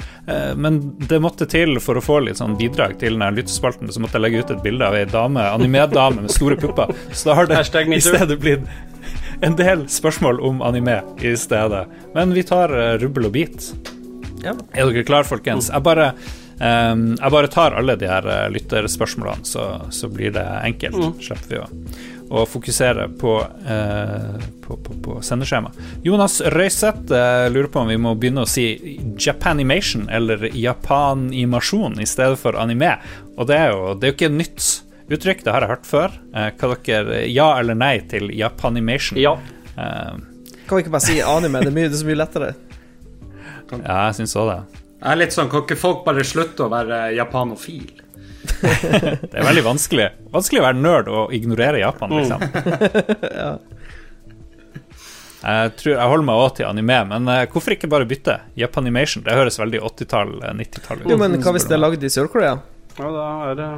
men 0.61 0.77
det 1.09 1.17
måtte 1.25 1.47
til 1.49 1.79
for 1.81 1.97
å 1.97 2.03
få 2.05 2.19
litt 2.27 2.37
sånn 2.37 2.59
bidrag 2.59 2.99
til 3.01 3.17
denne 3.17 3.31
lyttespalten. 3.33 3.89
Så 3.89 4.03
måtte 4.05 4.19
jeg 4.19 4.27
legge 4.27 4.43
ut 4.45 4.53
et 4.53 4.61
bilde 4.67 4.85
av 4.85 4.99
ei 4.99 5.07
dame, 5.09 5.41
animedame 5.57 6.27
med 6.27 6.35
store 6.35 6.59
pupper. 6.61 6.93
Så 7.17 7.31
da 7.31 7.39
har 7.39 7.49
det 7.49 7.63
i 7.97 8.03
stedet 8.05 8.37
blitt 8.43 8.69
en 9.41 9.57
del 9.57 9.87
spørsmål 9.89 10.43
om 10.45 10.61
anime 10.61 11.01
i 11.25 11.33
stedet. 11.41 11.87
Men 12.13 12.37
vi 12.37 12.45
tar 12.45 12.77
rubbel 13.01 13.31
og 13.31 13.33
bit. 13.39 13.71
Ja. 14.45 14.53
Er 14.77 14.93
dere 14.93 15.09
klare, 15.09 15.25
folkens? 15.25 15.73
Jeg 15.73 15.87
bare, 15.89 16.13
ehm, 16.61 17.05
jeg 17.17 17.33
bare 17.35 17.51
tar 17.53 17.77
alle 17.79 17.97
de 18.01 18.09
her 18.11 18.27
eh, 18.29 18.47
lytterspørsmålene, 18.55 19.45
så, 19.49 19.65
så 19.95 20.09
blir 20.13 20.33
det 20.37 20.45
enkelt. 20.65 21.21
Slipper 21.25 21.53
vi 21.55 21.61
å, 21.63 21.69
å 22.29 22.45
fokusere 22.45 23.07
på, 23.21 23.35
uh, 23.41 24.35
på, 24.67 24.77
på, 24.85 24.97
på 25.05 25.21
sendeskjema. 25.25 25.71
Jonas 26.05 26.41
Røiseth 26.53 27.09
uh, 27.15 27.47
lurer 27.49 27.71
på 27.73 27.81
om 27.81 27.89
vi 27.89 27.97
må 27.97 28.13
begynne 28.21 28.45
å 28.45 28.51
si 28.51 28.67
Japanimation 29.17 30.09
eller 30.13 30.51
japanimasjon 30.53 31.97
i 32.03 32.07
stedet 32.09 32.37
for 32.43 32.59
anime. 32.61 32.99
Og 33.39 33.49
det 33.49 33.57
er 33.57 33.73
jo, 33.73 33.95
det 33.97 34.11
er 34.11 34.13
jo 34.13 34.19
ikke 34.19 34.35
nytt 34.35 34.69
uttrykk, 35.09 35.45
det 35.47 35.55
har 35.55 35.65
jeg 35.65 35.73
hørt 35.73 35.87
før. 35.89 36.19
Hva 36.35 36.75
dere, 36.85 37.23
ja 37.33 37.47
eller 37.61 37.79
nei 37.79 37.95
til 38.11 38.29
japanimation? 38.37 39.17
Ja. 39.21 39.39
Eh, 39.79 40.19
Kan 40.69 40.77
vi 40.77 40.85
ikke 40.85 40.93
bare 40.93 41.07
si 41.07 41.21
anime? 41.25 41.63
Det 41.65 41.71
er, 41.71 41.77
mye, 41.79 41.89
det 41.89 41.97
er 41.97 42.03
så 42.03 42.09
mye 42.11 42.19
lettere. 42.21 42.51
ja, 43.73 43.97
jeg 44.09 44.19
syns 44.21 44.37
òg 44.37 44.51
det. 44.53 44.59
Jeg 44.99 45.11
er 45.13 45.19
litt 45.21 45.35
sånn, 45.35 45.49
Kan 45.53 45.63
ikke 45.63 45.77
folk 45.79 46.05
bare 46.07 46.25
slutte 46.27 46.65
å 46.67 46.71
være 46.73 47.13
japanofil? 47.17 47.89
Det 48.63 49.35
er 49.37 49.45
veldig 49.45 49.65
vanskelig 49.67 50.07
Vanskelig 50.33 50.61
å 50.63 50.67
være 50.69 50.81
nerd 50.81 51.09
og 51.13 51.35
ignorere 51.37 51.79
Japan, 51.83 52.15
liksom. 52.17 52.41
Jeg 55.39 55.71
tror 55.79 55.93
jeg 55.95 56.11
holder 56.11 56.27
meg 56.27 56.41
også 56.43 56.57
til 56.59 56.67
anime, 56.67 56.97
men 57.13 57.29
eh, 57.31 57.45
hvorfor 57.53 57.77
ikke 57.77 57.87
bare 57.91 58.07
bytte? 58.11 58.35
Japanimation. 58.59 59.23
Det 59.23 59.37
høres 59.39 59.59
veldig 59.61 59.79
80-tall, 59.87 60.33
eh, 60.43 60.55
90-tall 60.59 61.05
ut. 61.05 61.13
Jo, 61.13 61.19
men 61.21 61.37
hva 61.45 61.53
hvis 61.55 61.69
det 61.71 61.77
er 61.77 61.83
lagd 61.85 62.03
i 62.05 62.11
Sør-Korea? 62.11 62.57
ja, 62.99 63.09
da 63.15 63.27
er 63.47 63.55
det 63.55 63.69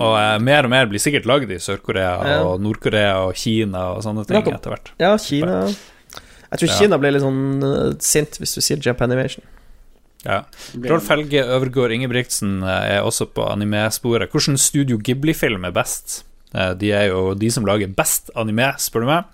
Og 0.00 0.14
eh, 0.16 0.38
mer 0.40 0.64
og 0.64 0.72
mer 0.72 0.88
blir 0.88 1.02
sikkert 1.02 1.28
lagd 1.28 1.52
i 1.52 1.58
Sør-Korea 1.60 2.14
Ja. 2.24 2.38
og 2.48 2.64
Nord-Korea 2.64 3.18
og 3.26 3.36
Kina 3.36 3.90
og 3.92 4.00
sånne 4.06 4.24
ting 4.24 4.40
etter 4.48 4.72
hvert. 4.72 4.88
Ja, 5.02 5.12
Kina. 5.20 5.66
Jeg 6.50 6.58
tror 6.60 6.68
Ja. 6.68 6.78
Kina 6.78 6.98
blir 6.98 7.12
litt 7.12 7.22
sånn 7.22 7.62
eh, 7.64 7.94
sint 8.00 8.38
hvis 8.38 8.54
du 8.54 8.60
sier 8.60 8.78
Japanimation. 8.82 9.44
Ja. 10.24 10.40
Rolf 10.90 11.08
Helge 11.12 11.42
Øvergård 11.44 11.92
Ingebrigtsen 11.94 12.62
eh, 12.62 12.96
er 12.96 13.02
også 13.06 13.26
på 13.34 13.44
anime-sporet. 13.50 14.30
Hvilken 14.32 14.58
Studio 14.58 14.98
Ghibli-film 14.98 15.64
er 15.68 15.74
best? 15.76 16.24
Eh, 16.54 16.72
De 16.74 16.90
er 16.92 17.08
jo 17.12 17.34
de 17.34 17.50
som 17.50 17.64
lager 17.66 17.88
best 17.94 18.30
anime, 18.34 18.72
spør 18.78 19.04
du 19.06 19.06
meg. 19.06 19.24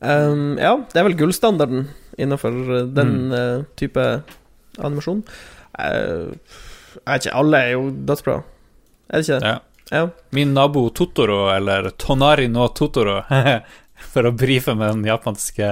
Um, 0.00 0.58
ja, 0.60 0.74
det 0.92 1.00
er 1.00 1.06
vel 1.08 1.16
gullstandarden 1.16 1.86
innenfor 2.20 2.52
den 2.94 3.14
Mm. 3.30 3.32
uh, 3.32 3.64
type 3.80 4.02
animasjon. 4.78 5.22
Uh, 5.78 6.34
jeg 6.96 7.06
vet 7.06 7.26
ikke, 7.26 7.34
alle 7.40 7.56
er 7.64 7.70
jo 7.72 7.90
dødsbra. 8.08 8.36
Er 9.10 9.16
det 9.22 9.24
ikke 9.28 9.40
det? 9.40 9.46
Ja. 9.46 9.58
Ja. 9.92 10.08
Min 10.32 10.52
nabo 10.54 10.88
Totoro, 10.90 11.46
eller 11.54 11.90
Tonari 11.96 12.48
no 12.50 12.66
Totoro, 12.68 13.20
for 14.16 14.24
å 14.24 14.32
brife 14.32 14.72
med 14.72 14.94
den 14.94 15.04
japanske 15.04 15.66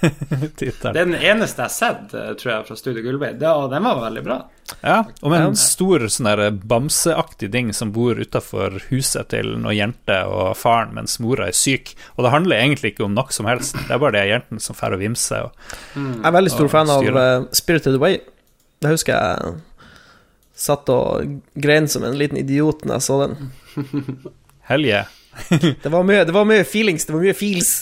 tittelen. 0.56 0.96
den 0.96 1.14
eneste 1.14 1.60
jeg 1.60 1.68
har 1.68 1.74
sett, 1.74 2.14
eh, 2.16 2.30
tror 2.40 2.52
jeg, 2.54 2.66
fra 2.70 2.76
Studio 2.80 3.04
Gullveig. 3.04 3.42
Og 3.52 3.68
den 3.72 3.84
var 3.84 4.00
veldig 4.00 4.22
bra. 4.24 4.38
Ja, 4.80 5.02
og 5.20 5.30
med 5.30 5.44
en 5.44 5.58
stor 5.60 6.06
sånn 6.10 6.26
der 6.30 6.56
bamseaktig 6.56 7.50
ding 7.52 7.68
som 7.76 7.92
bor 7.94 8.18
utafor 8.18 8.80
huset 8.88 9.28
til 9.34 9.52
noen 9.60 9.76
jenter 9.76 10.26
og 10.32 10.56
faren 10.58 10.96
mens 10.96 11.18
mora 11.22 11.50
er 11.50 11.56
syk. 11.56 11.92
Og 12.16 12.24
det 12.24 12.32
handler 12.32 12.64
egentlig 12.64 12.94
ikke 12.94 13.04
om 13.06 13.14
noe 13.14 13.36
som 13.36 13.48
helst, 13.50 13.76
det 13.76 13.92
er 13.92 14.02
bare 14.02 14.16
de 14.16 14.24
jentene 14.32 14.64
som 14.64 14.78
drar 14.78 14.96
og 14.96 15.04
vimser. 15.04 15.50
Og... 15.50 15.70
Jeg 16.00 16.24
er 16.24 16.36
veldig 16.38 16.54
stor 16.56 16.72
fan 16.72 16.96
av 16.96 17.06
uh, 17.12 17.46
Spirited 17.54 18.00
Away. 18.00 18.18
Det 18.80 18.96
husker 18.96 19.20
jeg 19.20 19.56
satt 20.56 20.88
og 20.88 21.36
grein 21.60 21.88
som 21.92 22.04
en 22.08 22.16
liten 22.16 22.40
idiot 22.40 22.86
når 22.88 22.98
jeg 22.98 23.06
så 23.10 23.20
den. 23.26 23.38
Helje. 24.70 25.04
Det 25.82 25.92
var 25.92 26.06
mye, 26.06 26.24
det 26.24 26.34
var 26.34 26.46
mye 26.48 26.64
feelings, 26.64 27.06
det 27.06 27.14
var 27.14 27.24
mye 27.24 27.36
feels. 27.36 27.74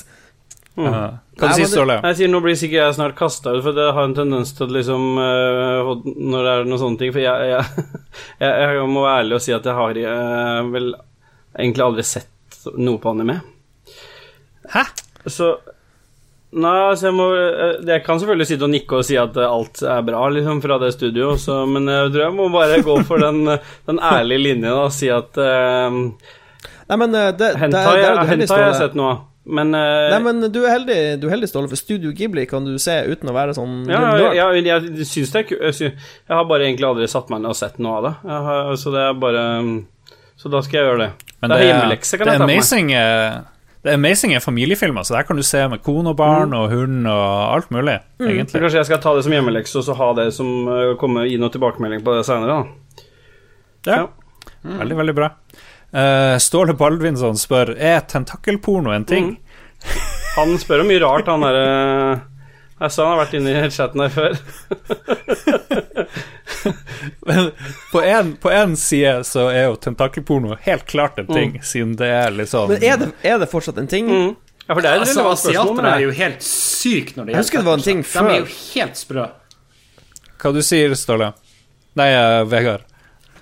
Ja. 0.75 1.03
Hva 1.39 1.51
sier 1.55 1.69
Ståle? 1.71 2.01
Jeg 2.03 2.19
sier 2.19 2.31
nå 2.31 2.41
blir 2.43 2.57
sikkert 2.59 2.81
jeg 2.81 2.97
snart 2.97 3.17
kasta 3.19 3.53
ut, 3.55 3.63
for 3.63 3.77
det 3.77 3.87
har 3.95 4.09
en 4.09 4.15
tendens 4.17 4.51
til 4.57 4.67
å 4.67 4.75
liksom 4.75 5.05
uh, 5.19 5.91
Når 6.03 6.47
det 6.47 6.55
er 6.55 6.67
noen 6.67 6.81
sånne 6.83 6.99
ting 6.99 7.13
For 7.15 7.23
jeg, 7.23 7.51
jeg, 7.53 7.93
jeg, 8.43 8.51
jeg 8.51 8.89
må 8.91 9.05
være 9.05 9.21
ærlig 9.23 9.39
og 9.39 9.45
si 9.45 9.55
at 9.55 9.69
jeg 9.71 9.79
har 9.79 10.01
uh, 10.03 10.73
vel 10.75 10.91
egentlig 11.55 11.85
aldri 11.87 12.07
sett 12.07 12.59
noe 12.75 12.99
på 12.99 13.13
anime. 13.13 13.39
Hæ? 14.73 14.83
Så 15.31 15.55
Nei, 16.55 16.95
så 16.95 17.09
jeg 17.09 17.17
må 17.17 17.25
øh, 17.35 17.81
Jeg 17.83 18.03
kan 18.07 18.21
selvfølgelig 18.21 18.47
sitte 18.47 18.67
og 18.67 18.71
nikke 18.71 19.01
og 19.01 19.07
si 19.07 19.17
at 19.19 19.35
alt 19.43 19.81
er 19.91 20.05
bra, 20.07 20.21
liksom, 20.31 20.61
fra 20.63 20.79
det 20.79 20.93
studioet, 20.95 21.43
så, 21.43 21.65
men 21.67 21.91
jeg 21.91 22.13
tror 22.15 22.23
jeg 22.23 22.37
må 22.37 22.47
bare 22.55 22.79
gå 22.87 22.95
for 23.09 23.23
den, 23.23 23.43
den 23.91 23.99
ærlige 23.99 24.45
linjen 24.45 24.71
og 24.71 24.93
si 24.95 25.11
at 25.11 25.35
øh, 25.43 25.99
Nei, 26.91 26.99
men 27.01 27.15
uh, 27.17 27.31
det, 27.33 27.55
Hentai, 27.61 27.85
der, 27.85 28.03
der 28.03 28.11
er 28.11 28.29
hentai 28.29 28.51
har 28.51 28.67
jeg 28.67 28.75
Ståle. 28.75 28.83
sett 28.83 28.99
noe 28.99 29.13
av, 29.13 29.23
men 29.45 29.73
uh, 29.77 30.11
Nei, 30.13 30.19
men 30.25 30.47
du 30.53 30.61
er 30.65 30.75
heldig, 30.75 30.99
du 31.23 31.27
er 31.29 31.35
heldig 31.37 31.49
Ståle, 31.51 31.71
for 31.73 31.81
Studio 31.81 32.13
Ghibli 32.17 32.45
kan 32.51 32.67
du 32.67 32.75
se 32.83 32.97
uten 33.09 33.33
å 33.33 33.37
være 33.37 33.57
sånn 33.57 33.83
Ja, 33.91 34.03
ja, 34.37 34.51
jeg, 34.57 34.67
jeg 34.69 35.09
syns 35.09 35.33
det 35.35 35.43
er 35.43 35.49
kult. 35.49 35.65
Jeg, 35.65 35.97
jeg 35.97 36.37
har 36.37 36.47
bare 36.51 36.69
egentlig 36.69 36.89
aldri 36.91 37.09
satt 37.11 37.33
meg 37.33 37.45
ned 37.45 37.55
og 37.55 37.59
sett 37.59 37.81
noe 37.83 37.99
av 38.01 38.09
det. 38.09 38.15
Har, 38.49 38.71
så 38.81 38.95
det 38.95 39.03
er 39.09 39.19
bare 39.21 39.45
Så 40.41 40.53
da 40.53 40.63
skal 40.65 40.81
jeg 40.81 40.89
gjøre 40.91 41.03
det. 41.07 41.11
Men 41.41 41.53
det 41.53 41.59
er 41.61 41.69
hjemmelekse, 41.71 42.21
kan 42.21 42.29
det 42.29 42.37
jeg 42.37 42.43
ta 42.43 42.49
amazing 42.49 42.91
med 42.93 43.51
Det 43.85 43.93
er 43.93 43.99
amazing 44.01 44.33
er 44.33 44.45
familiefilmer, 44.45 45.05
så 45.05 45.19
der 45.19 45.29
kan 45.29 45.37
du 45.37 45.45
se 45.45 45.61
med 45.69 45.83
kone 45.85 46.15
og 46.15 46.17
barn 46.17 46.57
og 46.57 46.71
hund 46.73 47.05
og 47.05 47.25
alt 47.53 47.73
mulig, 47.75 47.99
mm. 48.17 48.29
egentlig. 48.31 48.63
kanskje 48.63 48.81
jeg 48.81 48.89
skal 48.89 49.03
ta 49.05 49.13
det 49.17 49.27
som 49.27 49.37
hjemmelekse, 49.37 49.77
og 49.81 49.85
så 49.85 49.97
ha 49.99 50.11
det 50.17 50.31
som 50.33 50.69
uh, 50.71 50.95
komme 51.01 51.27
gi 51.29 51.37
noe 51.41 51.53
tilbakemelding 51.53 52.05
på 52.07 52.17
det 52.17 52.25
senere, 52.25 52.63
da. 52.65 53.05
Ja. 53.85 53.99
Ja. 54.65 54.79
Veldig, 54.81 54.97
veldig 55.03 55.15
bra. 55.21 55.29
Uh, 55.95 56.35
Ståle 56.43 56.75
Baldvinsson 56.75 57.37
spør 57.39 57.71
Er 57.79 58.01
tentakelporno 58.11 58.91
en 58.91 59.05
ting. 59.07 59.37
Han 60.35 60.57
spør 60.59 60.81
om 60.83 60.89
mye 60.91 60.99
rart, 61.03 61.29
han 61.31 61.45
derre 61.45 61.67
Jeg 62.81 62.91
sa 62.91 63.05
han 63.05 63.13
har 63.13 63.21
vært 63.21 63.35
inne 63.39 63.51
i 63.55 63.69
chatten 63.71 64.01
her 64.03 64.11
før. 64.11 64.35
Men 67.29 67.51
på 67.93 68.01
en, 68.03 68.33
på 68.43 68.51
en 68.51 68.75
side 68.77 69.25
så 69.29 69.49
er 69.53 69.65
jo 69.69 69.77
tentakelporno 69.81 70.57
helt 70.65 70.87
klart 70.91 71.19
en 71.23 71.27
ting, 71.31 71.61
siden 71.63 71.95
det 72.01 72.09
er 72.11 72.45
sånn 72.51 72.69
Men 72.73 72.83
er 72.83 72.97
det, 73.01 73.09
er 73.23 73.39
det 73.43 73.49
fortsatt 73.53 73.79
en 73.79 73.87
ting? 73.91 74.07
Mm. 74.11 74.35
Ja, 74.65 74.73
for 74.73 74.81
det 74.81 74.89
er 74.91 74.95
et 74.97 75.01
Altså. 75.05 75.23
Asiatere 75.31 75.89
er 75.93 76.01
jo 76.07 76.11
helt 76.17 76.43
syke 76.45 77.13
når 77.19 77.25
det 77.29 77.33
Jeg 77.35 77.41
husker 77.45 77.59
det 77.63 77.67
var 77.69 77.75
en 77.79 77.83
ting 77.87 78.01
fetisjer. 78.03 78.29
De 78.29 78.35
er 78.35 78.39
jo 78.41 78.47
før. 78.49 78.55
helt 78.75 78.97
sprø. 79.01 79.25
Hva 80.41 80.49
du 80.53 80.63
sier 80.65 80.95
Ståle? 80.99 81.29
Nei, 81.95 82.09
eh, 82.11 82.43
Vegard. 82.51 82.83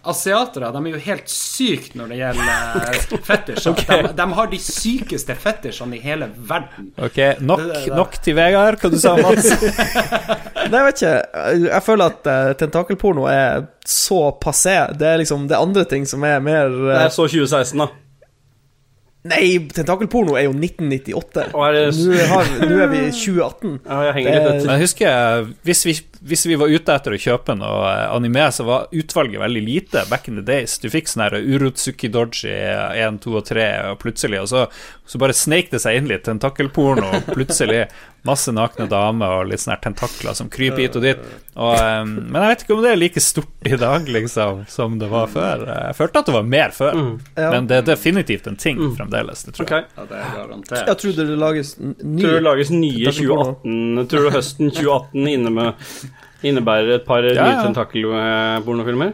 Asiatere 0.04 0.72
de 0.74 0.80
er 0.88 0.94
jo 0.96 1.00
helt 1.04 1.28
syke 1.30 1.92
når 1.98 2.08
det 2.10 2.16
gjelder 2.18 3.18
fetisj. 3.28 3.68
Okay. 3.72 4.02
de, 4.02 4.12
de 4.18 4.26
har 4.34 4.48
de 4.50 4.58
sykeste 4.58 5.36
fetisjene 5.38 5.94
i 5.96 6.00
hele 6.02 6.26
verden. 6.48 6.88
Ok, 6.98 7.18
nok, 7.40 7.60
Det- 7.62 7.84
det- 7.86 7.96
nok 7.96 8.16
til 8.24 8.34
Vegard. 8.34 8.80
Hva 8.82 8.90
du 8.90 8.98
sa 8.98 9.14
Mats? 9.20 9.46
Nei, 10.72 10.78
jeg 10.80 10.86
vet 10.88 11.02
ikke. 11.02 11.14
Jeg 11.68 11.82
føler 11.86 12.10
at 12.16 12.26
uh, 12.32 12.52
tentakelporno 12.58 13.26
er 13.30 13.66
så 13.86 14.20
passé. 14.42 14.76
Det 14.98 15.06
er 15.12 15.18
liksom 15.22 15.46
Det 15.50 15.56
er 15.56 15.62
andre 15.68 15.84
ting 15.90 16.06
som 16.08 16.24
er 16.26 16.40
mer 16.42 16.68
det 16.72 16.96
eh, 16.96 17.04
er 17.06 17.12
så 17.14 17.28
2016, 17.30 17.78
da. 17.82 17.88
Nei, 19.30 19.68
tentakelporno 19.70 20.34
er 20.34 20.48
jo 20.48 20.54
1998. 20.56 21.44
Og 21.54 21.62
er 21.68 21.92
Nå, 21.94 22.16
har, 22.32 22.48
nå 22.66 22.78
er 22.82 22.88
vi 22.90 23.02
i 23.06 23.12
2018. 23.14 23.76
Ja, 23.86 24.00
jeg 24.08 24.14
henger 24.18 24.34
litt 24.34 24.48
Det- 24.48 24.66
Men 24.66 24.80
husker 24.82 25.06
jeg 25.06 25.44
husker 25.46 25.54
hvis 25.68 25.84
vi, 25.86 25.94
hvis 26.24 26.46
vi 26.46 26.56
var 26.58 26.70
ute 26.70 26.94
etter 26.94 27.16
å 27.16 27.18
kjøpe 27.18 27.56
noe 27.58 27.86
eh, 27.90 28.04
anime, 28.14 28.44
så 28.54 28.66
var 28.68 28.90
utvalget 28.94 29.42
veldig 29.42 29.62
lite 29.66 30.04
back 30.10 30.28
in 30.30 30.38
the 30.38 30.44
days. 30.46 30.76
Du 30.78 30.86
fikk 30.92 31.10
sånn 31.10 31.24
her 31.24 31.34
urutsuki 31.38 32.10
Doji 32.12 32.52
1, 32.52 33.18
2 33.24 33.34
og 33.40 33.46
3, 33.48 33.66
og 33.90 33.98
plutselig 34.02 34.42
Og 34.44 34.50
så, 34.52 34.66
så 35.12 35.18
bare 35.20 35.34
sneik 35.36 35.68
det 35.68 35.82
seg 35.82 35.98
inn 35.98 36.06
litt 36.08 36.22
tentakkelporno, 36.24 37.04
og 37.18 37.26
plutselig 37.34 37.82
masse 38.24 38.52
nakne 38.54 38.86
damer 38.88 39.42
og 39.42 39.50
litt 39.50 39.60
sånne 39.60 39.76
tentakler 39.84 40.36
som 40.38 40.48
kryper 40.52 40.80
hit 40.86 40.96
og 40.96 41.04
dit. 41.04 41.26
Og, 41.52 41.74
um, 41.76 42.14
men 42.30 42.38
jeg 42.38 42.52
vet 42.54 42.64
ikke 42.64 42.76
om 42.78 42.80
det 42.84 42.92
er 42.94 43.00
like 43.00 43.20
stort 43.20 43.68
i 43.68 43.76
dag, 43.76 44.08
liksom, 44.08 44.62
som 44.72 44.96
det 45.02 45.10
var 45.12 45.28
før. 45.28 45.66
Jeg 45.68 45.98
følte 45.98 46.22
at 46.22 46.30
det 46.30 46.36
var 46.38 46.48
mer 46.54 46.72
før, 46.72 46.96
Ja. 47.36 47.50
men 47.52 47.68
det 47.68 47.82
er 47.82 47.88
definitivt 47.90 48.48
en 48.48 48.56
ting 48.56 48.80
fremdeles, 48.96 49.44
det 49.44 49.54
tror 49.58 49.68
jeg. 49.68 49.84
Okay. 49.84 50.00
Ja, 50.00 50.08
det 50.08 50.22
er 50.22 50.32
garantert. 50.38 50.86
Jeg 50.88 51.00
tror 51.02 51.18
det 51.18 51.38
lages 51.42 51.74
nye 51.78 51.94
ny 52.00 52.22
Tror 52.22 52.30
du 52.30 52.38
det 52.38 52.46
lages 52.46 52.70
nye 52.72 53.12
2018 53.12 54.08
Tror 54.08 54.24
du 54.24 54.30
høsten 54.38 54.72
2018 54.72 55.28
inne 55.34 55.52
med, 55.52 55.86
innebærer 56.42 56.94
et 56.96 57.06
par 57.06 57.22
Ja, 57.28 57.36
nye 57.36 57.60
ja. 57.60 59.12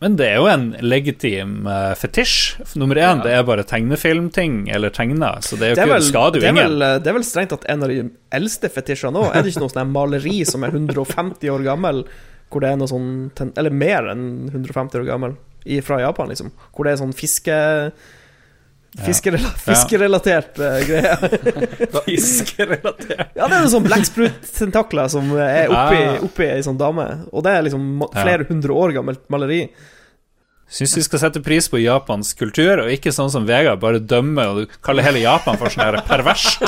Men 0.00 0.16
det 0.16 0.30
er 0.32 0.38
jo 0.40 0.46
en 0.48 0.70
legitim 0.80 1.66
uh, 1.68 1.92
fetisj. 1.98 2.62
Nummer 2.80 2.96
én, 2.96 3.20
det 3.20 3.34
er 3.36 3.44
bare 3.44 3.66
tegnefilmting 3.68 4.62
eller 4.72 4.92
tegner. 4.96 5.42
så 5.44 5.58
det 5.60 5.66
er 5.66 5.74
jo 5.74 5.76
det 5.76 5.82
er, 5.82 5.90
ikke 5.90 5.98
vel, 5.98 6.06
skader 6.06 6.40
jo 6.40 6.52
ingen. 6.54 6.78
vel, 6.78 6.84
det 7.04 7.12
er 7.12 7.16
vel 7.18 7.26
strengt 7.28 7.52
tatt 7.52 7.66
en 7.68 7.84
av 7.84 7.92
de 7.92 7.98
eldste 8.38 8.70
fetisjene 8.72 9.20
òg. 9.20 9.28
Er 9.34 9.44
det 9.44 9.52
ikke 9.52 9.66
noe 9.66 9.74
sånn 9.74 9.92
maleri 9.92 10.38
som 10.48 10.64
er 10.64 10.72
150 10.72 11.52
år 11.52 11.66
gammel, 11.68 12.00
hvor 12.50 12.64
det 12.64 12.72
er 12.72 12.80
noe 12.80 12.90
sånn 12.90 13.10
Eller 13.60 13.70
mer 13.70 14.08
enn 14.10 14.24
150 14.48 15.02
år 15.02 15.06
gammel, 15.10 15.36
i, 15.68 15.82
fra 15.84 16.00
Japan, 16.00 16.32
liksom. 16.32 16.48
Hvor 16.72 16.88
det 16.88 16.96
er 16.96 17.02
sånn 17.02 17.14
fiske... 17.16 17.60
Fiskerela 18.98 19.52
fiskerelatert 19.62 20.56
uh, 20.58 20.80
greie. 20.82 21.12
Fiskerelatert. 22.08 23.30
Ja, 23.38 23.46
det 23.46 23.54
er 23.54 23.60
noen 23.62 23.70
sånn 23.76 23.86
blekksprut-tentakler 23.86 25.08
som 25.12 25.30
er 25.38 25.70
oppi, 25.70 26.00
Ah. 26.02 26.18
oppi 26.26 26.48
ei 26.50 26.64
sånn 26.66 26.78
dame. 26.80 27.06
Og 27.30 27.44
det 27.46 27.52
er 27.54 27.66
liksom 27.68 28.02
flere 28.16 28.48
hundre 28.48 28.74
år 28.74 28.96
gammelt 28.98 29.22
maleri. 29.30 29.62
Syns 30.70 30.92
vi 30.94 31.02
skal 31.02 31.18
sette 31.18 31.40
pris 31.42 31.66
på 31.70 31.80
japansk 31.82 32.38
kultur, 32.44 32.84
og 32.84 32.90
ikke 32.94 33.10
sånn 33.14 33.30
som 33.32 33.46
Vegard 33.46 33.80
bare 33.82 33.98
dømmer 33.98 34.52
og 34.52 34.74
kaller 34.86 35.02
hele 35.02 35.22
Japan 35.24 35.58
for 35.58 35.70
sånn 35.74 35.96
perverst 36.06 36.62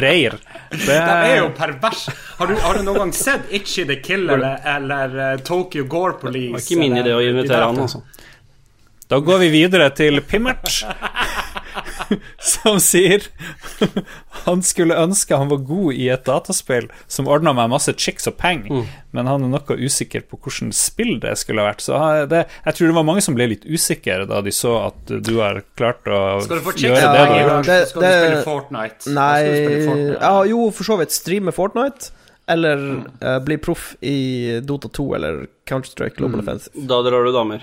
reir. 0.00 0.38
Det 0.72 0.86
De 0.86 1.16
er 1.28 1.36
jo 1.42 1.50
pervers. 1.56 2.06
Har 2.38 2.48
du, 2.48 2.54
har 2.64 2.78
du 2.80 2.86
noen 2.86 3.02
gang 3.02 3.12
sett 3.16 3.48
Itchy 3.52 3.84
the 3.88 3.98
Killer 4.00 4.38
eller, 4.38 4.56
eller 4.76 5.18
eh, 5.26 5.36
Tokyo 5.44 5.84
Gore 5.84 6.16
Police? 6.20 6.48
Det 6.48 6.56
var 6.56 6.64
ikke 6.64 6.80
min 6.80 6.96
idé 7.02 7.12
å 7.12 7.20
invitere 7.20 7.66
han, 7.68 7.82
altså. 7.84 8.00
Da 9.12 9.18
går 9.20 9.42
vi 9.44 9.48
videre 9.52 9.90
til 9.92 10.22
Pimmert, 10.24 10.70
som 12.52 12.78
sier 12.82 13.24
han 14.46 14.62
skulle 14.66 14.96
ønske 14.98 15.36
han 15.38 15.50
var 15.50 15.60
god 15.66 15.94
i 15.94 16.08
et 16.12 16.24
dataspill 16.26 16.88
som 17.10 17.28
ordna 17.30 17.52
meg 17.56 17.70
masse 17.72 17.92
chicks 18.00 18.26
og 18.30 18.36
penger, 18.40 18.84
men 19.14 19.28
han 19.30 19.44
er 19.46 19.52
noe 19.52 19.76
usikker 19.78 20.24
på 20.28 20.38
hvordan 20.40 20.72
spill 20.76 21.18
det 21.22 21.34
skulle 21.40 21.62
ha 21.62 21.68
vært. 21.70 21.84
Så 21.84 21.98
det, 22.30 22.44
jeg 22.66 22.78
tror 22.78 22.90
det 22.92 22.96
var 22.98 23.06
mange 23.08 23.22
som 23.24 23.36
ble 23.38 23.46
litt 23.52 23.66
usikre 23.68 24.24
da 24.30 24.40
de 24.44 24.54
så 24.54 24.74
at 24.88 25.12
du 25.22 25.34
har 25.40 25.62
klart 25.78 26.08
å 26.08 26.22
Skal 26.46 26.58
du 26.58 26.64
få 26.66 26.74
gjøre 26.76 26.96
chicks 26.96 27.04
det. 27.04 27.04
Ja, 27.04 27.12
du 27.12 27.30
har 27.30 27.38
ja, 27.44 27.60
det- 27.68 27.88
skal 27.92 28.02
du 28.02 28.08
spille 28.08 28.42
Fortnite. 28.48 29.14
Nei 29.18 29.38
spille 29.46 29.84
Fortnite. 29.86 30.18
ja, 30.20 30.34
Jo, 30.52 30.66
for 30.70 30.84
så 30.90 30.98
vidt 31.02 31.14
streame 31.14 31.52
Fortnite. 31.54 32.10
Eller 32.50 32.80
eh, 33.22 33.38
bli 33.46 33.56
proff 33.62 33.92
i 34.02 34.58
Dota 34.66 34.88
2 34.90 35.04
eller 35.14 35.44
Counter-Strike 35.70 36.16
Global 36.18 36.40
Offensive. 36.42 36.74
Da 36.90 36.98
drar 37.06 37.22
du 37.24 37.30
damer. 37.32 37.62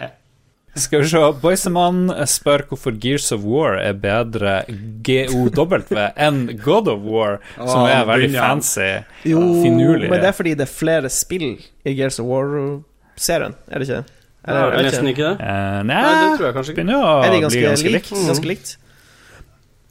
Skal 0.77 1.01
vi 1.01 1.07
se, 1.09 1.19
Boysemann 1.41 2.11
spør 2.29 2.61
hvorfor 2.69 2.93
Gears 3.01 3.31
of 3.35 3.41
War 3.43 3.73
er 3.81 3.93
bedre 3.99 4.59
GOW 5.03 5.79
enn 6.15 6.43
God 6.63 6.87
of 6.91 7.01
War, 7.03 7.39
som 7.57 7.87
er 7.89 8.05
veldig 8.07 8.29
fancy. 8.37 8.89
Jo, 9.27 9.41
Finurlig. 9.63 10.09
men 10.11 10.21
det 10.21 10.29
er 10.29 10.37
fordi 10.37 10.53
det 10.59 10.67
er 10.67 10.71
flere 10.71 11.09
spill 11.11 11.49
i 11.83 11.95
Gears 11.97 12.19
of 12.21 12.29
War-serien, 12.29 13.57
er 13.67 13.79
det 13.83 13.89
ikke? 13.89 14.03
Eller, 14.47 14.59
Er 14.61 14.69
det 14.71 14.77
vet 14.77 14.85
nesten 14.93 15.09
ikke 15.11 15.25
det? 15.25 15.33
Uh, 15.41 15.79
nei, 15.83 15.95
Nei, 15.99 16.11
det 16.23 16.37
tror 16.37 16.45
jeg 16.47 16.55
kanskje 16.55 16.71
ikke. 16.71 16.77
begynner 16.79 17.01
å 17.03 17.15
Er 17.17 17.25
de 17.25 17.31
bli 17.33 17.41
ganske, 17.43 17.63
ganske 17.65 17.89
lik? 17.91 17.97
likt. 17.97 18.27
Ganske 18.29 18.47
likt? 18.53 18.75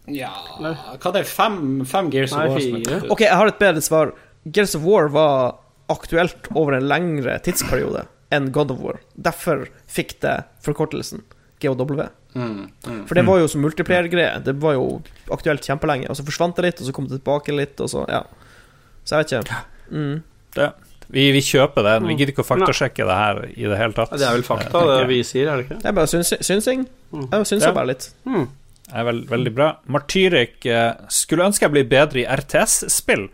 Ja 0.08 0.30
Hva 0.56 1.10
er 1.10 1.16
det? 1.18 1.24
Fem, 1.28 1.58
fem 1.84 2.08
Gears 2.14 2.32
of 2.32 2.38
War? 2.48 2.62
er? 2.96 3.02
Ok, 3.12 3.20
jeg 3.26 3.36
har 3.36 3.50
et 3.50 3.58
bedre 3.60 3.82
svar. 3.84 4.14
Gears 4.48 4.72
of 4.78 4.86
War 4.88 5.10
var 5.12 5.58
aktuelt 5.92 6.48
over 6.56 6.78
en 6.78 6.86
lengre 6.88 7.36
tidsperiode 7.44 8.06
enn 8.34 8.50
God 8.52 8.70
of 8.74 8.80
War. 8.84 8.98
Derfor 9.16 9.66
fikk 9.88 10.18
det 10.24 10.44
forkortelsen 10.64 11.22
GOW. 11.62 12.08
Mm, 12.38 12.68
For 13.08 13.14
det 13.18 13.24
var 13.26 13.40
jo 13.40 13.48
som 13.50 13.62
multiplayer-greie. 13.64 14.42
Det 14.44 14.54
var 14.62 14.76
jo 14.76 15.02
aktuelt 15.34 15.64
kjempelenge, 15.64 16.08
og 16.10 16.16
så 16.18 16.22
forsvant 16.26 16.54
det 16.56 16.64
litt, 16.68 16.82
og 16.82 16.86
så 16.86 16.92
kom 16.94 17.08
det 17.08 17.18
tilbake 17.18 17.54
litt, 17.56 17.80
og 17.80 17.88
så 17.90 18.04
Ja. 18.08 18.22
Så 19.04 19.16
jeg 19.16 19.24
vet 19.24 19.48
ikke. 19.48 19.62
Mm. 19.90 20.22
Det. 20.54 20.68
Vi, 21.08 21.22
vi 21.32 21.40
kjøper 21.40 21.82
den. 21.86 22.06
Vi 22.10 22.14
gidder 22.18 22.34
ikke 22.34 22.44
å 22.44 22.48
faktasjekke 22.50 23.06
det 23.08 23.14
her 23.16 23.38
i 23.56 23.64
det 23.64 23.78
hele 23.80 23.94
tatt. 23.96 24.10
Ja, 24.12 24.18
det 24.20 24.26
er 24.28 24.34
vel 24.36 24.44
fakta, 24.44 24.82
det 25.00 25.06
vi 25.08 25.22
sier, 25.24 25.48
er 25.48 25.56
det 25.56 25.64
ikke? 25.66 25.78
Det 25.80 25.88
er 25.88 25.96
bare 25.96 26.10
syns, 26.12 26.34
synsing. 26.44 26.82
Jeg 27.16 27.46
synser 27.48 27.70
Ja. 27.70 27.72
bare 27.72 27.86
litt. 27.94 28.10
Det 28.28 28.94
er 28.94 29.04
vel, 29.08 29.22
veldig 29.28 29.54
bra. 29.56 29.70
Martyrik 29.88 30.66
eh, 30.66 30.92
skulle 31.08 31.44
ønske 31.48 31.64
jeg 31.64 31.72
ble 31.72 31.84
bedre 31.88 32.20
i 32.22 32.26
RTS-spill. 32.28 33.28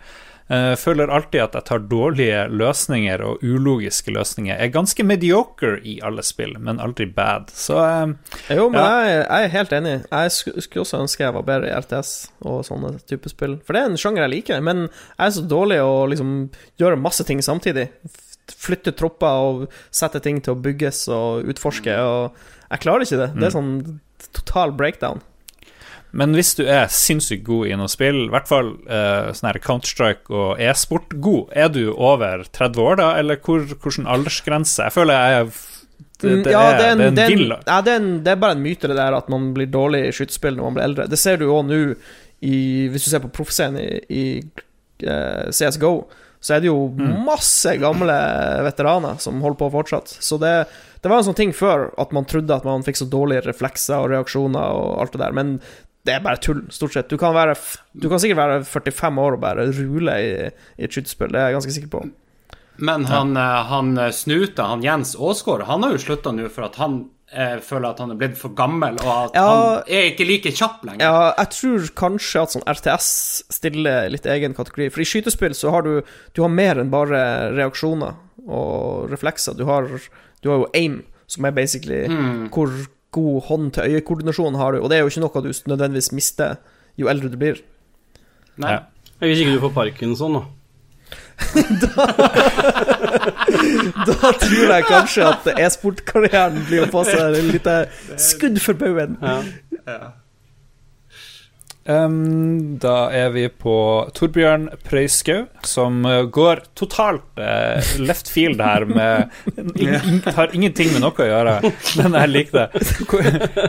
Eh, 0.53 0.75
føler 0.77 1.09
alltid 1.09 1.41
at 1.41 1.55
jeg 1.57 1.65
tar 1.71 1.79
dårlige 1.89 2.43
løsninger 2.53 3.23
og 3.25 3.41
ulogiske 3.41 4.13
løsninger. 4.13 4.59
Jeg 4.59 4.69
er 4.69 4.75
ganske 4.75 5.07
mediocre 5.09 5.79
i 5.89 5.95
alle 6.05 6.21
spill, 6.27 6.53
men 6.61 6.83
aldri 6.85 7.07
bad. 7.09 7.49
Så 7.57 7.79
uh, 7.81 8.13
Jo, 8.53 8.67
men 8.69 8.77
Ja. 8.81 8.91
jeg, 9.07 9.23
jeg 9.23 9.45
er 9.49 9.55
helt 9.55 9.73
enig. 9.73 9.95
Jeg 10.11 10.35
skulle 10.37 10.85
også 10.85 11.01
ønske 11.01 11.25
jeg 11.25 11.33
var 11.39 11.47
bedre 11.49 11.71
i 11.71 11.79
RTS 11.81 12.13
og 12.45 12.61
sånne 12.69 12.93
type 13.09 13.33
spill. 13.33 13.57
For 13.65 13.73
det 13.73 13.83
er 13.83 13.89
en 13.95 13.97
sjanger 13.97 14.27
jeg 14.27 14.35
liker, 14.35 14.61
men 14.61 14.85
jeg 14.91 15.25
er 15.27 15.35
så 15.39 15.47
dårlig 15.49 15.81
å 15.81 16.05
liksom 16.13 16.37
gjøre 16.83 17.01
masse 17.01 17.25
ting 17.25 17.41
samtidig. 17.41 17.89
Flytte 18.53 18.93
tropper 18.93 19.41
og 19.49 19.69
sette 19.91 20.21
ting 20.21 20.43
til 20.45 20.53
å 20.53 20.61
bygges 20.61 21.07
og 21.09 21.49
utforske, 21.49 21.97
og 22.05 22.37
jeg 22.69 22.85
klarer 22.85 23.07
ikke 23.09 23.23
det. 23.23 23.31
Det 23.41 23.49
er 23.49 23.57
sånn 23.57 23.73
total 24.37 24.77
breakdown. 24.77 25.25
Men 26.15 26.35
hvis 26.37 26.55
du 26.55 26.63
er 26.71 26.87
sinnssykt 26.93 27.43
god 27.47 27.69
i 27.69 27.77
noe 27.79 27.91
spill, 27.91 28.27
i 28.29 28.33
hvert 28.33 28.49
fall 28.51 28.75
eh, 28.87 29.33
sånn 29.35 29.51
her 29.51 29.61
Counter-Strike 29.65 30.31
og 30.31 30.63
e-sport 30.63 31.17
god, 31.25 31.55
er 31.59 31.71
du 31.75 31.83
over 31.93 32.47
30 32.55 32.83
år 32.85 33.01
da, 33.03 33.13
eller 33.19 33.41
hvor, 33.43 33.67
hvordan 33.75 34.11
aldersgrense? 34.11 34.87
Jeg 34.87 34.95
føler 34.95 35.19
jeg 35.19 35.41
er 35.41 35.49
det, 35.49 35.63
Mm, 36.25 36.43
det, 36.43 36.53
ja, 36.55 36.61
er, 36.63 36.77
det 36.79 36.85
er, 36.85 36.93
en, 36.93 36.99
det 37.17 37.23
er 37.25 37.33
en 37.33 37.43
ja, 37.53 37.79
det, 37.85 37.93
er 37.93 38.01
en, 38.01 38.11
det 38.25 38.33
er 38.33 38.41
bare 38.41 38.57
en 38.57 38.63
myte, 38.65 38.89
det 38.91 38.99
der 38.99 39.17
at 39.17 39.31
man 39.33 39.51
blir 39.57 39.71
dårlig 39.71 40.07
i 40.09 40.13
skytespill 40.15 40.57
når 40.57 40.69
man 40.69 40.77
blir 40.79 40.87
eldre. 40.89 41.09
Det 41.11 41.21
ser 41.21 41.41
du 41.41 41.47
jo 41.49 41.61
nå, 41.67 41.81
hvis 42.41 43.07
du 43.07 43.11
ser 43.11 43.23
på 43.25 43.33
proffscenen 43.35 43.81
i, 43.83 43.89
i 44.09 44.25
uh, 45.09 45.51
CSGO, 45.51 45.95
så 46.45 46.57
er 46.57 46.61
det 46.61 46.69
jo 46.69 46.91
masse 47.25 47.73
gamle 47.81 48.15
veteraner 48.67 49.21
som 49.23 49.41
holder 49.41 49.61
på 49.63 49.71
fortsatt. 49.73 50.13
Så 50.21 50.37
det, 50.43 50.53
det 51.01 51.09
var 51.09 51.23
en 51.23 51.29
sånn 51.31 51.39
ting 51.39 51.55
før, 51.57 51.87
at 52.01 52.13
man 52.13 52.29
trodde 52.29 52.53
at 52.53 52.67
man 52.69 52.85
fikk 52.85 53.01
så 53.01 53.09
dårlige 53.09 53.47
reflekser 53.47 53.97
og 53.97 54.11
reaksjoner 54.13 54.77
og 54.77 55.01
alt 55.01 55.17
det 55.17 55.23
der, 55.23 55.37
men 55.37 55.55
det 56.05 56.15
er 56.19 56.21
bare 56.25 56.37
tull, 56.43 56.65
stort 56.75 56.93
sett. 56.93 57.09
Du 57.09 57.17
kan, 57.21 57.33
være, 57.37 57.55
du 57.97 58.09
kan 58.13 58.21
sikkert 58.21 58.37
være 58.43 58.59
45 58.69 59.23
år 59.25 59.39
og 59.39 59.41
bare 59.41 59.65
rule 59.73 60.19
i, 60.21 60.31
i 60.79 60.85
et 60.85 60.93
skytespill, 60.93 61.33
det 61.33 61.41
er 61.41 61.49
jeg 61.51 61.59
ganske 61.61 61.75
sikker 61.79 61.93
på. 61.95 62.05
Men 62.85 63.05
han, 63.07 63.37
eh, 63.39 63.65
han 63.71 63.93
eh, 64.03 64.11
Snuta, 64.13 64.67
han 64.73 64.83
Jens 64.83 65.15
Aasgaard, 65.17 65.63
han 65.69 65.85
har 65.87 65.93
jo 65.95 66.01
slutta 66.03 66.33
nå 66.35 66.49
for 66.53 66.67
at 66.67 66.77
han 66.83 66.97
eh, 67.31 67.61
føler 67.63 67.93
at 67.93 68.01
han 68.03 68.11
er 68.11 68.19
blitt 68.19 68.35
for 68.41 68.51
gammel, 68.59 68.99
og 69.05 69.13
at 69.31 69.39
Ja. 69.39 69.45
han 69.47 69.95
er 69.95 70.09
ikke 70.11 70.27
like 70.27 70.51
kjapp 70.59 70.83
lenger. 70.89 71.05
Ja, 71.07 71.29
jeg 71.39 71.53
tror 71.55 71.87
kanskje 72.03 72.43
at 72.43 72.57
sånn 72.57 72.67
RTS 72.75 73.09
stiller 73.55 74.11
litt 74.11 74.27
egen 74.27 74.57
kategori. 74.59 74.91
For 74.91 75.05
i 75.05 75.09
skytespill 75.09 75.55
så 75.55 75.71
har 75.71 75.87
du 75.87 76.03
Du 76.35 76.43
har 76.43 76.51
mer 76.51 76.83
enn 76.83 76.91
bare 76.93 77.23
reaksjoner 77.55 78.17
og 78.45 79.09
reflekser. 79.15 79.55
Du 79.57 79.65
har, 79.71 79.87
du 80.43 80.51
har 80.51 80.65
jo 80.65 80.71
aim, 80.75 80.99
som 81.31 81.47
er 81.49 81.55
basically 81.57 82.03
hvor 82.53 82.69
god 83.15 83.47
hånd-til-øye-koordinasjon 83.49 84.59
har 84.61 84.75
du. 84.75 84.83
Og 84.83 84.91
det 84.91 84.99
er 84.99 85.05
jo 85.05 85.13
ikke 85.13 85.25
noe 85.25 85.45
du 85.45 85.53
nødvendigvis 85.71 86.13
mister 86.17 86.59
jo 87.01 87.11
eldre 87.11 87.31
du 87.33 87.39
blir. 87.41 87.63
Nei. 88.61 88.77
Ja. 88.77 88.85
Hvis 89.25 89.41
ikke 89.43 89.57
du 89.57 89.63
får 89.63 89.75
parkinson, 89.75 90.39
da. 90.41 90.45
Da 94.07 94.31
tror 94.41 94.71
jeg 94.71 94.87
kanskje 94.89 95.27
at 95.29 95.49
e-sportkarrieren 95.55 96.61
blir 96.69 96.85
å 96.85 96.91
få 96.93 97.05
seg 97.09 97.39
et 97.39 97.49
lite 97.51 97.77
skudd 98.21 98.61
for 98.63 98.79
baugen. 98.79 99.19
Um, 101.85 102.79
da 102.81 103.11
er 103.13 103.29
vi 103.35 103.43
på 103.61 103.75
Torbjørn 104.17 104.71
Prøyskau, 104.87 105.43
som 105.69 105.99
uh, 106.09 106.23
går 106.33 106.63
totalt 106.81 107.27
uh, 107.37 107.77
left 108.01 108.31
field 108.33 108.63
her 108.65 108.87
med 108.89 109.29
ing, 109.77 110.23
Har 110.33 110.55
ingenting 110.57 110.95
med 110.95 111.05
noe 111.05 111.13
å 111.13 111.27
gjøre, 111.29 111.59
men 112.01 112.17
jeg 112.17 112.33
liker 112.33 112.63
det. 112.63 113.69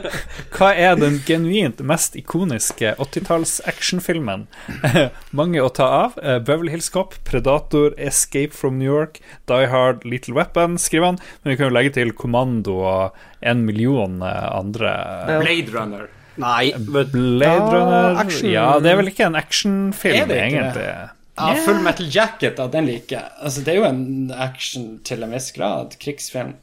Hva- 0.55 0.71
er 0.79 0.95
den 1.01 1.19
genuint 1.27 1.83
mest 1.83 2.15
ikoniske 2.15 2.95
80-talls-actionfilmen? 3.03 4.47
Mange 5.41 5.59
å 5.59 5.67
ta 5.75 5.91
av. 6.07 6.15
Uh, 6.23 6.39
Beverly 6.39 6.71
Hills 6.71 6.87
Cop, 6.95 7.19
Predator, 7.27 7.91
Escape 7.99 8.55
from 8.55 8.79
New 8.79 8.87
York, 8.87 9.19
Die 9.51 9.67
Hard, 9.67 10.07
Little 10.07 10.39
Weapon, 10.39 10.79
skriver 10.79 11.11
han. 11.11 11.19
Men 11.43 11.51
vi 11.51 11.59
kan 11.59 11.67
jo 11.67 11.75
legge 11.75 11.97
til 11.99 12.15
Kommando 12.15 12.79
og 12.79 13.25
en 13.43 13.67
million 13.67 14.21
andre. 14.23 14.95
Blade 15.43 15.75
Runner. 15.75 16.07
Nei, 16.41 16.73
but... 16.77 17.11
Blade 17.13 17.67
Runner 17.71 18.19
action. 18.21 18.49
Ja, 18.51 18.67
det 18.83 18.91
er 18.91 18.99
vel 18.99 19.11
ikke 19.11 19.27
en 19.29 19.37
actionfilm, 19.39 20.17
ikke 20.23 20.31
det? 20.31 20.39
egentlig. 20.49 20.87
Ja, 21.35 21.51
Full 21.65 21.81
Metal 21.83 22.07
Jacket, 22.11 22.59
ja, 22.59 22.67
den 22.71 22.87
liker 22.87 23.17
jeg. 23.17 23.31
Altså, 23.43 23.63
det 23.65 23.73
er 23.73 23.81
jo 23.81 23.87
en 23.89 24.31
action 24.31 24.89
til 25.07 25.25
en 25.25 25.35
viss 25.35 25.49
grad. 25.55 25.97
Krigsfilm. 25.99 26.55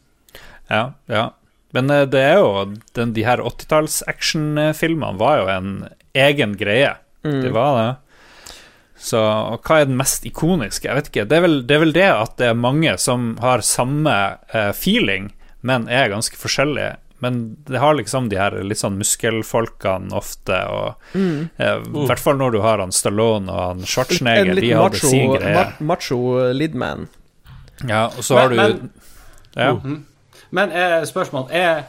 Ja, 0.71 0.93
ja. 1.13 1.27
Men 1.77 1.91
eh, 1.93 2.07
det 2.09 2.21
er 2.21 2.41
jo 2.41 2.53
den, 2.97 3.13
De 3.17 3.25
her 3.27 3.43
80-talls-actionfilmene 3.45 5.21
var 5.21 5.43
jo 5.43 5.51
en 5.53 5.75
egen 6.17 6.57
greie. 6.61 6.95
Det 7.23 7.53
var 7.55 7.77
det. 7.79 7.91
Så 9.03 9.19
og 9.19 9.67
hva 9.67 9.81
er 9.81 9.89
den 9.91 9.99
mest 9.99 10.27
ikoniske? 10.29 10.87
Jeg 10.89 10.99
vet 10.99 11.11
ikke. 11.11 11.27
Det 11.29 11.39
er 11.39 11.45
vel 11.45 11.57
det, 11.67 11.77
er 11.77 11.85
vel 11.85 11.95
det 11.97 12.09
at 12.09 12.37
det 12.39 12.51
er 12.51 12.59
mange 12.59 12.93
som 13.03 13.33
har 13.43 13.65
samme 13.67 14.15
eh, 14.55 14.71
feeling, 14.77 15.33
men 15.61 15.89
er 15.91 16.13
ganske 16.13 16.39
forskjellige. 16.39 16.97
Men 17.23 17.57
det 17.69 17.79
har 17.79 17.95
liksom 17.95 18.27
de 18.33 18.37
her 18.41 18.57
litt 18.67 18.81
sånn 18.81 18.97
muskelfolkene 18.99 20.11
ofte, 20.19 20.57
og 20.67 21.15
eh, 21.15 21.79
i 21.79 22.07
hvert 22.09 22.19
fall 22.19 22.37
når 22.41 22.57
du 22.57 22.61
har 22.65 22.83
han 22.83 22.91
Stallone 22.93 23.47
og 23.53 23.61
han 23.69 23.79
En 23.85 23.87
Schwarzenegger, 23.87 24.59
de 24.59 24.73
hadde 24.75 24.97
macho, 24.99 25.09
sin 25.13 25.33
greie. 25.37 25.55
ma 25.55 25.93
macho 25.95 26.19
lidman. 26.53 27.07
Ja, 27.87 28.09
og 28.11 28.25
så 28.27 28.41
har 28.41 28.49
du 28.51 28.57
Men- 28.59 28.91
ja. 29.55 29.71
Men 30.51 30.71
eh, 30.73 31.03
spørsmål 31.09 31.49
er 31.55 31.85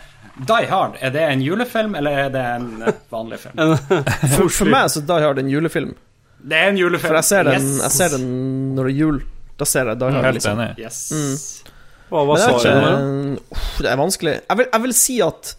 Die 0.47 0.65
Hard, 0.69 0.95
er 1.01 1.09
det 1.13 1.21
en 1.21 1.41
julefilm, 1.41 1.95
eller 1.95 2.11
er 2.27 2.29
det 2.33 2.41
en 2.55 2.69
eh, 2.87 2.93
vanlig 3.11 3.39
film? 3.43 3.75
For, 4.37 4.47
for 4.49 4.65
meg 4.71 4.89
så 4.89 5.01
Die 5.05 5.21
Hard 5.25 5.39
en 5.41 5.49
julefilm. 5.51 5.95
Det 6.43 6.57
er 6.57 6.69
en 6.73 6.77
julefilm. 6.77 7.07
For 7.09 7.15
jeg 7.19 7.23
ser 7.27 7.43
den, 7.49 7.61
Yes. 7.61 7.81
jeg 7.83 7.91
ser 7.97 8.17
den 8.17 8.75
når 8.75 8.83
det 8.89 8.93
er 8.93 8.97
jul. 8.99 9.19
Da 9.57 9.65
ser 9.69 9.89
jeg 9.91 9.99
Die 10.01 10.11
Hard. 10.11 10.25
Helt 10.25 10.39
Liksom. 10.39 10.59
enig. 10.59 10.77
Yes. 10.79 11.63
Hva 12.13 12.23
var 12.29 12.37
svaret? 12.37 12.61
ikke, 12.61 12.77
nå? 12.77 13.59
det 13.81 13.89
er 13.91 13.97
vanskelig. 13.99 14.33
Jeg 14.45 14.59
vil, 14.61 14.67
jeg 14.73 14.83
vil 14.87 14.93
si 14.99 15.15
at 15.25 15.53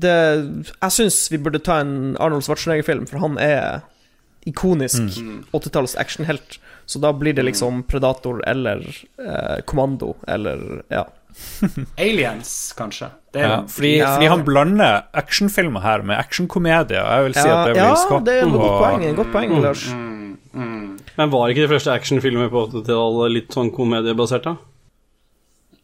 det 0.00 0.12
Jeg 0.80 0.92
syns 0.94 1.16
vi 1.32 1.38
burde 1.44 1.60
ta 1.60 1.80
en 1.82 2.16
Arnold 2.22 2.46
Schwarzenegger-film, 2.46 3.04
for 3.10 3.20
han 3.20 3.36
er 3.42 3.82
ikonisk 4.48 5.18
80-talls 5.52 5.96
actionhelt. 6.00 6.56
Så 6.88 6.98
da 7.02 7.10
blir 7.12 7.34
det 7.36 7.44
liksom 7.44 7.82
Predator 7.90 8.40
eller 8.48 8.80
eh, 9.20 9.58
Kommando 9.68 10.14
eller 10.26 10.82
Ja. 10.90 11.04
Aliens, 12.00 12.72
kanskje. 12.78 13.10
Det 13.32 13.42
er 13.44 13.48
Ja, 13.52 13.58
fordi, 13.68 13.90
Ja. 14.00 14.14
fordi 14.16 14.26
han 14.32 14.44
blander 14.44 15.02
actionfilmer 15.14 15.80
her 15.84 16.02
med 16.02 16.16
actionkomedie. 16.18 16.98
og 17.02 17.12
Jeg 17.12 17.24
vil 17.28 17.34
si 17.34 17.44
Ja, 17.48 17.60
at 17.60 17.68
det 17.68 17.76
ja, 17.76 17.84
blir 17.90 18.00
skapt 18.06 18.24
det 18.26 18.34
er 18.34 18.46
et 18.46 18.52
godt 18.56 18.80
poeng, 18.80 19.04
et 19.10 19.16
godt 19.20 19.32
poeng 19.32 19.60
Lars. 19.62 19.84
Men 21.20 21.30
var 21.30 21.48
ikke 21.52 21.66
de 21.66 21.68
første 21.74 21.92
actionfilmer 21.92 22.48
på 22.50 22.64
80-tallet 22.72 23.32
litt 23.36 23.52
sånn 23.54 23.70
komediebasert, 23.74 24.44
da? 24.48 24.56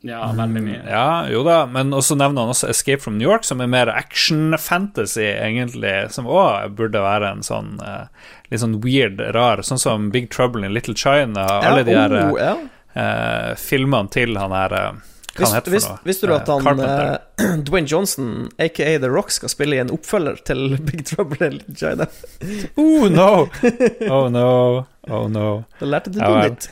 Ja, 0.07 0.20
veldig 0.39 0.62
mye. 0.62 0.81
Ja, 0.87 1.07
jo 1.33 1.43
da, 1.47 1.59
men 1.66 1.91
også 1.97 2.16
nevner 2.19 2.45
han 2.47 2.53
også 2.55 2.69
Escape 2.70 3.03
from 3.03 3.19
New 3.19 3.27
York, 3.28 3.45
som 3.49 3.61
er 3.65 3.66
mer 3.73 3.91
action-fantasy, 3.93 5.24
egentlig, 5.35 5.95
som 6.15 6.28
òg 6.31 6.74
burde 6.78 7.03
være 7.03 7.33
en 7.37 7.43
sånn 7.47 7.77
eh, 7.83 8.07
litt 8.53 8.62
sånn 8.62 8.78
weird, 8.85 9.20
rar, 9.35 9.62
sånn 9.66 9.81
som 9.83 10.11
Big 10.15 10.31
Trouble 10.31 10.66
in 10.66 10.74
Little 10.77 10.95
China, 10.97 11.47
alle 11.61 11.83
de 11.87 11.97
der 11.97 12.16
oh, 12.31 12.39
ja. 12.41 12.55
eh, 12.95 13.53
filmene 13.59 14.12
til 14.15 14.37
han 14.39 14.55
her 14.55 14.73
eh, 14.78 14.89
Hva 15.37 15.51
han 15.51 15.59
heter 15.59 15.74
for 15.74 15.89
noe? 15.91 15.99
visste 16.09 16.31
du 16.31 16.33
at 16.37 16.49
Eh, 16.49 16.55
han 16.55 16.65
Carpenter. 16.65 17.19
eh, 17.43 17.57
Dwayne 17.69 17.91
Johnson, 17.91 18.31
aka 18.62 18.95
The 19.03 19.11
Rock, 19.12 19.31
skal 19.35 19.53
spille 19.53 19.77
i 19.77 19.83
en 19.83 19.91
oppfølger 19.93 20.39
til 20.49 20.77
Big 20.89 21.05
Trouble 21.11 21.41
in 21.51 21.59
Little 21.59 21.77
China? 21.77 22.07
Oh 22.78 23.09
no! 23.12 23.31
Oh 24.09 24.28
no! 24.33 24.87
Oh 25.11 25.27
no. 25.31 25.65
Da 25.81 25.87
lærte 25.87 26.11
du 26.15 26.19
noe 26.23 26.47
nytt. 26.49 26.70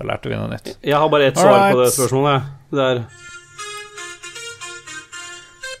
Da 0.00 0.06
lærte 0.08 0.30
vi 0.32 0.36
noe 0.38 0.48
nytt. 0.48 0.70
Jeg 0.80 0.96
har 0.96 1.10
bare 1.12 1.26
ett 1.28 1.36
svar 1.36 1.58
right. 1.58 1.74
på 1.74 1.82
det 1.82 1.90
spørsmålet. 1.92 2.46
Det 2.72 2.84
er 2.86 3.02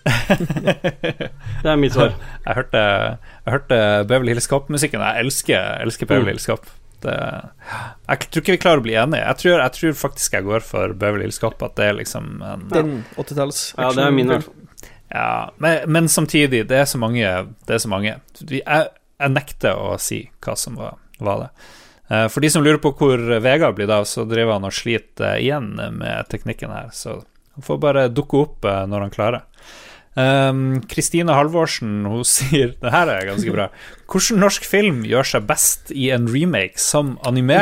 Det 1.62 1.70
er 1.70 1.78
mitt 1.80 1.94
svar. 1.94 2.12
Jeg 2.44 2.56
hørte, 2.58 2.82
jeg 3.46 3.54
hørte 3.54 3.78
Beverly 4.10 4.34
Hills 4.34 4.48
Cop-musikken. 4.50 5.00
Jeg 5.00 5.24
elsker, 5.24 5.80
elsker 5.86 6.10
Beverly 6.10 6.34
Hills 6.34 6.48
Cop. 6.50 6.68
Det, 7.00 7.16
jeg 8.10 8.28
tror 8.28 8.44
ikke 8.44 8.58
vi 8.58 8.60
klarer 8.60 8.82
å 8.82 8.84
bli 8.84 8.96
enige. 9.00 9.24
Jeg 9.24 9.40
tror, 9.40 9.56
jeg 9.56 9.76
tror 9.78 9.98
faktisk 10.02 10.36
jeg 10.36 10.48
går 10.50 10.68
for 10.68 10.92
Beverly 11.00 11.24
Hills 11.24 11.40
Cop. 11.40 11.56
At 11.64 11.80
det 11.80 11.88
er 11.88 11.96
liksom 12.02 12.24
en 12.44 12.68
Den 12.74 12.94
80-talls 13.16 13.64
Ja, 13.78 13.88
det 13.96 14.04
er 14.04 14.16
min. 14.20 14.36
i. 14.36 14.40
Ja, 15.10 15.50
men, 15.56 15.80
men 15.88 16.12
samtidig, 16.12 16.66
det 16.68 16.84
er 16.84 16.88
så 16.92 17.00
mange. 17.00 17.24
Det 17.64 17.78
er 17.78 17.80
så 17.80 17.88
mange. 17.88 18.18
Jeg, 18.44 18.60
jeg 18.60 19.32
nekter 19.32 19.80
å 19.80 19.96
si 19.96 20.26
hva 20.44 20.60
som 20.60 20.76
var, 20.76 21.00
var 21.24 21.46
det. 21.46 21.54
Eh, 22.10 22.26
For 22.28 22.42
de 22.42 22.50
som 22.50 22.64
lurer 22.64 22.80
på 22.82 22.92
hvor 22.98 23.20
Vegard 23.42 23.78
blir 23.78 23.90
av, 23.94 24.08
så 24.08 24.26
driver 24.28 24.58
han 24.58 24.66
og 24.68 24.74
sliter 24.74 25.36
eh, 25.36 25.44
igjen 25.46 25.76
med 25.76 26.30
teknikken 26.32 26.74
her. 26.74 26.90
Så 26.94 27.20
han 27.54 27.66
får 27.66 27.78
bare 27.82 28.08
dukke 28.10 28.44
opp 28.46 28.66
eh, 28.66 28.82
når 28.90 29.06
han 29.06 29.14
klarer. 29.14 29.46
Um, 30.18 30.80
Kristine 30.90 31.36
Halvorsen 31.38 32.00
hun 32.10 32.24
sier 32.26 32.72
Det 32.82 32.90
her 32.90 33.06
er 33.12 33.28
ganske 33.28 33.52
bra. 33.54 33.68
Hvordan 34.10 34.40
norsk 34.42 34.64
film 34.66 35.04
gjør 35.06 35.28
seg 35.30 35.44
best 35.46 35.92
i 35.94 36.08
en 36.10 36.26
remake 36.26 36.82
som 36.82 37.12
anime? 37.22 37.60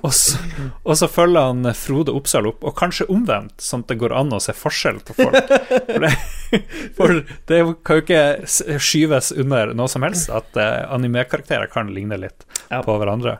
Og 0.00 0.10
så, 0.10 0.40
og 0.82 0.98
så 0.98 1.06
følger 1.06 1.52
han 1.52 1.70
Frode 1.78 2.10
Oppsal 2.18 2.50
opp, 2.50 2.66
og 2.66 2.74
kanskje 2.80 3.06
omvendt, 3.14 3.62
sånn 3.62 3.86
at 3.86 3.94
det 3.94 4.00
går 4.02 4.16
an 4.18 4.34
å 4.34 4.42
se 4.42 4.56
forskjell 4.58 4.98
på 5.06 5.14
folk. 5.20 5.54
For 5.86 6.02
det, 6.02 6.12
for 6.98 7.22
det 7.46 7.62
kan 7.86 8.02
jo 8.02 8.06
ikke 8.08 8.82
skyves 8.82 9.30
under 9.38 9.70
noe 9.78 9.86
som 9.94 10.02
helst 10.02 10.34
at 10.34 10.58
anime-karakterer 10.58 11.70
kan 11.70 11.94
ligne 11.94 12.18
litt 12.26 12.42
på 12.74 12.98
hverandre. 12.98 13.38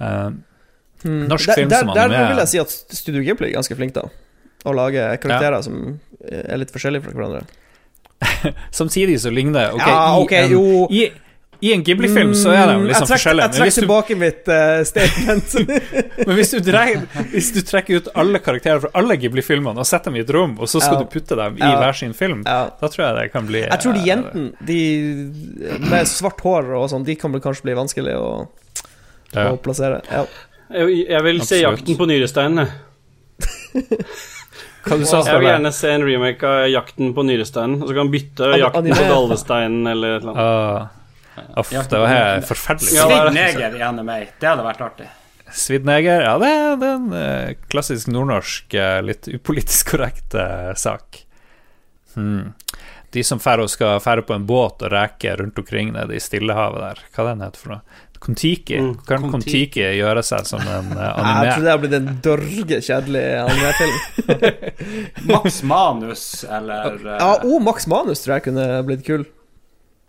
Um, 0.00 0.42
Hmm. 1.04 1.26
Norsk 1.28 1.46
der, 1.50 1.54
film 1.60 1.70
som 1.70 1.90
der 1.94 2.08
vil 2.08 2.38
jeg 2.40 2.48
si 2.48 2.58
at 2.58 2.70
Studio 2.96 3.20
Ghibli 3.22 3.50
er 3.50 3.58
ganske 3.58 3.76
flink, 3.76 3.92
da. 3.94 4.06
Å 4.66 4.72
lage 4.74 5.02
karakterer 5.22 5.60
som 5.62 6.00
er 6.24 6.56
litt 6.58 6.72
forskjellige 6.72 7.04
fra 7.04 7.12
hverandre. 7.12 7.42
samtidig 8.80 9.20
så 9.20 9.30
ligner 9.30 9.76
ok, 9.76 9.84
Ja, 9.86 10.48
i 10.48 10.56
en. 10.56 10.88
I, 10.90 11.02
I 11.60 11.70
en 11.72 11.84
Ghibli-film 11.84 12.32
så 12.36 12.50
er 12.52 12.66
de 12.72 12.74
Mm, 12.80 12.86
liksom 12.88 13.06
forskjellige. 13.08 13.44
Jeg 13.46 13.58
trekker 13.60 13.76
tilbake 13.80 14.16
mitt 14.20 14.48
uh, 14.48 14.80
statement. 14.88 15.54
men 16.26 16.34
hvis, 16.36 16.50
du 16.56 16.60
trekker, 16.66 17.06
hvis 17.32 17.52
du 17.54 17.60
trekker 17.64 18.00
ut 18.02 18.10
alle 18.14 18.40
karakterer 18.44 18.82
fra 18.84 18.90
alle 19.00 19.16
Ghibli-filmene 19.20 19.80
og 19.80 19.88
setter 19.88 20.10
dem 20.10 20.18
i 20.20 20.24
et 20.24 20.32
rom, 20.36 20.56
og 20.58 20.68
så 20.68 20.80
skal 20.82 20.98
Ja. 20.98 21.04
du 21.04 21.12
putte 21.12 21.36
dem 21.38 21.56
i 21.60 21.64
Ja. 21.64 21.76
hver 21.80 21.96
sin 21.96 22.12
film, 22.16 22.42
ja. 22.48 22.70
da 22.80 22.88
tror 22.92 23.06
jeg 23.06 23.16
det 23.20 23.32
kan 23.32 23.46
bli 23.48 23.62
Jeg 23.64 23.80
tror 23.84 23.92
de 23.96 24.00
eh, 24.00 24.10
jentene 24.10 24.52
de 24.68 24.80
med 25.92 26.08
svart 26.08 26.40
hår 26.44 26.72
og 26.80 26.88
sånn, 26.92 27.04
de 27.08 27.14
kan 27.20 27.32
kanskje 27.40 27.68
bli 27.68 27.76
vanskelig 27.78 28.16
å, 28.20 28.48
ja. 29.36 29.52
å 29.52 29.60
plassere. 29.62 30.00
Ja. 30.10 30.24
Jeg, 30.74 30.96
jeg 31.08 31.22
vil 31.28 31.42
se 31.46 31.60
Jakten 31.62 31.96
på 32.00 32.08
nyresteinen. 32.10 32.64
jeg. 32.66 32.72
Hva 34.86 34.96
du 35.00 35.04
sa 35.08 35.18
Jeg 35.26 35.40
vil 35.42 35.48
gjerne 35.48 35.72
se 35.74 35.90
en 35.90 36.04
remake 36.06 36.46
av 36.46 36.68
Jakten 36.70 37.12
på 37.16 37.24
nyresteinen. 37.26 37.80
Og 37.82 37.90
så 37.90 37.96
kan 37.96 38.10
vi 38.10 38.20
bytte 38.20 38.50
An- 38.52 38.60
Jakten 38.62 38.84
anime. 38.84 38.98
på 39.00 39.08
dalvesteinen' 39.10 39.90
eller 39.90 40.16
et 40.16 40.22
eller 40.22 40.40
annet. 40.40 40.92
Uff, 41.60 41.70
det 41.90 41.98
var 42.00 42.08
helt 42.12 42.46
forferdelig. 42.48 42.92
Er 42.96 43.02
Svidd 43.10 43.24
det. 43.26 43.32
neger 43.36 43.76
i 43.76 43.82
anime. 43.84 44.18
Det 44.40 44.48
hadde 44.48 44.64
vært 44.64 44.80
artig. 44.86 45.08
Svidd 45.56 45.84
neger, 45.86 46.22
ja, 46.26 46.36
det, 46.42 46.48
er- 46.50 46.76
det 46.80 46.86
er 46.88 46.94
en 47.00 47.12
eh, 47.14 47.54
klassisk 47.70 48.08
nordnorsk, 48.10 48.74
eh, 48.74 49.00
litt 49.06 49.28
upolitisk 49.30 49.92
korrekt 49.94 50.34
eh, 50.34 50.72
sak. 50.74 51.20
Hmm. 52.14 52.54
De 53.14 53.22
som 53.24 53.38
færre 53.40 53.68
skal 53.70 54.00
fære 54.02 54.24
på 54.26 54.34
en 54.34 54.46
båt 54.48 54.82
og 54.82 54.90
reke 54.92 55.36
rundt 55.38 55.58
omkring 55.60 55.92
nede 55.94 56.16
i 56.16 56.20
Stillehavet 56.20 56.82
der, 56.82 57.04
hva 57.14 57.28
den 57.30 57.44
heter 57.44 57.62
for 57.62 57.74
noe? 57.76 58.00
Kon-Tiki. 58.26 58.76
Mm, 58.82 58.92
Kan 59.06 59.24
Kon-Tiki. 59.30 59.84
Gjøre 60.00 60.22
seg 60.26 60.48
som 60.50 60.60
en 60.66 60.90
anime? 60.98 61.46
Jeg 61.46 61.54
tror 61.54 61.64
det 61.64 61.72
har 61.72 61.80
blitt 61.84 61.96
en 62.00 62.10
dørge 62.26 62.80
kjedelig 62.82 63.24
animefilm. 63.44 63.96
Max 65.30 65.62
Manus 65.62 66.26
eller 66.44 66.98
uh... 67.06 67.14
Ja, 67.20 67.30
oh, 67.46 67.58
Max 67.62 67.86
Manus 67.90 68.24
tror 68.24 68.36
jeg 68.38 68.46
kunne 68.48 68.66
blitt 68.88 69.04
kul. 69.06 69.24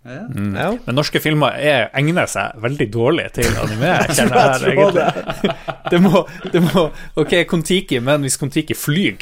ja. 0.07 0.23
Mm. 0.31 0.53
Ja. 0.55 0.67
Men 0.85 0.95
norske 0.97 1.19
filmer 1.23 1.57
er, 1.59 1.89
egner 1.99 2.29
seg 2.31 2.57
veldig 2.63 2.87
dårlig 2.93 3.25
til 3.37 3.49
anime. 3.61 3.93
Jeg 4.17 4.29
her, 4.31 4.67
egentlig. 4.71 5.55
Det 5.91 5.99
må, 6.03 6.21
det 6.53 6.61
må 6.63 6.85
Ok, 7.19 7.33
Kon-Tiki, 7.51 7.99
men 8.03 8.23
hvis 8.25 8.37
Kon-Tiki 8.39 8.75
flyr, 8.77 9.17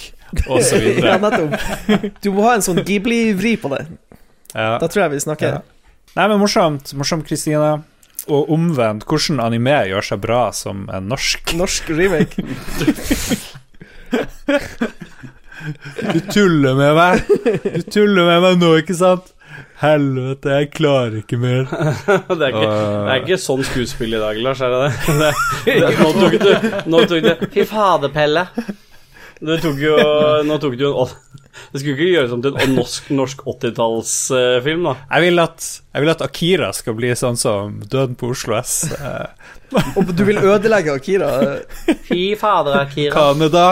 og 0.50 0.62
så 0.66 0.78
Ja, 0.78 0.84
videre 0.84 1.18
nettopp. 1.22 2.14
Du 2.24 2.30
må 2.36 2.46
ha 2.48 2.56
en 2.58 2.64
sånn 2.66 2.82
Ghibli-vri 2.86 3.56
på 3.62 3.72
det. 3.76 3.86
ja. 4.54 4.76
Da 4.82 4.88
tror 4.90 5.06
jeg 5.06 5.16
vi 5.16 5.24
snakker. 5.26 5.58
Ja. 5.60 5.64
Nei, 6.16 6.26
men 6.32 6.40
morsomt, 6.40 6.94
morsomt, 6.96 7.26
Kristine. 7.28 7.74
Og 8.26 8.50
omvendt, 8.56 9.06
hvordan 9.06 9.40
anime 9.44 9.76
gjør 9.92 10.06
seg 10.08 10.22
bra 10.24 10.42
som 10.56 10.88
en 10.90 11.10
norsk 11.12 11.54
Norsk 11.58 11.90
remake. 11.94 12.42
Du 16.14 16.20
tuller 16.30 16.76
med 16.78 16.92
meg! 16.94 17.24
Du 17.64 17.82
tuller 17.90 18.28
med 18.28 18.44
meg 18.44 18.60
nå, 18.62 18.68
ikke 18.84 18.96
sant? 18.98 19.32
Helvete, 19.82 20.52
jeg 20.60 20.70
klarer 20.76 21.18
ikke 21.20 21.40
mer. 21.42 21.66
Det 22.30 22.48
er 22.48 22.52
ikke, 22.54 22.68
det 22.70 23.12
er 23.12 23.22
ikke 23.24 23.38
sånn 23.42 23.64
skuespill 23.68 24.16
i 24.16 24.22
dag, 24.22 24.40
Lars, 24.44 24.62
er 24.64 24.72
det 24.72 24.82
det? 24.86 24.92
det, 25.66 25.78
det 25.84 25.94
nå 26.00 26.12
tok 26.16 26.36
du 26.40 26.52
Nå 26.92 27.02
tok 27.10 27.26
du 27.26 27.46
Fy 27.56 27.66
fader, 27.68 28.12
Pelle. 28.14 28.46
Du 29.42 29.56
tok 29.60 29.82
jo 29.84 29.98
Nå 30.48 30.60
tok 30.64 30.78
du 30.80 30.86
en 30.92 31.16
Det 31.72 31.82
skulle 31.82 31.96
ikke 31.96 32.12
gjøres 32.14 32.34
om 32.36 32.42
til 32.46 32.58
en 32.64 32.76
norsk, 32.80 33.10
norsk 33.16 33.44
80-tallsfilm, 33.54 34.88
da. 34.90 34.96
Jeg 35.12 35.26
vil, 35.28 35.42
at, 35.44 35.68
jeg 35.96 36.06
vil 36.06 36.14
at 36.16 36.24
Akira 36.26 36.72
skal 36.76 36.98
bli 36.98 37.12
sånn 37.18 37.38
som 37.40 37.80
Døden 37.86 38.16
på 38.20 38.32
Oslo 38.34 38.58
S. 38.60 38.76
Eh, 38.96 39.82
Og 39.96 40.12
du 40.16 40.24
vil 40.28 40.40
ødelegge 40.40 40.94
Akira. 40.96 41.30
Fy 42.08 42.34
fader, 42.40 42.82
Akira. 42.86 43.14
Kaneda, 43.16 43.68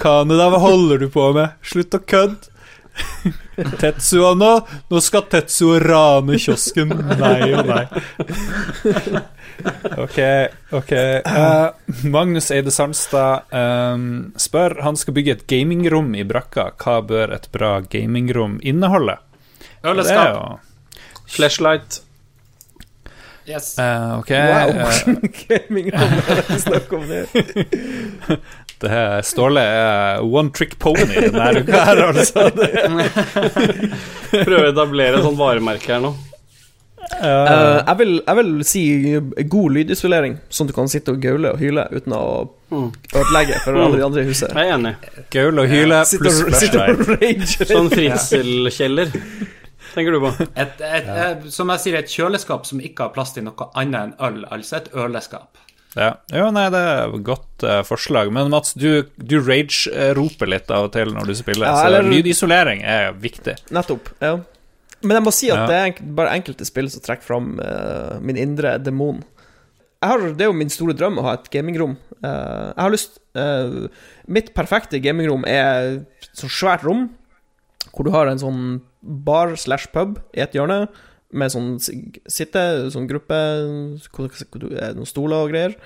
Kaneda, 0.00 0.48
hva 0.52 0.62
holder 0.62 1.02
du 1.04 1.08
på 1.12 1.30
med? 1.36 1.56
Slutt 1.66 1.94
å 1.98 2.02
kødde! 2.02 2.49
Tetsuo 3.80 4.32
nå? 4.38 4.50
Nå 4.90 5.00
skal 5.04 5.26
Tetsuo 5.30 5.78
rane 5.82 6.38
kiosken. 6.40 6.94
Nei 7.20 7.52
og 7.54 7.68
nei. 7.68 7.84
Ok, 10.00 10.18
ok. 10.72 10.92
uh, 11.26 11.68
Magnus 12.08 12.48
Eide 12.54 12.72
Sandstad 12.72 13.50
um, 13.52 14.30
spør 14.40 14.78
Han 14.86 14.96
skal 14.96 15.16
bygge 15.18 15.34
et 15.36 15.46
gamingrom 15.50 16.14
i 16.16 16.24
brakka. 16.24 16.70
Hva 16.80 17.00
bør 17.04 17.34
et 17.36 17.50
bra 17.52 17.74
gamingrom 17.84 18.56
inneholde? 18.64 19.18
Øleskap. 19.84 20.64
Flashlight. 21.30 22.00
Yes. 23.48 23.78
Uh, 23.78 24.18
Ok. 24.20 24.30
Wow. 24.30 24.68
Uh, 24.68 24.92
Gaming 25.48 25.88
er 25.92 26.00
det 28.80 28.88
her 28.88 29.20
Ståle 29.26 29.60
er 29.60 30.22
one 30.24 30.50
trick 30.56 30.78
pony 30.78 31.04
denne 31.04 31.60
uka 31.64 31.80
her, 31.84 31.96
altså. 32.10 32.50
Prøver 34.30 34.62
å 34.62 34.68
etablere 34.70 35.16
et 35.18 35.24
sånt 35.26 35.38
varemerke 35.40 35.92
her 35.92 36.00
nå. 36.04 36.10
Uh, 37.10 37.80
jeg, 37.80 37.96
vil, 37.98 38.12
jeg 38.22 38.36
vil 38.38 38.50
si 38.64 38.82
god 39.50 39.70
lydisolering, 39.74 40.34
sånn 40.52 40.66
at 40.68 40.72
du 40.72 40.76
kan 40.76 40.88
sitte 40.92 41.10
og 41.16 41.20
gaule 41.24 41.48
og 41.56 41.60
hyle 41.60 41.84
uten 41.90 42.12
å 42.16 42.22
ødelegge 42.70 43.54
for 43.64 43.72
alle 43.82 43.96
de 43.98 44.04
andre 44.06 44.20
i 44.22 44.26
huset. 44.30 44.50
Jeg 44.54 44.68
er 44.68 44.72
enig. 44.76 44.94
Gaule 45.34 45.58
og 45.64 45.68
hyle 45.74 45.98
pluss 46.22 46.38
flashlight. 46.46 46.98
Sånn 47.66 47.90
fritzelkjeller, 47.92 49.08
tenker 49.94 50.14
du 50.16 50.20
på? 50.22 50.30
Et, 50.54 50.84
et, 50.86 51.08
et, 51.24 51.48
som 51.52 51.70
jeg 51.74 51.82
sier, 51.84 51.98
et 52.00 52.12
kjøleskap 52.12 52.68
som 52.68 52.80
ikke 52.84 53.08
har 53.08 53.14
plass 53.16 53.34
til 53.36 53.46
noe 53.46 53.70
annet 53.78 54.00
enn 54.00 54.14
øl. 54.28 54.44
Altså 54.52 54.80
et 54.80 54.88
øleskap. 54.94 55.58
Ja. 55.98 56.12
Jo, 56.30 56.50
nei, 56.54 56.68
det 56.70 56.78
er 56.86 57.00
et 57.08 57.24
godt 57.26 57.64
uh, 57.66 57.80
forslag. 57.86 58.30
Men 58.34 58.50
Mats, 58.52 58.76
du, 58.78 59.02
du 59.18 59.36
rage-roper 59.42 60.50
litt 60.52 60.70
av 60.70 60.86
og 60.86 60.94
til 60.94 61.10
når 61.16 61.32
du 61.32 61.34
spiller, 61.38 61.66
Ja, 61.66 61.82
så 61.82 62.04
lydisolering 62.06 62.84
er 62.86 63.10
viktig. 63.18 63.56
Nettopp. 63.74 64.12
ja 64.22 64.36
Men 65.02 65.16
jeg 65.18 65.26
må 65.26 65.32
si 65.34 65.50
at 65.50 65.64
Ja. 65.64 65.66
det 65.66 65.76
er 65.80 65.88
enk 65.90 66.00
bare 66.18 66.36
enkelte 66.38 66.68
spill 66.68 66.90
som 66.92 67.02
trekker 67.02 67.26
fram 67.26 67.56
uh, 67.58 68.20
min 68.22 68.38
indre 68.38 68.76
demon. 68.78 69.22
Jeg 70.00 70.08
har, 70.12 70.22
det 70.32 70.46
er 70.46 70.48
jo 70.48 70.56
min 70.56 70.70
store 70.72 70.94
drøm 70.96 71.18
å 71.20 71.26
ha 71.26 71.34
et 71.36 71.50
gamingrom. 71.52 71.98
Uh, 72.22 72.70
jeg 72.70 72.80
har 72.80 72.92
lyst 72.92 73.18
eh, 73.36 73.74
Mitt 74.28 74.50
perfekte 74.56 75.00
gamingrom 75.00 75.44
er 75.48 75.98
et 75.98 76.30
så 76.36 76.48
svært 76.52 76.84
rom 76.84 77.06
hvor 77.90 78.04
du 78.06 78.10
har 78.12 78.28
en 78.28 78.40
sånn 78.40 78.62
bar 79.00 79.54
slash 79.56 79.90
pub 79.94 80.18
i 80.36 80.42
et 80.44 80.56
hjørne, 80.56 80.88
med 81.30 81.52
sånn 81.52 81.76
sitte, 81.78 82.62
sånn 82.90 83.06
gruppe, 83.06 83.36
eh, 83.38 84.92
noen 84.96 85.06
stoler 85.08 85.44
og 85.44 85.52
greier. 85.52 85.76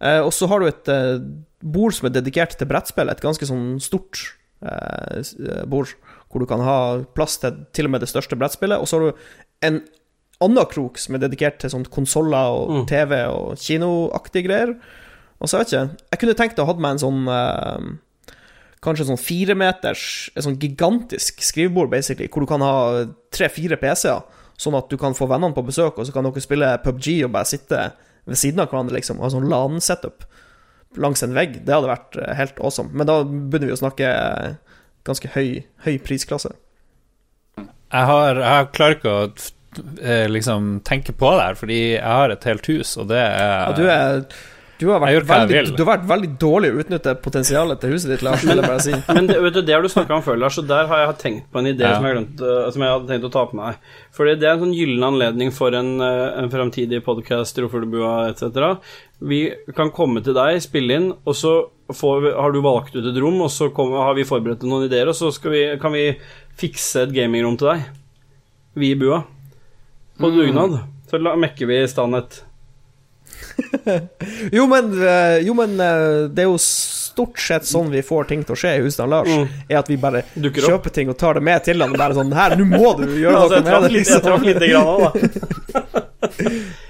Eh, 0.00 0.20
og 0.22 0.32
så 0.32 0.48
har 0.48 0.62
du 0.62 0.68
et 0.70 0.88
eh, 0.92 1.18
bord 1.60 1.96
som 1.96 2.08
er 2.08 2.14
dedikert 2.16 2.56
til 2.56 2.70
brettspill, 2.70 3.10
et 3.10 3.22
ganske 3.22 3.48
sånn 3.48 3.76
stort 3.82 4.22
eh, 4.62 5.20
eh, 5.20 5.64
bord, 5.68 5.92
hvor 6.28 6.44
du 6.44 6.48
kan 6.48 6.62
ha 6.64 6.78
plass 7.16 7.38
til 7.42 7.64
til 7.76 7.88
og 7.88 7.94
med 7.94 8.04
det 8.04 8.10
største 8.10 8.38
brettspillet. 8.38 8.80
Og 8.80 8.88
så 8.88 8.98
har 8.98 9.08
du 9.08 9.28
en 9.68 9.82
annen 10.44 10.68
krok 10.70 11.00
som 11.02 11.16
er 11.16 11.24
dedikert 11.24 11.58
til 11.60 11.72
sånn 11.72 11.88
konsoller 11.90 12.54
og 12.54 12.84
TV 12.90 13.24
og 13.26 13.58
kinoaktige 13.58 14.46
greier. 14.46 14.76
Og 15.38 15.50
så 15.50 15.60
vet 15.60 15.72
jeg 15.72 15.86
ikke 15.86 16.04
Jeg 16.12 16.20
kunne 16.22 16.38
tenkt 16.38 16.58
å 16.58 16.66
ha 16.66 16.72
hatt 16.72 16.82
meg 16.82 16.96
en 16.96 17.02
sånn 17.04 17.26
eh, 17.32 17.88
Kanskje 18.84 19.08
sånn 19.08 19.18
firemeters 19.18 20.02
Et 20.36 20.44
sånn 20.44 20.58
gigantisk 20.60 21.42
skrivebord, 21.42 21.90
basically, 21.90 22.28
hvor 22.30 22.44
du 22.44 22.50
kan 22.50 22.62
ha 22.62 23.06
tre-fire 23.34 23.78
PC-er, 23.80 24.22
sånn 24.58 24.76
at 24.78 24.90
du 24.90 24.98
kan 25.00 25.16
få 25.18 25.28
vennene 25.30 25.54
på 25.56 25.66
besøk, 25.66 25.98
og 25.98 26.06
så 26.06 26.14
kan 26.14 26.26
dere 26.26 26.42
spille 26.42 26.70
PubG 26.84 27.10
og 27.26 27.32
bare 27.34 27.50
sitte 27.50 27.90
ved 28.28 28.38
siden 28.38 28.62
av 28.62 28.70
hverandre, 28.70 28.98
liksom, 28.98 29.18
og 29.18 29.28
ha 29.28 29.32
sånn 29.34 29.48
LAN-setup 29.50 30.26
langs 30.96 31.22
en 31.22 31.36
vegg. 31.36 31.60
Det 31.66 31.74
hadde 31.74 31.90
vært 31.90 32.18
eh, 32.20 32.34
helt 32.38 32.58
awesome. 32.62 32.92
Men 32.96 33.08
da 33.08 33.20
begynner 33.24 33.70
vi 33.70 33.76
å 33.76 33.80
snakke 33.80 34.08
eh, 34.08 34.82
ganske 35.08 35.30
høy, 35.34 35.62
høy 35.86 35.94
prisklasse. 36.04 36.54
Jeg, 37.58 38.04
har, 38.10 38.40
jeg 38.42 38.68
klarer 38.76 38.98
ikke 38.98 39.14
å 39.14 39.24
eh, 40.02 40.26
liksom 40.30 40.78
tenke 40.88 41.14
på 41.16 41.32
det 41.36 41.46
her, 41.46 41.58
fordi 41.60 41.80
jeg 41.80 42.04
har 42.04 42.34
et 42.34 42.48
helt 42.48 42.70
hus, 42.70 42.96
og 43.00 43.10
det 43.12 43.20
er 43.20 43.42
Ja, 43.42 43.76
du 43.76 43.84
er 43.88 44.22
du 44.78 44.86
har, 44.92 45.00
veldig, 45.02 45.60
du 45.74 45.80
har 45.82 45.88
vært 45.88 46.04
veldig 46.06 46.28
dårlig 46.38 46.68
å 46.70 46.80
utnytte 46.84 47.14
potensialet 47.24 47.80
til 47.82 47.90
huset 47.96 48.12
ditt, 48.12 48.22
Lars. 48.22 48.44
Vil 48.46 48.60
jeg 48.60 48.66
bare 48.68 48.82
si. 48.84 48.92
Men 49.16 49.26
det, 49.26 49.38
vet 49.42 49.56
du, 49.56 49.60
det 49.66 49.74
har 49.74 49.82
du 49.82 49.88
snakka 49.90 50.14
om 50.18 50.22
før, 50.22 50.38
Lars, 50.38 50.58
og 50.62 50.68
der 50.70 50.86
har 50.90 51.02
jeg 51.02 51.16
tenkt 51.22 51.48
på 51.50 51.58
en 51.62 51.70
idé 51.72 51.82
Ja. 51.86 51.96
som, 51.96 52.06
jeg 52.06 52.14
glemt, 52.16 52.42
eh, 52.46 52.68
som 52.74 52.84
jeg 52.86 52.92
hadde 52.94 53.10
tenkt 53.10 53.26
å 53.26 53.32
ta 53.34 53.42
på 53.50 53.58
meg. 53.58 53.80
Fordi 54.14 54.36
det 54.38 54.46
er 54.48 54.54
en 54.54 54.62
sånn 54.66 54.76
gyllen 54.76 55.06
anledning 55.08 55.50
for 55.56 55.74
en, 55.74 55.90
eh, 56.00 56.38
en 56.44 56.52
framtidig 56.52 57.02
podkast, 57.06 57.58
Rofuglebua 57.64 58.14
etc. 58.30 58.78
Vi 59.18 59.40
kan 59.74 59.90
komme 59.90 60.22
til 60.22 60.36
deg, 60.38 60.60
spille 60.62 60.94
inn, 61.00 61.08
og 61.26 61.34
så 61.34 61.56
får 61.90 62.20
vi, 62.22 62.34
har 62.38 62.52
du 62.54 62.60
valgt 62.62 62.94
ut 62.94 63.04
et 63.10 63.20
rom, 63.22 63.40
og 63.42 63.50
så 63.50 63.70
kommer, 63.74 64.04
har 64.06 64.14
vi 64.14 64.26
forberedt 64.28 64.62
noen 64.68 64.86
ideer, 64.86 65.08
og 65.10 65.16
så 65.18 65.32
skal 65.34 65.54
vi, 65.56 65.64
kan 65.82 65.90
vi 65.96 66.06
fikse 66.60 67.02
et 67.06 67.14
gamingrom 67.16 67.58
til 67.58 67.72
deg. 67.74 67.88
Vi 68.78 68.92
i 68.94 68.98
bua. 69.00 69.24
På 70.20 70.30
dugnad. 70.30 70.80
Så 71.10 71.18
la, 71.22 71.34
mekker 71.40 71.66
vi 71.66 71.82
i 71.82 71.88
stand 71.90 72.14
et 72.18 72.44
Jo, 74.52 74.66
men, 74.70 74.90
eh, 75.02 75.38
jo, 75.46 75.54
men 75.54 75.74
eh, 75.80 76.28
det 76.32 76.44
er 76.44 76.48
jo 76.48 76.58
stort 76.62 77.40
sett 77.42 77.66
sånn 77.66 77.90
vi 77.92 78.02
får 78.06 78.28
ting 78.30 78.44
til 78.46 78.54
å 78.54 78.58
skje 78.58 78.74
i 78.78 78.82
huset 78.84 79.08
Lars. 79.10 79.28
Mm. 79.28 79.46
Er 79.68 79.80
at 79.80 79.90
vi 79.90 79.98
bare 80.00 80.22
kjøper 80.38 80.94
ting 80.94 81.10
og 81.12 81.18
tar 81.20 81.38
det 81.38 81.44
med 81.48 81.64
til 81.66 81.82
han. 81.82 81.94
Bare 81.98 82.16
sånn 82.18 82.34
Her, 82.36 82.56
nå 82.58 82.68
må 82.70 82.92
du 82.98 83.06
gjøre 83.18 83.38
Altså, 83.44 83.62
noe 83.62 83.72
jeg 83.72 83.80
med 83.80 83.88
det. 83.88 83.94
Liksom. 83.96 84.14
jeg 84.14 84.26
traff 84.26 84.42
lite 84.46 84.66
grann 84.70 84.88
òg, 84.92 85.00
da. 85.06 85.12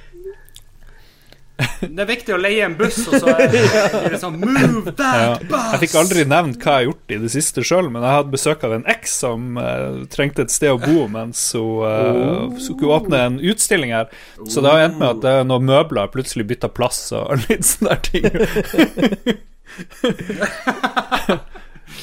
Det 1.58 2.02
er 2.04 2.06
viktig 2.06 2.32
å 2.34 2.38
leie 2.38 2.62
en 2.66 2.74
buss, 2.78 3.00
og 3.10 3.16
så 3.22 3.32
er 3.34 3.48
det 3.50 4.18
sånn 4.22 4.36
Move 4.38 4.92
that 4.98 5.42
bus! 5.48 5.64
Jeg 5.72 5.80
fikk 5.88 5.94
aldri 5.98 6.22
nevnt 6.30 6.58
hva 6.62 6.76
jeg 6.76 6.78
har 6.78 6.84
gjort 6.92 7.14
i 7.14 7.18
det 7.24 7.30
siste 7.34 7.64
sjøl, 7.66 7.88
men 7.90 8.04
jeg 8.06 8.14
hadde 8.14 8.30
besøk 8.34 8.62
av 8.68 8.74
en 8.76 8.84
eks 8.94 9.16
som 9.24 9.58
uh, 9.58 10.04
trengte 10.12 10.44
et 10.46 10.54
sted 10.54 10.70
å 10.74 10.78
bo 10.78 11.08
mens 11.10 11.40
hun 11.58 11.82
uh, 11.82 12.54
skulle 12.62 12.94
åpne 13.00 13.22
en 13.30 13.40
utstilling 13.42 13.90
her. 13.96 14.06
Så 14.46 14.62
det 14.62 14.70
har 14.70 14.84
endt 14.86 15.00
med 15.02 15.08
at 15.16 15.22
det 15.24 15.32
er 15.40 15.48
noen 15.50 15.66
møbler 15.70 16.06
plutselig 16.14 16.46
bytta 16.52 16.70
plass 16.70 17.00
og 17.18 17.34
litt 17.48 17.66
sånne 17.66 17.98
ting. 18.06 18.30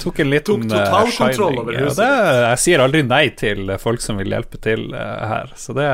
Tok 0.03 0.19
en 0.19 0.30
liten 0.30 0.45
Tok 0.45 0.64
eh, 0.65 0.86
totalkontroll 0.86 1.53
shining. 1.53 1.60
over 1.61 1.73
Ja, 1.73 1.80
huset. 1.86 1.98
det, 2.02 2.10
jeg 2.49 2.61
sier 2.64 2.84
aldri 2.84 3.02
nei 3.06 3.26
til 3.38 3.72
folk 3.82 4.02
som 4.03 4.18
vil 4.19 4.34
hjelpe 4.36 4.60
til 4.61 4.88
uh, 4.94 5.23
her. 5.30 5.53
Så 5.60 5.76
det 5.77 5.88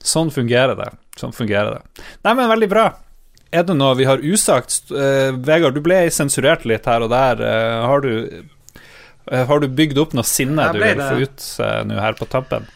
Sånn 0.00 0.30
fungerer 0.32 0.76
det. 0.78 0.90
Sånn 1.20 1.36
fungerer 1.36 1.78
det. 1.78 2.08
Nei, 2.24 2.34
men 2.34 2.48
veldig 2.50 2.70
bra. 2.72 2.88
Er 3.50 3.66
det 3.66 3.74
noe 3.74 3.96
vi 3.98 4.06
har 4.06 4.22
usagt? 4.22 4.92
Uh, 4.94 5.34
Vegard, 5.46 5.74
du 5.74 5.82
ble 5.82 6.04
sensurert 6.14 6.66
litt 6.68 6.86
her 6.86 7.02
og 7.02 7.10
der. 7.12 7.40
Uh, 7.42 7.86
har 7.90 8.04
du 8.04 8.12
uh, 9.30 9.46
har 9.46 9.62
du 9.62 9.66
bygd 9.66 9.98
opp 9.98 10.14
noe 10.16 10.26
sinne 10.26 10.70
du 10.74 10.78
vil 10.78 10.98
det. 10.98 11.08
få 11.08 11.24
ut 11.26 11.48
nå 11.86 11.98
her 12.02 12.16
på 12.18 12.28
tampen? 12.30 12.68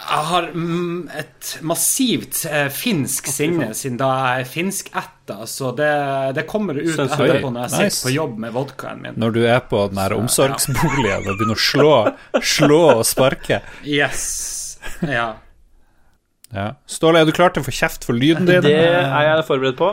Jeg 0.00 0.26
har 0.30 0.46
mm, 0.54 1.10
et 1.18 1.48
massivt 1.66 2.38
finsk 2.72 3.26
sinne, 3.28 3.68
siden 3.76 3.98
da 4.00 4.08
jeg 4.16 4.44
er 4.44 4.48
finskætta, 4.48 5.36
så 5.50 5.74
det, 5.76 5.90
det 6.38 6.46
kommer 6.48 6.78
ut 6.78 6.94
etterpå 6.94 7.50
når 7.52 7.66
jeg 7.66 7.74
Nice. 7.74 7.90
sitter 7.98 8.06
på 8.06 8.14
jobb 8.14 8.38
med 8.46 8.54
vodkaen 8.54 9.02
min. 9.04 9.18
Når 9.20 9.34
du 9.36 9.42
er 9.44 9.60
på 9.68 9.82
den 9.92 10.00
her 10.00 10.14
omsorgsboligen 10.16 11.26
og 11.26 11.36
begynner 11.36 11.58
å 11.58 11.66
slå, 11.66 11.92
slå 12.54 12.80
og 12.94 13.04
sparke? 13.10 13.60
Yes. 13.84 14.24
Ja. 15.04 15.34
Ja. 16.54 16.72
Ståle, 16.90 17.20
er 17.22 17.28
du 17.28 17.32
klar 17.36 17.52
til 17.54 17.62
å 17.62 17.66
få 17.68 17.74
kjeft 17.74 18.06
for 18.08 18.16
lyden 18.18 18.48
din? 18.48 18.62
Det 18.64 18.74
er 18.74 19.26
jeg 19.28 19.46
forberedt 19.46 19.78
på. 19.78 19.92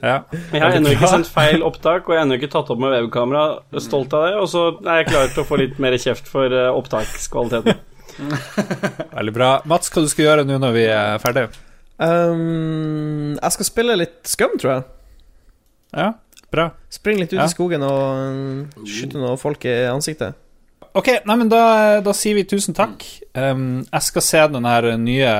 Ja. 0.00 0.22
Jeg 0.54 0.62
har 0.62 0.76
ennå 0.78 0.94
ikke 0.94 1.10
sendt 1.10 1.28
feil 1.28 1.60
opptak, 1.66 2.06
og 2.08 2.14
jeg 2.14 2.22
har 2.22 2.24
ennå 2.24 2.38
ikke 2.38 2.48
tatt 2.54 2.70
opp 2.72 2.80
med 2.80 2.94
webkamera. 2.94 3.58
Stolt 3.84 4.14
av 4.16 4.24
det. 4.28 4.34
Og 4.40 4.48
så 4.48 4.62
er 4.86 5.02
jeg 5.02 5.10
klar 5.10 5.28
til 5.34 5.42
å 5.44 5.48
få 5.48 5.58
litt 5.60 5.76
mer 5.82 5.96
kjeft 6.00 6.30
for 6.30 6.48
eh, 6.54 6.70
opptakskvaliteten. 6.72 7.76
Veldig 9.18 9.34
bra. 9.36 9.50
Mats, 9.68 9.90
hva 9.92 10.04
du 10.04 10.08
skal 10.10 10.24
gjøre 10.30 10.46
nå 10.48 10.56
når 10.62 10.72
vi 10.78 10.86
er 10.90 11.20
ferdige? 11.22 11.50
Um, 11.98 13.34
jeg 13.36 13.54
skal 13.56 13.66
spille 13.68 13.98
litt 13.98 14.30
Scum, 14.30 14.54
tror 14.60 14.72
jeg. 14.76 14.84
Ja, 15.98 16.08
bra. 16.54 16.70
Springe 16.94 17.24
litt 17.24 17.32
ut 17.34 17.40
Ja. 17.40 17.46
i 17.48 17.52
skogen 17.52 17.84
og 17.84 18.84
skyte 18.88 19.18
noen 19.20 19.40
folk 19.40 19.64
i 19.68 19.76
ansiktet. 19.90 20.38
Ok, 20.98 21.08
nei, 21.28 21.36
men 21.38 21.50
da, 21.52 21.62
da 22.02 22.12
sier 22.16 22.34
vi 22.38 22.42
tusen 22.48 22.74
takk. 22.76 23.04
Um, 23.38 23.84
jeg 23.86 24.06
skal 24.08 24.24
se 24.24 24.40
den 24.54 24.66
her 24.66 24.88
nye 24.98 25.34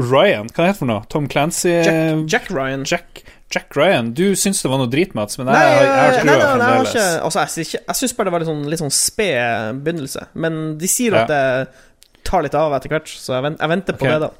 Ryan, 0.00 0.48
hva 0.50 0.64
heter 0.64 0.72
det 0.72 0.78
for 0.78 0.88
noe? 0.90 1.04
Tom 1.12 1.26
Clancy 1.30 1.72
Jack, 1.82 2.24
Jack 2.30 2.50
Ryan. 2.54 2.84
Jack, 2.88 3.22
Jack 3.52 3.74
Ryan. 3.76 4.12
Du 4.16 4.32
syns 4.38 4.62
det 4.62 4.70
var 4.70 4.80
noe 4.80 4.90
drit, 4.90 5.14
Mats, 5.18 5.38
men 5.38 5.50
jeg, 5.50 5.54
Nei, 5.54 5.62
jeg, 5.70 5.86
jeg 5.90 6.26
nei, 6.28 6.34
nei, 6.34 6.50
nei, 6.62 6.68
jeg 6.70 6.94
har 6.94 7.24
Altså, 7.26 7.42
jeg, 7.44 7.52
syns 7.56 7.72
jeg 7.78 7.98
syns 8.00 8.14
bare 8.18 8.30
det 8.30 8.34
var 8.36 8.44
litt 8.44 8.50
sånn, 8.50 8.62
litt 8.70 8.82
sånn 8.82 8.94
sped 8.94 9.80
begynnelse. 9.84 10.26
Men 10.34 10.60
de 10.80 10.90
sier 10.90 11.16
Ja. 11.18 11.24
at 11.26 11.32
det 11.34 12.22
tar 12.30 12.46
litt 12.46 12.54
av 12.58 12.74
etter 12.78 12.92
hvert, 12.94 13.10
så 13.10 13.34
jeg, 13.36 13.44
vent, 13.48 13.60
jeg 13.60 13.72
venter 13.74 13.98
på 13.98 14.06
Ok. 14.06 14.12
det, 14.12 14.20
da. 14.28 14.30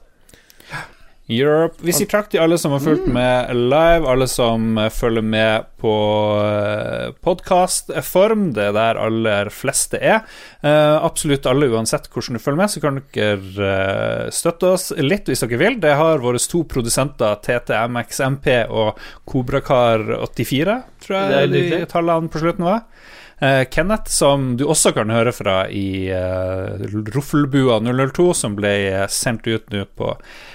Europe. 1.31 1.78
Vi 1.85 1.94
sier 1.94 2.09
takk 2.11 2.31
til 2.32 2.43
alle 2.43 2.59
som 2.59 2.74
har 2.74 2.82
fulgt 2.82 3.07
med 3.11 3.52
live, 3.55 4.09
alle 4.11 4.27
som 4.31 4.78
eh, 4.81 4.90
følger 4.93 5.24
med 5.24 5.69
på 5.81 5.93
uh, 6.36 7.12
podkastform. 7.24 8.51
Det 8.57 8.66
er 8.66 8.74
der 8.77 8.98
aller 9.01 9.48
fleste 9.55 9.97
er. 9.97 10.27
Eh, 10.61 10.97
absolutt 10.98 11.48
alle, 11.48 11.70
uansett 11.73 12.11
hvordan 12.12 12.36
du 12.36 12.43
følger 12.43 12.61
med, 12.61 12.73
så 12.73 12.82
kan 12.82 13.01
dere 13.15 13.70
eh, 13.70 14.27
støtte 14.35 14.74
oss 14.74 14.90
litt 14.98 15.31
hvis 15.31 15.44
dere 15.47 15.62
vil. 15.62 15.78
Det 15.81 15.94
har 15.97 16.24
våre 16.24 16.43
to 16.51 16.65
produsenter, 16.69 17.39
TTMXMP 17.47 18.51
og 18.69 19.01
Kobrakar84, 19.31 20.77
tror 21.07 21.16
Det 21.16 21.40
er 21.40 21.48
jeg 21.48 21.55
de 21.57 21.89
tallene 21.94 22.32
på 22.32 22.43
slutten 22.43 22.69
var. 22.69 22.85
Uh, 23.43 23.65
Kenneth, 23.65 24.11
som 24.12 24.57
du 24.61 24.66
også 24.69 24.90
kan 24.93 25.09
høre 25.09 25.32
fra 25.32 25.62
i 25.73 26.11
uh, 26.12 26.77
Roffelbua 27.15 27.78
002, 27.81 28.27
som 28.36 28.57
ble 28.59 28.73
eh, 28.90 29.07
sendt 29.09 29.48
ut 29.48 29.73
nå 29.73 29.86
på 29.97 30.11
eh, 30.12 30.49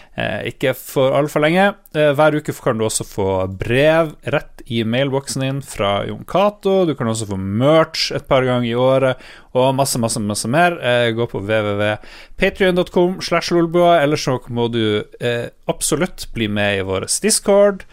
ikke 0.47 0.71
for 0.79 1.11
altfor 1.17 1.43
lenge. 1.43 1.73
Eh, 1.95 2.13
hver 2.15 2.37
uke 2.39 2.53
kan 2.63 2.79
du 2.79 2.85
også 2.87 3.03
få 3.07 3.27
brev 3.59 4.13
rett 4.31 4.63
i 4.71 4.83
mailboksen 4.87 5.43
din 5.43 5.59
fra 5.61 6.05
Jon 6.07 6.23
Cato. 6.27 6.85
Du 6.87 6.93
kan 6.95 7.09
også 7.11 7.27
få 7.29 7.37
merch 7.37 8.13
et 8.15 8.27
par 8.27 8.45
ganger 8.47 8.69
i 8.69 8.75
året, 8.79 9.21
og 9.55 9.75
masse, 9.75 9.99
masse, 9.99 10.19
masse 10.23 10.47
mer. 10.51 10.77
Eh, 10.79 11.09
gå 11.15 11.27
på 11.31 11.41
www.patrion.com 11.43 13.19
slash 13.21 13.51
lolbua, 13.55 13.99
eller 14.01 14.19
så 14.19 14.37
må 14.47 14.69
du 14.71 15.03
eh, 15.19 15.51
absolutt 15.71 16.29
bli 16.35 16.47
med 16.47 16.79
i 16.79 16.87
vår 16.87 17.07
Discord. 17.21 17.83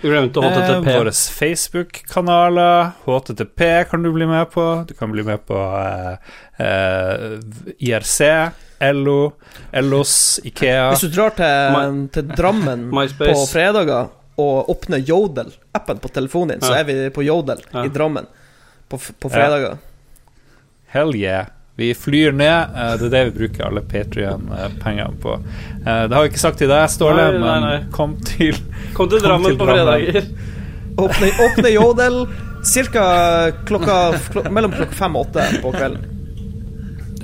Eh, 0.86 0.98
våre 1.02 1.12
Facebook-kanaler. 1.12 2.92
HTTP 3.04 3.66
kan 3.90 4.02
du 4.06 4.12
bli 4.14 4.30
med 4.30 4.50
på. 4.54 4.84
Du 4.88 4.94
kan 4.94 5.10
bli 5.10 5.26
med 5.26 5.42
på 5.46 5.58
eh, 5.58 6.14
eh, 6.66 7.38
IRC, 7.78 8.20
LO, 8.82 9.32
Ellos, 9.72 10.40
Ikea. 10.44 10.88
Hvis 10.92 11.04
du 11.06 11.08
drar 11.14 11.30
til, 11.38 12.02
til 12.14 12.28
Drammen 12.36 12.88
MySpace. 12.96 13.32
på 13.36 13.46
fredager 13.52 14.08
og 14.42 14.70
åpner 14.72 14.98
Yodel-appen 15.06 15.98
på 16.02 16.08
telefonen 16.08 16.56
din, 16.56 16.62
så 16.66 16.74
er 16.80 16.84
vi 16.88 16.94
på 17.14 17.22
Yodel 17.26 17.60
Ja. 17.72 17.84
i 17.84 17.90
Drammen 17.92 18.26
på, 18.88 18.98
på 19.20 19.30
fredager. 19.32 19.76
Hell 20.92 21.14
yeah. 21.16 21.46
Vi 21.76 21.94
flyr 21.96 22.32
ned. 22.36 22.72
eh, 22.76 22.96
det 23.00 23.06
er 23.06 23.12
det 23.14 23.20
vi 23.30 23.34
bruker 23.38 23.64
alle 23.64 23.80
Patrion-pengene 23.88 25.14
på. 25.22 25.38
Eh, 25.86 26.02
det 26.08 26.12
har 26.14 26.22
vi 26.26 26.28
ikke 26.32 26.42
sagt 26.42 26.58
til 26.60 26.68
deg, 26.68 26.84
Ståle, 26.92 27.30
Nei, 27.32 27.38
nei, 27.40 27.54
nei. 27.64 27.70
men 27.78 27.86
kom 27.96 28.16
til 28.20 28.58
Kom 28.92 29.08
til 29.08 29.22
Kom 29.22 29.28
Drammen 29.28 29.52
til 29.54 29.56
på 29.62 29.68
Drammen. 29.70 29.86
fredager. 29.88 30.28
Åpne, 31.00 31.30
åpne 31.46 31.72
Jodel 31.78 32.18
ca. 32.92 33.06
Klokka, 33.66 33.96
klok 34.34 34.50
mellom 34.52 34.74
klokka 34.76 34.98
fem 35.00 35.16
og 35.16 35.30
åtte 35.30 35.46
på 35.64 35.72
kvelden. 35.72 36.04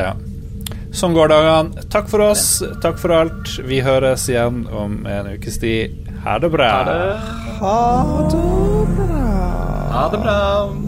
Ja. 0.00 0.14
Sånn 0.98 1.14
går 1.14 1.30
dagene. 1.30 1.84
Takk 1.94 2.08
for 2.10 2.24
oss. 2.26 2.58
Takk 2.82 2.98
for 2.98 3.14
alt. 3.14 3.52
Vi 3.70 3.78
høres 3.86 4.24
igjen 4.32 4.64
om 4.66 5.04
en 5.06 5.30
ukes 5.30 5.60
tid. 5.62 5.94
Ha 6.24 6.40
det 6.42 6.50
bra. 6.50 6.72
Ha 7.60 7.78
det 8.34 8.42
bra. 8.98 9.24
Ha 9.94 10.04
det 10.10 10.22
bra. 10.26 10.87